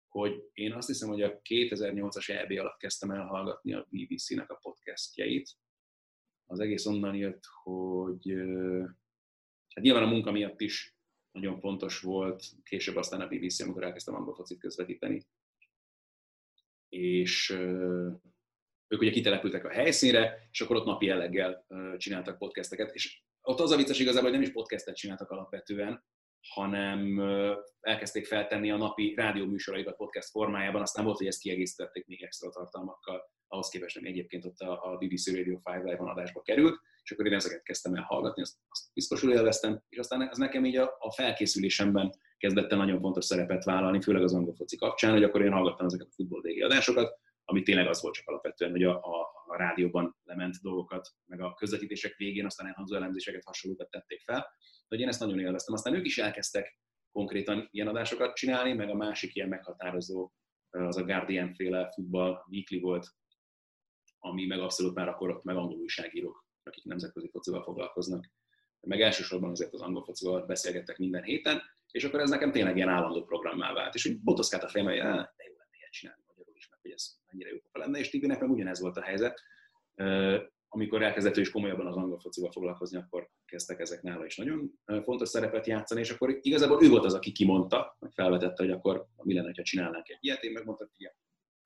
hogy 0.09 0.43
én 0.53 0.73
azt 0.73 0.87
hiszem, 0.87 1.09
hogy 1.09 1.23
a 1.23 1.41
2008-as 1.49 2.29
EB 2.29 2.51
alatt 2.51 2.79
kezdtem 2.79 3.11
el 3.11 3.25
hallgatni 3.25 3.75
a 3.75 3.87
BBC-nek 3.91 4.51
a 4.51 4.59
podcastjait. 4.63 5.51
Az 6.47 6.61
egész 6.61 6.87
onnan 6.87 7.15
jött, 7.15 7.43
hogy 7.63 8.35
hát 9.77 9.85
nyilván 9.85 10.03
a 10.03 10.11
munka 10.11 10.31
miatt 10.33 10.61
is 10.61 10.97
nagyon 11.31 11.59
fontos 11.61 12.01
volt, 12.01 12.45
később 12.63 12.97
aztán 12.97 13.21
a 13.21 13.27
BBC, 13.27 13.61
amikor 13.61 13.85
elkezdtem 13.85 14.15
angol 14.15 14.35
focit 14.35 14.59
közvetíteni. 14.59 15.27
És 16.89 17.51
ők 18.89 19.01
ugye 19.01 19.11
kitelepültek 19.11 19.65
a 19.65 19.71
helyszínre, 19.71 20.49
és 20.51 20.61
akkor 20.61 20.77
ott 20.77 20.85
napi 20.85 21.07
jelleggel 21.07 21.67
csináltak 21.97 22.39
podcasteket, 22.39 22.95
és 22.95 23.23
ott 23.41 23.61
az 23.61 23.71
a 23.71 23.77
vicces 23.77 23.99
igazából, 23.99 24.31
hogy 24.31 24.39
nem 24.39 24.49
is 24.49 24.53
podcastet 24.53 24.97
csináltak 24.97 25.31
alapvetően, 25.31 26.05
hanem 26.49 27.21
elkezdték 27.81 28.27
feltenni 28.27 28.71
a 28.71 28.77
napi 28.77 29.15
rádióműsoraikat 29.15 29.97
podcast 29.97 30.31
formájában, 30.31 30.83
aztán 30.83 31.05
volt, 31.05 31.17
hogy 31.17 31.27
ezt 31.27 31.41
kiegészítették 31.41 32.07
még 32.07 32.23
extra 32.23 32.51
tartalmakkal, 32.51 33.31
ahhoz 33.47 33.69
képest, 33.69 33.97
ami 33.97 34.09
egyébként 34.09 34.45
ott 34.45 34.59
a 34.59 34.97
BBC 34.97 35.27
Radio 35.27 35.61
5 35.65 35.83
live 35.85 35.97
adásba 35.97 36.43
került, 36.43 36.81
és 37.07 37.13
akkor 37.13 37.27
én 37.27 37.33
ezeket 37.33 37.63
kezdtem 37.63 37.95
el 37.95 38.03
hallgatni, 38.03 38.43
azt, 38.43 38.57
azt 38.69 38.83
biztosul 38.95 39.33
élveztem, 39.33 39.83
és 39.89 39.99
aztán 39.99 40.29
ez 40.29 40.37
nekem 40.37 40.65
így 40.65 40.77
a, 40.77 40.97
a 40.99 41.13
felkészülésemben 41.13 42.15
kezdett 42.37 42.71
el 42.71 42.79
nagyon 42.79 43.01
fontos 43.01 43.25
szerepet 43.25 43.65
vállalni, 43.65 44.03
főleg 44.03 44.23
az 44.23 44.35
angol 44.35 44.55
foci 44.55 44.77
kapcsán, 44.77 45.13
hogy 45.13 45.23
akkor 45.23 45.43
én 45.43 45.53
hallgattam 45.53 45.87
ezeket 45.87 46.07
a 46.07 46.15
futballdégi 46.15 46.61
adásokat, 46.61 47.19
ami 47.45 47.63
tényleg 47.63 47.87
az 47.87 48.03
volt 48.03 48.15
csak 48.15 48.29
alapvetően, 48.29 48.71
hogy 48.71 48.83
a, 48.83 48.95
a, 48.95 49.21
a 49.47 49.57
rádióban 49.57 50.17
lement 50.25 50.55
dolgokat, 50.63 51.09
meg 51.27 51.41
a 51.41 51.55
közvetítések 51.55 52.17
végén 52.17 52.45
aztán 52.45 52.67
elhangzó 52.67 52.97
elemzéseket, 52.97 53.45
hasonlókat 53.45 53.91
tették 53.91 54.23
fel, 54.23 54.47
hogy 54.89 55.01
én 55.01 55.09
ezt 55.09 55.21
nagyon 55.21 55.41
élveztem. 55.41 55.75
Aztán 55.75 55.95
ők 55.95 56.05
is 56.05 56.19
elkezdtek 56.19 56.79
konkrétan 57.13 57.69
ilyen 57.71 57.89
adásokat 57.89 58.35
csinálni, 58.35 58.73
meg 58.73 58.91
a 58.91 58.95
másik 58.95 59.35
ilyen 59.35 59.49
meghatározó, 59.49 60.33
az 60.71 60.97
a 60.97 61.05
Guardian 61.05 61.55
féle 61.55 61.91
futball 61.95 62.45
weekly 62.51 62.79
volt, 62.79 63.07
ami 64.19 64.47
meg 64.47 64.61
abszolút 64.61 64.95
már 64.95 65.09
akkor 65.09 65.41
meg 65.43 65.57
angol 65.57 65.79
újságírók, 65.79 66.46
akik 66.67 66.85
nemzetközi 66.85 67.29
focival 67.29 67.63
foglalkoznak. 67.63 68.31
Meg 68.81 69.01
elsősorban 69.01 69.51
azért 69.51 69.73
az 69.73 69.81
angol 69.81 70.05
focival 70.05 70.47
beszélgettek 70.47 70.99
minden 70.99 71.23
héten, 71.23 71.63
és 71.91 72.05
akkor 72.05 72.21
ez 72.21 72.31
nekem 72.31 72.53
tényleg 72.53 72.77
ilyen 72.77 72.89
állandó 72.89 73.25
programmá 73.25 73.73
vált. 73.73 73.95
És 73.95 74.07
úgy 74.07 74.21
botoszkált 74.21 74.63
a 74.63 74.69
fejem, 74.69 74.87
hogy 74.87 74.97
de 74.97 75.45
jó 75.49 75.55
lenne 75.57 75.77
ilyet 75.79 75.93
csinálni 75.93 76.23
magyarul 76.27 76.57
is, 76.57 76.69
meg 76.71 76.79
hogy 76.83 76.91
ez 76.91 77.17
mennyire 77.31 77.51
jó 77.51 77.59
lenne, 77.73 77.99
és 77.99 78.11
Tibinek 78.11 78.41
meg 78.41 78.51
ugyanez 78.51 78.81
volt 78.81 78.97
a 78.97 79.03
helyzet 79.03 79.43
amikor 80.69 81.03
elkezdett 81.03 81.37
ő 81.37 81.41
is 81.41 81.51
komolyabban 81.51 81.87
az 81.87 81.97
angol 81.97 82.21
focival 82.21 82.51
foglalkozni, 82.51 82.99
akkor 82.99 83.31
kezdtek 83.45 83.81
ezek 83.81 84.03
nála 84.03 84.25
is 84.25 84.37
nagyon 84.37 84.73
fontos 85.03 85.29
szerepet 85.29 85.67
játszani, 85.67 86.01
és 86.01 86.11
akkor 86.11 86.39
igazából 86.41 86.85
ő 86.85 86.89
volt 86.89 87.05
az, 87.05 87.15
aki 87.15 87.33
kimondta, 87.33 87.97
meg 87.99 88.13
felvetette, 88.13 88.63
hogy 88.63 88.73
akkor 88.73 89.07
mi 89.23 89.35
lenne, 89.35 89.53
ha 89.57 89.63
csinálnánk 89.63 90.09
egy 90.09 90.17
ilyet, 90.21 90.43
én 90.43 90.53
megmondtam, 90.53 90.87
hogy 90.87 91.01
igen, 91.01 91.13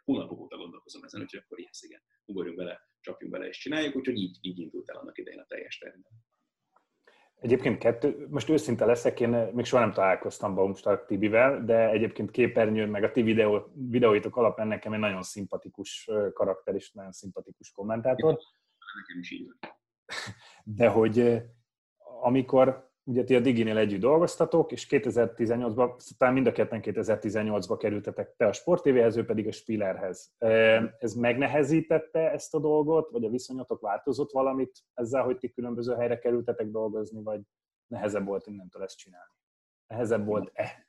hónapok 0.04 0.40
óta 0.40 0.56
gondolkozom 0.56 1.04
ezen, 1.04 1.20
úgyhogy 1.20 1.40
akkor 1.44 1.58
ilyen 1.58 1.72
igen, 1.80 2.02
ugorjunk 2.24 2.58
bele, 2.58 2.89
csapjunk 3.00 3.32
bele 3.32 3.46
és 3.48 3.58
csináljuk, 3.58 3.96
úgyhogy 3.96 4.16
így, 4.16 4.38
így 4.40 4.58
indult 4.58 4.90
el 4.90 4.96
annak 4.96 5.18
idején 5.18 5.40
a 5.40 5.46
teljes 5.48 5.78
terület. 5.78 6.10
Egyébként 7.34 7.78
kettő, 7.78 8.26
most 8.30 8.48
őszinte 8.48 8.84
leszek, 8.84 9.20
én 9.20 9.28
még 9.28 9.64
soha 9.64 9.82
nem 9.82 9.92
találkoztam 9.92 10.54
Baumstark 10.54 11.06
Tibivel, 11.06 11.64
de 11.64 11.88
egyébként 11.88 12.30
képernyőn, 12.30 12.88
meg 12.88 13.04
a 13.04 13.10
ti 13.10 13.22
videó, 13.22 13.72
videóitok 13.74 14.36
alapján 14.36 14.68
nekem 14.68 14.92
egy 14.92 14.98
nagyon 14.98 15.22
szimpatikus 15.22 16.10
karakter 16.32 16.74
és 16.74 16.92
nagyon 16.92 17.12
szimpatikus 17.12 17.70
kommentátor 17.70 18.38
nekem 18.96 19.20
is 19.20 19.30
így. 19.30 19.52
De 20.64 20.88
hogy 20.88 21.42
amikor 22.22 22.89
ugye 23.10 23.24
ti 23.24 23.34
a 23.34 23.40
Diginél 23.40 23.76
együtt 23.76 24.00
dolgoztatok, 24.00 24.72
és 24.72 24.86
2018-ban, 24.90 26.16
talán 26.18 26.34
mind 26.34 26.46
a 26.46 26.52
ketten 26.52 26.80
2018-ba 26.82 27.76
kerültetek 27.78 28.34
te 28.36 28.46
a 28.46 28.52
Sport 28.52 28.82
TV-hez, 28.82 29.16
ő 29.16 29.24
pedig 29.24 29.46
a 29.46 29.52
Spillerhez. 29.52 30.34
Ez 30.98 31.14
megnehezítette 31.14 32.30
ezt 32.30 32.54
a 32.54 32.58
dolgot, 32.58 33.10
vagy 33.10 33.24
a 33.24 33.30
viszonyatok 33.30 33.80
változott 33.80 34.30
valamit 34.30 34.78
ezzel, 34.94 35.22
hogy 35.22 35.38
ti 35.38 35.50
különböző 35.50 35.94
helyre 35.94 36.18
kerültetek 36.18 36.66
dolgozni, 36.66 37.22
vagy 37.22 37.40
nehezebb 37.86 38.26
volt 38.26 38.46
innentől 38.46 38.82
ezt 38.82 38.98
csinálni? 38.98 39.32
Nehezebb 39.86 40.26
volt-e? 40.26 40.86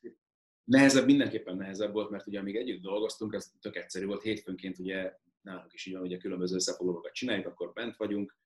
Nehezebb, 0.63 1.05
mindenképpen 1.05 1.55
nehezebb 1.55 1.93
volt, 1.93 2.09
mert 2.09 2.27
ugye 2.27 2.39
amíg 2.39 2.55
együtt 2.55 2.81
dolgoztunk, 2.81 3.33
ez 3.33 3.51
tök 3.61 3.75
egyszerű 3.75 4.05
volt. 4.05 4.21
Hétfőnként 4.21 4.79
ugye 4.79 5.13
nálunk 5.41 5.73
is 5.73 5.85
így 5.85 5.97
van, 5.97 6.13
a 6.13 6.17
különböző 6.17 6.55
összefoglalókat 6.55 7.13
csináljuk, 7.13 7.47
akkor 7.47 7.71
bent 7.73 7.95
vagyunk, 7.95 8.37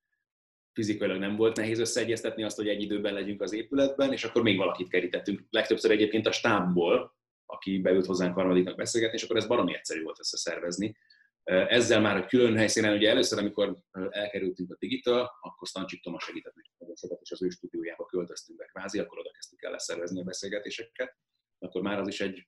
fizikailag 0.76 1.17
nem 1.17 1.36
volt 1.36 1.55
nehéz 1.55 1.80
összeegyeztetni 1.80 2.43
azt, 2.43 2.57
hogy 2.57 2.67
egy 2.67 2.82
időben 2.82 3.13
legyünk 3.13 3.41
az 3.41 3.53
épületben, 3.53 4.11
és 4.11 4.23
akkor 4.23 4.41
még 4.41 4.57
valakit 4.57 4.89
kerítettünk. 4.89 5.41
Legtöbbször 5.49 5.91
egyébként 5.91 6.28
a 6.28 6.32
stábból, 6.32 7.15
aki 7.45 7.80
beült 7.80 8.05
hozzánk 8.05 8.34
harmadiknak 8.34 8.76
beszélgetni, 8.76 9.17
és 9.17 9.23
akkor 9.23 9.38
ez 9.38 9.47
baromi 9.47 9.76
egyszerű 9.76 10.01
volt 10.01 10.19
összeszervezni. 10.19 10.97
Ezzel 11.43 12.01
már 12.01 12.17
a 12.17 12.26
külön 12.26 12.57
helyszínen, 12.57 12.95
ugye 12.95 13.09
először, 13.09 13.39
amikor 13.39 13.76
elkerültünk 14.09 14.71
a 14.71 14.76
Digital, 14.80 15.32
akkor 15.41 15.67
Stancsik 15.67 16.01
Toma 16.01 16.19
segített 16.19 16.55
nekünk 16.55 16.78
nagyon 16.78 16.95
sokat, 16.95 17.21
és 17.21 17.32
az 17.32 17.43
ő 17.43 17.49
stúdiójába 17.49 18.05
költöztünk 18.05 18.57
be 18.57 18.65
kvázi, 18.65 18.99
akkor 18.99 19.19
oda 19.19 19.32
kezdtük 19.32 19.63
el 19.63 19.71
leszervezni 19.71 20.21
a 20.21 20.23
beszélgetéseket. 20.23 21.15
Akkor 21.59 21.82
már 21.82 21.99
az 21.99 22.07
is 22.07 22.21
egy 22.21 22.47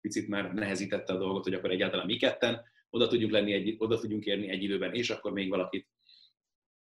picit 0.00 0.28
már 0.28 0.52
nehezítette 0.52 1.12
a 1.12 1.18
dolgot, 1.18 1.44
hogy 1.44 1.54
akkor 1.54 1.70
egyáltalán 1.70 2.06
mi 2.06 2.16
ketten 2.16 2.62
oda 2.90 3.06
tudjunk, 3.06 3.32
lenni 3.32 3.52
egy, 3.52 3.74
oda 3.78 3.98
tudjunk 3.98 4.24
érni 4.24 4.50
egy 4.50 4.62
időben, 4.62 4.94
és 4.94 5.10
akkor 5.10 5.32
még 5.32 5.48
valakit, 5.48 5.88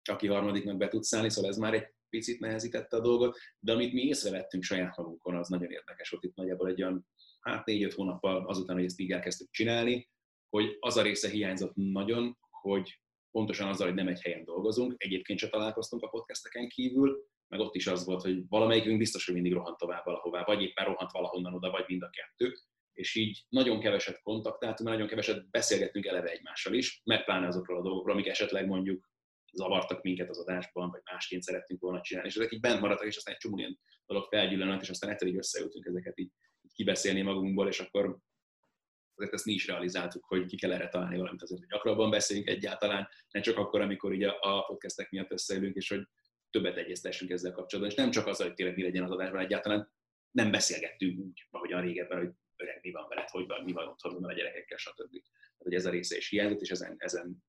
aki 0.08 0.26
harmadiknak 0.26 0.76
be 0.76 0.88
tud 0.88 1.02
szállni, 1.02 1.30
szóval 1.30 1.50
ez 1.50 1.56
már 1.56 1.74
egy 1.74 1.94
picit 2.08 2.40
nehezítette 2.40 2.96
a 2.96 3.00
dolgot, 3.00 3.38
de 3.58 3.72
amit 3.72 3.92
mi 3.92 4.02
észrevettünk 4.02 4.62
saját 4.62 4.96
magunkon, 4.96 5.36
az 5.36 5.48
nagyon 5.48 5.70
érdekes 5.70 6.10
volt 6.10 6.24
itt 6.24 6.34
nagyjából 6.34 6.68
egy 6.68 6.82
olyan, 6.82 7.06
hát 7.40 7.66
négy-öt 7.66 7.92
hónappal 7.92 8.46
azután, 8.46 8.76
hogy 8.76 8.84
ezt 8.84 9.00
így 9.00 9.12
elkezdtük 9.12 9.50
csinálni, 9.50 10.08
hogy 10.48 10.76
az 10.80 10.96
a 10.96 11.02
része 11.02 11.28
hiányzott 11.28 11.72
nagyon, 11.74 12.38
hogy 12.50 13.00
pontosan 13.30 13.68
azzal, 13.68 13.86
hogy 13.86 13.96
nem 13.96 14.08
egy 14.08 14.20
helyen 14.20 14.44
dolgozunk, 14.44 14.94
egyébként 14.96 15.38
se 15.38 15.48
találkoztunk 15.48 16.02
a 16.02 16.08
podcasteken 16.08 16.68
kívül, 16.68 17.26
meg 17.48 17.60
ott 17.60 17.74
is 17.74 17.86
az 17.86 18.04
volt, 18.04 18.22
hogy 18.22 18.48
valamelyikünk 18.48 18.98
biztos, 18.98 19.24
hogy 19.24 19.34
mindig 19.34 19.52
rohant 19.52 19.78
tovább 19.78 20.04
valahová, 20.04 20.44
vagy 20.44 20.62
éppen 20.62 20.84
rohant 20.84 21.12
valahonnan 21.12 21.54
oda, 21.54 21.70
vagy 21.70 21.84
mind 21.86 22.02
a 22.02 22.10
kettő, 22.10 22.54
és 22.92 23.14
így 23.14 23.44
nagyon 23.48 23.80
keveset 23.80 24.22
kontaktáltunk, 24.22 24.88
nagyon 24.88 25.06
keveset 25.06 25.50
beszélgettünk 25.50 26.06
eleve 26.06 26.30
egymással 26.30 26.74
is, 26.74 27.00
meg 27.04 27.24
pláne 27.24 27.46
azokról 27.46 27.78
a 27.78 27.82
dolgokról, 27.82 28.12
amik 28.14 28.26
esetleg 28.26 28.66
mondjuk 28.66 29.08
zavartak 29.54 30.02
minket 30.02 30.28
az 30.28 30.38
adásban, 30.38 30.90
vagy 30.90 31.00
másként 31.04 31.42
szerettünk 31.42 31.80
volna 31.80 32.00
csinálni, 32.00 32.28
és 32.28 32.36
ezek 32.36 32.52
így 32.52 32.60
bent 32.60 32.80
maradtak, 32.80 33.06
és 33.06 33.16
aztán 33.16 33.34
egy 33.34 33.40
csomó 33.40 33.58
ilyen 33.58 33.78
dolog 34.06 34.24
felgyűlölött, 34.28 34.80
és 34.80 34.88
aztán 34.88 35.10
egyszer 35.10 35.28
így 35.28 35.36
összeültünk 35.36 35.86
ezeket 35.86 36.18
így, 36.18 36.30
így 36.60 36.72
kibeszélni 36.74 37.22
magunkból, 37.22 37.68
és 37.68 37.80
akkor 37.80 38.18
azért 39.14 39.32
ezt 39.32 39.44
mi 39.44 39.52
is 39.52 39.66
realizáltuk, 39.66 40.24
hogy 40.24 40.46
ki 40.46 40.56
kell 40.56 40.72
erre 40.72 40.88
találni 40.88 41.16
valamit 41.16 41.42
azért, 41.42 41.60
hogy 41.60 41.68
gyakrabban 41.68 42.10
beszéljünk 42.10 42.48
egyáltalán, 42.48 43.08
ne 43.30 43.40
csak 43.40 43.56
akkor, 43.56 43.80
amikor 43.80 44.12
így 44.12 44.22
a, 44.22 44.36
a 44.40 44.62
podcastek 44.62 45.10
miatt 45.10 45.32
összeülünk, 45.32 45.74
és 45.74 45.88
hogy 45.88 46.06
többet 46.50 46.76
egyeztessünk 46.76 47.30
ezzel 47.30 47.52
kapcsolatban, 47.52 47.94
és 47.94 48.00
nem 48.00 48.10
csak 48.10 48.26
az, 48.26 48.40
hogy 48.40 48.54
tényleg 48.54 48.76
mi 48.76 48.82
legyen 48.82 49.04
az 49.04 49.10
adásban, 49.10 49.40
egyáltalán 49.40 49.92
nem 50.30 50.50
beszélgettünk 50.50 51.18
úgy, 51.18 51.46
ahogyan 51.50 51.80
régebben, 51.80 52.18
hogy 52.18 52.30
öreg, 52.56 52.78
mi 52.82 52.90
van 52.90 53.08
veled, 53.08 53.28
hogy 53.28 53.46
van, 53.46 53.64
mi 53.64 53.72
van 53.72 53.88
otthon, 53.88 54.24
a 54.24 54.32
gyerekekkel, 54.32 54.78
stb. 54.78 55.10
Tehát, 55.10 55.62
hogy 55.62 55.74
ez 55.74 55.86
a 55.86 55.90
része 55.90 56.16
is 56.16 56.28
hiányzott, 56.28 56.60
és 56.60 56.70
ezen, 56.70 56.94
ezen 56.98 57.44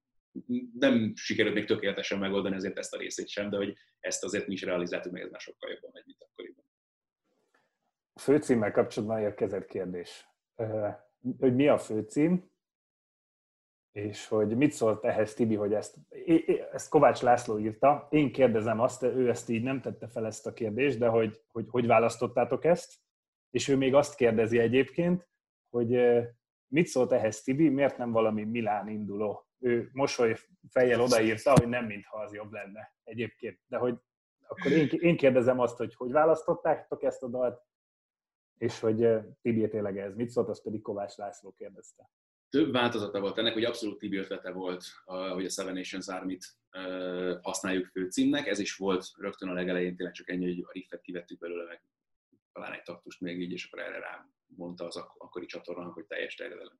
nem 0.73 1.15
sikerült 1.15 1.55
még 1.55 1.65
tökéletesen 1.65 2.19
megoldani 2.19 2.55
ezért 2.55 2.77
ezt 2.77 2.93
a 2.93 2.97
részét 2.97 3.27
sem, 3.27 3.49
de 3.49 3.57
hogy 3.57 3.77
ezt 3.99 4.23
azért 4.23 4.47
mi 4.47 4.53
is 4.53 4.61
realizáltuk, 4.61 5.11
meg 5.11 5.21
ez 5.21 5.29
már 5.29 5.41
sokkal 5.41 5.69
jobban 5.71 5.89
megy, 5.93 6.03
mint 6.05 6.23
akkoriban. 6.23 6.65
A 8.13 8.19
főcímmel 8.19 8.71
kapcsolatban 8.71 9.19
érkezett 9.19 9.65
kérdés. 9.65 10.27
Hogy 11.39 11.55
mi 11.55 11.67
a 11.67 11.77
főcím, 11.77 12.53
és 13.91 14.27
hogy 14.27 14.57
mit 14.57 14.71
szólt 14.71 15.03
ehhez 15.03 15.33
Tibi, 15.33 15.55
hogy 15.55 15.73
ezt, 15.73 15.95
ezt 16.71 16.89
Kovács 16.89 17.21
László 17.21 17.59
írta. 17.59 18.07
Én 18.11 18.31
kérdezem 18.31 18.79
azt, 18.79 19.03
ő 19.03 19.29
ezt 19.29 19.49
így 19.49 19.63
nem 19.63 19.81
tette 19.81 20.07
fel 20.07 20.25
ezt 20.25 20.47
a 20.47 20.53
kérdést, 20.53 20.97
de 20.97 21.07
hogy 21.07 21.41
hogy, 21.51 21.65
hogy 21.69 21.85
választottátok 21.85 22.65
ezt, 22.65 22.93
és 23.49 23.67
ő 23.67 23.75
még 23.75 23.93
azt 23.93 24.15
kérdezi 24.15 24.59
egyébként, 24.59 25.29
hogy 25.69 25.99
mit 26.67 26.87
szólt 26.87 27.11
ehhez 27.11 27.41
Tibi, 27.41 27.69
miért 27.69 27.97
nem 27.97 28.11
valami 28.11 28.43
Milán 28.43 28.89
induló? 28.89 29.47
Ő 29.65 29.89
mosoly 29.93 30.35
fejjel 30.69 31.01
odaírta, 31.01 31.51
hogy 31.51 31.67
nem 31.67 31.85
mintha 31.85 32.17
az 32.21 32.33
jobb 32.33 32.51
lenne 32.51 32.95
egyébként. 33.03 33.59
De 33.67 33.77
hogy 33.77 33.95
akkor 34.47 34.71
én, 34.71 34.87
én 34.99 35.17
kérdezem 35.17 35.59
azt, 35.59 35.77
hogy 35.77 35.95
hogy 35.95 36.11
választottátok 36.11 37.03
ezt 37.03 37.23
a 37.23 37.27
dalt, 37.27 37.61
és 38.57 38.79
hogy 38.79 39.07
Tibi 39.41 39.67
tényleg 39.67 39.97
ez 39.97 40.15
mit 40.15 40.29
szólt, 40.29 40.49
azt 40.49 40.63
pedig 40.63 40.81
Kovács 40.81 41.15
László 41.15 41.51
kérdezte. 41.51 42.09
több 42.49 42.71
változata 42.71 43.19
volt 43.19 43.37
ennek, 43.37 43.53
hogy 43.53 43.63
abszolút 43.63 43.99
Tibi 43.99 44.17
ötlete 44.17 44.51
volt, 44.51 44.83
hogy 45.33 45.45
a 45.45 45.49
Seven 45.49 45.73
Nations 45.73 46.07
Army-t 46.07 46.45
használjuk 47.41 47.85
főcímnek. 47.85 48.47
Ez 48.47 48.59
is 48.59 48.75
volt 48.75 49.05
rögtön 49.17 49.49
a 49.49 49.53
legelején, 49.53 49.95
tényleg 49.95 50.13
csak 50.15 50.29
ennyi, 50.29 50.45
hogy 50.45 50.63
a 50.67 50.71
riffet 50.71 51.01
kivettük 51.01 51.39
belőle, 51.39 51.65
meg 51.65 51.81
talán 52.51 52.73
egy 52.73 52.83
taktust 52.83 53.21
még 53.21 53.41
így, 53.41 53.51
és 53.51 53.65
akkor 53.65 53.79
erre 53.79 53.99
rá 53.99 54.29
mondta 54.45 54.85
az 54.85 54.95
ak- 54.97 55.15
akkori 55.17 55.45
csatornának, 55.45 55.93
hogy 55.93 56.05
teljes 56.05 56.35
terjedelem. 56.35 56.79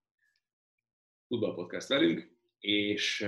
Futballpodcast 1.27 1.87
velünk, 1.87 2.34
és 2.59 3.27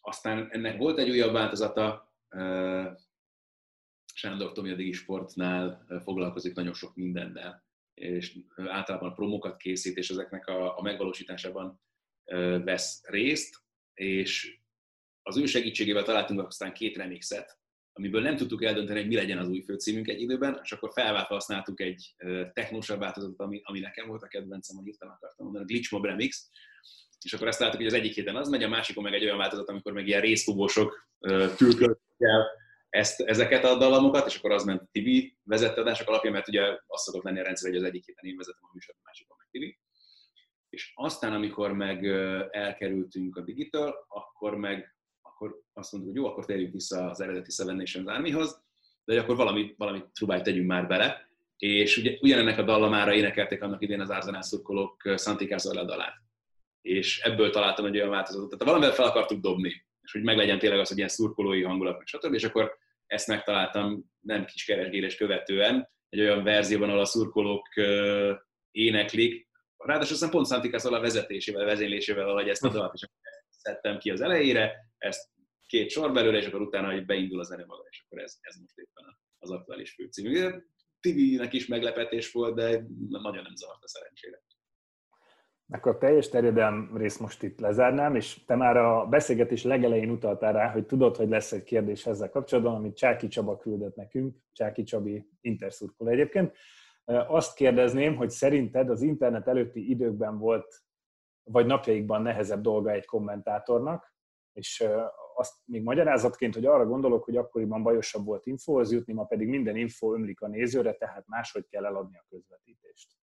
aztán 0.00 0.48
ennek 0.50 0.76
volt 0.76 0.98
egy 0.98 1.10
újabb 1.10 1.32
változata, 1.32 2.14
Sándor 4.14 4.52
Tomi 4.52 4.70
a 4.70 4.74
Digisportnál 4.74 5.86
foglalkozik 6.02 6.54
nagyon 6.54 6.74
sok 6.74 6.94
mindennel, 6.94 7.64
és 7.94 8.38
általában 8.56 9.10
a 9.10 9.14
promókat 9.14 9.56
készít, 9.56 9.96
és 9.96 10.10
ezeknek 10.10 10.46
a, 10.46 10.78
a 10.78 10.82
megvalósításában 10.82 11.80
vesz 12.64 13.02
részt, 13.04 13.56
és 13.94 14.58
az 15.22 15.36
ő 15.36 15.46
segítségével 15.46 16.02
találtunk 16.02 16.46
aztán 16.46 16.72
két 16.72 16.96
remixet, 16.96 17.58
amiből 17.92 18.22
nem 18.22 18.36
tudtuk 18.36 18.64
eldönteni, 18.64 18.98
hogy 18.98 19.08
mi 19.08 19.14
legyen 19.14 19.38
az 19.38 19.48
új 19.48 19.60
főcímünk 19.60 20.08
egy 20.08 20.20
időben, 20.20 20.60
és 20.62 20.72
akkor 20.72 20.92
felváltva 20.92 21.34
használtuk 21.34 21.80
egy 21.80 22.14
technósabb 22.52 22.98
változatot, 22.98 23.40
ami, 23.40 23.60
ami 23.64 23.80
nekem 23.80 24.08
volt 24.08 24.22
a 24.22 24.28
kedvencem, 24.28 24.76
hogy 24.76 24.84
hirtelen 24.84 25.14
akartam 25.14 25.44
mondani, 25.44 25.64
a 25.64 25.66
Glitch 25.66 25.92
Mob 25.92 26.04
Remix, 26.04 26.50
és 27.24 27.32
akkor 27.32 27.46
azt 27.46 27.58
láttuk, 27.58 27.76
hogy 27.76 27.86
az 27.86 27.94
egyik 27.94 28.14
héten 28.14 28.36
az 28.36 28.48
megy, 28.48 28.62
a 28.62 28.68
másikon 28.68 29.02
meg 29.02 29.14
egy 29.14 29.24
olyan 29.24 29.38
változat, 29.38 29.68
amikor 29.68 29.92
meg 29.92 30.06
ilyen 30.06 30.20
részfúvósok 30.20 31.08
el 32.18 32.46
ezt, 32.88 33.20
ezeket 33.20 33.64
a 33.64 33.78
dalamokat, 33.78 34.26
és 34.26 34.36
akkor 34.36 34.52
az 34.52 34.64
ment 34.64 34.90
TV 34.92 35.08
vezette 35.42 35.80
adások 35.80 36.08
alapján, 36.08 36.32
mert 36.32 36.48
ugye 36.48 36.62
azt 36.86 37.04
szokott 37.04 37.22
lenni 37.22 37.40
a 37.40 37.42
rendszer, 37.42 37.70
hogy 37.70 37.78
az 37.78 37.84
egyik 37.84 38.04
héten 38.04 38.24
én 38.24 38.36
vezetem 38.36 38.62
a 38.62 38.70
műsort, 38.72 38.98
a 38.98 39.02
másikon 39.04 39.36
meg 39.38 39.48
TV. 39.50 39.76
És 40.68 40.92
aztán, 40.94 41.32
amikor 41.32 41.72
meg 41.72 42.06
elkerültünk 42.50 43.36
a 43.36 43.40
digital, 43.40 44.06
akkor 44.08 44.56
meg 44.56 44.94
akkor 45.22 45.60
azt 45.72 45.92
mondtuk, 45.92 46.12
hogy 46.12 46.22
jó, 46.22 46.30
akkor 46.30 46.44
térjünk 46.44 46.72
vissza 46.72 47.10
az 47.10 47.20
eredeti 47.20 47.50
Seven 47.50 47.76
Nations 47.76 48.06
Army-hoz, 48.06 48.62
de 49.04 49.20
akkor 49.20 49.36
valami, 49.36 49.74
valami 49.76 50.02
próbált 50.12 50.42
tegyünk 50.42 50.66
már 50.66 50.86
bele. 50.86 51.28
És 51.56 51.96
ugye, 51.96 52.18
ugyanennek 52.20 52.58
a 52.58 52.62
dallamára 52.62 53.14
énekelték 53.14 53.62
annak 53.62 53.82
idén 53.82 54.00
az 54.00 54.10
Arsenal 54.10 54.42
szurkolók 54.42 55.14
Santi 55.16 55.46
Cazorla 55.46 55.84
dalát. 55.84 56.14
És 56.82 57.20
ebből 57.20 57.50
találtam 57.50 57.84
egy 57.84 57.96
olyan 57.96 58.10
változatot. 58.10 58.48
Tehát 58.50 58.64
valamivel 58.64 58.94
fel 58.94 59.06
akartuk 59.06 59.40
dobni, 59.40 59.86
és 60.02 60.12
hogy 60.12 60.22
meglegyen 60.22 60.58
tényleg 60.58 60.78
az, 60.78 60.88
hogy 60.88 60.96
ilyen 60.96 61.08
szurkolói 61.08 61.62
hangulat, 61.62 61.98
meg 61.98 62.06
stb. 62.06 62.34
És 62.34 62.44
akkor 62.44 62.76
ezt 63.06 63.26
megtaláltam 63.26 64.04
nem 64.20 64.44
kis 64.44 64.64
keresgélés 64.64 65.16
követően, 65.16 65.88
egy 66.08 66.20
olyan 66.20 66.44
verzióban, 66.44 66.88
ahol 66.88 67.00
a 67.00 67.04
szurkolók 67.04 67.68
éneklik, 68.70 69.48
ráadásul 69.76 70.14
aztán 70.14 70.30
pont 70.30 70.46
Santi 70.46 70.68
Cazorla 70.68 71.00
vezetésével, 71.00 71.64
vezénylésével, 71.64 72.28
ahogy 72.28 72.48
ezt 72.48 72.64
a 72.64 72.68
dalt, 72.68 72.94
és 72.94 73.06
szedtem 73.48 73.98
ki 73.98 74.10
az 74.10 74.20
elejére, 74.20 74.72
ezt 74.98 75.28
két 75.66 75.90
sor 75.90 76.12
belőle, 76.12 76.38
és 76.38 76.46
akkor 76.46 76.60
utána 76.60 76.92
hogy 76.92 77.04
beindul 77.04 77.40
a 77.40 77.42
zene 77.42 77.64
maga, 77.64 77.84
és 77.90 78.02
akkor 78.04 78.22
ez, 78.22 78.36
ez 78.40 78.56
most 78.56 78.78
éppen 78.78 79.18
az 79.38 79.50
aktuális 79.50 79.90
főcímű. 79.90 80.48
TV-nek 81.00 81.52
is 81.52 81.66
meglepetés 81.66 82.32
volt, 82.32 82.54
de 82.54 82.86
nagyon 83.08 83.42
nem 83.42 83.54
zavart 83.54 83.84
a 83.84 83.88
szerencsére. 83.88 84.42
Akkor 85.72 85.94
a 85.94 85.98
teljes 85.98 86.28
terjedelm 86.28 86.96
részt 86.96 87.20
most 87.20 87.42
itt 87.42 87.60
lezárnám, 87.60 88.14
és 88.14 88.44
te 88.44 88.54
már 88.54 88.76
a 88.76 89.06
beszélgetés 89.06 89.62
legelején 89.62 90.10
utaltál 90.10 90.52
rá, 90.52 90.70
hogy 90.70 90.86
tudod, 90.86 91.16
hogy 91.16 91.28
lesz 91.28 91.52
egy 91.52 91.62
kérdés 91.62 92.06
ezzel 92.06 92.30
kapcsolatban, 92.30 92.74
amit 92.74 92.96
Csáki 92.96 93.28
Csaba 93.28 93.56
küldött 93.56 93.96
nekünk, 93.96 94.36
Csáki 94.52 94.82
Csabi 94.82 95.28
interszurkol 95.40 96.08
egyébként. 96.08 96.56
Azt 97.28 97.54
kérdezném, 97.54 98.16
hogy 98.16 98.30
szerinted 98.30 98.90
az 98.90 99.02
internet 99.02 99.48
előtti 99.48 99.90
időkben 99.90 100.38
volt 100.38 100.82
vagy 101.42 101.66
napjaikban 101.66 102.22
nehezebb 102.22 102.60
dolga 102.60 102.90
egy 102.90 103.06
kommentátornak, 103.06 104.14
és 104.52 104.84
azt 105.34 105.54
még 105.64 105.82
magyarázatként, 105.82 106.54
hogy 106.54 106.66
arra 106.66 106.86
gondolok, 106.86 107.24
hogy 107.24 107.36
akkoriban 107.36 107.82
bajosabb 107.82 108.24
volt 108.24 108.46
infóhoz 108.46 108.92
jutni, 108.92 109.12
ma 109.12 109.24
pedig 109.24 109.48
minden 109.48 109.76
info 109.76 110.14
ömlik 110.14 110.40
a 110.40 110.48
nézőre, 110.48 110.92
tehát 110.92 111.26
máshogy 111.26 111.66
kell 111.66 111.84
eladni 111.84 112.16
a 112.16 112.26
közvetítést. 112.28 113.19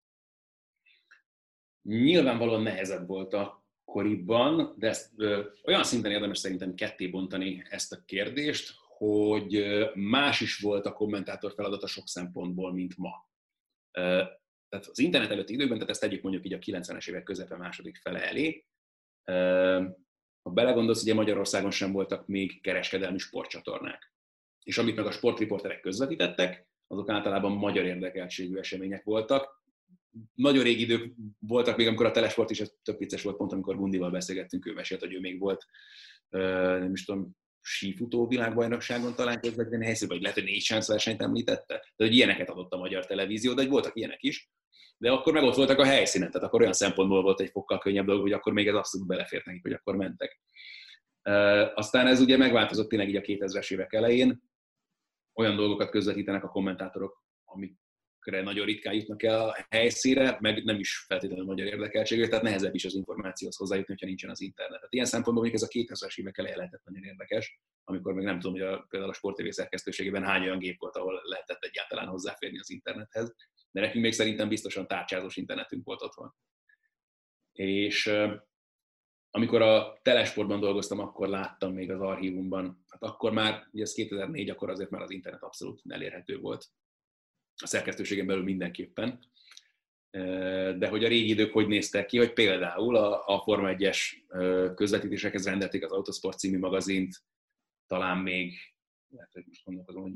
Nyilvánvalóan 1.87 2.61
nehezebb 2.61 3.07
volt 3.07 3.33
akkoriban, 3.33 4.75
de 4.77 4.87
ezt 4.87 5.11
ö, 5.15 5.43
olyan 5.65 5.83
szinten 5.83 6.11
érdemes 6.11 6.37
szerintem 6.37 6.75
ketté 6.75 7.07
bontani 7.07 7.63
ezt 7.69 7.93
a 7.93 8.03
kérdést, 8.05 8.73
hogy 8.97 9.65
más 9.93 10.41
is 10.41 10.59
volt 10.59 10.85
a 10.85 10.93
kommentátor 10.93 11.53
feladata 11.53 11.87
sok 11.87 12.07
szempontból, 12.07 12.73
mint 12.73 12.97
ma 12.97 13.25
tehát 14.69 14.85
az 14.85 14.99
internet 14.99 15.31
előtti 15.31 15.53
időkben, 15.53 15.77
tehát 15.77 15.91
ezt 15.91 16.01
tegyük 16.01 16.21
mondjuk 16.21 16.45
így 16.45 16.53
a 16.53 16.79
90-es 16.79 17.09
évek 17.09 17.23
közepe 17.23 17.57
második 17.57 17.95
fele 17.95 18.27
elé, 18.27 18.65
ha 20.41 20.51
belegondolsz, 20.53 21.01
ugye 21.01 21.13
Magyarországon 21.13 21.71
sem 21.71 21.91
voltak 21.91 22.27
még 22.27 22.61
kereskedelmi 22.61 23.17
sportcsatornák. 23.17 24.13
És 24.63 24.77
amit 24.77 24.95
meg 24.95 25.05
a 25.05 25.11
sportriporterek 25.11 25.79
közvetítettek, 25.79 26.67
azok 26.87 27.09
általában 27.09 27.51
magyar 27.51 27.85
érdekeltségű 27.85 28.57
események 28.57 29.03
voltak. 29.03 29.63
Nagyon 30.33 30.63
régi 30.63 30.81
idők 30.81 31.13
voltak 31.39 31.77
még, 31.77 31.87
amikor 31.87 32.05
a 32.05 32.11
telesport 32.11 32.49
is, 32.49 32.59
ez 32.59 32.73
tök 32.83 32.97
vicces 32.97 33.23
volt, 33.23 33.37
pont 33.37 33.51
amikor 33.51 33.75
Gundival 33.75 34.11
beszélgettünk, 34.11 34.65
ő 34.65 34.73
mesélt, 34.73 34.99
hogy 34.99 35.13
ő 35.13 35.19
még 35.19 35.39
volt, 35.39 35.65
nem 36.29 36.91
is 36.91 37.05
tudom, 37.05 37.35
sífutó 37.61 38.27
világbajnokságon 38.27 39.15
talán 39.15 39.39
közvetlen 39.39 39.81
helyszín, 39.81 40.07
vagy 40.07 40.21
lehet, 40.21 40.37
hogy 40.37 40.45
négy 40.45 40.67
versenyt 40.87 41.21
említette, 41.21 41.73
de 41.95 42.05
hogy 42.05 42.15
ilyeneket 42.15 42.49
adott 42.49 42.73
a 42.73 42.77
magyar 42.77 43.05
televízió, 43.05 43.53
de 43.53 43.61
hogy 43.61 43.71
voltak 43.71 43.95
ilyenek 43.95 44.23
is. 44.23 44.49
De 44.97 45.11
akkor 45.11 45.33
meg 45.33 45.43
ott 45.43 45.55
voltak 45.55 45.79
a 45.79 45.85
helyszínen, 45.85 46.31
tehát 46.31 46.47
akkor 46.47 46.61
olyan 46.61 46.73
szempontból 46.73 47.21
volt 47.21 47.39
egy 47.39 47.49
fokkal 47.49 47.77
könnyebb 47.77 48.05
dolog, 48.05 48.21
hogy 48.21 48.31
akkor 48.31 48.53
még 48.53 48.67
ez 48.67 48.75
abszolút 48.75 49.07
belefért 49.07 49.45
nekik, 49.45 49.61
hogy 49.61 49.73
akkor 49.73 49.95
mentek. 49.95 50.41
Aztán 51.73 52.07
ez 52.07 52.19
ugye 52.19 52.37
megváltozott 52.37 52.89
tényleg 52.89 53.09
így 53.09 53.15
a 53.15 53.21
2000-es 53.21 53.71
évek 53.71 53.93
elején, 53.93 54.41
olyan 55.33 55.55
dolgokat 55.55 55.89
közvetítenek 55.89 56.43
a 56.43 56.49
kommentátorok, 56.49 57.23
amikre 58.27 58.51
nagyon 58.51 58.65
ritkán 58.65 58.93
jutnak 58.93 59.23
el 59.23 59.49
a 59.49 59.67
helyszíre, 59.69 60.37
meg 60.39 60.63
nem 60.63 60.79
is 60.79 61.03
feltétlenül 61.07 61.45
magyar 61.45 61.67
érdekeltségű, 61.67 62.27
tehát 62.27 62.43
nehezebb 62.43 62.75
is 62.75 62.85
az 62.85 62.95
információhoz 62.95 63.57
hozzájutni, 63.57 63.95
ha 63.99 64.05
nincsen 64.05 64.29
az 64.29 64.41
internet. 64.41 64.75
Tehát 64.75 64.93
ilyen 64.93 65.05
szempontból 65.05 65.45
még 65.45 65.53
ez 65.53 65.61
a 65.61 65.67
2000-es 65.67 66.17
évek 66.17 66.37
elején 66.37 66.57
lehetett 66.57 66.83
nagyon 66.83 67.03
érdekes, 67.03 67.59
amikor 67.83 68.13
még 68.13 68.25
nem 68.25 68.39
tudom, 68.39 68.59
hogy 68.59 68.73
a, 68.73 68.85
például 68.89 69.11
a 69.11 69.15
Sport 69.15 69.35
TV 69.35 69.49
szerkesztőségében 69.49 70.23
hány 70.23 70.41
olyan 70.41 70.59
gép 70.59 70.79
volt, 70.79 70.95
ahol 70.95 71.21
lehetett 71.23 71.63
egyáltalán 71.63 72.07
hozzáférni 72.07 72.59
az 72.59 72.69
internethez 72.69 73.35
de 73.71 73.83
nekünk 73.83 74.03
még 74.03 74.13
szerintem 74.13 74.49
biztosan 74.49 74.87
tárcsázós 74.87 75.35
internetünk 75.37 75.85
volt 75.85 76.01
otthon. 76.01 76.33
És 77.51 78.11
amikor 79.29 79.61
a 79.61 79.99
telesportban 80.01 80.59
dolgoztam, 80.59 80.99
akkor 80.99 81.27
láttam 81.27 81.73
még 81.73 81.91
az 81.91 82.01
archívumban, 82.01 82.83
hát 82.87 83.03
akkor 83.03 83.31
már, 83.31 83.67
ugye 83.71 83.83
ez 83.83 83.93
2004, 83.93 84.49
akkor 84.49 84.69
azért 84.69 84.89
már 84.89 85.01
az 85.01 85.11
internet 85.11 85.43
abszolút 85.43 85.81
elérhető 85.87 86.37
volt. 86.37 86.65
A 87.57 87.67
szerkesztőségen 87.67 88.25
belül 88.25 88.43
mindenképpen. 88.43 89.19
De 90.77 90.87
hogy 90.87 91.03
a 91.03 91.07
régi 91.07 91.29
idők 91.29 91.51
hogy 91.51 91.67
néztek 91.67 92.05
ki, 92.05 92.17
hogy 92.17 92.33
például 92.33 92.95
a, 92.95 93.27
a 93.27 93.41
Forma 93.41 93.69
1-es 93.71 93.97
közvetítésekhez 94.75 95.45
rendelték 95.45 95.83
az 95.83 95.91
Autosport 95.91 96.39
című 96.39 96.59
magazint, 96.59 97.23
talán 97.87 98.17
még, 98.17 98.57
lehet, 99.09 99.31
hogy 99.31 99.43
most 99.47 99.63
gondolkozom, 99.63 100.01
hogy 100.01 100.13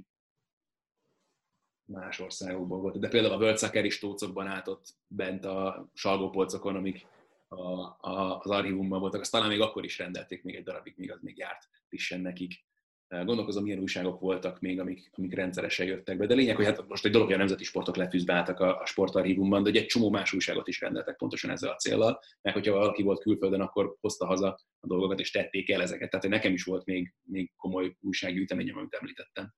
más 1.85 2.19
országokból 2.19 2.79
volt. 2.79 2.99
De 2.99 3.07
például 3.07 3.43
a 3.43 3.57
Soccer 3.57 3.85
is 3.85 3.99
tócokban 3.99 4.47
állt 4.47 4.67
ott 4.67 4.95
bent 5.07 5.45
a 5.45 5.89
salgópolcokon, 5.93 6.75
amik 6.75 7.05
a, 7.47 7.71
a, 7.99 8.39
az 8.39 8.49
archívumban 8.49 8.99
voltak. 8.99 9.21
Azt 9.21 9.31
talán 9.31 9.49
még 9.49 9.61
akkor 9.61 9.83
is 9.83 9.97
rendelték 9.97 10.43
még 10.43 10.55
egy 10.55 10.63
darabig, 10.63 10.93
míg 10.97 11.11
az 11.11 11.21
még 11.21 11.37
járt 11.37 11.69
frissen 11.87 12.21
nekik. 12.21 12.65
Gondolkozom, 13.11 13.63
milyen 13.63 13.79
újságok 13.79 14.19
voltak 14.19 14.59
még, 14.59 14.79
amik, 14.79 15.09
amik 15.11 15.33
rendszeresen 15.33 15.85
jöttek 15.85 16.17
be. 16.17 16.25
De 16.25 16.33
lényeg, 16.33 16.55
hogy 16.55 16.65
hát 16.65 16.87
most 16.87 17.05
egy 17.05 17.11
dolog, 17.11 17.27
hogy 17.27 17.35
a 17.35 17.39
nemzeti 17.39 17.63
sportok 17.63 17.95
lefűzve 17.95 18.33
álltak 18.33 18.59
a, 18.59 18.79
a 18.79 18.85
sportarchívumban, 18.85 19.63
de 19.63 19.69
egy 19.69 19.85
csomó 19.85 20.09
más 20.09 20.33
újságot 20.33 20.67
is 20.67 20.79
rendeltek 20.79 21.15
pontosan 21.15 21.51
ezzel 21.51 21.69
a 21.69 21.75
célral. 21.75 22.19
Mert 22.41 22.55
hogyha 22.55 22.73
valaki 22.73 23.03
volt 23.03 23.21
külföldön, 23.21 23.61
akkor 23.61 23.95
hozta 23.99 24.25
haza 24.25 24.59
a 24.79 24.87
dolgokat, 24.87 25.19
és 25.19 25.31
tették 25.31 25.69
el 25.69 25.81
ezeket. 25.81 26.09
Tehát 26.09 26.27
nekem 26.27 26.53
is 26.53 26.63
volt 26.63 26.85
még, 26.85 27.13
még 27.21 27.51
komoly 27.55 27.95
újsággyűjteményem, 27.99 28.77
amit 28.77 28.93
említettem 28.93 29.53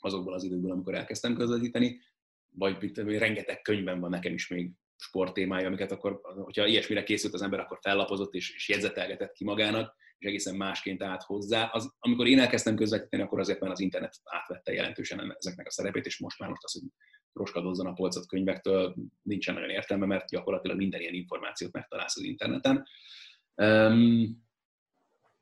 azokból 0.00 0.34
az 0.34 0.44
időkből, 0.44 0.72
amikor 0.72 0.94
elkezdtem 0.94 1.34
közvetíteni, 1.34 2.00
vagy 2.54 2.92
rengeteg 3.18 3.62
könyvben 3.62 4.00
van 4.00 4.10
nekem 4.10 4.32
is 4.32 4.48
még 4.48 4.70
sporttémája, 4.96 5.66
amiket 5.66 5.92
akkor, 5.92 6.20
hogyha 6.22 6.66
ilyesmire 6.66 7.02
készült 7.02 7.34
az 7.34 7.42
ember, 7.42 7.60
akkor 7.60 7.78
fellapozott 7.82 8.34
és, 8.34 8.54
és 8.54 8.68
jegyzetelgetett 8.68 9.32
ki 9.32 9.44
magának, 9.44 9.94
és 10.20 10.26
egészen 10.26 10.56
másként 10.56 11.02
állt 11.02 11.22
hozzá. 11.22 11.68
Az, 11.72 11.94
amikor 11.98 12.26
én 12.26 12.38
elkezdtem 12.38 12.76
közvetíteni, 12.76 13.22
akkor 13.22 13.40
azért 13.40 13.60
már 13.60 13.70
az 13.70 13.80
internet 13.80 14.16
átvette 14.24 14.72
jelentősen 14.72 15.34
ezeknek 15.38 15.66
a 15.66 15.70
szerepét, 15.70 16.06
és 16.06 16.18
most 16.18 16.38
már 16.38 16.48
most 16.48 16.64
az, 16.64 16.72
hogy 16.72 16.88
roskadozzon 17.32 17.86
a 17.86 17.92
polcot 17.92 18.26
könyvektől, 18.26 18.94
nincsen 19.22 19.54
nagyon 19.54 19.70
értelme, 19.70 20.06
mert 20.06 20.28
gyakorlatilag 20.28 20.76
minden 20.76 21.00
ilyen 21.00 21.14
információt 21.14 21.72
megtalálsz 21.72 22.16
az 22.16 22.22
interneten. 22.22 22.86
Um, 23.54 24.48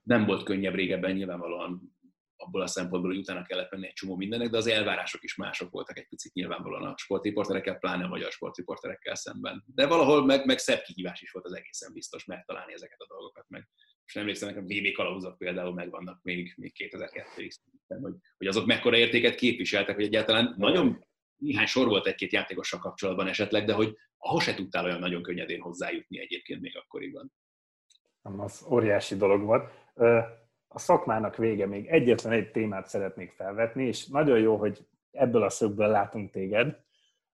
nem 0.02 0.24
volt 0.24 0.42
könnyebb 0.42 0.74
régebben 0.74 1.12
nyilvánvalóan 1.12 1.96
abból 2.36 2.62
a 2.62 2.66
szempontból, 2.66 3.10
hogy 3.10 3.20
utána 3.20 3.44
kellett 3.44 3.70
menni 3.70 3.86
egy 3.86 3.92
csomó 3.92 4.16
mindennek, 4.16 4.50
de 4.50 4.56
az 4.56 4.66
elvárások 4.66 5.22
is 5.22 5.36
mások 5.36 5.70
voltak 5.70 5.98
egy 5.98 6.08
picit 6.08 6.32
nyilvánvalóan 6.32 6.84
a 6.84 6.96
sportriporterekkel, 6.96 7.78
pláne 7.78 8.04
a 8.04 8.08
magyar 8.08 8.30
sportriporterekkel 8.30 9.14
szemben. 9.14 9.64
De 9.66 9.86
valahol 9.86 10.24
meg, 10.24 10.46
meg 10.46 10.58
szebb 10.58 10.82
kihívás 10.82 11.20
is 11.20 11.30
volt 11.30 11.44
az 11.44 11.52
egészen 11.52 11.92
biztos 11.92 12.24
megtalálni 12.24 12.72
ezeket 12.72 13.00
a 13.00 13.06
dolgokat 13.08 13.44
meg. 13.48 13.68
És 14.08 14.16
emlékszem, 14.16 14.48
nekem 14.48 14.64
BB 14.64 14.92
kalauzok 14.92 15.38
például 15.38 15.74
megvannak 15.74 16.20
még, 16.22 16.54
még 16.56 16.72
2002-ig, 16.76 17.52
hogy, 17.86 18.14
hogy 18.36 18.46
azok 18.46 18.66
mekkora 18.66 18.96
értéket 18.96 19.34
képviseltek, 19.34 19.94
hogy 19.94 20.04
egyáltalán 20.04 20.54
nagyon 20.56 21.04
néhány 21.36 21.66
sor 21.66 21.86
volt 21.86 22.06
egy-két 22.06 22.32
játékossal 22.32 22.80
kapcsolatban 22.80 23.26
esetleg, 23.26 23.64
de 23.64 23.72
hogy 23.72 23.96
ahhoz 24.16 24.42
se 24.42 24.54
tudtál 24.54 24.84
olyan 24.84 24.98
nagyon 24.98 25.22
könnyedén 25.22 25.60
hozzájutni 25.60 26.20
egyébként 26.20 26.60
még 26.60 26.76
akkoriban. 26.76 27.32
Az 28.22 28.66
óriási 28.70 29.16
dolog 29.16 29.42
volt. 29.42 29.72
A 30.68 30.78
szakmának 30.78 31.36
vége 31.36 31.66
még 31.66 31.86
egyetlen 31.86 32.32
egy 32.32 32.50
témát 32.50 32.88
szeretnék 32.88 33.30
felvetni, 33.30 33.86
és 33.86 34.06
nagyon 34.06 34.38
jó, 34.38 34.56
hogy 34.56 34.86
ebből 35.10 35.42
a 35.42 35.50
szögből 35.50 35.88
látunk 35.88 36.30
téged, 36.30 36.80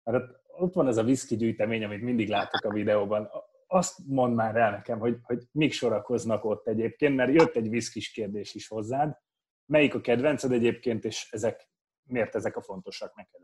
mert 0.04 0.24
ott 0.46 0.74
van 0.74 0.88
ez 0.88 0.96
a 0.96 1.02
whisky 1.02 1.36
gyűjtemény, 1.36 1.84
amit 1.84 2.02
mindig 2.02 2.28
látok 2.28 2.64
a 2.64 2.72
videóban. 2.72 3.30
Azt 3.72 3.98
mond 4.06 4.34
már 4.34 4.56
el 4.56 4.70
nekem, 4.70 4.98
hogy, 4.98 5.18
hogy 5.22 5.42
mik 5.50 5.72
sorakoznak 5.72 6.44
ott 6.44 6.66
egyébként, 6.66 7.16
mert 7.16 7.34
jött 7.34 7.54
egy 7.54 7.68
viszkis 7.68 8.10
kérdés 8.10 8.54
is 8.54 8.68
hozzád. 8.68 9.18
Melyik 9.66 9.94
a 9.94 10.00
kedvenced 10.00 10.52
egyébként, 10.52 11.04
és 11.04 11.28
ezek, 11.30 11.70
miért 12.02 12.34
ezek 12.34 12.56
a 12.56 12.62
fontosak 12.62 13.14
neked? 13.14 13.40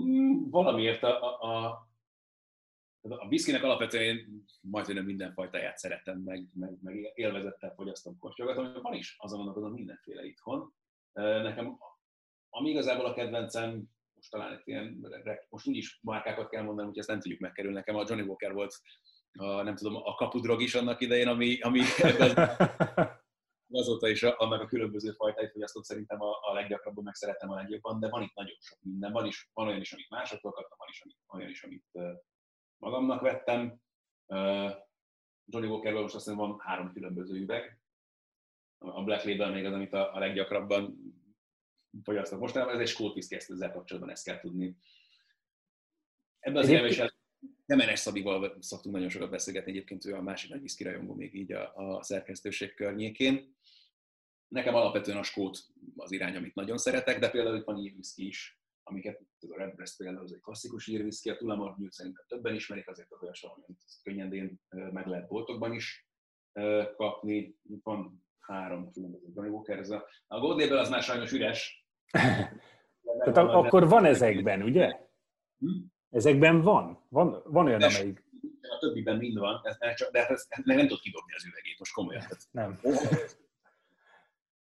Mm, 0.00 0.50
valamiért 0.50 1.02
a, 1.02 1.40
a, 1.40 1.58
a 1.68 1.88
a 3.08 3.28
viszkinek 3.28 3.62
alapvetően 3.62 4.04
én 4.04 4.44
majdnem 4.60 5.04
minden 5.04 5.32
fajtáját 5.32 5.78
szeretem, 5.78 6.18
meg, 6.18 6.48
meg, 6.54 6.78
meg 6.82 7.12
élvezettel 7.14 7.74
fogyasztom, 7.74 8.18
kóstolgatom. 8.18 8.82
Van 8.82 8.94
is 8.94 9.16
azon 9.18 9.38
gondolkodom 9.38 9.72
mindenféle 9.72 10.24
itthon. 10.24 10.74
Nekem, 11.12 11.78
ami 12.50 12.70
igazából 12.70 13.06
a 13.06 13.14
kedvencem, 13.14 13.82
most 14.14 14.30
talán 14.30 14.52
egy 14.52 14.62
ilyen, 14.64 15.06
most 15.48 15.66
úgyis 15.66 16.00
márkákat 16.02 16.48
kell 16.48 16.62
mondanom, 16.62 16.90
hogy 16.90 16.98
ezt 16.98 17.08
nem 17.08 17.20
tudjuk 17.20 17.40
megkerülni. 17.40 17.76
Nekem 17.76 17.96
a 17.96 18.04
Johnny 18.08 18.26
Walker 18.26 18.52
volt, 18.52 18.74
a, 19.38 19.62
nem 19.62 19.76
tudom, 19.76 19.96
a 19.96 20.14
kapudrog 20.14 20.62
is 20.62 20.74
annak 20.74 21.00
idején, 21.00 21.28
ami, 21.28 21.60
ami 21.60 21.80
azóta 23.78 24.08
is 24.08 24.22
annak 24.22 24.60
a 24.60 24.66
különböző 24.66 25.12
fajtáit 25.12 25.50
fogyasztom 25.50 25.82
szerintem 25.82 26.20
a, 26.20 26.30
a 26.40 26.52
leggyakrabban 26.52 27.04
meg 27.04 27.14
szeretem 27.14 27.50
a 27.50 27.54
legjobban, 27.54 28.00
de 28.00 28.08
van 28.08 28.22
itt 28.22 28.34
nagyon 28.34 28.56
sok 28.60 28.78
minden. 28.80 29.12
Van, 29.12 29.26
is, 29.26 29.50
van 29.52 29.66
olyan 29.66 29.80
is, 29.80 29.92
amit 29.92 30.10
másoktól 30.10 30.52
kaptam, 30.52 30.78
van 30.78 30.88
is 30.90 31.02
amit, 31.02 31.16
olyan 31.26 31.50
is, 31.50 31.62
amit 31.62 32.18
magamnak 32.76 33.20
vettem. 33.20 33.80
Johnny 35.46 35.68
Walkerből 35.68 36.02
most 36.02 36.14
azt 36.14 36.24
hiszem 36.24 36.38
van 36.38 36.60
három 36.60 36.92
különböző 36.92 37.40
üveg. 37.40 37.78
A 38.78 39.02
Black 39.02 39.24
Label 39.24 39.50
még 39.50 39.64
az, 39.64 39.72
amit 39.72 39.92
a, 39.92 40.14
a 40.14 40.18
leggyakrabban 40.18 40.96
fogyasztok 42.02 42.40
mostanában, 42.40 42.74
ez 42.74 42.80
egy 42.80 42.88
skót 42.88 43.14
viszki, 43.14 43.34
ezt 43.34 43.50
ezzel 43.50 43.72
kapcsolatban 43.72 44.12
ezt 44.12 44.24
kell 44.24 44.40
tudni. 44.40 44.76
Ebben 46.38 46.62
az 46.62 46.68
évben 46.68 47.12
is 47.66 47.74
Temenes 47.74 47.98
Szabival 47.98 48.56
szoktunk 48.60 48.94
nagyon 48.94 49.10
sokat 49.10 49.30
beszélgetni, 49.30 49.70
egyébként 49.70 50.04
ő 50.04 50.14
a 50.14 50.22
másik 50.22 50.50
nagy 50.50 50.60
viszki 50.60 50.84
rajongó 50.84 51.14
még 51.14 51.34
így 51.34 51.52
a, 51.52 51.72
a 51.74 52.02
szerkesztőség 52.02 52.74
környékén. 52.74 53.56
Nekem 54.48 54.74
alapvetően 54.74 55.18
a 55.18 55.22
skót 55.22 55.58
az 55.96 56.12
irány, 56.12 56.36
amit 56.36 56.54
nagyon 56.54 56.76
szeretek, 56.76 57.18
de 57.18 57.30
például 57.30 57.56
itt 57.56 57.64
van 57.64 57.78
írviszki 57.78 58.26
is, 58.26 58.60
amiket 58.82 59.20
a 59.40 59.56
Redbreast 59.56 59.96
például 59.96 60.24
az 60.24 60.32
egy 60.32 60.40
klasszikus 60.40 60.86
írviszki, 60.86 61.30
a 61.30 61.36
Tullamore 61.36 61.74
szerintem 61.88 62.24
többen 62.28 62.54
ismerik, 62.54 62.88
azért 62.88 63.12
az 63.12 63.22
olyas 63.22 63.42
amit 63.42 63.82
könnyedén 64.02 64.60
meg 64.68 65.06
lehet 65.06 65.28
boltokban 65.28 65.72
is 65.72 66.08
kapni. 66.96 67.56
Itt 67.62 67.82
van 67.82 68.26
három 68.38 68.92
különböző 68.92 69.26
Johnny 69.34 69.50
Walker, 69.50 69.78
ez 69.78 69.90
a, 69.90 70.06
a 70.26 70.38
Gold 70.38 70.60
Label 70.60 70.78
az 70.78 70.88
már 70.88 71.02
sajnos 71.02 71.32
üres. 71.32 71.86
Tehát 73.24 73.36
akkor 73.36 73.88
van 73.88 74.04
ezekben, 74.04 74.62
ugye? 74.62 74.98
Hm? 75.58 75.92
Ezekben 76.14 76.62
van? 76.62 77.04
Van, 77.08 77.42
van 77.44 77.66
olyan, 77.66 77.78
de 77.78 77.86
amelyik... 77.86 78.22
A 78.60 78.78
többiben 78.78 79.16
mind 79.16 79.38
van, 79.38 79.60
ez, 79.62 79.94
csak, 79.94 80.12
de 80.12 80.20
hát 80.20 80.30
ez, 80.30 80.46
meg 80.64 80.76
nem 80.76 80.86
tudod 80.86 81.02
kidobni 81.02 81.32
az 81.34 81.46
üvegét, 81.46 81.78
most 81.78 81.92
komolyan. 81.92 82.22
Nem. 82.50 82.80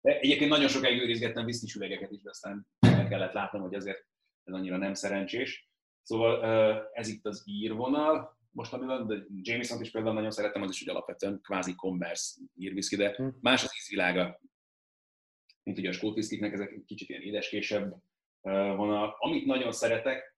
De 0.01 0.19
egyébként 0.19 0.49
nagyon 0.49 0.67
sokáig 0.67 1.01
őrizgettem 1.01 1.45
viszkis 1.45 1.75
üvegeket 1.75 2.11
is, 2.11 2.21
de 2.21 2.29
aztán 2.29 2.67
meg 2.79 3.07
kellett 3.07 3.33
látnom, 3.33 3.61
hogy 3.61 3.75
azért 3.75 4.05
ez 4.43 4.53
annyira 4.53 4.77
nem 4.77 4.93
szerencsés. 4.93 5.69
Szóval 6.03 6.43
ez 6.93 7.07
itt 7.07 7.25
az 7.25 7.43
írvonal, 7.45 8.37
most 8.51 8.73
amivel, 8.73 9.05
de 9.05 9.25
Jameson 9.41 9.81
is 9.81 9.91
például 9.91 10.13
nagyon 10.13 10.31
szerettem, 10.31 10.61
az 10.61 10.69
is 10.69 10.79
hogy 10.79 10.89
alapvetően 10.89 11.41
kvázi 11.41 11.75
Converse 11.75 12.39
írviszki, 12.55 12.95
de 12.95 13.13
hm. 13.15 13.27
más 13.41 13.63
az 13.63 13.75
ízvilága, 13.77 14.41
mint 15.63 15.77
ugye 15.77 15.89
a 15.89 15.93
skót 15.93 16.17
ezek 16.17 16.83
kicsit 16.85 17.09
ilyen 17.09 17.21
édeskésebb 17.21 17.95
vonal. 18.41 19.15
Amit 19.19 19.45
nagyon 19.45 19.71
szeretek, 19.71 20.37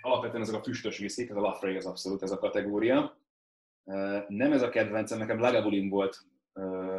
alapvetően 0.00 0.42
ezek 0.42 0.54
a 0.54 0.62
füstös 0.62 0.98
viszkik, 0.98 1.30
ez 1.30 1.36
a 1.36 1.40
Lafray 1.40 1.76
az 1.76 1.86
abszolút 1.86 2.22
ez 2.22 2.30
a 2.30 2.38
kategória. 2.38 3.18
Nem 4.28 4.52
ez 4.52 4.62
a 4.62 4.68
kedvencem, 4.68 5.18
nekem 5.18 5.40
Lagavulin 5.40 5.88
volt 5.88 6.18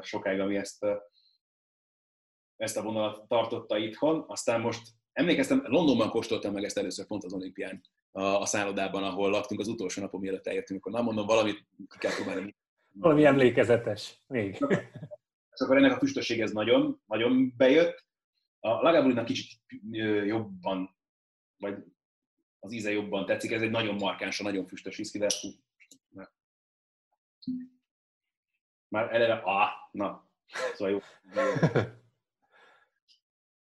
sokáig, 0.01 0.39
ami 0.39 0.55
ezt, 0.55 0.85
ezt 2.55 2.77
a 2.77 2.81
vonalat 2.81 3.27
tartotta 3.27 3.77
itthon. 3.77 4.23
Aztán 4.27 4.61
most 4.61 4.87
emlékeztem, 5.13 5.63
Londonban 5.65 6.09
kóstoltam 6.09 6.53
meg 6.53 6.63
ezt 6.63 6.77
először 6.77 7.05
pont 7.05 7.23
az 7.23 7.33
olimpián, 7.33 7.81
a, 8.11 8.45
szállodában, 8.45 9.03
ahol 9.03 9.29
laktunk 9.29 9.59
az 9.59 9.67
utolsó 9.67 10.01
napon, 10.01 10.19
mielőtt 10.19 10.47
elértünk, 10.47 10.79
akkor 10.79 10.91
nem 10.91 11.03
mondom, 11.03 11.25
valamit 11.25 11.65
ki 11.89 11.97
kell 11.97 12.15
próbálni. 12.15 12.55
Valami 12.93 13.25
emlékezetes 13.25 14.23
még. 14.27 14.57
És 15.53 15.65
akkor 15.65 15.77
ennek 15.77 15.91
a 15.91 15.97
füstösség 15.97 16.41
ez 16.41 16.51
nagyon, 16.51 17.01
nagyon 17.05 17.53
bejött. 17.57 18.05
A 18.59 18.69
Lagabulinnak 18.69 19.25
kicsit 19.25 19.59
jobban, 20.25 20.97
vagy 21.59 21.83
az 22.59 22.71
íze 22.71 22.91
jobban 22.91 23.25
tetszik, 23.25 23.51
ez 23.51 23.61
egy 23.61 23.71
nagyon 23.71 23.95
markáns, 23.95 24.39
nagyon 24.39 24.67
füstös 24.67 24.97
viszki, 24.97 25.17
de 25.17 25.29
fú, 25.29 25.49
már 28.87 29.13
eleve, 29.13 29.41
ah, 29.43 29.69
na, 29.91 30.29
szóval 30.73 30.93
jó. 30.93 30.99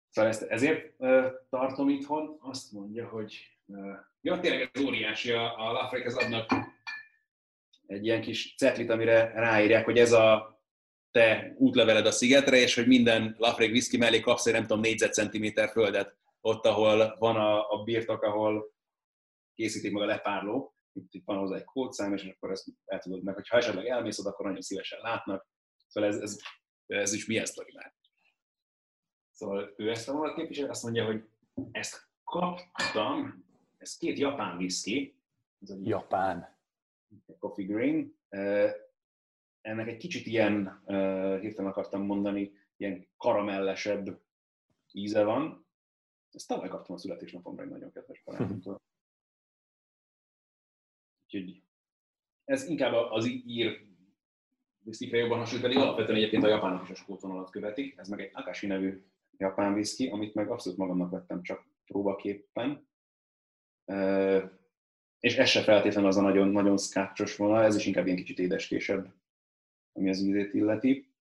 Szóval 0.10 0.32
ezt, 0.32 0.42
ezért 0.42 0.94
uh, 0.98 1.26
tartom 1.50 1.90
itthon, 1.90 2.38
azt 2.40 2.72
mondja, 2.72 3.08
hogy 3.08 3.58
uh, 3.66 3.96
ja, 4.22 4.40
tényleg 4.40 4.70
ez 4.74 4.82
óriási, 4.82 5.32
a, 5.32 5.68
a 5.68 5.72
Lafrek 5.72 6.16
adnak 6.16 6.52
egy 7.88 8.06
ilyen 8.06 8.22
kis 8.22 8.56
cetlit, 8.58 8.90
amire 8.90 9.32
ráírják, 9.32 9.86
hogy 9.86 9.98
ez 9.98 10.12
a 10.12 10.60
te 11.12 11.54
útleveled 11.58 12.06
a 12.06 12.12
szigetre, 12.12 12.58
és 12.58 12.76
hogy 12.76 12.88
minden 12.88 13.36
Lafrek 13.38 13.70
whisky 13.70 13.98
mellé 13.98 14.20
kapsz 14.20 14.46
egy 14.46 14.54
nem 14.54 14.62
tudom 14.62 14.82
négyzetcentiméter 14.82 15.70
földet, 15.70 16.16
ott, 16.46 16.66
ahol 16.66 17.16
van 17.18 17.36
a, 17.36 17.70
a 17.70 17.84
birtok, 17.84 18.22
ahol 18.22 18.74
készítik 19.54 19.92
meg 19.92 20.02
a 20.02 20.06
lepárló, 20.06 20.76
itt, 20.94 21.14
itt 21.14 21.26
van 21.26 21.38
hozzá 21.38 21.56
egy 21.56 21.64
kódszám, 21.64 22.14
és 22.14 22.24
akkor 22.24 22.52
ezt 22.52 22.68
el 22.86 23.00
tudod 23.00 23.24
meg, 23.24 23.36
hogyha 23.36 23.58
esetleg 23.58 23.88
elmész 23.88 24.20
oda, 24.20 24.30
akkor 24.30 24.46
nagyon 24.46 24.62
szívesen 24.62 25.00
látnak. 25.02 25.48
Szóval 25.88 26.10
ez, 26.10 26.20
ez, 26.20 26.38
ez 26.86 27.14
is 27.14 27.26
milyen 27.26 27.46
sztori 27.46 27.72
már. 27.74 27.94
Szóval 29.32 29.74
ő 29.78 29.90
ezt 29.90 30.10
a 30.10 30.12
vonalat 30.12 30.36
képvisel, 30.36 30.70
azt 30.70 30.84
mondja, 30.84 31.06
hogy 31.06 31.24
ezt 31.72 32.08
kaptam, 32.24 33.46
ez 33.78 33.98
két 33.98 34.18
japán 34.18 34.58
whisky. 34.58 35.16
Ez 35.62 35.70
a 35.70 35.76
japán. 35.82 36.58
Coffee 37.40 37.66
Green. 37.66 38.18
Ennek 39.62 39.88
egy 39.88 39.98
kicsit 39.98 40.26
ilyen, 40.26 40.84
hirtelen 41.40 41.72
akartam 41.72 42.02
mondani, 42.06 42.52
ilyen 42.78 43.08
karamellesebb 43.18 44.22
íze 44.92 45.24
van. 45.24 45.63
Ezt 46.34 46.48
tavaly 46.48 46.70
kaptam 46.70 46.96
a 46.96 47.00
születésnapomra 47.00 47.64
egy 47.64 47.70
nagyon 47.70 47.92
kedves 47.92 48.22
barátomtól. 48.26 48.82
Úgyhogy 51.24 51.62
ez 52.46 52.68
inkább 52.68 52.94
az 52.94 53.28
ír 53.28 53.86
viszkikre 54.80 55.18
jobban 55.18 55.38
hasonlít, 55.38 55.62
pedig 55.62 55.78
alapvetően 55.78 56.18
egyébként 56.18 56.44
a 56.44 56.48
japánok 56.48 56.84
is 56.84 56.90
a 56.90 56.96
skótvonalat 56.96 57.50
követik. 57.50 57.98
Ez 57.98 58.08
meg 58.08 58.22
egy 58.22 58.30
Akashi 58.34 58.68
nevű 58.68 59.04
japán 59.38 59.74
viszki, 59.74 60.08
amit 60.08 60.34
meg 60.34 60.50
abszolút 60.50 60.78
magamnak 60.78 61.12
vettem 61.12 61.42
csak 61.42 61.66
próbaképpen. 61.86 62.88
És 65.20 65.38
ez 65.38 65.50
se 65.50 65.62
feltétlenül 65.62 66.10
az 66.10 66.18
a 66.18 66.22
nagyon, 66.22 66.48
nagyon 66.48 66.78
szkácsos 66.78 67.36
vonal, 67.36 67.64
ez 67.64 67.76
is 67.76 67.86
inkább 67.86 68.06
ilyen 68.06 68.18
kicsit 68.18 68.40
édeskésebb, 68.40 69.14
ami 69.92 70.10
az 70.10 70.20
ízét 70.20 70.54
illeti. 70.54 71.13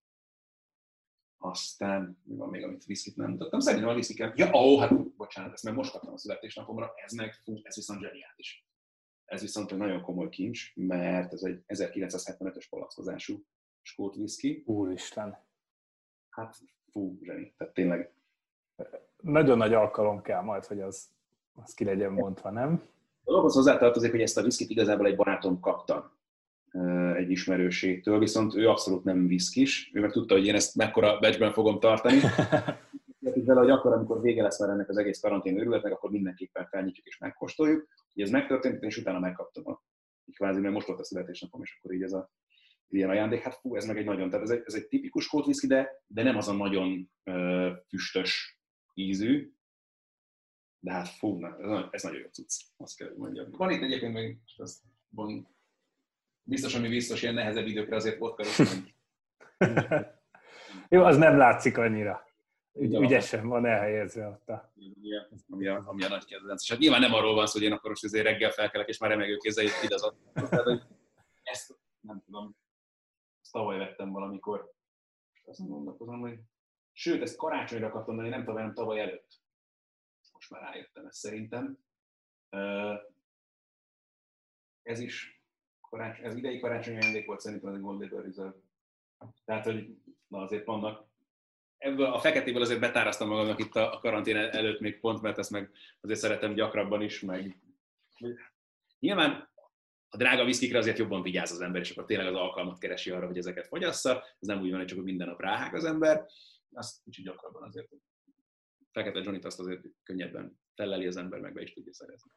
Aztán, 1.45 2.19
mi 2.25 2.37
van 2.37 2.49
még, 2.49 2.65
amit 2.65 2.85
viszkit 2.85 3.17
nem 3.17 3.31
mutattam? 3.31 3.61
Szerintem 3.61 3.89
a 3.89 3.95
viszkiket, 3.95 4.39
ja, 4.39 4.51
ó, 4.55 4.79
hát 4.79 5.17
bocsánat, 5.17 5.53
ezt 5.53 5.65
meg 5.65 5.75
most 5.75 5.91
kaptam 5.91 6.13
a 6.13 6.19
születésnapomra, 6.19 6.93
ez 6.97 7.13
meg, 7.13 7.35
fú, 7.35 7.61
ez 7.63 7.75
viszont 7.75 8.01
zseniális. 8.01 8.67
Ez 9.25 9.41
viszont 9.41 9.73
egy 9.73 9.79
nagyon 9.79 10.03
komoly 10.03 10.29
kincs, 10.29 10.77
mert 10.77 11.33
ez 11.33 11.43
egy 11.43 11.65
1975-ös 11.69 12.67
palackozású 12.71 13.45
skót 13.83 14.17
whisky. 14.17 14.63
Úristen. 14.67 15.39
Hát 16.31 16.57
fú, 16.91 17.19
zseni. 17.23 17.55
Tehát 17.57 17.75
tényleg. 17.75 18.13
Nagyon 19.17 19.59
nagy 19.59 19.75
alkalom 19.75 20.23
kell 20.23 20.43
majd, 20.43 20.65
hogy 20.65 20.81
az, 20.81 21.09
az 21.53 21.75
ki 21.75 21.85
legyen 21.85 22.13
mondva, 22.13 22.51
nem? 22.51 22.83
A 23.19 23.25
dologhoz 23.25 23.55
hozzátartozik, 23.55 24.11
hogy 24.11 24.21
ezt 24.21 24.37
a 24.37 24.43
viszkit 24.43 24.71
igazából 24.71 25.07
egy 25.07 25.17
barátom 25.17 25.61
kapta. 25.61 26.17
Egy 27.17 27.31
ismerőségtől, 27.31 28.19
viszont 28.19 28.55
ő 28.55 28.69
abszolút 28.69 29.05
nem 29.05 29.27
viszkis, 29.27 29.91
ő 29.95 30.01
meg 30.01 30.11
tudta, 30.11 30.35
hogy 30.35 30.47
én 30.47 30.55
ezt 30.55 30.77
mekkora 30.77 31.19
becsben 31.19 31.53
fogom 31.53 31.81
tartani. 31.81 32.21
vele, 33.45 33.61
hogy 33.61 33.71
akkor, 33.71 33.93
amikor 33.93 34.21
vége 34.21 34.43
lesz 34.43 34.59
már 34.59 34.69
ennek 34.69 34.89
az 34.89 34.97
egész 34.97 35.21
karantén 35.21 35.59
őrületnek, 35.59 35.93
akkor 35.93 36.11
mindenképpen 36.11 36.67
felnyitjuk 36.67 37.07
és 37.07 37.19
megkóstoljuk. 37.19 37.89
Ugye 38.15 38.25
ez 38.25 38.31
megtörtént, 38.31 38.83
és 38.83 38.97
utána 38.97 39.19
megkaptam 39.19 39.69
a 39.69 39.83
kvázi, 40.35 40.61
mert 40.61 40.75
most 40.75 40.87
volt 40.87 41.01
a 41.01 41.05
születésnapom, 41.05 41.63
és 41.63 41.77
akkor 41.79 41.95
így 41.95 42.03
ez 42.03 42.13
a 42.13 42.31
ilyen 42.89 43.11
ajándék. 43.11 43.41
Hát 43.41 43.55
fú, 43.55 43.77
ez 43.77 43.85
meg 43.85 43.97
egy 43.97 44.05
nagyon, 44.05 44.31
tehát 44.31 44.45
ez 44.45 44.51
egy, 44.51 44.63
ez 44.65 44.75
egy 44.75 44.89
tipikus 44.89 45.33
whisky, 45.33 45.67
de, 45.67 46.03
de 46.07 46.23
nem 46.23 46.37
az 46.37 46.49
a 46.49 46.53
nagyon 46.53 47.11
uh, 47.25 47.71
füstös 47.89 48.61
ízű, 48.95 49.53
de 50.79 50.93
hát 50.93 51.09
fú, 51.09 51.39
na, 51.39 51.57
ez, 51.59 51.89
ez 51.91 52.03
nagyon 52.03 52.21
jó 52.21 52.27
cucc, 52.27 52.63
azt 52.77 52.97
kell, 52.97 53.15
mondjam. 53.17 53.51
Van 53.51 53.71
itt 53.71 53.83
egyébként 53.83 54.13
még, 54.13 54.39
ez 54.57 54.81
van, 55.09 55.52
biztos, 56.43 56.75
ami 56.75 56.89
biztos, 56.89 57.23
ilyen 57.23 57.35
nehezebb 57.35 57.67
időkre 57.67 57.97
azért 57.97 58.19
vodka 58.19 58.45
Jó, 60.89 61.05
az 61.05 61.17
nem 61.17 61.37
látszik 61.37 61.79
annyira. 61.79 62.27
Ügy, 62.73 62.95
ügyesen 62.95 63.49
van 63.49 63.67
elhelyezve 63.67 64.27
ott 64.27 64.49
a... 64.49 64.73
Ami 65.49 65.67
a, 65.67 65.83
ami 65.87 66.05
a 66.05 66.09
nagy 66.09 66.25
kedvenc. 66.25 66.63
És 66.63 66.71
hát 66.71 66.79
nyilván 66.79 67.01
nem 67.01 67.15
arról 67.15 67.35
van 67.35 67.47
szó, 67.47 67.59
hogy 67.59 67.69
én 67.69 67.73
akkor 67.73 67.91
most 67.91 68.05
azért 68.05 68.25
reggel 68.25 68.51
felkelek, 68.51 68.89
és 68.89 68.99
már 68.99 69.11
remegő 69.11 69.37
kézzel 69.37 69.65
ide 69.65 69.95
az 69.95 70.13
ezt 71.43 71.79
nem 72.01 72.23
tudom, 72.25 72.57
ezt 73.43 73.53
tavaly 73.53 73.79
vettem 73.79 74.11
valamikor. 74.11 74.73
Azt 75.45 75.69
gondolkozom, 75.69 76.21
hogy 76.21 76.39
sőt, 76.93 77.23
ezt 77.23 77.37
karácsonyra 77.37 77.87
akartam 77.87 78.15
mondani, 78.15 78.37
nem 78.37 78.45
tavaly, 78.45 78.63
nem 78.63 78.75
tavaly 78.75 79.01
előtt. 79.01 79.41
Most 80.33 80.51
már 80.51 80.63
rájöttem 80.63 81.07
ezt 81.07 81.19
szerintem. 81.19 81.79
Ez 84.83 84.99
is 84.99 85.42
karácsony, 85.93 86.25
ez 86.25 86.37
idei 86.37 86.61
karácsonyi 86.61 86.97
ajándék 86.97 87.27
volt 87.27 87.41
szerintem 87.41 87.69
ez 87.69 87.77
a 87.77 87.81
Gold 87.81 88.01
Label 88.01 88.23
Reserve. 88.23 88.57
Tehát, 89.45 89.65
hogy 89.65 89.97
na 90.29 90.39
azért 90.39 90.65
vannak 90.65 91.07
ebből 91.79 92.07
a 92.07 92.21
feketéből 92.21 92.63
azért 92.63 92.81
betáraztam 92.81 93.29
magamnak 93.29 93.59
itt 93.61 93.75
a 93.75 93.99
karantén 94.01 94.37
előtt 94.37 94.81
még 94.81 95.01
pont, 95.01 95.23
mert 95.23 95.39
ezt 95.39 95.51
meg 95.51 95.71
azért 96.01 96.21
szeretem 96.21 96.55
gyakrabban 96.55 97.03
is, 97.03 97.21
meg 97.21 97.59
nyilván 98.99 99.51
a 100.09 100.17
drága 100.17 100.45
viszkikre 100.45 100.79
azért 100.79 100.99
jobban 100.99 101.23
vigyáz 101.23 101.51
az 101.51 101.61
ember, 101.61 101.81
és 101.81 101.91
akkor 101.91 102.05
tényleg 102.05 102.27
az 102.27 102.35
alkalmat 102.35 102.79
keresi 102.79 103.11
arra, 103.11 103.27
hogy 103.27 103.39
ezeket 103.39 103.67
fogyassza. 103.67 104.25
Ez 104.41 104.49
nem 104.49 104.61
úgy 104.61 104.71
van, 104.71 104.79
hogy 104.79 104.89
csak 104.89 105.05
minden 105.05 105.29
nap 105.29 105.41
ráhág 105.41 105.75
az 105.75 105.85
ember. 105.85 106.27
Azt 106.73 107.03
kicsit 107.05 107.25
gyakrabban 107.25 107.63
azért. 107.63 107.89
Fekete 108.91 109.21
johnny 109.21 109.43
azt 109.43 109.61
azért 109.61 109.83
könnyebben 110.03 110.61
felleli 110.75 111.07
az 111.07 111.17
ember, 111.17 111.41
meg 111.41 111.53
be 111.53 111.63
is 111.63 111.73
tudja 111.73 111.93
szerezni. 111.93 112.31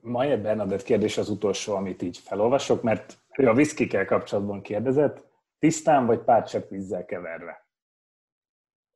Maja 0.00 0.40
Bernadett 0.40 0.82
kérdés 0.82 1.18
az 1.18 1.28
utolsó, 1.28 1.74
amit 1.74 2.02
így 2.02 2.18
felolvasok, 2.18 2.82
mert 2.82 3.18
ő 3.38 3.48
a 3.48 3.54
viszkikkel 3.54 4.04
kapcsolatban 4.04 4.62
kérdezett, 4.62 5.26
tisztán 5.58 6.06
vagy 6.06 6.18
pár 6.18 6.48
vízzel 6.68 7.04
keverve? 7.04 7.68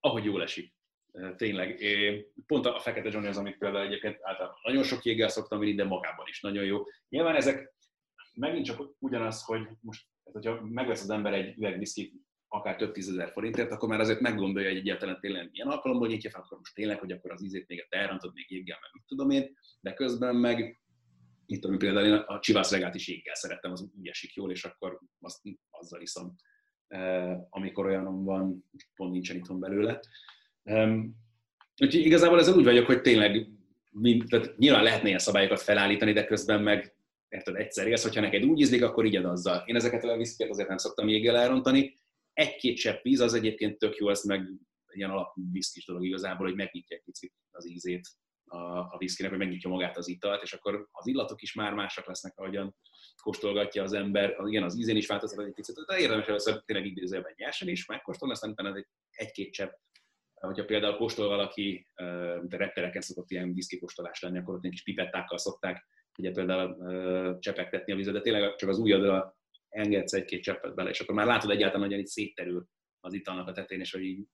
ahogy 0.05 0.25
jól 0.25 0.43
esik. 0.43 0.75
Tényleg. 1.37 1.81
Pont 2.47 2.67
a 2.67 2.81
Fekete 2.81 3.09
Johnny 3.09 3.29
az, 3.29 3.37
amit 3.37 3.59
például 3.59 3.87
egyébként 3.87 4.19
általában 4.23 4.59
nagyon 4.63 4.83
sok 4.83 5.03
jéggel 5.03 5.29
szoktam 5.29 5.59
vinni, 5.59 5.75
de 5.75 5.85
magában 5.85 6.27
is 6.29 6.41
nagyon 6.41 6.65
jó. 6.65 6.85
Nyilván 7.09 7.37
ezek 7.37 7.75
megint 8.35 8.65
csak 8.65 8.95
ugyanaz, 8.99 9.45
hogy 9.45 9.69
most, 9.81 10.07
hogyha 10.23 10.61
megvesz 10.63 11.03
az 11.03 11.11
ember 11.11 11.33
egy 11.33 11.57
üveg 11.57 11.79
viszkit, 11.79 12.15
akár 12.49 12.77
több 12.77 12.93
tízezer 12.93 13.31
forintért, 13.31 13.71
akkor 13.71 13.89
már 13.89 14.01
azért 14.01 14.21
meggondolja, 14.21 14.69
hogy 14.69 14.79
egyáltalán 14.79 15.21
tényleg 15.21 15.51
milyen 15.51 15.69
alkalomból 15.69 16.09
nyitja 16.09 16.31
fel, 16.31 16.41
akkor 16.41 16.59
most 16.59 16.75
tényleg, 16.75 16.99
hogy 16.99 17.13
akkor 17.13 17.31
az 17.31 17.45
ízét 17.45 17.69
még 17.69 17.87
elrontod 17.89 18.35
még 18.35 18.51
jéggel, 18.51 18.79
meg 18.81 19.03
tudom 19.07 19.31
én, 19.31 19.59
de 19.81 19.95
közben 19.95 20.37
meg 20.37 20.82
itt 21.53 21.61
tudom, 21.61 21.79
például 21.79 22.07
én 22.07 22.13
a 22.13 22.39
csivász 22.41 22.71
regát 22.71 22.95
is 22.95 23.09
jéggel 23.09 23.35
szerettem, 23.35 23.73
az 23.73 23.89
úgy 23.99 24.09
esik 24.09 24.35
jól, 24.35 24.51
és 24.51 24.65
akkor 24.65 24.99
azt 25.21 25.41
azzal 25.71 26.01
iszom 26.01 26.37
amikor 27.49 27.87
olyanom 27.87 28.25
van, 28.25 28.65
pont 28.95 29.13
nincsen 29.13 29.37
itthon 29.37 29.61
belőle. 29.61 30.01
Úgyhogy 31.83 31.95
igazából 31.95 32.39
ezzel 32.39 32.57
úgy 32.57 32.65
vagyok, 32.65 32.87
hogy 32.87 33.01
tényleg 33.01 33.49
mind, 33.91 34.25
tehát 34.29 34.57
nyilván 34.57 34.83
lehetne 34.83 35.07
ilyen 35.07 35.19
szabályokat 35.19 35.61
felállítani, 35.61 36.13
de 36.13 36.25
közben 36.25 36.63
meg 36.63 36.97
érted, 37.29 37.57
egyszer 37.57 37.87
élsz, 37.87 38.03
hogyha 38.03 38.21
neked 38.21 38.45
úgy 38.45 38.61
ízlik, 38.61 38.83
akkor 38.83 39.05
igyad 39.05 39.25
azzal. 39.25 39.63
Én 39.67 39.77
ezeket 39.77 40.05
a 40.05 40.17
viszkiket 40.17 40.53
azért 40.53 40.69
nem 40.69 40.77
szoktam 40.77 41.09
jéggel 41.09 41.37
elrontani. 41.37 41.97
Egy-két 42.33 42.77
csepp 42.77 43.03
víz 43.03 43.21
az 43.21 43.35
egyébként 43.35 43.79
tök 43.79 43.97
jó, 43.97 44.09
az 44.09 44.25
meg 44.25 44.49
ilyen 44.93 45.11
alap 45.11 45.35
viszkis 45.53 45.85
dolog 45.85 46.05
igazából, 46.05 46.47
hogy 46.47 46.57
megnyitja 46.57 46.97
egy 46.97 47.03
picit 47.03 47.33
az 47.51 47.69
ízét 47.69 48.09
a, 48.53 48.79
a 48.79 48.97
viszkinek, 48.99 49.31
hogy 49.31 49.41
megnyitja 49.41 49.71
magát 49.71 49.97
az 49.97 50.09
italt, 50.09 50.43
és 50.43 50.53
akkor 50.53 50.89
az 50.91 51.07
illatok 51.07 51.43
is 51.43 51.55
már 51.55 51.75
másak 51.75 52.07
lesznek, 52.07 52.39
ahogyan 52.39 52.77
kóstolgatja 53.23 53.83
az 53.83 53.93
ember, 53.93 54.37
igen, 54.47 54.63
az 54.63 54.79
ízén 54.79 54.97
is 54.97 55.07
változhat 55.07 55.47
egy 55.47 55.55
picit, 55.55 55.77
de 55.87 55.99
érdemes 55.99 56.27
először 56.27 56.63
tényleg 56.65 56.87
idézőben 56.87 57.33
nyersen 57.37 57.69
is 57.69 57.87
megkóstolni, 57.87 58.35
aztán 58.35 58.51
utána 58.51 58.77
egy, 58.77 58.87
egy-két 59.11 59.53
csepp 59.53 59.71
hogyha 60.47 60.65
például 60.65 60.97
kóstol 60.97 61.29
valaki, 61.29 61.87
a 61.95 62.57
reptereken 62.57 63.01
szokott 63.01 63.31
ilyen 63.31 63.55
viszkikóstolás 63.55 64.21
lenni, 64.21 64.39
akkor 64.39 64.55
ott 64.55 64.65
egy 64.65 64.71
kis 64.71 64.83
pipettákkal 64.83 65.39
szokták 65.39 65.87
ugye 66.19 66.31
például 66.31 67.39
csepegtetni 67.39 67.93
a 67.93 67.97
vizet, 67.97 68.15
de 68.15 68.21
tényleg 68.21 68.55
csak 68.55 68.69
az 68.69 68.79
ujjadra 68.79 69.37
engedsz 69.69 70.13
egy-két 70.13 70.43
cseppet 70.43 70.75
bele, 70.75 70.91
és 70.91 71.01
akkor 71.01 71.15
már 71.15 71.27
látod 71.27 71.51
egyáltalán, 71.51 71.89
hogy 71.89 71.99
így 71.99 72.07
szétterül 72.07 72.67
az 73.01 73.15
italnak 73.15 73.49
a 73.49 73.53
tetején, 73.53 73.83
és 73.83 73.93
hogy 73.93 74.03
így 74.03 74.27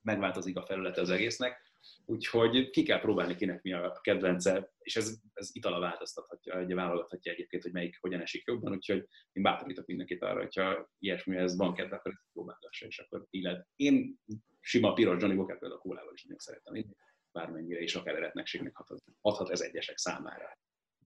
megváltozik 0.00 0.56
a 0.56 0.66
felülete 0.66 1.00
az 1.00 1.10
egésznek. 1.10 1.72
Úgyhogy 2.06 2.70
ki 2.70 2.82
kell 2.82 3.00
próbálni, 3.00 3.34
kinek 3.34 3.62
mi 3.62 3.72
a 3.72 3.98
kedvence, 4.00 4.72
és 4.78 4.96
ez, 4.96 5.18
ez 5.32 5.50
itala 5.52 5.78
változtathatja, 5.78 6.58
egy 6.58 6.74
válogathatja 6.74 7.32
egyébként, 7.32 7.62
hogy 7.62 7.72
melyik 7.72 7.98
hogyan 8.00 8.20
esik 8.20 8.46
jobban, 8.46 8.72
úgyhogy 8.72 9.08
én 9.32 9.42
bátorítok 9.42 9.86
mindenkit 9.86 10.22
arra, 10.22 10.40
hogyha 10.40 10.90
ilyesmihez 10.98 11.56
van 11.56 11.74
kedve, 11.74 11.96
akkor 11.96 12.12
ezt 12.12 12.22
próbálgassa, 12.32 12.86
és 12.86 12.98
akkor 12.98 13.26
illet. 13.30 13.68
Én 13.76 14.18
sima 14.60 14.92
piros 14.92 15.20
Johnny 15.20 15.36
Walker 15.36 15.58
például 15.58 15.80
a 15.80 15.82
kólával 15.82 16.12
is 16.14 16.22
nagyon 16.22 16.38
szeretem 16.38 16.74
én, 16.74 16.96
bármennyire 17.32 17.80
is 17.80 17.94
akár 17.94 18.14
eretnekségnek 18.14 18.76
hathat, 18.76 19.02
adhat 19.20 19.50
ez 19.50 19.60
egyesek 19.60 19.98
számára. 19.98 20.58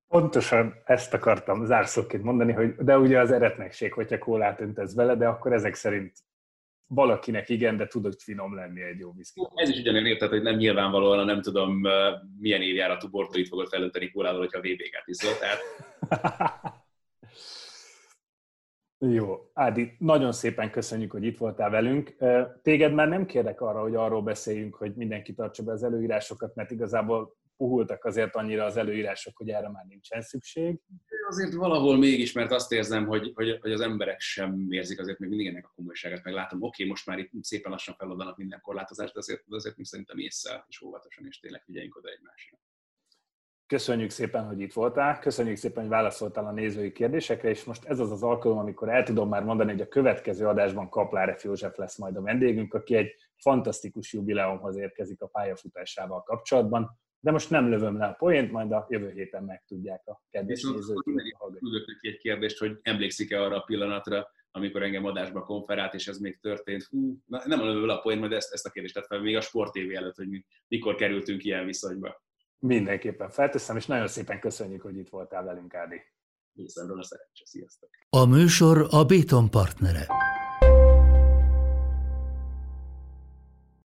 Pontosan 0.08 0.82
ezt 0.84 1.14
akartam 1.14 1.64
zárszóként 1.64 2.22
mondani, 2.22 2.52
hogy 2.52 2.74
de 2.74 2.98
ugye 2.98 3.20
az 3.20 3.30
eretnekség, 3.30 3.92
hogyha 3.92 4.18
kólát 4.18 4.60
öntesz 4.60 4.94
vele, 4.94 5.16
de 5.16 5.26
akkor 5.26 5.52
ezek 5.52 5.74
szerint 5.74 6.12
valakinek 6.88 7.48
igen, 7.48 7.76
de 7.76 7.86
tudod 7.86 8.14
finom 8.18 8.54
lenni 8.54 8.82
egy 8.82 8.98
jó 8.98 9.12
viszki. 9.12 9.40
Ez 9.54 9.68
is 9.68 9.78
ugyanilyen 9.78 10.06
érted, 10.06 10.28
hogy 10.28 10.42
nem 10.42 10.56
nyilvánvalóan, 10.56 11.24
nem 11.24 11.42
tudom 11.42 11.80
milyen 12.38 12.62
évjáratú 12.62 13.08
bortolit 13.08 13.48
fogod 13.48 13.68
felönteni 13.68 14.10
kólával, 14.10 14.40
hogyha 14.40 14.58
VB-ket 14.58 15.06
iszol, 15.06 15.32
tehát... 15.38 15.60
Jó, 19.00 19.50
Ádi, 19.52 19.96
nagyon 19.98 20.32
szépen 20.32 20.70
köszönjük, 20.70 21.10
hogy 21.10 21.24
itt 21.24 21.38
voltál 21.38 21.70
velünk. 21.70 22.16
Téged 22.62 22.92
már 22.92 23.08
nem 23.08 23.26
kérek 23.26 23.60
arra, 23.60 23.80
hogy 23.80 23.94
arról 23.94 24.22
beszéljünk, 24.22 24.74
hogy 24.74 24.94
mindenki 24.94 25.34
tartsa 25.34 25.62
be 25.62 25.72
az 25.72 25.82
előírásokat, 25.82 26.54
mert 26.54 26.70
igazából 26.70 27.37
puhultak 27.58 28.04
azért 28.04 28.36
annyira 28.36 28.64
az 28.64 28.76
előírások, 28.76 29.36
hogy 29.36 29.48
erre 29.48 29.70
már 29.70 29.84
nincsen 29.84 30.20
szükség. 30.22 30.80
Azért 31.28 31.54
valahol 31.54 31.96
mégis, 31.96 32.32
mert 32.32 32.52
azt 32.52 32.72
érzem, 32.72 33.06
hogy, 33.06 33.32
hogy, 33.34 33.58
hogy 33.60 33.72
az 33.72 33.80
emberek 33.80 34.20
sem 34.20 34.66
érzik 34.70 35.00
azért 35.00 35.18
még 35.18 35.28
mindig 35.28 35.46
ennek 35.46 35.66
a 35.66 35.72
komolyságát, 35.74 36.24
meg 36.24 36.34
látom, 36.34 36.62
oké, 36.62 36.68
okay, 36.68 36.86
most 36.86 37.06
már 37.06 37.18
itt 37.18 37.30
szépen 37.40 37.70
lassan 37.70 37.94
feloldanak 37.94 38.36
minden 38.36 38.60
korlátozást, 38.60 39.12
de 39.12 39.18
azért, 39.18 39.42
de 39.46 39.56
azért 39.56 39.76
még 39.76 39.86
szerintem 39.86 40.18
észre 40.18 40.64
és 40.68 40.82
óvatosan, 40.82 41.26
és 41.26 41.38
tényleg 41.38 41.62
figyeljünk 41.62 41.96
oda 41.96 42.08
egymásra. 42.08 42.58
Köszönjük 43.66 44.10
szépen, 44.10 44.46
hogy 44.46 44.60
itt 44.60 44.72
voltál, 44.72 45.18
köszönjük 45.18 45.56
szépen, 45.56 45.82
hogy 45.82 45.92
válaszoltál 45.92 46.46
a 46.46 46.52
nézői 46.52 46.92
kérdésekre, 46.92 47.48
és 47.48 47.64
most 47.64 47.84
ez 47.84 47.98
az 47.98 48.10
az 48.10 48.22
alkalom, 48.22 48.58
amikor 48.58 48.88
el 48.88 49.02
tudom 49.02 49.28
már 49.28 49.42
mondani, 49.42 49.70
hogy 49.70 49.80
a 49.80 49.88
következő 49.88 50.46
adásban 50.46 50.88
Kaplár 50.88 51.38
József 51.42 51.76
lesz 51.76 51.98
majd 51.98 52.16
a 52.16 52.22
vendégünk, 52.22 52.74
aki 52.74 52.94
egy 52.94 53.14
fantasztikus 53.36 54.12
jubileumhoz 54.12 54.76
érkezik 54.76 55.20
a 55.20 55.26
pályafutásával 55.26 56.22
kapcsolatban 56.22 56.98
de 57.20 57.30
most 57.30 57.50
nem 57.50 57.68
lövöm 57.68 57.96
le 57.96 58.06
a 58.06 58.12
poént, 58.12 58.50
majd 58.50 58.72
a 58.72 58.86
jövő 58.88 59.10
héten 59.10 59.44
megtudják 59.44 60.06
a 60.06 60.22
kedves 60.30 60.62
nézők. 60.62 61.02
Tudok 61.58 61.86
neki 61.86 62.08
egy 62.08 62.18
kérdést, 62.18 62.58
hogy 62.58 62.78
emlékszik-e 62.82 63.42
arra 63.42 63.56
a 63.56 63.60
pillanatra, 63.60 64.30
amikor 64.50 64.82
engem 64.82 65.04
adásba 65.04 65.42
konferált, 65.42 65.94
és 65.94 66.08
ez 66.08 66.18
még 66.18 66.40
történt. 66.40 66.82
Hú, 66.82 67.18
nem 67.26 67.60
lövöm 67.60 67.86
le 67.86 67.92
a 67.92 67.98
poént, 67.98 68.20
majd 68.20 68.32
ezt, 68.32 68.52
ezt 68.52 68.66
a 68.66 68.70
kérdést 68.70 68.94
tett 68.94 69.06
fel 69.06 69.20
még 69.20 69.36
a 69.36 69.40
Sport 69.40 69.72
TV 69.72 69.94
előtt, 69.94 70.16
hogy 70.16 70.44
mikor 70.68 70.94
kerültünk 70.94 71.44
ilyen 71.44 71.66
viszonyba. 71.66 72.22
Mindenképpen 72.58 73.30
felteszem, 73.30 73.76
és 73.76 73.86
nagyon 73.86 74.06
szépen 74.06 74.40
köszönjük, 74.40 74.82
hogy 74.82 74.96
itt 74.96 75.08
voltál 75.08 75.44
velünk, 75.44 75.74
Ádi. 75.74 76.00
Részemről 76.54 76.98
a 76.98 77.02
szerencse. 77.02 77.44
Sziasztok! 77.46 77.90
A 78.10 78.24
műsor 78.24 78.86
a 78.90 79.04
Béton 79.04 79.50
partnere. 79.50 80.06